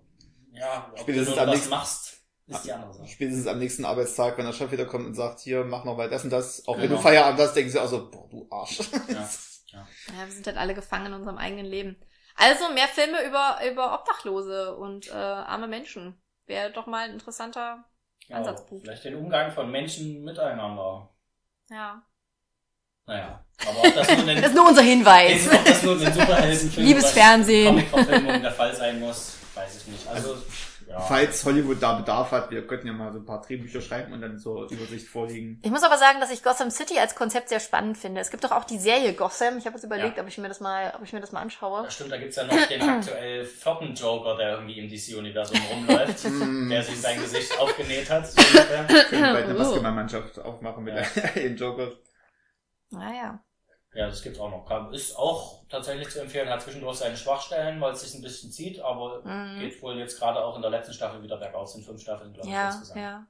ja, 0.53 0.87
ob 0.91 0.95
du 0.95 1.01
Spätestens 1.01 1.35
nur 1.35 1.41
am 1.43 1.47
was 1.49 1.55
nächsten- 1.55 1.69
machst, 1.69 2.18
ist 2.49 2.65
die 2.65 2.71
andere 2.71 2.93
Sache. 2.93 3.07
Spätestens 3.07 3.47
am 3.47 3.59
nächsten 3.59 3.85
Arbeitstag, 3.85 4.37
wenn 4.37 4.45
der 4.45 4.53
Chef 4.53 4.71
wieder 4.71 4.85
kommt 4.85 5.05
und 5.05 5.13
sagt, 5.15 5.39
hier, 5.39 5.63
mach 5.63 5.83
noch 5.85 5.95
mal 5.97 6.09
das 6.09 6.23
und 6.23 6.29
das. 6.31 6.67
Auch 6.67 6.75
wenn 6.77 6.83
Genau. 6.83 6.95
du 6.97 7.01
Feierabend 7.01 7.39
hast, 7.39 7.53
denken 7.53 7.71
sie 7.71 7.79
auch 7.81 7.87
so, 7.87 8.09
boah, 8.09 8.27
du 8.29 8.47
Arsch. 8.51 8.79
Ja. 9.71 9.87
Ja, 10.17 10.25
wir 10.25 10.31
sind 10.31 10.47
halt 10.47 10.57
alle 10.57 10.73
gefangen 10.73 11.05
in 11.07 11.13
unserem 11.13 11.37
eigenen 11.37 11.67
Leben. 11.67 11.95
Also 12.35 12.69
mehr 12.73 12.87
Filme 12.87 13.23
über, 13.27 13.59
über 13.71 13.93
Obdachlose 13.93 14.75
und 14.75 15.09
äh, 15.09 15.13
arme 15.13 15.67
Menschen. 15.67 16.19
Wäre 16.47 16.71
doch 16.71 16.87
mal 16.87 17.05
ein 17.05 17.11
interessanter 17.13 17.83
Ja, 18.27 18.37
Ansatzpunkt. 18.37 18.85
vielleicht 18.85 19.03
den 19.05 19.13
Umgang 19.15 19.51
von 19.51 19.69
Menschen 19.69 20.23
miteinander. 20.23 21.09
Ja. 21.69 22.01
Naja, 23.05 23.45
aber 23.67 23.79
ob 23.89 23.93
das 23.93 24.07
nur 24.09 24.19
in 24.21 24.25
den, 24.27 24.37
Das 24.41 24.49
ist 24.51 24.55
nur 24.55 24.67
unser 24.69 24.81
Hinweis. 24.81 25.47
ob 25.53 25.65
das 25.65 25.83
nur 25.83 25.93
in 25.93 25.99
den 25.99 26.13
Superheldenfilmen 26.13 26.87
Liebes 26.87 27.11
Fernsehen. 27.11 27.67
Comic-Verfilmungen 27.67 28.41
der 28.41 28.51
Fall 28.51 28.75
sein 28.75 28.99
muss, 28.99 29.37
weiß 29.53 29.77
ich 29.81 29.87
nicht. 29.87 30.07
Also, 30.07 30.35
ja. 30.89 30.99
Falls 31.01 31.45
Hollywood 31.45 31.81
da 31.81 31.93
Bedarf 31.93 32.31
hat, 32.31 32.49
wir 32.51 32.65
könnten 32.65 32.87
ja 32.87 32.93
mal 32.93 33.13
so 33.13 33.19
ein 33.19 33.25
paar 33.25 33.41
Drehbücher 33.41 33.79
schreiben 33.79 34.11
und 34.11 34.21
dann 34.21 34.37
zur 34.39 34.69
Übersicht 34.71 35.07
vorlegen. 35.07 35.59
Ich 35.63 35.69
muss 35.71 35.83
aber 35.83 35.97
sagen, 35.97 36.19
dass 36.19 36.31
ich 36.31 36.41
Gotham 36.43 36.71
City 36.71 36.97
als 36.99 37.13
Konzept 37.15 37.49
sehr 37.49 37.59
spannend 37.59 37.97
finde. 37.97 38.19
Es 38.21 38.31
gibt 38.31 38.43
doch 38.43 38.51
auch 38.51 38.63
die 38.65 38.79
Serie 38.79 39.13
Gotham. 39.13 39.57
Ich 39.59 39.65
habe 39.65 39.75
jetzt 39.75 39.83
überlegt, 39.85 40.17
Ja. 40.17 40.23
ob 40.23 40.27
ich 40.29 40.37
mir 40.39 40.47
das 40.47 40.59
mal, 40.59 40.91
ob 40.97 41.03
ich 41.03 41.13
mir 41.13 41.21
das 41.21 41.31
mal 41.31 41.41
anschaue. 41.41 41.83
Ja, 41.83 41.91
stimmt, 41.91 42.11
da 42.11 42.17
gibt's 42.17 42.35
ja 42.37 42.43
noch 42.45 42.65
den 42.67 42.81
aktuell 42.89 43.45
vierten 43.45 43.93
Joker, 43.93 44.35
der 44.37 44.53
irgendwie 44.55 44.79
im 44.79 44.89
DC-Universum 44.89 45.57
rumläuft, 45.71 46.23
Mm. 46.29 46.69
der 46.69 46.83
sich 46.83 46.99
sein 46.99 47.19
Gesicht 47.21 47.57
aufgenäht 47.59 48.09
hat. 48.09 48.25
So 48.27 48.41
ungefähr. 48.41 48.83
Können 49.05 49.21
bald 49.33 49.45
eine 49.45 49.55
Oh. 49.55 49.57
Basketballmannschaft 49.59 50.39
aufmachen 50.39 50.83
mit 50.83 50.95
Ja. 50.95 51.03
den 51.35 51.55
Joker. 51.55 51.91
Naja. 52.91 53.39
Ja, 53.93 54.07
das 54.07 54.21
gibt's 54.21 54.39
auch 54.39 54.49
noch. 54.51 54.91
Ist 54.91 55.17
auch 55.17 55.63
tatsächlich 55.69 56.09
zu 56.09 56.19
empfehlen, 56.21 56.49
hat 56.49 56.61
zwischendurch 56.61 56.97
seine 56.97 57.17
Schwachstellen, 57.17 57.79
weil 57.81 57.93
es 57.93 58.01
sich 58.01 58.13
ein 58.15 58.21
bisschen 58.21 58.51
zieht, 58.51 58.79
aber 58.81 59.21
Mhm. 59.23 59.59
geht 59.59 59.81
wohl 59.81 59.97
jetzt 59.97 60.19
gerade 60.19 60.43
auch 60.43 60.55
in 60.55 60.61
der 60.61 60.71
letzten 60.71 60.93
Staffel 60.93 61.21
wieder 61.23 61.37
bergauf. 61.37 61.69
Sind 61.69 61.83
fünf 61.85 62.01
Staffeln, 62.01 62.33
glaube 62.33 62.47
ich, 62.47 62.53
Ja, 62.53 62.67
insgesamt. 62.69 62.99
ja. 62.99 63.25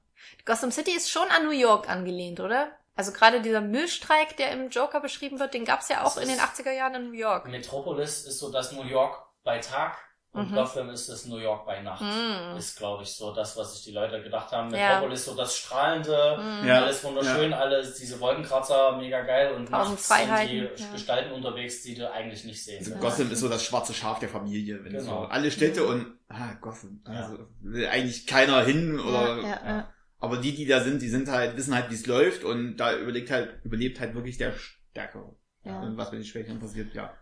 Gotham 0.46 0.72
City 0.72 0.92
ist 0.92 1.10
schon 1.10 1.28
an 1.30 1.46
New 1.46 1.52
York 1.52 1.90
angelehnt, 1.90 2.40
oder? 2.42 2.72
Also 2.96 3.14
gerade 3.14 3.42
dieser 3.42 3.62
Müllstreik, 3.62 4.36
der 4.36 4.52
im 4.52 4.70
Joker 4.70 5.00
beschrieben 5.00 5.40
wird, 5.40 5.54
den 5.54 5.64
gab's 5.64 5.88
ja 5.88 6.02
auch 6.02 6.16
Das 6.16 6.18
in 6.24 6.28
den 6.28 6.38
ist- 6.38 6.44
80er 6.44 6.74
Jahren 6.74 6.96
in 6.96 7.06
New 7.08 7.18
York. 7.18 7.46
Metropolis 7.48 8.26
ist 8.26 8.40
so 8.40 8.52
das 8.52 8.74
New 8.74 8.84
York 8.84 9.18
bei 9.46 9.60
Tag 9.60 9.98
und 10.32 10.52
Mhm. 10.52 10.56
Gotham 10.56 10.90
ist 10.92 11.10
das 11.10 11.26
New 11.26 11.38
York 11.38 11.66
bei 11.66 11.82
Nacht. 11.82 12.02
Mhm. 12.02 12.56
Ist, 12.58 12.78
glaube 12.78 13.02
ich, 13.04 13.10
so 13.10 13.34
das, 13.34 13.58
was 13.58 13.74
sich 13.74 13.84
die 13.86 13.92
Leute 13.92 14.22
gedacht 14.22 14.52
haben. 14.52 14.70
Ja. 14.74 14.90
Metropolis 14.96 15.26
so 15.26 15.36
das 15.36 15.58
strahlende, 15.58 16.38
Mhm. 16.38 16.68
Ja. 16.68 16.84
alles 16.84 17.04
wunderschön, 17.04 17.52
alles 17.54 17.96
diese 17.96 18.20
Wolkenkratzer, 18.20 18.98
mega 18.98 19.22
geil 19.22 19.54
und 19.54 19.70
nachts 19.72 20.08
sind 20.08 20.50
die 20.50 20.58
ja. 20.58 20.92
Gestalten 20.94 21.32
unterwegs, 21.34 21.82
die 21.82 21.96
du 21.96 22.12
eigentlich 22.12 22.44
nicht 22.46 22.64
sehen 22.64 22.78
Also. 22.80 22.96
Gotham 23.00 23.32
ist 23.32 23.40
so 23.40 23.50
das 23.50 23.64
schwarze 23.64 23.94
Schaf 23.94 24.20
der 24.20 24.30
Familie. 24.30 24.84
Wenn 24.84 24.92
Genau. 24.92 25.04
so 25.04 25.28
alle 25.28 25.50
Städte 25.50 25.86
und 25.86 26.06
ah, 26.30 26.54
Gotham. 26.62 27.02
Also 27.06 27.40
will 27.62 27.88
eigentlich 27.88 28.28
keiner 28.28 28.64
hin 28.64 29.00
oder 29.00 29.38
ja, 29.38 29.42
ja, 29.42 29.62
ja. 29.66 29.94
aber 30.20 30.38
die, 30.38 30.54
die 30.54 30.68
da 30.68 30.82
sind, 30.82 31.02
die 31.02 31.10
sind 31.10 31.28
halt, 31.28 31.58
wissen 31.58 31.74
halt, 31.74 31.90
wie 31.90 31.96
es 31.96 32.06
läuft 32.06 32.44
und 32.44 32.78
da 32.78 32.96
überlegt 32.96 33.32
halt, 33.32 33.64
überlebt 33.64 34.00
halt 34.00 34.14
wirklich 34.14 34.38
der 34.38 34.54
Stärkere. 34.54 35.36
Ja. 35.64 35.82
Und 35.82 35.98
was 35.98 36.12
mit 36.12 36.22
den 36.22 36.26
Schwächeren 36.26 36.60
passiert, 36.60 36.94
ja. 36.94 37.14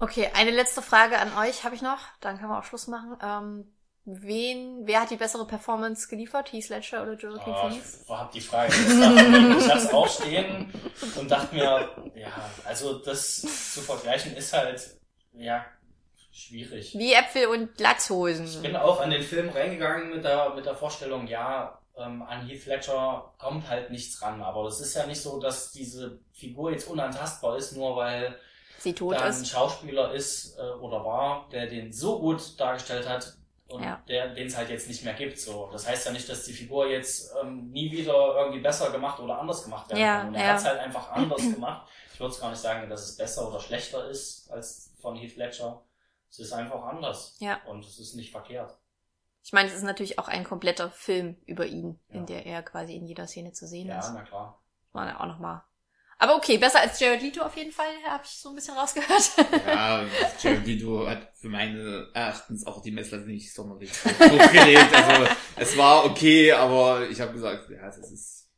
Okay, 0.00 0.28
eine 0.34 0.50
letzte 0.50 0.82
Frage 0.82 1.18
an 1.18 1.36
euch 1.38 1.64
habe 1.64 1.74
ich 1.74 1.82
noch. 1.82 1.98
Dann 2.20 2.38
können 2.38 2.50
wir 2.50 2.58
auch 2.58 2.64
Schluss 2.64 2.88
machen. 2.88 3.16
Ähm, 3.22 3.72
wen, 4.04 4.82
wer 4.86 5.00
hat 5.02 5.10
die 5.10 5.16
bessere 5.16 5.46
Performance 5.46 6.08
geliefert? 6.08 6.52
Heath 6.52 6.68
Ledger 6.68 7.02
oder 7.02 7.14
Joaquin 7.14 7.54
Oh, 7.54 7.68
Phoenix? 7.68 8.02
ich 8.04 8.10
hab 8.10 8.32
die 8.32 8.40
Frage. 8.40 8.72
da. 8.72 9.56
Ich 9.58 9.70
hab's 9.70 9.92
auch 9.92 10.08
stehen 10.08 10.72
und 11.18 11.30
dachte 11.30 11.54
mir, 11.54 11.88
ja, 12.14 12.50
also 12.64 12.98
das 12.98 13.40
zu 13.42 13.80
vergleichen 13.80 14.36
ist 14.36 14.52
halt, 14.52 14.98
ja, 15.32 15.64
schwierig. 16.32 16.94
Wie 16.98 17.12
Äpfel 17.12 17.46
und 17.46 17.70
Ich 17.76 17.80
Latzhosen. 17.80 18.62
bin 18.62 18.76
auch 18.76 19.00
an 19.00 19.10
den 19.10 19.22
Film 19.22 19.48
reingegangen 19.50 20.10
mit 20.10 20.24
der, 20.24 20.50
mit 20.54 20.66
der 20.66 20.74
Vorstellung, 20.74 21.26
ja, 21.28 21.78
ähm, 21.96 22.22
an 22.22 22.44
Heath 22.46 22.66
Ledger 22.66 23.32
kommt 23.38 23.68
halt 23.68 23.90
nichts 23.90 24.20
ran. 24.20 24.42
Aber 24.42 24.66
es 24.66 24.80
ist 24.80 24.94
ja 24.94 25.06
nicht 25.06 25.22
so, 25.22 25.38
dass 25.38 25.70
diese 25.70 26.18
Figur 26.32 26.72
jetzt 26.72 26.88
unantastbar 26.88 27.56
ist, 27.56 27.76
nur 27.76 27.94
weil 27.96 28.36
Sie 28.84 28.92
tot 28.94 29.14
da 29.16 29.20
ein 29.22 29.30
ist. 29.30 29.48
Schauspieler 29.48 30.12
ist 30.12 30.56
äh, 30.58 30.62
oder 30.62 31.04
war, 31.04 31.48
der 31.50 31.66
den 31.66 31.92
so 31.92 32.20
gut 32.20 32.58
dargestellt 32.60 33.08
hat 33.08 33.36
und 33.66 33.82
Ja. 33.82 34.02
der 34.08 34.34
den 34.34 34.46
es 34.46 34.56
halt 34.56 34.70
jetzt 34.70 34.86
nicht 34.88 35.04
mehr 35.04 35.14
gibt. 35.14 35.38
So, 35.40 35.68
das 35.72 35.88
heißt 35.88 36.06
ja 36.06 36.12
nicht, 36.12 36.28
dass 36.28 36.44
die 36.44 36.52
Figur 36.52 36.86
jetzt 36.88 37.34
ähm, 37.42 37.70
nie 37.70 37.90
wieder 37.90 38.36
irgendwie 38.36 38.60
besser 38.60 38.90
gemacht 38.90 39.18
oder 39.20 39.38
anders 39.38 39.64
gemacht 39.64 39.88
werden 39.90 40.00
Ja, 40.00 40.18
kann. 40.18 40.28
Und 40.28 40.34
er 40.36 40.42
ja. 40.44 40.48
hat 40.52 40.58
es 40.58 40.64
halt 40.64 40.78
einfach 40.80 41.10
anders 41.12 41.42
gemacht. 41.42 41.88
Ich 42.12 42.20
würde 42.20 42.32
es 42.32 42.40
gar 42.40 42.50
nicht 42.50 42.60
sagen, 42.60 42.88
dass 42.88 43.02
es 43.08 43.16
besser 43.16 43.48
oder 43.48 43.58
schlechter 43.58 44.08
ist 44.08 44.48
als 44.50 44.92
von 45.00 45.16
Heath 45.16 45.36
Ledger. 45.36 45.82
Es 46.30 46.38
ist 46.38 46.52
einfach 46.52 46.82
anders. 46.84 47.36
Ja. 47.40 47.60
Und 47.66 47.84
es 47.84 47.98
ist 47.98 48.14
nicht 48.14 48.30
verkehrt. 48.30 48.76
Ich 49.42 49.52
meine, 49.52 49.68
es 49.68 49.74
ist 49.74 49.82
natürlich 49.82 50.18
auch 50.18 50.28
ein 50.28 50.44
kompletter 50.44 50.90
Film 50.90 51.36
über 51.44 51.66
ihn, 51.66 51.98
in 52.08 52.20
Ja. 52.20 52.26
der 52.26 52.46
er 52.46 52.62
quasi 52.62 52.94
in 52.96 53.06
jeder 53.06 53.26
Szene 53.26 53.52
zu 53.52 53.66
sehen 53.66 53.88
Ja, 53.88 53.98
ist. 53.98 54.12
na 54.14 54.22
klar. 54.22 54.58
War 54.92 55.06
ja 55.08 55.20
auch 55.20 55.26
noch 55.26 55.38
mal. 55.38 55.64
Aber 56.18 56.36
okay, 56.36 56.58
besser 56.58 56.80
als 56.80 56.98
Jared 57.00 57.22
Leto 57.22 57.42
auf 57.42 57.56
jeden 57.56 57.72
Fall, 57.72 57.86
habe 58.08 58.22
ich 58.24 58.30
so 58.30 58.48
ein 58.50 58.54
bisschen 58.54 58.74
rausgehört. 58.76 59.32
Ja, 59.66 60.04
Jared 60.40 60.66
Leto 60.66 61.06
hat 61.06 61.32
für 61.34 61.48
meine 61.48 62.08
Erachtens 62.14 62.66
auch 62.66 62.80
die 62.82 62.92
Messlatte 62.92 63.24
nicht 63.24 63.52
sonderlich 63.52 63.90
hochgelegt. 64.04 64.94
Also 64.94 65.26
es 65.56 65.76
war 65.76 66.04
okay, 66.04 66.52
aber 66.52 67.08
ich 67.08 67.20
habe 67.20 67.32
gesagt, 67.32 67.68
ja, 67.70 67.84
das 67.86 67.98
ist, 68.10 68.48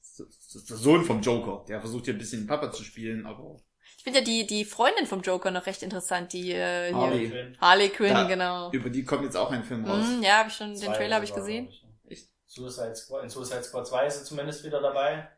das 0.00 0.54
ist 0.54 0.70
der 0.70 0.76
Sohn 0.76 1.04
vom 1.04 1.20
Joker. 1.20 1.64
Der 1.68 1.80
versucht 1.80 2.06
hier 2.06 2.14
ein 2.14 2.18
bisschen 2.18 2.46
Papa 2.46 2.72
zu 2.72 2.82
spielen, 2.82 3.26
aber 3.26 3.56
Ich 3.98 4.02
finde 4.04 4.20
ja 4.20 4.24
die, 4.24 4.46
die 4.46 4.64
Freundin 4.64 5.06
vom 5.06 5.20
Joker 5.20 5.50
noch 5.50 5.66
recht 5.66 5.82
interessant, 5.82 6.32
die 6.32 6.52
äh, 6.52 6.92
Harley. 6.92 7.28
Film. 7.28 7.56
Harley 7.60 7.88
Quinn, 7.90 8.14
Da- 8.14 8.24
genau. 8.26 8.70
über 8.72 8.90
die 8.90 9.04
kommt 9.04 9.24
jetzt 9.24 9.36
auch 9.36 9.50
ein 9.50 9.64
Film 9.64 9.84
raus. 9.84 10.06
Mhm, 10.06 10.22
ja, 10.22 10.38
habe 10.38 10.48
ich 10.48 10.54
schon, 10.56 10.68
den 10.68 10.76
Zwei 10.76 10.96
Trailer 10.96 11.16
habe 11.16 11.24
ich 11.26 11.34
gesehen. 11.34 11.68
ich. 11.68 11.84
Echt? 12.08 12.28
Suicide 12.46 12.94
Squad, 12.96 13.22
in 13.24 13.28
Suicide 13.30 13.62
Squad 13.62 13.86
2 13.86 14.06
ist 14.06 14.16
er 14.18 14.24
zumindest 14.24 14.64
wieder 14.64 14.80
dabei. 14.80 15.28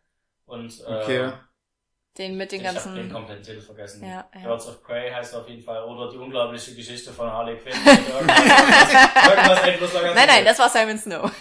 Und 0.47 0.81
äh, 0.81 1.03
Okay. 1.03 1.33
Den 2.17 2.37
mit 2.37 2.53
den 2.53 2.61
ich 2.61 2.67
habe 2.69 2.79
den 2.79 2.85
ganzen. 2.95 3.13
kompletten 3.13 3.43
Titel 3.43 3.61
vergessen. 3.61 4.07
Ja, 4.07 4.29
ja. 4.35 4.41
Birds 4.43 4.69
of 4.69 4.83
Prey 4.85 5.11
heißt 5.11 5.35
er 5.35 5.41
auf 5.41 5.49
jeden 5.49 5.63
Fall. 5.63 5.83
Oder 5.85 6.11
die 6.13 6.17
unglaubliche 6.17 6.73
Geschichte 6.75 7.13
von 7.13 7.29
Harley 7.31 7.57
Quinn. 7.57 7.73
irgendwas, 7.87 9.67
irgendwas 9.67 9.93
Nein, 10.15 10.29
nein, 10.29 10.45
das 10.45 10.59
war 10.61 10.69
Simon 10.69 10.97
Snow. 10.99 11.29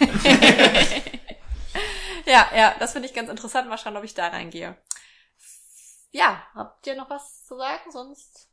ja, 2.26 2.48
ja, 2.56 2.74
das 2.78 2.92
finde 2.92 3.08
ich 3.08 3.14
ganz 3.14 3.30
interessant. 3.30 3.68
Mal 3.68 3.78
schauen, 3.78 3.96
ob 3.96 4.04
ich 4.04 4.14
da 4.14 4.28
reingehe. 4.28 4.76
Ja, 6.10 6.42
habt 6.54 6.86
ihr 6.86 6.96
noch 6.96 7.10
was 7.10 7.44
zu 7.44 7.56
sagen? 7.56 7.90
Sonst 7.90 8.48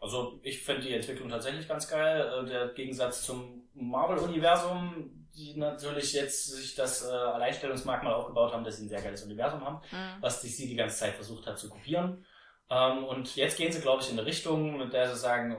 Also 0.00 0.40
ich 0.42 0.62
finde 0.62 0.82
die 0.82 0.94
Entwicklung 0.94 1.28
tatsächlich 1.28 1.68
ganz 1.68 1.88
geil. 1.88 2.20
Äh, 2.20 2.48
Der 2.48 2.68
Gegensatz 2.68 3.22
zum 3.22 3.68
Marvel-Universum, 3.74 5.17
die 5.38 5.56
natürlich 5.56 6.12
jetzt 6.12 6.46
sich 6.48 6.74
das 6.74 7.04
äh, 7.06 7.10
Alleinstellungsmerkmal 7.10 8.12
aufgebaut 8.12 8.52
haben, 8.52 8.64
dass 8.64 8.76
sie 8.76 8.84
ein 8.86 8.88
sehr 8.88 9.00
geiles 9.00 9.22
Universum 9.22 9.64
haben, 9.64 9.76
Mhm. 9.90 10.20
was 10.20 10.40
DC 10.42 10.56
die 10.68 10.76
ganze 10.76 10.96
Zeit 10.98 11.14
versucht 11.14 11.46
hat 11.46 11.58
zu 11.58 11.68
kopieren. 11.68 12.24
Ähm, 12.70 13.04
und 13.04 13.34
jetzt 13.36 13.56
gehen 13.56 13.72
sie, 13.72 13.80
glaube 13.80 14.02
ich, 14.02 14.10
in 14.10 14.18
eine 14.18 14.26
Richtung, 14.26 14.76
mit 14.78 14.92
der 14.92 15.08
sie 15.08 15.16
sagen, 15.16 15.56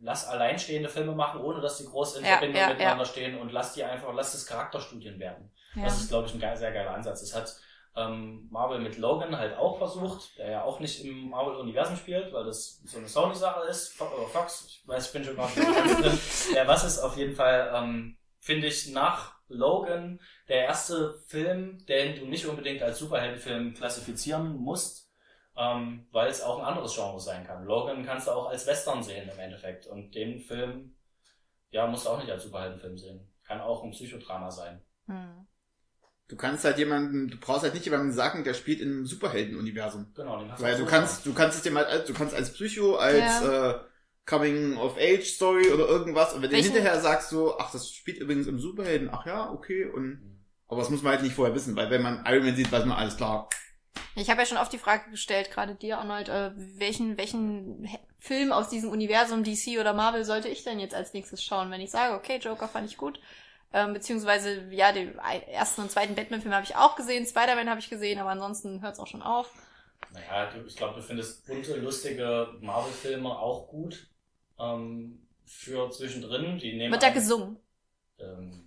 lass 0.00 0.26
alleinstehende 0.26 0.88
Filme 0.88 1.12
machen, 1.12 1.40
ohne 1.40 1.60
dass 1.60 1.78
die 1.78 1.84
groß 1.86 2.16
in 2.16 2.24
Ja, 2.24 2.32
Verbindung 2.32 2.60
ja, 2.62 2.68
miteinander 2.68 3.04
stehen 3.04 3.38
und 3.38 3.52
lass 3.52 3.74
die 3.74 3.84
einfach, 3.84 4.14
lass 4.14 4.32
das 4.32 4.46
Charakterstudien 4.46 5.18
werden. 5.18 5.50
Ja. 5.74 5.84
Das 5.84 6.00
ist, 6.00 6.08
glaube 6.08 6.28
ich, 6.28 6.34
ein 6.34 6.40
geil, 6.40 6.56
sehr 6.56 6.72
geiler 6.72 6.92
Ansatz. 6.94 7.20
Das 7.20 7.34
hat 7.34 7.54
ähm, 7.96 8.46
Marvel 8.50 8.78
mit 8.78 8.98
Logan 8.98 9.36
halt 9.38 9.56
auch 9.56 9.78
versucht, 9.78 10.36
der 10.38 10.50
ja 10.50 10.62
auch 10.64 10.80
nicht 10.80 11.02
im 11.04 11.30
Marvel-Universum 11.30 11.96
spielt, 11.96 12.32
weil 12.32 12.44
das 12.44 12.80
so 12.84 12.98
eine 12.98 13.08
Sony-Sache 13.08 13.66
ist, 13.68 13.98
oder 14.00 14.26
Fox, 14.28 14.66
ich 14.68 14.86
weiß, 14.86 15.06
ich 15.06 15.12
bin 15.12 15.24
schon 15.24 15.36
drin. 15.36 16.18
Ja, 16.54 16.66
was 16.68 16.84
ist 16.84 16.98
auf 16.98 17.16
jeden 17.16 17.34
Fall, 17.34 17.72
ähm, 17.74 18.18
finde 18.46 18.68
ich, 18.68 18.90
nach 18.92 19.34
Logan 19.48 20.20
der 20.48 20.64
erste 20.64 21.18
Film, 21.26 21.84
den 21.86 22.16
du 22.20 22.26
nicht 22.26 22.46
unbedingt 22.46 22.80
als 22.82 22.98
Superheldenfilm 23.00 23.74
klassifizieren 23.74 24.56
musst, 24.56 25.10
ähm, 25.56 26.06
weil 26.12 26.28
es 26.30 26.42
auch 26.42 26.58
ein 26.60 26.64
anderes 26.64 26.94
Genre 26.94 27.18
sein 27.20 27.44
kann. 27.44 27.64
Logan 27.64 28.04
kannst 28.06 28.28
du 28.28 28.30
auch 28.30 28.48
als 28.48 28.66
Western 28.66 29.02
sehen 29.02 29.28
im 29.28 29.38
Endeffekt 29.38 29.86
und 29.88 30.14
den 30.14 30.38
Film, 30.40 30.94
ja, 31.70 31.86
musst 31.88 32.06
du 32.06 32.10
auch 32.10 32.20
nicht 32.20 32.30
als 32.30 32.44
Superheldenfilm 32.44 32.96
sehen. 32.96 33.20
Kann 33.44 33.60
auch 33.60 33.82
ein 33.82 33.90
Psychodrama 33.90 34.50
sein. 34.50 34.80
Mhm. 35.06 35.46
Du 36.28 36.36
kannst 36.36 36.64
halt 36.64 36.78
jemanden, 36.78 37.28
du 37.28 37.36
brauchst 37.38 37.62
halt 37.62 37.74
nicht 37.74 37.84
jemanden 37.84 38.12
sagen, 38.12 38.42
der 38.44 38.54
spielt 38.54 38.80
in 38.80 38.90
einem 38.90 39.06
Superhelden-Universum. 39.06 40.12
Genau, 40.14 40.38
den 40.38 40.50
hast 40.50 40.60
Weil 40.62 40.74
auch 40.74 40.78
du 40.78 40.86
kannst, 40.86 41.26
du 41.26 41.34
kannst 41.34 41.56
es 41.58 41.62
dir 41.62 41.70
mal, 41.72 41.84
als- 41.84 42.06
du 42.06 42.14
kannst 42.14 42.34
als 42.34 42.52
Psycho, 42.52 42.96
als 42.96 43.40
Ja. 43.42 43.70
äh, 43.70 43.80
Coming 44.26 44.76
of 44.76 44.96
Age 44.98 45.24
Story 45.24 45.70
oder 45.72 45.86
irgendwas, 45.88 46.32
und 46.34 46.42
wenn 46.42 46.50
du 46.50 46.56
Welchen- 46.56 46.72
hinterher 46.74 47.00
sagst 47.00 47.30
so, 47.30 47.58
ach, 47.58 47.70
das 47.72 47.90
spielt 47.90 48.18
übrigens 48.18 48.46
im 48.48 48.58
Superhelden, 48.58 49.08
ach 49.10 49.24
ja, 49.26 49.50
okay, 49.52 49.84
und 49.86 50.20
aber 50.68 50.80
das 50.80 50.90
muss 50.90 51.02
man 51.02 51.12
halt 51.12 51.22
nicht 51.22 51.34
vorher 51.36 51.54
wissen, 51.54 51.76
weil 51.76 51.90
wenn 51.90 52.02
man 52.02 52.24
Iron 52.26 52.44
Man 52.44 52.56
sieht, 52.56 52.72
weiß 52.72 52.84
man 52.86 52.98
alles 52.98 53.16
klar. 53.16 53.48
Ich 54.16 54.28
habe 54.30 54.40
ja 54.40 54.46
schon 54.46 54.58
oft 54.58 54.72
die 54.72 54.78
Frage 54.78 55.10
gestellt, 55.10 55.50
gerade 55.52 55.74
dir, 55.76 55.98
Arnold, 55.98 56.28
äh, 56.28 56.50
welchen, 56.56 57.16
welchen 57.18 57.84
He- 57.84 57.98
Film 58.18 58.50
aus 58.50 58.68
diesem 58.68 58.90
Universum 58.90 59.44
DC 59.44 59.78
oder 59.78 59.92
Marvel 59.92 60.24
sollte 60.24 60.48
ich 60.48 60.64
denn 60.64 60.80
jetzt 60.80 60.94
als 60.94 61.12
nächstes 61.12 61.44
schauen, 61.44 61.70
wenn 61.70 61.80
ich 61.80 61.90
sage, 61.92 62.14
okay, 62.14 62.38
Joker 62.38 62.66
fand 62.66 62.90
ich 62.90 62.96
gut. 62.96 63.20
Ähm, 63.72 63.92
beziehungsweise, 63.92 64.64
ja, 64.70 64.90
den 64.90 65.16
ersten 65.18 65.82
und 65.82 65.90
zweiten 65.90 66.14
Batman-Film 66.16 66.52
habe 66.54 66.64
ich 66.64 66.74
auch 66.76 66.96
gesehen, 66.96 67.26
Spider-Man 67.26 67.68
habe 67.70 67.78
ich 67.80 67.90
gesehen, 67.90 68.18
aber 68.18 68.30
ansonsten 68.30 68.80
hört 68.82 68.94
es 68.94 68.98
auch 69.00 69.06
schon 69.06 69.22
auf. 69.22 69.50
Naja, 70.12 70.50
du, 70.50 70.66
ich 70.66 70.76
glaube, 70.76 70.94
du 70.96 71.02
findest 71.02 71.46
bunte, 71.46 71.76
lustige 71.76 72.48
Marvel-Filme 72.60 73.28
auch 73.28 73.68
gut. 73.68 74.08
Ähm, 74.58 75.26
für 75.44 75.90
zwischendrin, 75.90 76.58
die 76.58 76.74
nehmen. 76.76 76.92
Wird 76.92 77.02
da 77.02 77.10
gesungen? 77.10 77.56
Ähm, 78.18 78.62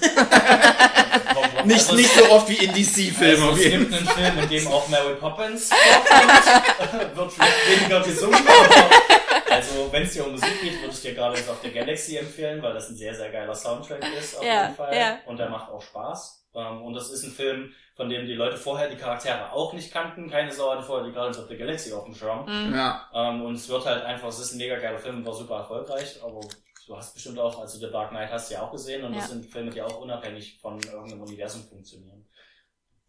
Nicht, 1.64 1.80
also, 1.80 1.94
nicht 1.96 2.10
so 2.14 2.30
oft 2.30 2.48
wie 2.48 2.64
in 2.64 2.72
DC-Filmen. 2.72 3.42
Also, 3.42 3.52
auf 3.52 3.58
es 3.58 3.70
gibt 3.70 3.92
einen 3.92 4.06
Film, 4.06 4.38
in 4.38 4.48
dem 4.48 4.66
auch 4.68 4.88
Mary 4.88 5.14
Poppins 5.16 5.70
vorkommt. 5.70 7.16
Wird 7.16 7.32
vielleicht 7.32 7.80
weniger 7.80 8.00
gesungen, 8.02 8.38
aber 8.46 9.54
also 9.54 9.88
wenn 9.90 10.04
es 10.04 10.12
dir 10.12 10.24
um 10.24 10.32
Musik 10.32 10.60
geht, 10.62 10.80
würde 10.80 10.94
ich 10.94 11.02
dir 11.02 11.14
gerade 11.14 11.34
of 11.34 11.58
the 11.62 11.70
Galaxy 11.70 12.16
empfehlen, 12.16 12.62
weil 12.62 12.72
das 12.72 12.88
ein 12.88 12.96
sehr, 12.96 13.14
sehr 13.14 13.30
geiler 13.30 13.54
Soundtrack 13.54 14.00
ist 14.18 14.38
auf 14.38 14.44
Ja, 14.44 14.62
jeden 14.62 14.76
Fall. 14.76 14.96
ja. 14.96 15.18
Und 15.26 15.38
der 15.38 15.48
macht 15.50 15.70
auch 15.70 15.82
Spaß. 15.82 16.46
Ähm, 16.54 16.82
Und 16.82 16.94
das 16.94 17.10
ist 17.10 17.24
ein 17.24 17.32
Film, 17.32 17.72
von 18.00 18.08
dem 18.08 18.24
die 18.24 18.32
Leute 18.32 18.56
vorher 18.56 18.88
die 18.88 18.96
Charaktere 18.96 19.52
auch 19.52 19.74
nicht 19.74 19.92
kannten. 19.92 20.30
Keine 20.30 20.50
Sau 20.50 20.70
hatte 20.70 20.82
vorher 20.82 21.06
die 21.06 21.12
Guardians 21.12 21.38
of 21.38 21.48
the 21.48 21.56
Galaxy 21.58 21.92
auf 21.92 22.06
dem 22.06 22.14
Schirm. 22.14 22.46
Mhm. 22.46 22.74
Ja, 22.74 23.06
Ähm, 23.12 23.42
und 23.42 23.56
es 23.56 23.68
wird 23.68 23.84
halt 23.84 24.02
einfach, 24.06 24.28
es 24.28 24.38
ist 24.38 24.52
ein 24.52 24.56
mega 24.56 24.78
geiler 24.78 24.98
Film, 24.98 25.26
war 25.26 25.34
super 25.34 25.56
erfolgreich, 25.58 26.18
aber 26.24 26.40
du 26.86 26.96
hast 26.96 27.12
bestimmt 27.12 27.38
auch, 27.38 27.60
also 27.60 27.78
The 27.78 27.92
Dark 27.92 28.08
Knight 28.08 28.30
hast 28.32 28.48
du 28.48 28.54
ja 28.54 28.62
auch 28.62 28.72
gesehen 28.72 29.04
und 29.04 29.12
Ja. 29.12 29.18
das 29.18 29.28
sind 29.28 29.44
Filme, 29.44 29.68
die 29.70 29.82
auch 29.82 30.00
unabhängig 30.00 30.58
von 30.62 30.80
irgendeinem 30.80 31.20
Universum 31.20 31.62
funktionieren. 31.64 32.26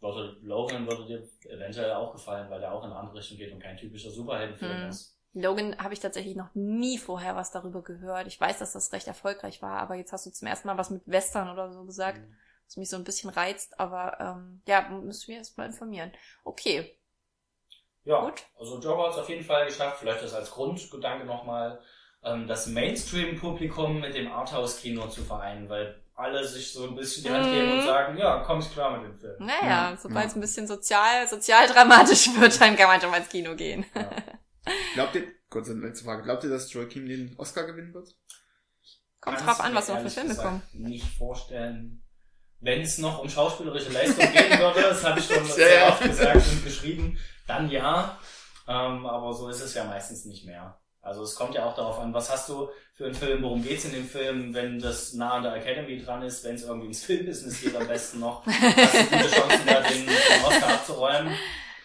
Würde 0.00 0.36
Logan 0.42 0.86
würde 0.86 1.06
dir 1.06 1.26
eventuell 1.50 1.92
auch 1.92 2.12
gefallen, 2.12 2.50
weil 2.50 2.60
der 2.60 2.74
auch 2.74 2.84
in 2.84 2.90
eine 2.90 2.98
andere 3.00 3.16
Richtung 3.16 3.38
geht 3.38 3.50
und 3.50 3.62
kein 3.62 3.78
typischer 3.78 4.10
Superheldenfilm 4.10 4.82
Hm. 4.82 4.88
ist. 4.90 5.18
Logan 5.32 5.74
habe 5.78 5.94
ich 5.94 6.00
tatsächlich 6.00 6.36
noch 6.36 6.50
nie 6.52 6.98
vorher 6.98 7.34
was 7.34 7.50
darüber 7.50 7.80
gehört. 7.80 8.26
Ich 8.26 8.38
weiß, 8.38 8.58
dass 8.58 8.72
das 8.74 8.92
recht 8.92 9.06
erfolgreich 9.06 9.62
war, 9.62 9.78
aber 9.80 9.94
jetzt 9.94 10.12
hast 10.12 10.26
du 10.26 10.30
zum 10.30 10.48
ersten 10.48 10.68
Mal 10.68 10.76
was 10.76 10.90
mit 10.90 11.00
Western 11.06 11.48
oder 11.48 11.72
so 11.72 11.86
gesagt, 11.86 12.20
was 12.72 12.76
mich 12.78 12.88
so 12.88 12.96
ein 12.96 13.04
bisschen 13.04 13.30
reizt, 13.30 13.78
aber 13.78 14.18
ähm, 14.18 14.62
ja, 14.66 14.88
müssen 14.88 15.28
wir 15.28 15.36
erst 15.36 15.58
mal 15.58 15.66
informieren. 15.66 16.10
Okay, 16.44 16.96
Ja, 18.04 18.20
Gut. 18.24 18.42
also 18.58 18.80
Joker 18.80 19.04
hat 19.04 19.12
es 19.12 19.18
auf 19.18 19.28
jeden 19.28 19.44
Fall 19.44 19.66
geschafft, 19.66 19.98
vielleicht 20.00 20.22
das 20.22 20.32
als 20.34 20.50
Grundgedanke 20.50 21.24
nochmal, 21.26 21.80
ähm, 22.24 22.46
das 22.48 22.66
Mainstream-Publikum 22.66 24.00
mit 24.00 24.14
dem 24.14 24.30
Arthouse-Kino 24.32 25.06
zu 25.08 25.22
vereinen, 25.22 25.68
weil 25.68 26.02
alle 26.14 26.46
sich 26.46 26.72
so 26.72 26.84
ein 26.88 26.94
bisschen 26.94 27.24
die 27.24 27.30
Hand 27.30 27.50
geben 27.50 27.70
und 27.72 27.78
Mhm. 27.78 27.84
sagen, 27.84 28.16
ja, 28.18 28.42
komm 28.44 28.60
ich 28.60 28.70
klar 28.72 28.96
mit 28.98 29.08
dem 29.10 29.18
Film. 29.18 29.36
naja, 29.46 29.90
Ja, 29.92 29.96
sobald 30.00 30.26
es 30.26 30.32
ja. 30.32 30.38
ein 30.38 30.40
bisschen 30.40 30.66
sozial, 30.66 31.28
sozialdramatisch 31.28 32.28
wird, 32.40 32.60
dann 32.60 32.76
kann 32.76 32.88
man 32.88 33.00
schon 33.00 33.10
mal 33.10 33.18
ins 33.18 33.28
Kino 33.28 33.54
gehen. 33.54 33.84
Ja. 33.94 34.10
glaubt 34.94 35.14
ihr, 35.16 35.24
kurze 35.50 35.74
letzte 35.74 36.04
Frage, 36.04 36.22
glaubt 36.22 36.42
ihr, 36.44 36.50
dass 36.50 36.72
Joaquin 36.72 37.06
den 37.06 37.34
Oscar 37.38 37.64
gewinnen 37.64 37.92
wird? 37.92 38.08
Kommt 39.20 39.40
drauf 39.40 39.60
an, 39.60 39.74
was 39.74 39.88
noch 39.88 40.00
für 40.00 40.10
Filme 40.10 40.34
kommen. 40.34 40.62
nicht 40.72 41.06
vorstellen. 41.16 42.01
Wenn 42.64 42.80
es 42.80 42.98
noch 42.98 43.18
um 43.18 43.28
schauspielerische 43.28 43.90
Leistung 43.90 44.32
gehen 44.32 44.58
würde, 44.58 44.82
das 44.82 45.04
habe 45.04 45.18
ich 45.18 45.26
schon 45.26 45.44
sehr 45.46 45.74
ja. 45.80 45.88
oft 45.88 46.02
gesagt 46.02 46.36
und 46.36 46.64
geschrieben, 46.64 47.18
dann 47.46 47.68
ja. 47.70 48.16
Ähm, 48.68 49.04
aber 49.04 49.32
so 49.34 49.48
ist 49.48 49.60
es 49.60 49.74
ja 49.74 49.84
meistens 49.84 50.24
nicht 50.24 50.46
mehr. 50.46 50.78
Also 51.00 51.24
es 51.24 51.34
kommt 51.34 51.54
ja 51.56 51.64
auch 51.66 51.74
darauf 51.74 51.98
an, 51.98 52.14
was 52.14 52.30
hast 52.30 52.48
du 52.48 52.68
für 52.94 53.06
einen 53.06 53.14
Film, 53.16 53.42
worum 53.42 53.60
geht's 53.64 53.84
in 53.84 53.92
dem 53.92 54.08
Film, 54.08 54.54
wenn 54.54 54.78
das 54.78 55.14
nah 55.14 55.32
an 55.32 55.42
der 55.42 55.56
Academy 55.56 56.00
dran 56.00 56.22
ist, 56.22 56.44
wenn 56.44 56.54
es 56.54 56.62
irgendwie 56.62 56.86
ins 56.86 57.02
Filmbusiness 57.02 57.60
geht 57.60 57.74
am 57.74 57.88
besten 57.88 58.20
noch, 58.20 58.46
hast 58.46 58.94
du 58.94 59.04
gute 59.16 59.28
Chancen, 59.28 59.66
da 59.66 59.80
den, 59.80 60.06
den 60.06 60.44
Oscar 60.46 60.68
abzuräumen. 60.74 61.34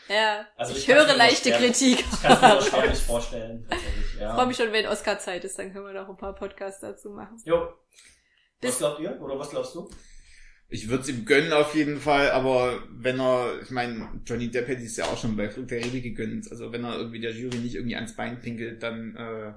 Ja, 0.07 0.45
Also 0.55 0.73
ich 0.73 0.87
ich 0.87 0.87
höre 0.95 1.15
leichte. 1.15 1.51
Kritik. 1.51 2.05
Ich 2.13 2.21
kann 2.21 2.33
es 2.33 2.41
mir 2.41 2.49
nur 2.53 2.61
schwer 2.61 2.89
nicht 2.91 3.01
vorstellen, 3.01 3.65
tatsächlich. 3.67 4.05
Ich 4.13 4.21
Ja. 4.21 4.35
freue 4.35 4.45
mich 4.45 4.55
schon, 4.57 4.71
wenn 4.71 4.85
Oscar-Zeit 4.87 5.43
ist, 5.43 5.57
dann 5.57 5.73
können 5.73 5.85
wir 5.87 5.93
noch 5.99 6.07
ein 6.07 6.17
paar 6.17 6.35
Podcasts 6.35 6.81
dazu 6.81 7.09
machen. 7.09 7.41
Jo. 7.43 7.67
Was 8.61 8.77
glaubt 8.77 8.99
ihr? 8.99 9.19
Oder 9.19 9.39
was 9.39 9.49
glaubst 9.49 9.73
du? 9.73 9.89
Ich 10.69 10.89
würde 10.89 11.03
es 11.03 11.09
ihm 11.09 11.23
gönnen 11.25 11.53
auf 11.53 11.73
jeden 11.75 11.99
Fall, 11.99 12.31
aber 12.31 12.83
wenn 12.89 13.19
er, 13.21 13.61
ich 13.61 13.71
meine, 13.71 14.09
Johnny 14.25 14.51
Depp 14.51 14.67
hätte 14.67 14.83
es 14.83 14.97
ja 14.97 15.05
auch 15.05 15.17
schon 15.17 15.37
bei 15.37 15.49
Flug 15.49 15.67
der 15.69 15.79
Karibik 15.79 16.03
gegönnt. 16.03 16.51
Also 16.51 16.71
wenn 16.73 16.83
er 16.83 16.97
irgendwie 16.97 17.21
der 17.21 17.31
Jury 17.31 17.57
nicht 17.57 17.75
irgendwie 17.75 17.95
ans 17.95 18.15
Bein 18.15 18.39
pinkelt, 18.41 18.83
dann 18.83 19.15
äh, 19.15 19.53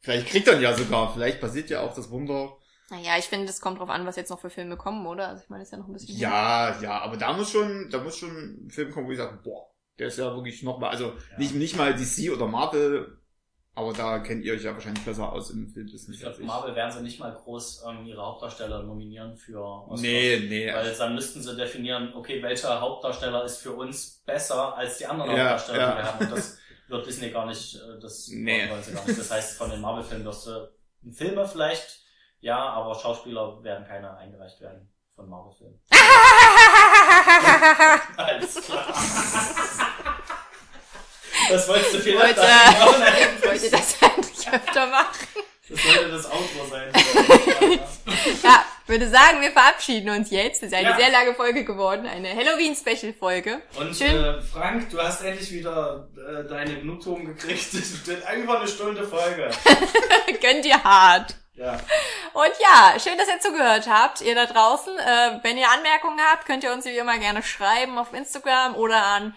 vielleicht 0.00 0.28
kriegt 0.28 0.46
er 0.46 0.54
ihn 0.56 0.62
ja 0.62 0.72
sogar. 0.76 1.12
Vielleicht 1.12 1.40
passiert 1.40 1.70
ja 1.70 1.80
auch 1.80 1.94
das 1.94 2.08
Wunder. 2.10 2.56
Naja, 2.90 3.18
ich 3.18 3.24
finde, 3.24 3.46
das 3.46 3.60
kommt 3.60 3.80
drauf 3.80 3.88
an, 3.88 4.06
was 4.06 4.14
jetzt 4.14 4.30
noch 4.30 4.40
für 4.40 4.50
Filme 4.50 4.76
kommen, 4.76 5.04
oder? 5.06 5.28
Also 5.28 5.42
ich 5.42 5.50
meine, 5.50 5.62
das 5.62 5.68
ist 5.68 5.72
ja 5.72 5.78
noch 5.78 5.88
ein 5.88 5.92
bisschen. 5.94 6.08
hin. 6.14 6.18
Ja, 6.20 6.80
ja, 6.80 7.00
aber 7.00 7.16
da 7.16 7.32
muss 7.32 7.50
schon, 7.50 7.88
da 7.90 8.02
muss 8.02 8.16
schon 8.18 8.66
ein 8.66 8.70
Film 8.70 8.90
kommen, 8.92 9.08
wo 9.08 9.12
ich 9.12 9.18
sage, 9.18 9.40
boah, 9.42 9.66
der 9.98 10.08
ist 10.08 10.18
ja 10.18 10.26
wirklich 10.34 10.62
nochmal, 10.62 10.90
also 10.90 11.14
Ja. 11.32 11.38
nicht, 11.38 11.54
nicht 11.54 11.76
mal 11.76 11.94
DC 11.94 12.30
oder 12.32 12.46
Marvel, 12.46 13.18
aber 13.76 13.92
da 13.92 14.18
kennt 14.20 14.44
ihr 14.44 14.54
euch 14.54 14.62
ja 14.62 14.72
wahrscheinlich 14.72 15.04
besser 15.04 15.32
aus 15.32 15.50
im 15.50 15.68
Filmbusiness 15.68 16.16
Ich 16.16 16.22
glaube. 16.22 16.42
Marvel 16.44 16.74
werden 16.76 16.92
sie 16.92 17.02
nicht 17.02 17.18
mal 17.20 17.32
groß 17.32 17.84
ähm, 17.88 18.06
ihre 18.06 18.22
Hauptdarsteller 18.24 18.82
nominieren 18.82 19.36
für 19.36 19.62
Oscars. 19.64 20.00
Nee, 20.00 20.46
nee. 20.48 20.72
Weil 20.72 20.94
dann 20.94 21.14
müssten 21.14 21.42
sie 21.42 21.56
definieren, 21.56 22.12
okay, 22.14 22.42
welcher 22.42 22.80
Hauptdarsteller 22.80 23.44
ist 23.44 23.58
für 23.58 23.72
uns 23.72 24.22
besser 24.26 24.76
als 24.76 24.98
die 24.98 25.06
anderen 25.06 25.30
Ja, 25.32 25.50
Hauptdarsteller, 25.50 25.78
ja. 25.78 25.90
die 25.90 25.96
wir 25.98 26.04
haben. 26.12 26.24
Und 26.26 26.32
das 26.32 26.58
wird 26.88 27.06
Disney 27.06 27.30
gar 27.30 27.46
nicht, 27.46 27.74
äh, 27.76 28.00
das 28.00 28.28
Nee. 28.28 28.68
wollen 28.70 28.82
sie 28.82 28.92
gar 28.92 29.04
nicht. 29.06 29.18
Das 29.18 29.30
heißt, 29.30 29.56
von 29.58 29.70
den 29.70 29.80
Marvel-Filmen 29.80 30.24
wirst 30.24 30.46
du 30.46 30.68
Filme 31.12 31.46
vielleicht, 31.48 32.00
ja, 32.40 32.58
aber 32.58 32.94
Schauspieler 32.94 33.62
werden 33.62 33.84
keine 33.86 34.16
eingereicht 34.16 34.60
werden 34.60 34.90
von 35.16 35.28
Marvel-Filmen. 35.28 35.80
Alles 38.16 38.54
klar. 38.62 38.86
Das 41.50 41.68
wolltest 41.68 41.94
du 41.94 41.98
viel 42.00 42.18
Wollte- 42.18 42.40
machen. 42.40 43.02
Ich 43.38 43.44
wollte 43.46 43.70
das 43.70 43.96
eigentlich 44.02 44.48
öfter 44.52 44.86
machen. 44.86 45.28
Das 45.68 45.82
sollte 45.82 46.10
das 46.10 46.26
Outro 46.26 46.66
sein. 46.70 46.92
Ja, 48.42 48.64
würde 48.86 49.08
sagen, 49.08 49.40
wir 49.40 49.50
verabschieden 49.50 50.10
uns 50.10 50.30
jetzt. 50.30 50.62
Es 50.62 50.68
ist 50.68 50.74
eine 50.74 50.90
Ja. 50.90 50.96
sehr 50.96 51.10
lange 51.10 51.34
Folge 51.34 51.64
geworden, 51.64 52.06
eine 52.06 52.34
Halloween-Special-Folge. 52.34 53.62
Und 53.76 53.96
Schön. 53.96 54.22
äh, 54.24 54.42
Frank, 54.42 54.90
du 54.90 55.00
hast 55.00 55.22
endlich 55.22 55.50
wieder 55.52 56.08
äh, 56.16 56.44
deine 56.48 56.74
Genugtuung 56.76 57.24
gekriegt. 57.24 57.72
Es 57.74 58.06
wird 58.06 58.22
über 58.36 58.58
eine 58.58 58.68
Stunde 58.68 59.06
Folge. 59.06 59.50
Gönnt 60.42 60.66
ihr 60.66 60.82
hart. 60.84 61.34
Ja. 61.54 61.78
Und 62.34 62.52
ja, 62.60 62.98
schön, 62.98 63.16
dass 63.16 63.28
ihr 63.28 63.40
zugehört 63.40 63.86
habt, 63.88 64.20
ihr 64.20 64.34
da 64.34 64.44
draußen. 64.46 64.96
Äh, 64.98 65.38
wenn 65.42 65.56
ihr 65.56 65.70
Anmerkungen 65.70 66.20
habt, 66.30 66.44
könnt 66.46 66.62
ihr 66.64 66.72
uns 66.72 66.84
wie 66.84 66.96
immer 66.96 67.16
gerne 67.18 67.42
schreiben 67.42 67.96
auf 67.98 68.12
Instagram 68.12 68.74
oder 68.74 69.02
an 69.04 69.34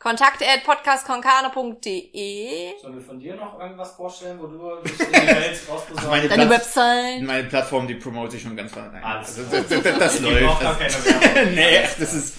kontakt.podcastkonkane.de. 0.00 2.72
Sollen 2.80 2.94
wir 2.94 3.02
von 3.02 3.18
dir 3.20 3.36
noch 3.36 3.58
irgendwas 3.60 3.92
vorstellen, 3.92 4.38
wo 4.40 4.46
du 4.46 4.76
dich 4.88 4.98
in 4.98 5.06
die 5.06 5.12
Welt 5.12 5.60
rausbesorgst? 5.68 6.08
Meine 6.08 6.28
Deine 6.28 6.46
Platz- 6.46 6.76
Website. 6.76 7.22
Meine 7.22 7.44
Plattform, 7.48 7.86
die 7.86 7.94
promote 7.94 8.36
ich 8.36 8.42
schon 8.42 8.56
ganz 8.56 8.72
vorne 8.72 8.92
rein. 8.92 9.04
Alles 9.04 9.38
Also, 9.38 9.50
klar. 9.50 9.62
das, 9.68 9.82
das, 9.82 9.98
das 9.98 10.14
Ich 10.16 10.20
läuft. 10.22 10.46
brauch 10.46 10.60
gar 10.60 10.78
Das, 10.78 11.04
keine 11.04 11.22
Werbung. 11.34 11.54
nee, 11.56 11.78
Alles 11.78 11.96
das 11.98 12.14
ist, 12.14 12.34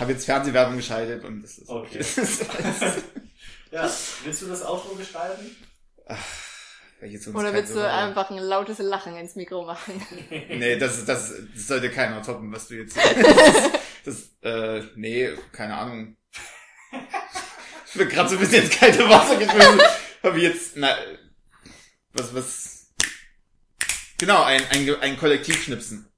habe 0.00 0.12
jetzt 0.12 0.24
Fernsehwerbung 0.24 0.76
geschaltet 0.76 1.24
und 1.24 1.42
das 1.42 1.58
ist 1.58 1.68
Okay. 1.68 1.98
das 2.02 2.18
ist, 2.18 2.46
Ja, 3.70 3.90
willst 4.24 4.42
du 4.42 4.46
das 4.46 4.64
Outro 4.64 4.94
gestalten? 4.94 5.54
Vielleicht 6.98 7.14
jetzt 7.14 7.26
uns 7.26 7.36
Oder 7.36 7.52
willst 7.52 7.74
du 7.74 7.80
Hörer- 7.80 8.06
einfach 8.06 8.30
ein 8.30 8.38
lautes 8.38 8.78
Lachen 8.78 9.16
ins 9.16 9.34
Mikro 9.36 9.64
machen? 9.64 10.00
Nee, 10.30 10.76
das, 10.78 11.04
das, 11.04 11.32
das 11.54 11.66
sollte 11.66 11.90
keiner 11.90 12.22
toppen, 12.22 12.50
was 12.52 12.68
du 12.68 12.74
jetzt 12.76 12.96
das, 12.96 13.70
das, 14.04 14.30
äh, 14.42 14.82
nee, 14.96 15.30
keine 15.52 15.76
Ahnung. 15.76 16.16
Ich 17.86 17.98
bin 17.98 18.08
gerade 18.08 18.28
so 18.28 18.36
ein 18.36 18.40
bisschen 18.40 18.64
ins 18.64 18.74
kalte 18.74 19.08
Wasser 19.08 19.36
geschmissen. 19.36 19.80
Hab 20.22 20.36
ich 20.36 20.42
jetzt, 20.42 20.76
na, 20.76 20.96
was, 22.12 22.34
was, 22.34 22.94
genau, 24.18 24.44
ein, 24.44 24.62
ein, 24.70 24.88
ein 25.00 25.16
Kollektivschnipsen. 25.18 26.11